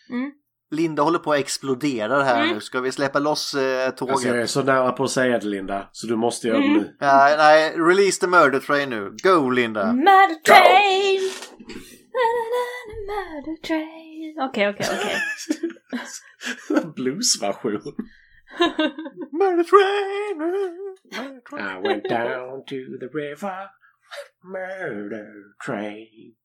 Mm. 0.09 0.31
Linda 0.71 1.03
håller 1.03 1.19
på 1.19 1.31
att 1.33 1.39
explodera 1.39 2.23
här 2.23 2.43
Mm. 2.43 2.55
nu. 2.55 2.61
Ska 2.61 2.79
vi 2.81 2.91
släppa 2.91 3.19
loss 3.19 3.53
eh, 3.53 3.89
tåget? 3.89 4.11
Alltså 4.13 4.27
jag 4.27 4.41
är 4.41 4.45
så 4.45 4.63
nära 4.63 4.91
på 4.91 5.03
att 5.03 5.11
säga 5.11 5.39
det 5.39 5.47
Linda. 5.47 5.89
Så 5.91 6.07
du 6.07 6.15
måste 6.15 6.47
göra 6.47 6.57
det 6.57 6.63
Mm. 6.65 6.77
nu. 6.77 6.95
Nej, 7.01 7.37
nej, 7.37 7.73
release 7.77 8.19
the 8.19 8.27
murder 8.27 8.59
train 8.59 8.89
nu. 8.89 9.15
Go 9.23 9.49
Linda! 9.49 9.93
Murder 9.93 10.41
train! 10.45 11.31
Murder 13.07 13.61
train. 13.67 14.35
Okej, 14.49 14.69
okej, 14.69 14.87
okej. 14.99 15.15
Bluesversion. 16.95 17.81
Murder 19.31 19.63
train! 19.63 20.37
Murder 20.37 21.41
train. 21.49 21.61
I 21.61 21.79
went 21.79 22.07
down 22.09 22.63
to 22.67 22.97
the 22.99 23.09
river. 23.13 23.69
Murder 24.43 25.33
train. 25.65 26.35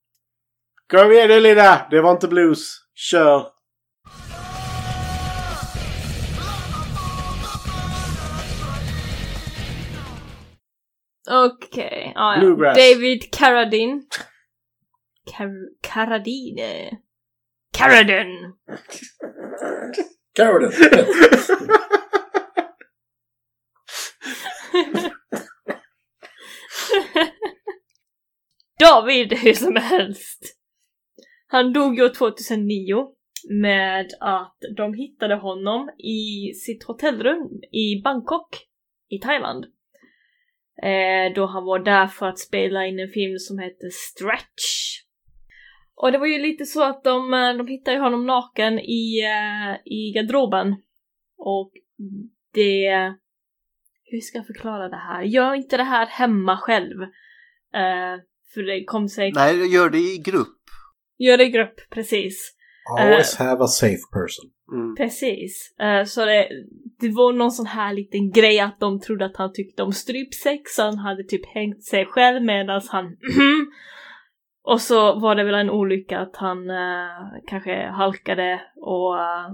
Kom 0.90 1.12
igen 1.12 1.28
nu 1.28 1.40
Linda! 1.40 1.86
Det 1.90 2.00
var 2.00 2.10
inte 2.12 2.28
blues. 2.28 2.78
Kör! 2.94 3.46
Okej, 11.30 12.12
ja, 12.14 12.34
ja. 12.34 12.40
Bluegrass. 12.40 12.76
David 12.78 13.22
Carradine. 13.32 14.02
Car- 15.30 15.68
Carradine. 15.82 16.90
Carradine! 17.78 18.52
Carolyn! 20.34 20.72
David 28.80 29.32
hur 29.32 29.54
som 29.54 29.76
helst. 29.76 30.56
Han 31.46 31.72
dog 31.72 31.98
ju 31.98 32.08
2009 32.08 33.06
med 33.50 34.06
att 34.20 34.56
de 34.76 34.94
hittade 34.94 35.34
honom 35.34 35.90
i 35.98 36.54
sitt 36.54 36.84
hotellrum 36.84 37.60
i 37.72 38.02
Bangkok 38.04 38.66
i 39.08 39.18
Thailand. 39.18 39.64
Eh, 40.82 41.34
då 41.34 41.46
han 41.46 41.64
var 41.64 41.78
där 41.78 42.06
för 42.06 42.26
att 42.26 42.38
spela 42.38 42.86
in 42.86 43.00
en 43.00 43.08
film 43.08 43.38
som 43.38 43.58
hette 43.58 43.90
Stretch. 43.90 45.01
Och 46.02 46.12
det 46.12 46.18
var 46.18 46.26
ju 46.26 46.38
lite 46.38 46.64
så 46.64 46.82
att 46.82 47.04
de, 47.04 47.34
eh, 47.34 47.56
de 47.56 47.66
hittade 47.66 47.98
honom 47.98 48.26
naken 48.26 48.78
i, 48.78 49.20
eh, 49.20 49.92
i 49.92 50.12
garderoben. 50.14 50.76
Och 51.38 51.72
det... 52.54 53.14
Hur 54.04 54.20
ska 54.20 54.38
jag 54.38 54.46
förklara 54.46 54.88
det 54.88 54.96
här? 54.96 55.22
Gör 55.22 55.54
inte 55.54 55.76
det 55.76 55.82
här 55.82 56.06
hemma 56.06 56.56
själv. 56.56 57.02
Eh, 57.74 58.20
för 58.54 58.62
det 58.62 58.84
kom 58.84 59.08
sig... 59.08 59.32
Nej, 59.32 59.74
gör 59.74 59.90
det 59.90 59.98
i 59.98 60.22
grupp. 60.24 60.58
Gör 61.18 61.38
det 61.38 61.44
i 61.44 61.50
grupp, 61.50 61.80
precis. 61.90 62.54
Always 63.00 63.36
have 63.36 63.64
a 63.64 63.66
safe 63.66 64.02
person. 64.12 64.50
Mm. 64.72 64.96
Precis. 64.96 65.74
Eh, 65.78 66.04
så 66.04 66.24
det, 66.24 66.48
det 67.00 67.08
var 67.08 67.32
någon 67.32 67.52
sån 67.52 67.66
här 67.66 67.94
liten 67.94 68.30
grej 68.30 68.60
att 68.60 68.80
de 68.80 69.00
trodde 69.00 69.24
att 69.24 69.36
han 69.36 69.52
tyckte 69.52 69.82
om 69.82 69.92
strypsex, 69.92 70.74
så 70.74 70.82
han 70.82 70.98
hade 70.98 71.24
typ 71.24 71.46
hängt 71.54 71.84
sig 71.84 72.06
själv 72.06 72.42
medan 72.42 72.82
han 72.88 73.04
Och 74.64 74.80
så 74.80 75.20
var 75.20 75.34
det 75.34 75.44
väl 75.44 75.54
en 75.54 75.70
olycka 75.70 76.18
att 76.18 76.36
han 76.36 76.70
eh, 76.70 77.40
kanske 77.46 77.86
halkade 77.86 78.60
och, 78.76 79.18
eh, 79.18 79.46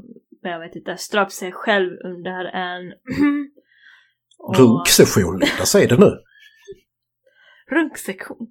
jag 0.43 0.61
vet 0.61 0.77
inte, 0.77 0.97
ströp 0.97 1.33
sig 1.33 1.53
själv 1.53 1.91
under 2.05 2.45
en 2.45 2.93
och- 4.39 4.57
Runksession, 4.59 5.33
Linda. 5.39 5.65
Säg 5.67 5.87
det 5.87 5.97
nu. 5.97 6.11
Runksektion. 7.71 8.47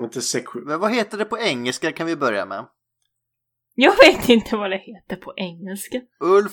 Inte 0.00 0.20
sektion. 0.20 0.62
Men 0.66 0.80
vad 0.80 0.94
heter 0.94 1.18
det 1.18 1.24
på 1.24 1.38
engelska 1.38 1.92
kan 1.92 2.06
vi 2.06 2.16
börja 2.16 2.46
med? 2.46 2.66
Jag 3.74 3.92
vet 4.06 4.28
inte 4.28 4.56
vad 4.56 4.70
det 4.70 4.76
heter 4.78 5.16
på 5.16 5.32
engelska. 5.36 6.00
Ulf? 6.20 6.52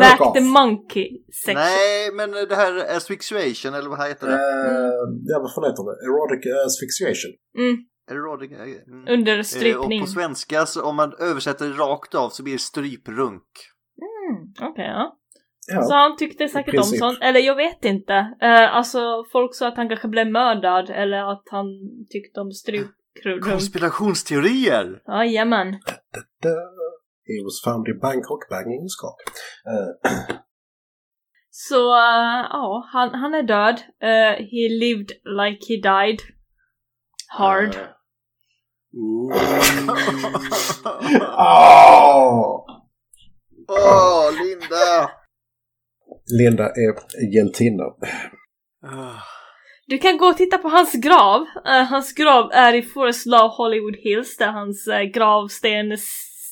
Jerk 0.00 0.18
Back 0.18 0.34
the 0.34 0.40
monkey 0.40 1.08
section. 1.32 1.54
Nej, 1.54 2.12
men 2.12 2.30
det 2.30 2.54
här 2.56 2.96
asphyxiation 2.96 3.74
eller 3.74 3.88
vad 3.88 4.08
heter 4.08 4.26
det? 4.26 4.32
Eh, 4.34 4.92
ja, 5.24 5.38
vad 5.40 5.54
fan 5.54 5.64
heter 5.64 5.84
det? 5.88 5.96
Erotic 6.06 6.42
asphyxiation. 6.66 7.32
Mm, 7.58 7.76
Erotic, 8.10 8.52
mm. 8.52 9.08
under 9.08 9.66
Eh, 9.66 9.76
Och 9.76 10.00
på 10.00 10.06
svenska, 10.06 10.66
så 10.66 10.82
om 10.82 10.96
man 10.96 11.12
översätter 11.20 11.68
det 11.68 11.72
rakt 11.72 12.14
av 12.14 12.28
så 12.28 12.42
blir 12.42 12.52
det 12.52 12.58
stryprunk. 12.58 13.42
Mm, 14.00 14.70
Okej, 14.70 14.84
ja. 14.84 15.18
Ja. 15.68 15.82
Så 15.82 15.94
han 15.94 16.16
tyckte 16.16 16.48
säkert 16.48 16.74
om 16.74 16.82
sånt. 16.82 17.18
Eller 17.22 17.40
jag 17.40 17.56
vet 17.56 17.84
inte. 17.84 18.14
Eh, 18.42 18.76
alltså 18.76 19.24
folk 19.32 19.54
sa 19.54 19.68
att 19.68 19.76
han 19.76 19.88
kanske 19.88 20.08
blev 20.08 20.26
mördad 20.26 20.90
eller 20.90 21.32
att 21.32 21.44
han 21.50 21.66
tyckte 22.10 22.40
om 22.40 22.52
stryprunk. 22.52 23.44
Konspirationsteorier! 23.44 25.02
Jajamän. 25.06 25.72
He 27.28 27.42
was 27.44 27.62
found 27.64 27.88
in 27.88 27.98
Bangkok 27.98 28.48
banging 28.50 28.82
his 28.82 28.96
cock. 28.96 29.20
Eh, 29.66 30.36
Så 31.50 31.94
eh, 31.94 32.46
ja, 32.50 32.88
han, 32.92 33.14
han 33.14 33.34
är 33.34 33.42
död. 33.42 33.80
Eh, 34.02 34.44
he 34.52 34.68
lived 34.68 35.10
like 35.24 35.58
he 35.68 35.76
died. 35.76 36.20
Hard. 37.28 37.76
Eh. 38.96 39.02
Åh! 41.38 42.64
Åh, 43.68 44.30
Linda! 44.42 45.10
Linda 46.38 46.64
är 46.64 46.94
hjältinna. 47.34 47.84
Du 49.86 49.98
kan 49.98 50.18
gå 50.18 50.26
och 50.26 50.36
titta 50.36 50.58
på 50.58 50.68
hans 50.68 50.92
grav. 50.92 51.46
Eh, 51.66 51.84
hans 51.84 52.12
grav 52.12 52.50
är 52.52 52.74
i 52.74 52.82
Forest 52.82 53.26
Law 53.26 53.48
Hollywood 53.50 53.96
Hills 53.96 54.36
där 54.36 54.52
hans 54.52 54.88
uh, 54.88 55.02
gravsten 55.02 55.92
är 55.92 55.98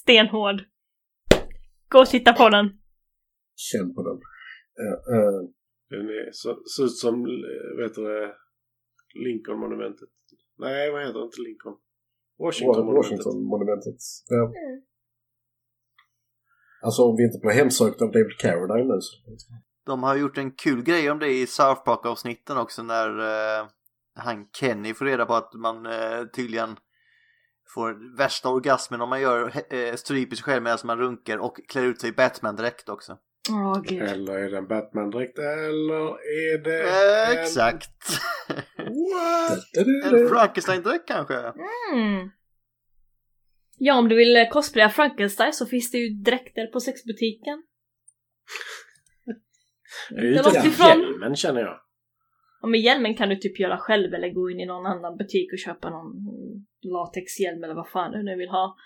stenhård. 0.02 0.62
Gå 1.88 2.00
och 2.00 2.08
titta 2.08 2.32
på 2.32 2.48
den. 2.48 2.66
Känn 3.56 3.94
på 3.94 4.02
den. 4.02 4.18
Eh, 4.82 4.98
eh, 5.14 5.40
Den 5.90 6.08
är, 6.08 6.28
så, 6.32 6.48
ser 6.76 6.84
ut 6.84 6.96
som, 6.96 7.14
eh, 7.14 7.82
vet 7.82 7.94
du 7.94 8.02
det, 8.04 8.34
Lincoln-monumentet. 9.24 10.08
Nej, 10.58 10.90
vad 10.90 11.00
heter 11.00 11.18
det? 11.18 11.24
Inte 11.24 11.40
Lincoln. 11.40 11.76
Washington-monumentet. 12.38 12.96
Washington-monumentet. 12.96 13.96
Ja. 14.28 14.52
Alltså 16.82 17.02
om 17.02 17.16
vi 17.16 17.24
inte 17.24 17.38
blir 17.38 17.52
hemsökta 17.52 18.04
av 18.04 18.10
David 18.10 18.38
Carradine 18.38 18.94
nu 18.94 19.00
så... 19.00 19.16
De 19.86 20.02
har 20.02 20.16
gjort 20.16 20.38
en 20.38 20.50
kul 20.50 20.82
grej 20.82 21.10
om 21.10 21.18
det 21.18 21.28
i 21.28 21.46
South 21.46 21.84
Park-avsnitten 21.84 22.56
också 22.58 22.82
när 22.82 23.08
eh, 23.18 23.66
han 24.14 24.46
Kenny 24.60 24.94
får 24.94 25.04
reda 25.04 25.26
på 25.26 25.34
att 25.34 25.54
man 25.54 25.86
eh, 25.86 26.24
tydligen 26.36 26.76
får 27.74 28.16
värsta 28.18 28.48
orgasmen 28.48 29.00
om 29.00 29.08
man 29.08 29.20
gör 29.20 29.52
eh, 29.74 29.94
stryper 29.94 30.36
sig 30.36 30.44
själv 30.44 30.62
medan 30.62 30.78
man 30.84 30.98
runkar 30.98 31.38
och 31.38 31.56
klär 31.68 31.82
ut 31.82 32.00
sig 32.00 32.10
i 32.10 32.12
Batman-dräkt 32.12 32.88
också. 32.88 33.18
Gud. 33.84 34.02
Eller 34.02 34.38
är 34.38 34.50
det 34.50 34.58
en 34.58 34.66
Batman-dräkt 34.66 35.38
eller 35.38 36.08
är 36.18 36.64
det 36.64 36.82
Eh, 36.82 37.30
en... 37.30 37.42
exakt! 37.42 37.90
En 40.04 40.28
Frankenstein-dräkt 40.28 41.08
kanske? 41.08 41.34
Mm. 41.34 42.30
Ja, 43.78 43.98
om 43.98 44.08
du 44.08 44.16
vill 44.16 44.36
eh, 44.36 44.48
cosplaya 44.48 44.88
Frankenstein 44.88 45.52
så 45.52 45.66
finns 45.66 45.90
det 45.90 45.98
ju 45.98 46.08
dräkter 46.08 46.66
på 46.66 46.80
sexbutiken. 46.80 47.62
Det 50.10 50.42
låter 50.42 50.66
ifrån. 50.66 50.88
hjälmen 50.88 51.36
känner 51.36 51.60
jag. 51.60 51.80
Och 52.62 52.68
med 52.68 52.80
hjälmen 52.80 53.14
kan 53.14 53.28
du 53.28 53.36
typ 53.36 53.60
göra 53.60 53.78
själv 53.78 54.14
eller 54.14 54.28
gå 54.28 54.50
in 54.50 54.60
i 54.60 54.66
någon 54.66 54.86
annan 54.86 55.16
butik 55.16 55.52
och 55.52 55.58
köpa 55.58 55.90
någon 55.90 56.06
latexhjälm 56.82 57.64
eller 57.64 57.74
vad 57.74 57.88
fan 57.88 58.12
du 58.12 58.22
nu 58.22 58.36
vill 58.36 58.48
ha. 58.48 58.76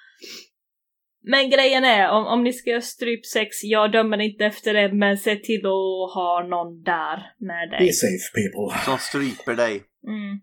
Men 1.22 1.50
grejen 1.50 1.84
är, 1.84 2.10
om, 2.10 2.26
om 2.26 2.44
ni 2.44 2.52
ska 2.52 2.70
göra 2.70 2.80
strypsex, 2.80 3.48
jag 3.64 3.92
dömer 3.92 4.18
inte 4.20 4.44
efter 4.44 4.74
det, 4.74 4.92
men 4.92 5.18
se 5.18 5.36
till 5.36 5.66
att 5.66 6.14
ha 6.14 6.46
någon 6.50 6.82
där 6.82 7.32
med 7.38 7.70
Be 7.70 7.76
dig. 7.78 7.92
safe 7.92 8.28
people. 8.34 8.84
Som 8.84 8.98
stryper 8.98 9.54
dig. 9.54 9.82
Mm. 10.06 10.40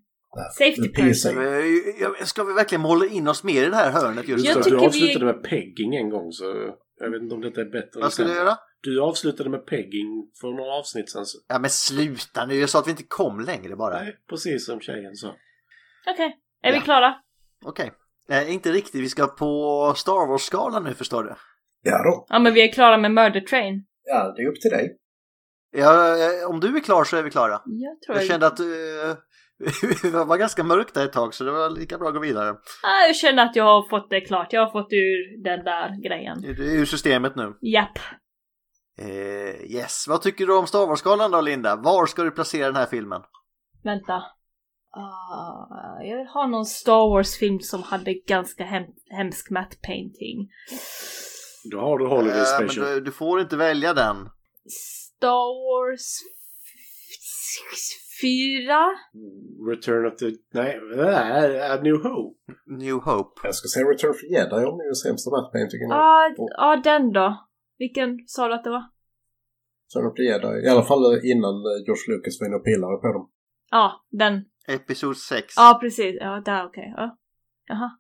Safety 0.58 0.82
be 0.82 1.02
person. 1.04 1.38
Eh, 1.38 2.26
Ska 2.26 2.44
vi 2.44 2.54
verkligen 2.54 2.82
måla 2.82 3.06
in 3.06 3.28
oss 3.28 3.44
mer 3.44 3.64
i 3.64 3.70
det 3.70 3.76
här 3.76 3.92
hörnet 3.92 4.28
just 4.28 4.46
Jag 4.46 4.58
nu? 4.58 4.62
Du 4.64 4.78
vi- 4.80 4.86
avslutade 4.86 5.26
med 5.26 5.44
pegging 5.44 5.96
en 5.96 6.10
gång 6.10 6.32
så 6.32 6.44
jag 7.00 7.12
vet 7.12 7.22
inte 7.22 7.36
om 7.36 7.42
detta 7.42 7.62
är 7.62 7.66
bättre 7.66 8.00
Vad 8.02 8.14
ska 8.14 8.24
du 8.24 8.34
göra? 8.34 8.58
Du 8.82 9.02
avslutade 9.02 9.50
med 9.50 9.66
pegging 9.66 10.32
för 10.42 10.48
några 10.48 10.72
avsnitt 10.74 11.10
sen. 11.10 11.26
Så... 11.26 11.38
Ja 11.48 11.60
men 11.60 11.70
sluta 11.70 12.46
nu, 12.46 12.56
jag 12.56 12.70
sa 12.70 12.80
att 12.80 12.88
vi 12.88 12.92
inte 12.92 13.04
kom 13.08 13.40
längre 13.40 13.76
bara. 13.76 14.02
Nej, 14.04 14.16
precis 14.30 14.66
som 14.66 14.80
tjejen 14.80 15.16
sa. 15.16 15.36
Okej, 16.14 16.38
är 16.64 16.72
vi 16.72 16.78
Ja. 16.78 16.84
klara? 16.84 17.16
Okej. 17.66 17.92
Eh, 18.30 18.54
inte 18.54 18.72
riktigt, 18.72 19.02
vi 19.02 19.10
ska 19.10 19.28
på 19.28 19.94
Star 19.98 20.28
Wars-skalan 20.28 20.84
nu 20.84 20.94
förstår 20.94 21.24
du. 21.24 21.36
Ja 21.82 22.04
då. 22.04 22.26
Ja, 22.30 22.40
men 22.40 22.54
vi 22.54 22.70
är 22.70 22.74
klara 22.74 22.98
med 22.98 23.12
Murder 23.12 23.42
Train. 23.42 23.86
Ja, 24.04 24.34
det 24.38 24.42
är 24.42 24.48
upp 24.48 24.62
till 24.62 24.72
dig. 24.72 24.98
Ja, 25.72 26.18
eh, 26.18 26.50
om 26.50 26.60
du 26.60 26.78
är 26.78 26.80
klar 26.80 27.04
så 27.04 27.18
är 27.18 27.24
vi 27.24 27.30
klara. 27.30 27.62
Jag 27.66 28.02
tror 28.02 28.18
Jag 28.18 28.28
kände 28.28 28.48
att 28.48 28.60
uh, 28.60 28.66
det 30.12 30.26
var 30.26 30.38
ganska 30.38 30.64
mörkt 30.64 30.94
där 30.94 31.06
ett 31.06 31.14
tag 31.14 31.34
så 31.34 31.44
det 31.44 31.52
var 31.52 31.70
lika 31.70 31.98
bra 31.98 32.08
att 32.08 32.14
gå 32.14 32.20
vidare. 32.20 32.50
Ah, 32.84 33.06
jag 33.08 33.16
känner 33.16 33.46
att 33.46 33.56
jag 33.56 33.64
har 33.64 33.90
fått 33.90 34.10
det 34.10 34.22
klart. 34.22 34.54
Jag 34.54 34.66
har 34.66 34.72
fått 34.72 34.94
ur 34.94 35.44
den 35.44 35.64
där 35.64 36.04
grejen. 36.04 36.44
Är 36.44 36.62
ur 36.62 36.86
systemet 36.86 37.36
nu. 37.36 37.54
Japp. 37.62 38.00
Eh, 39.00 39.72
yes, 39.72 40.06
vad 40.08 40.22
tycker 40.22 40.48
du 40.48 40.58
om 40.58 40.68
Star 40.68 40.88
Wars-skalan 40.88 41.32
då 41.32 41.42
Linda? 41.42 41.76
Var 41.76 42.06
ska 42.06 42.24
du 42.24 42.32
placera 42.32 42.66
den 42.66 42.76
här 42.76 42.86
filmen? 42.86 43.22
Vänta. 43.84 44.24
Ah, 44.98 46.02
jag 46.04 46.18
vill 46.18 46.28
ha 46.28 46.48
någon 46.48 46.66
Star 46.66 47.10
Wars-film 47.10 47.60
som 47.60 47.84
hade 47.84 48.14
ganska 48.14 48.64
hem 48.64 48.84
hemsk 49.10 49.50
matte 49.50 49.78
painting. 49.88 50.50
Då 51.72 51.80
har 51.80 51.98
du 52.00 52.06
Holiday 52.08 52.40
Eh, 52.40 52.60
men 52.60 52.70
Special. 52.70 52.86
du, 52.96 53.02
du 53.02 53.12
får 53.12 53.42
inte 53.42 53.58
välja 53.58 53.94
den. 53.94 54.16
Star 54.70 55.48
Wars... 55.66 56.06
f- 57.74 58.02
Fyra? 58.22 58.82
Return 59.72 60.06
of 60.06 60.16
the... 60.20 60.26
Nej, 60.54 60.80
äh, 61.58 61.72
A 61.72 61.80
New 61.84 61.96
Hope. 61.96 62.40
New 62.66 62.96
Hope. 62.96 63.42
Jag 63.44 63.56
ska 63.56 63.68
säga 63.68 63.86
Return 63.86 64.14
for 64.14 64.26
Jedi 64.32 64.66
om 64.70 64.78
det 64.78 64.84
är 64.84 64.88
den 64.94 64.96
sämsta 64.96 65.30
mattpaintingen. 65.32 65.90
Ja, 65.90 66.36
ah, 66.58 66.76
den 66.76 67.12
då. 67.12 67.48
Vilken 67.78 68.10
sa 68.28 68.48
du 68.48 68.54
att 68.54 68.64
det 68.64 68.70
var? 68.70 68.84
Return 69.88 70.08
of 70.12 70.16
the 70.16 70.24
Jedi. 70.24 70.66
I 70.66 70.70
alla 70.70 70.84
fall 70.84 71.04
innan 71.34 71.56
eh, 71.70 71.78
George 71.86 72.06
Lucas 72.10 72.40
var 72.40 72.48
inne 72.48 72.56
och 72.56 72.66
pillade 72.66 72.98
på 72.98 73.08
dem. 73.14 73.30
Ja, 73.72 74.06
den. 74.12 74.34
Episod 74.68 75.18
6. 75.18 75.54
Ja, 75.58 75.78
precis. 75.82 76.18
Ja, 76.20 76.42
där 76.46 76.66
okej. 76.66 76.94
Ja. 76.98 77.18
Jaha. 77.68 77.92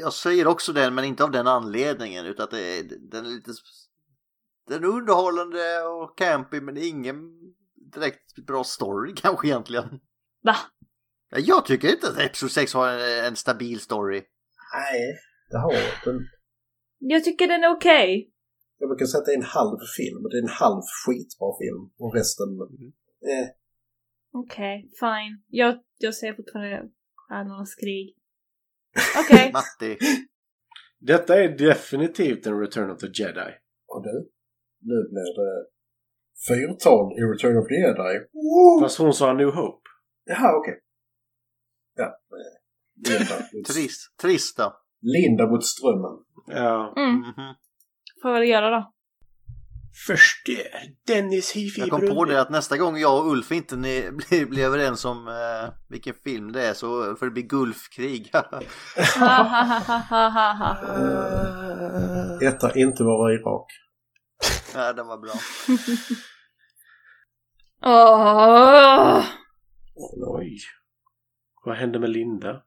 Jag 0.00 0.12
säger 0.12 0.46
också 0.46 0.72
den, 0.72 0.94
men 0.94 1.04
inte 1.04 1.24
av 1.24 1.30
den 1.30 1.46
anledningen. 1.46 2.26
Utan 2.26 2.44
att 2.44 2.50
det 2.50 2.78
är, 2.78 2.82
den 3.10 3.26
är 3.26 3.30
lite... 3.30 3.50
Den 4.68 4.84
är 4.84 4.88
underhållande 4.88 5.82
och 5.82 6.18
campy, 6.18 6.60
men 6.60 6.74
det 6.74 6.80
är 6.80 6.88
ingen 6.88 7.16
direkt 7.94 8.46
bra 8.46 8.64
story 8.64 9.14
kanske 9.16 9.48
egentligen. 9.48 10.00
Va? 10.42 10.56
Ja, 11.30 11.38
Jag 11.38 11.66
tycker 11.66 11.92
inte 11.92 12.08
att 12.08 12.18
Episod 12.18 12.50
6 12.50 12.74
har 12.74 12.88
en, 12.88 13.24
en 13.24 13.36
stabil 13.36 13.80
story. 13.80 14.22
Nej, 14.74 15.14
det 15.50 15.58
har 15.58 15.72
den. 16.04 16.20
Jag 16.98 17.24
tycker 17.24 17.48
den 17.48 17.64
är 17.64 17.76
okej. 17.76 18.30
Jag 18.78 18.88
brukar 18.88 19.06
säga 19.06 19.18
att 19.18 19.26
det 19.26 19.32
är 19.32 19.36
en 19.36 19.42
halv 19.60 19.78
film. 19.96 20.22
Det 20.30 20.36
är 20.38 20.42
en 20.42 20.58
halv 20.64 20.82
skitbra 21.06 21.48
film. 21.62 21.82
Och 21.98 22.14
resten... 22.14 22.48
Eh, 23.30 23.48
Okej, 24.36 24.90
fine. 25.00 25.42
Jag, 25.46 25.78
jag 25.98 26.14
säger 26.14 26.34
fortfarande 26.34 26.90
Stjärnornas 27.16 27.74
krig. 27.74 28.16
Okej. 29.24 29.52
Matti. 29.52 29.98
Detta 30.98 31.42
är 31.44 31.48
definitivt 31.58 32.46
en 32.46 32.60
Return 32.60 32.90
of 32.90 32.98
the 32.98 33.06
Jedi. 33.06 33.50
och 33.86 34.02
du, 34.02 34.30
nu 34.80 34.94
blir 35.10 35.34
det 35.38 35.66
fyrtal 36.48 37.12
i 37.18 37.20
Return 37.32 37.58
of 37.58 37.68
the 37.68 37.74
Jedi. 37.74 38.18
Woo! 38.32 38.80
Fast 38.80 38.98
hon 38.98 39.14
sa 39.14 39.32
New 39.32 39.48
Hope. 39.50 39.88
Jaha, 40.24 40.56
okej. 40.58 40.80
Ja. 41.96 42.04
eh, 42.04 43.10
Linda, 43.10 43.34
mot, 43.52 43.64
Trist. 43.66 44.16
Trist 44.22 44.56
då. 44.56 44.76
Linda 45.02 45.46
mot 45.46 45.64
strömmen. 45.64 46.24
Ja. 46.46 46.94
Mm, 46.96 47.18
Mhm. 47.20 47.54
får 48.22 48.30
jag 48.30 48.40
väl 48.40 48.48
göra 48.48 48.70
då. 48.70 48.93
Förstör 50.06 50.66
Dennis 51.06 51.52
hifi 51.52 51.80
Jag 51.80 51.90
kom 51.90 52.00
på 52.00 52.24
det 52.24 52.40
att 52.40 52.50
nästa 52.50 52.76
gång 52.76 52.96
jag 52.98 53.18
och 53.18 53.30
Ulf 53.30 53.52
inte 53.52 53.76
ni, 53.76 54.10
blir, 54.30 54.46
blir 54.46 54.64
överens 54.64 55.04
om 55.04 55.28
eh, 55.28 55.68
vilken 55.88 56.14
film 56.14 56.52
det 56.52 56.66
är 56.66 56.74
så 56.74 57.16
får 57.16 57.26
det 57.26 57.32
bli 57.32 57.42
Gulfkrig. 57.42 58.30
Etta, 62.42 62.74
inte 62.74 63.04
vara 63.04 63.32
Irak. 63.32 63.66
ja, 64.74 64.92
den 64.92 65.06
var 65.06 65.18
bra. 65.18 65.32
Åh! 67.86 69.24
Oj. 70.26 70.58
Vad 71.64 71.76
hände 71.76 71.98
med 71.98 72.10
Linda? 72.10 72.62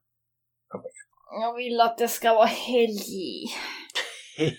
Jag 1.42 1.56
vill 1.56 1.82
att 1.82 1.98
det 1.98 2.08
ska 2.08 2.34
vara 2.34 2.46
helg. 2.46 3.46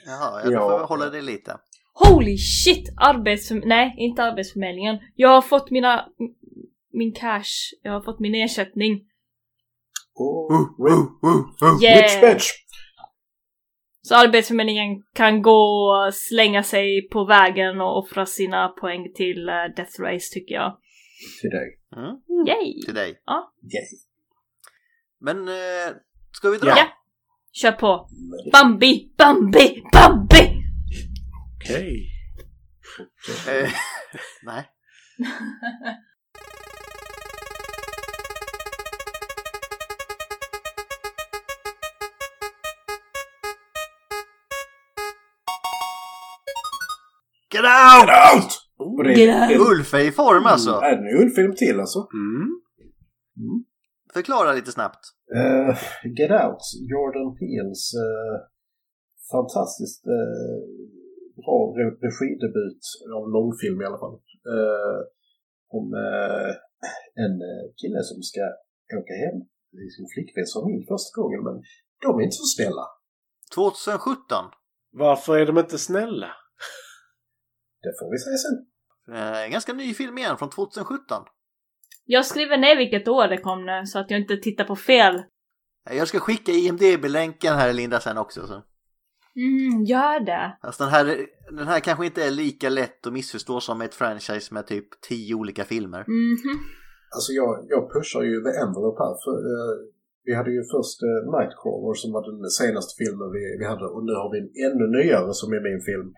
Jaha, 0.07 0.40
ja, 0.45 0.51
då 0.51 0.53
Ja. 0.53 0.78
får 0.78 0.86
hålla 0.86 1.11
det 1.11 1.20
lite. 1.20 1.57
Holy 2.05 2.37
shit! 2.39 2.89
Arbetsförm... 2.97 3.62
Nej, 3.65 3.95
inte 3.99 4.23
Arbetsförmedlingen. 4.23 4.99
Jag 5.15 5.29
har 5.29 5.43
fått 5.43 5.70
mina... 5.70 6.09
Min 6.93 7.12
cash. 7.12 7.75
Jag 7.83 7.93
har 7.93 8.01
fått 8.01 8.20
min 8.20 8.35
ersättning. 8.35 9.05
Oh, 10.15 10.53
Uh, 10.53 10.95
uh, 11.25 11.39
uh. 11.62 11.83
Yeah! 11.83 12.03
rich 12.03 12.20
bitch! 12.20 12.51
Så 14.03 14.15
Arbetsförmedlingen 14.15 15.03
kan 15.15 15.43
gå 15.43 15.91
och 15.91 16.15
slänga 16.15 16.62
sig 16.62 17.09
på 17.09 17.25
vägen 17.25 17.81
och 17.81 17.99
offra 17.99 18.27
sina 18.27 18.69
poäng 18.69 19.12
till 19.15 19.49
eh, 19.49 19.55
Death 19.77 20.01
Race 20.01 20.35
tycker 20.35 20.55
jag. 20.55 20.79
Till 21.41 21.51
dig. 21.51 21.79
Mm, 21.97 22.47
Yay! 22.47 22.83
till 22.85 22.95
dig. 22.95 23.09
Yay. 23.09 23.85
Men 25.20 25.49
eh, 25.49 25.95
ska 26.33 26.51
vi 26.51 26.59
dra? 26.59 26.69
Ja. 26.69 26.87
Kör 27.53 27.73
på! 27.73 28.09
Bambi! 28.53 29.12
Bambi! 29.16 29.83
Bambi! 29.93 30.28
Okej. 31.64 32.10
Eh, 33.48 33.70
nej. 34.43 34.64
Get 47.55 47.64
out! 47.64 48.09
Out! 48.35 48.52
Och 48.78 49.05
det 49.05 49.12
Get 49.12 49.51
är, 49.51 49.59
out. 49.59 49.68
Ulf 49.68 49.94
är 49.94 49.98
i 50.09 50.12
form 50.12 50.47
alltså. 50.47 50.70
är 50.70 50.97
det 50.97 51.10
en 51.10 51.22
Ulf-film 51.22 51.55
till 51.55 51.80
alltså? 51.80 52.09
Mm. 52.12 52.48
Förklara 54.12 54.52
lite 54.52 54.72
snabbt. 54.72 55.01
Eh, 55.35 55.78
Get 56.18 56.30
Out, 56.30 56.62
Jordan 56.90 57.36
Peels 57.39 57.94
uh, 57.94 58.36
fantastiskt 59.30 60.06
eh, 60.06 60.60
bra 61.43 61.59
re- 61.78 61.98
regidebut 62.06 62.82
av 63.19 63.24
långfilm 63.36 63.78
i 63.82 63.85
alla 63.89 64.01
fall. 64.05 64.15
Eh, 64.55 65.01
om 65.78 65.85
eh, 66.06 66.51
en 67.24 67.35
eh, 67.51 67.65
kille 67.81 68.01
som 68.10 68.19
ska 68.31 68.43
åka 69.01 69.15
hem 69.24 69.36
till 69.70 69.90
sin 69.97 70.06
flickväns 70.15 70.52
familj 70.59 70.82
första 70.93 71.12
gången 71.20 71.40
men 71.47 71.56
de 72.05 72.10
är 72.19 72.23
inte 72.28 72.40
så 72.44 72.48
snälla. 72.56 72.85
2017. 73.55 74.44
Varför 75.05 75.32
är 75.39 75.47
de 75.47 75.59
inte 75.59 75.78
snälla? 75.78 76.31
Det 77.85 77.93
får 77.98 78.09
vi 78.12 78.19
säga 78.19 78.39
sen. 78.47 78.56
Eh, 79.15 79.44
en 79.44 79.51
ganska 79.51 79.73
ny 79.73 79.94
film 79.94 80.19
igen 80.19 80.36
från 80.39 80.51
2017. 80.51 81.23
Jag 82.05 82.27
skriver 82.27 82.56
ner 82.59 82.77
vilket 82.77 83.09
år 83.09 83.28
det 83.28 83.39
kom 83.39 83.66
nu 83.66 83.86
så 83.86 83.98
att 83.98 84.10
jag 84.10 84.20
inte 84.20 84.36
tittar 84.36 84.65
på 84.65 84.77
fel. 84.77 85.15
Eh, 85.90 85.97
Jag 85.97 86.09
ska 86.09 86.19
skicka 86.20 86.52
IMDB-länken 86.52 87.55
här 87.55 87.73
Linda 87.73 88.01
sen 88.01 88.19
också. 88.19 88.47
Så. 88.47 88.62
Mm, 89.44 89.85
gör 89.85 90.20
det. 90.20 90.59
Alltså 90.60 90.85
den 90.85 90.93
här, 90.93 91.05
den 91.51 91.66
här 91.66 91.81
kanske 91.81 92.06
inte 92.06 92.24
är 92.24 92.31
lika 92.31 92.69
lätt 92.69 93.06
att 93.06 93.12
missförstå 93.12 93.60
som 93.60 93.81
ett 93.81 93.94
franchise 93.94 94.55
med 94.55 94.66
typ 94.66 94.89
tio 95.01 95.35
olika 95.35 95.65
filmer. 95.65 96.05
Mhm. 96.09 96.55
Alltså 97.15 97.32
jag, 97.32 97.66
jag 97.69 97.93
pushar 97.93 98.23
ju 98.23 98.36
The 98.47 98.52
Envelope 98.65 98.98
här. 99.05 99.15
För, 99.24 99.36
eh, 99.52 99.74
vi 100.24 100.35
hade 100.35 100.51
ju 100.56 100.62
först 100.74 100.98
eh, 101.09 101.20
Nightcrawler 101.35 101.94
som 102.02 102.12
var 102.12 102.23
den 102.31 102.51
senaste 102.60 102.93
filmen 103.01 103.28
vi, 103.36 103.43
vi 103.60 103.65
hade 103.73 103.85
och 103.94 104.05
nu 104.09 104.12
har 104.20 104.28
vi 104.32 104.39
en 104.43 104.51
ännu 104.66 104.86
nyare 104.98 105.32
som 105.40 105.48
är 105.52 105.60
min 105.69 105.82
film. 105.90 106.09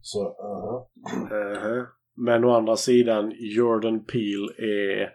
Så, 0.00 0.20
aha. 0.50 0.90
Mhm. 1.30 1.86
Men 2.26 2.44
å 2.44 2.50
andra 2.58 2.76
sidan, 2.76 3.32
Jordan 3.56 4.04
Peele 4.04 4.48
är 4.58 5.10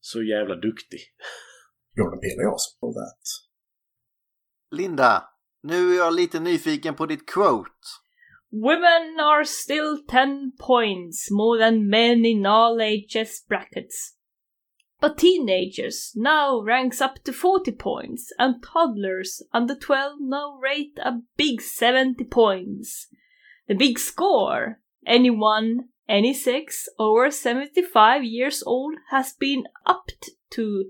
så 0.00 0.22
jävla 0.22 0.54
duktig. 0.54 1.00
Jordan 1.98 2.20
Peele 2.20 2.40
är 2.44 2.48
awesome 2.52 2.76
for 2.80 2.92
that. 2.98 3.22
Linda, 4.78 5.22
nu 5.66 5.92
är 5.92 5.96
jag 5.96 6.14
lite 6.14 6.40
nyfiken 6.40 6.94
på 6.94 7.06
ditt 7.06 7.26
quote. 7.26 7.70
Women 8.52 9.20
are 9.20 9.44
still 9.44 9.98
10 10.08 10.52
points 10.58 11.30
more 11.30 11.58
than 11.58 11.88
men 11.88 12.24
in 12.24 12.46
all 12.46 12.80
ages 12.80 13.46
brackets. 13.48 14.14
But 15.00 15.18
teenagers 15.18 16.12
now 16.14 16.62
ranks 16.62 17.00
up 17.00 17.22
to 17.24 17.32
40 17.32 17.72
points, 17.72 18.32
and 18.38 18.62
toddlers 18.62 19.42
under 19.52 19.74
12 19.74 20.20
now 20.20 20.58
rate 20.62 20.98
a 20.98 21.20
big 21.36 21.60
70 21.60 22.24
points. 22.24 23.08
The 23.68 23.74
big 23.74 23.98
score, 23.98 24.80
anyone, 25.04 25.88
any 26.08 26.32
sex 26.32 26.88
over 26.98 27.30
75 27.30 28.24
years 28.24 28.62
old 28.64 28.94
has 29.10 29.34
been 29.34 29.64
upped 29.84 30.30
to 30.50 30.84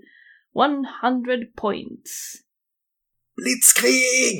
100 0.53 1.55
points. 1.55 2.43
Blitzkrig! 3.41 4.37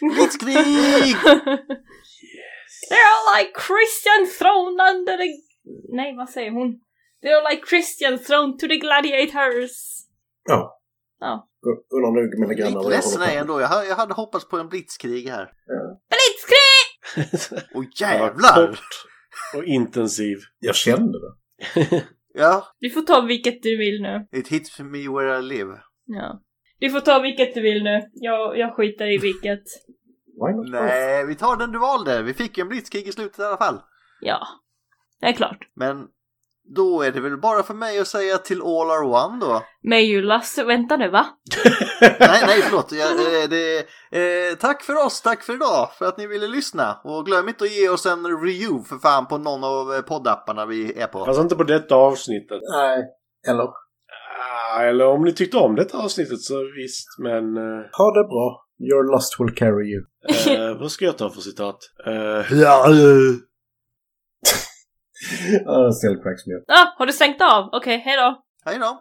Blitzkrig! 0.00 1.16
They're 2.90 3.20
like 3.36 3.52
Christian 3.66 4.26
thrown 4.38 4.80
under 4.80 5.16
the... 5.16 5.28
Nej, 5.96 6.16
vad 6.16 6.30
säger 6.30 6.50
hon? 6.50 6.80
They're 7.22 7.50
like 7.50 7.62
Christian 7.66 8.18
thrown 8.18 8.58
to 8.58 8.66
the 8.68 8.76
gladiators. 8.76 9.72
Ja. 10.48 10.80
Ja. 11.20 11.46
Undrar 11.94 12.10
nog 12.22 12.38
mina 12.40 12.54
grannar 12.54 12.74
vad 12.74 12.84
jag 12.84 12.90
ledsen 12.90 13.20
håller 13.20 13.32
är 13.32 13.36
jag 13.36 13.46
på 13.46 13.52
med. 13.52 13.56
ändå. 13.56 13.60
Jag 13.60 13.68
hade, 13.68 13.86
jag 13.86 13.96
hade 13.96 14.14
hoppats 14.14 14.48
på 14.48 14.56
en 14.58 14.68
blitzkrig 14.68 15.28
här. 15.28 15.48
Blitzkrig! 16.10 17.68
Åh 17.74 17.84
Ja, 17.96 18.06
jävlar! 18.12 18.66
kort 18.66 18.78
och 19.56 19.64
intensiv. 19.64 20.38
Jag 20.58 20.74
kände 20.76 21.18
det. 21.18 21.34
Ja, 22.34 22.66
Du 22.78 22.90
får 22.90 23.02
ta 23.02 23.20
vilket 23.20 23.62
du 23.62 23.76
vill 23.78 24.02
nu. 24.02 24.26
it 24.38 24.48
hits 24.48 24.78
me 24.78 25.08
where 25.08 25.38
I 25.38 25.42
live. 25.42 25.78
Ja. 26.06 26.42
Du 26.80 26.90
får 26.90 27.00
ta 27.00 27.18
vilket 27.18 27.54
du 27.54 27.60
vill 27.60 27.82
nu. 27.84 28.02
Jag, 28.12 28.58
jag 28.58 28.74
skiter 28.74 29.06
i 29.06 29.18
vilket. 29.18 29.62
Nej, 30.70 31.26
vi 31.26 31.34
tar 31.34 31.56
den 31.56 31.72
du 31.72 31.78
valde. 31.78 32.22
Vi 32.22 32.34
fick 32.34 32.58
ju 32.58 32.62
en 32.62 32.68
blitzkrig 32.68 33.08
i 33.08 33.12
slutet 33.12 33.38
i 33.38 33.42
alla 33.42 33.56
fall. 33.56 33.80
Ja. 34.20 34.46
Det 35.20 35.26
är 35.26 35.32
klart. 35.32 35.68
Men 35.74 36.06
då 36.74 37.02
är 37.02 37.12
det 37.12 37.20
väl 37.20 37.36
bara 37.36 37.62
för 37.62 37.74
mig 37.74 37.98
att 37.98 38.06
säga 38.06 38.38
till 38.38 38.62
all 38.62 38.90
are 38.90 39.06
one 39.06 39.40
då. 39.40 39.62
Men 39.82 40.04
Julas, 40.06 40.58
vänta 40.58 40.96
nu 40.96 41.08
va? 41.08 41.26
nej, 42.00 42.42
nej, 42.46 42.62
förlåt. 42.62 42.92
Jag, 42.92 43.10
eh, 43.10 43.48
det, 43.50 43.78
eh, 44.18 44.56
tack 44.58 44.82
för 44.82 45.06
oss, 45.06 45.22
tack 45.22 45.42
för 45.42 45.54
idag, 45.54 45.88
för 45.98 46.06
att 46.06 46.18
ni 46.18 46.26
ville 46.26 46.46
lyssna. 46.46 47.00
Och 47.04 47.26
glöm 47.26 47.48
inte 47.48 47.64
att 47.64 47.72
ge 47.72 47.88
oss 47.88 48.06
en 48.06 48.26
review 48.26 48.88
för 48.88 48.96
fan 48.96 49.26
på 49.26 49.38
någon 49.38 49.64
av 49.64 49.94
eh, 49.94 50.00
poddapparna 50.00 50.66
vi 50.66 51.00
är 51.00 51.06
på. 51.06 51.24
Fast 51.24 51.40
inte 51.40 51.56
på 51.56 51.64
detta 51.64 51.94
avsnittet. 51.94 52.60
Nej. 52.72 53.04
Eller? 53.48 53.68
Eller 54.78 55.06
om 55.06 55.24
ni 55.24 55.32
tyckte 55.32 55.56
om 55.56 55.74
detta 55.76 55.98
avsnittet 55.98 56.40
så 56.40 56.54
visst, 56.76 57.06
men... 57.18 57.56
eh, 57.56 57.84
Ha 57.98 58.10
det 58.14 58.24
bra. 58.28 58.66
Your 58.90 59.12
lust 59.16 59.40
will 59.40 59.54
carry 59.56 59.86
you. 59.92 60.02
eh, 60.56 60.78
vad 60.80 60.90
ska 60.92 61.04
jag 61.04 61.18
ta 61.18 61.30
för 61.30 61.40
citat? 61.40 61.78
Uh, 62.06 62.12
uh, 65.68 65.90
still 65.90 66.16
cracks 66.22 66.46
me 66.46 66.54
up. 66.54 66.64
Ah, 66.68 66.94
har 66.98 67.06
du 67.06 67.12
stängt 67.12 67.42
av? 67.42 67.68
Okej, 67.72 67.98
hejdå. 67.98 68.42
Hej 68.64 68.78
då! 68.78 69.00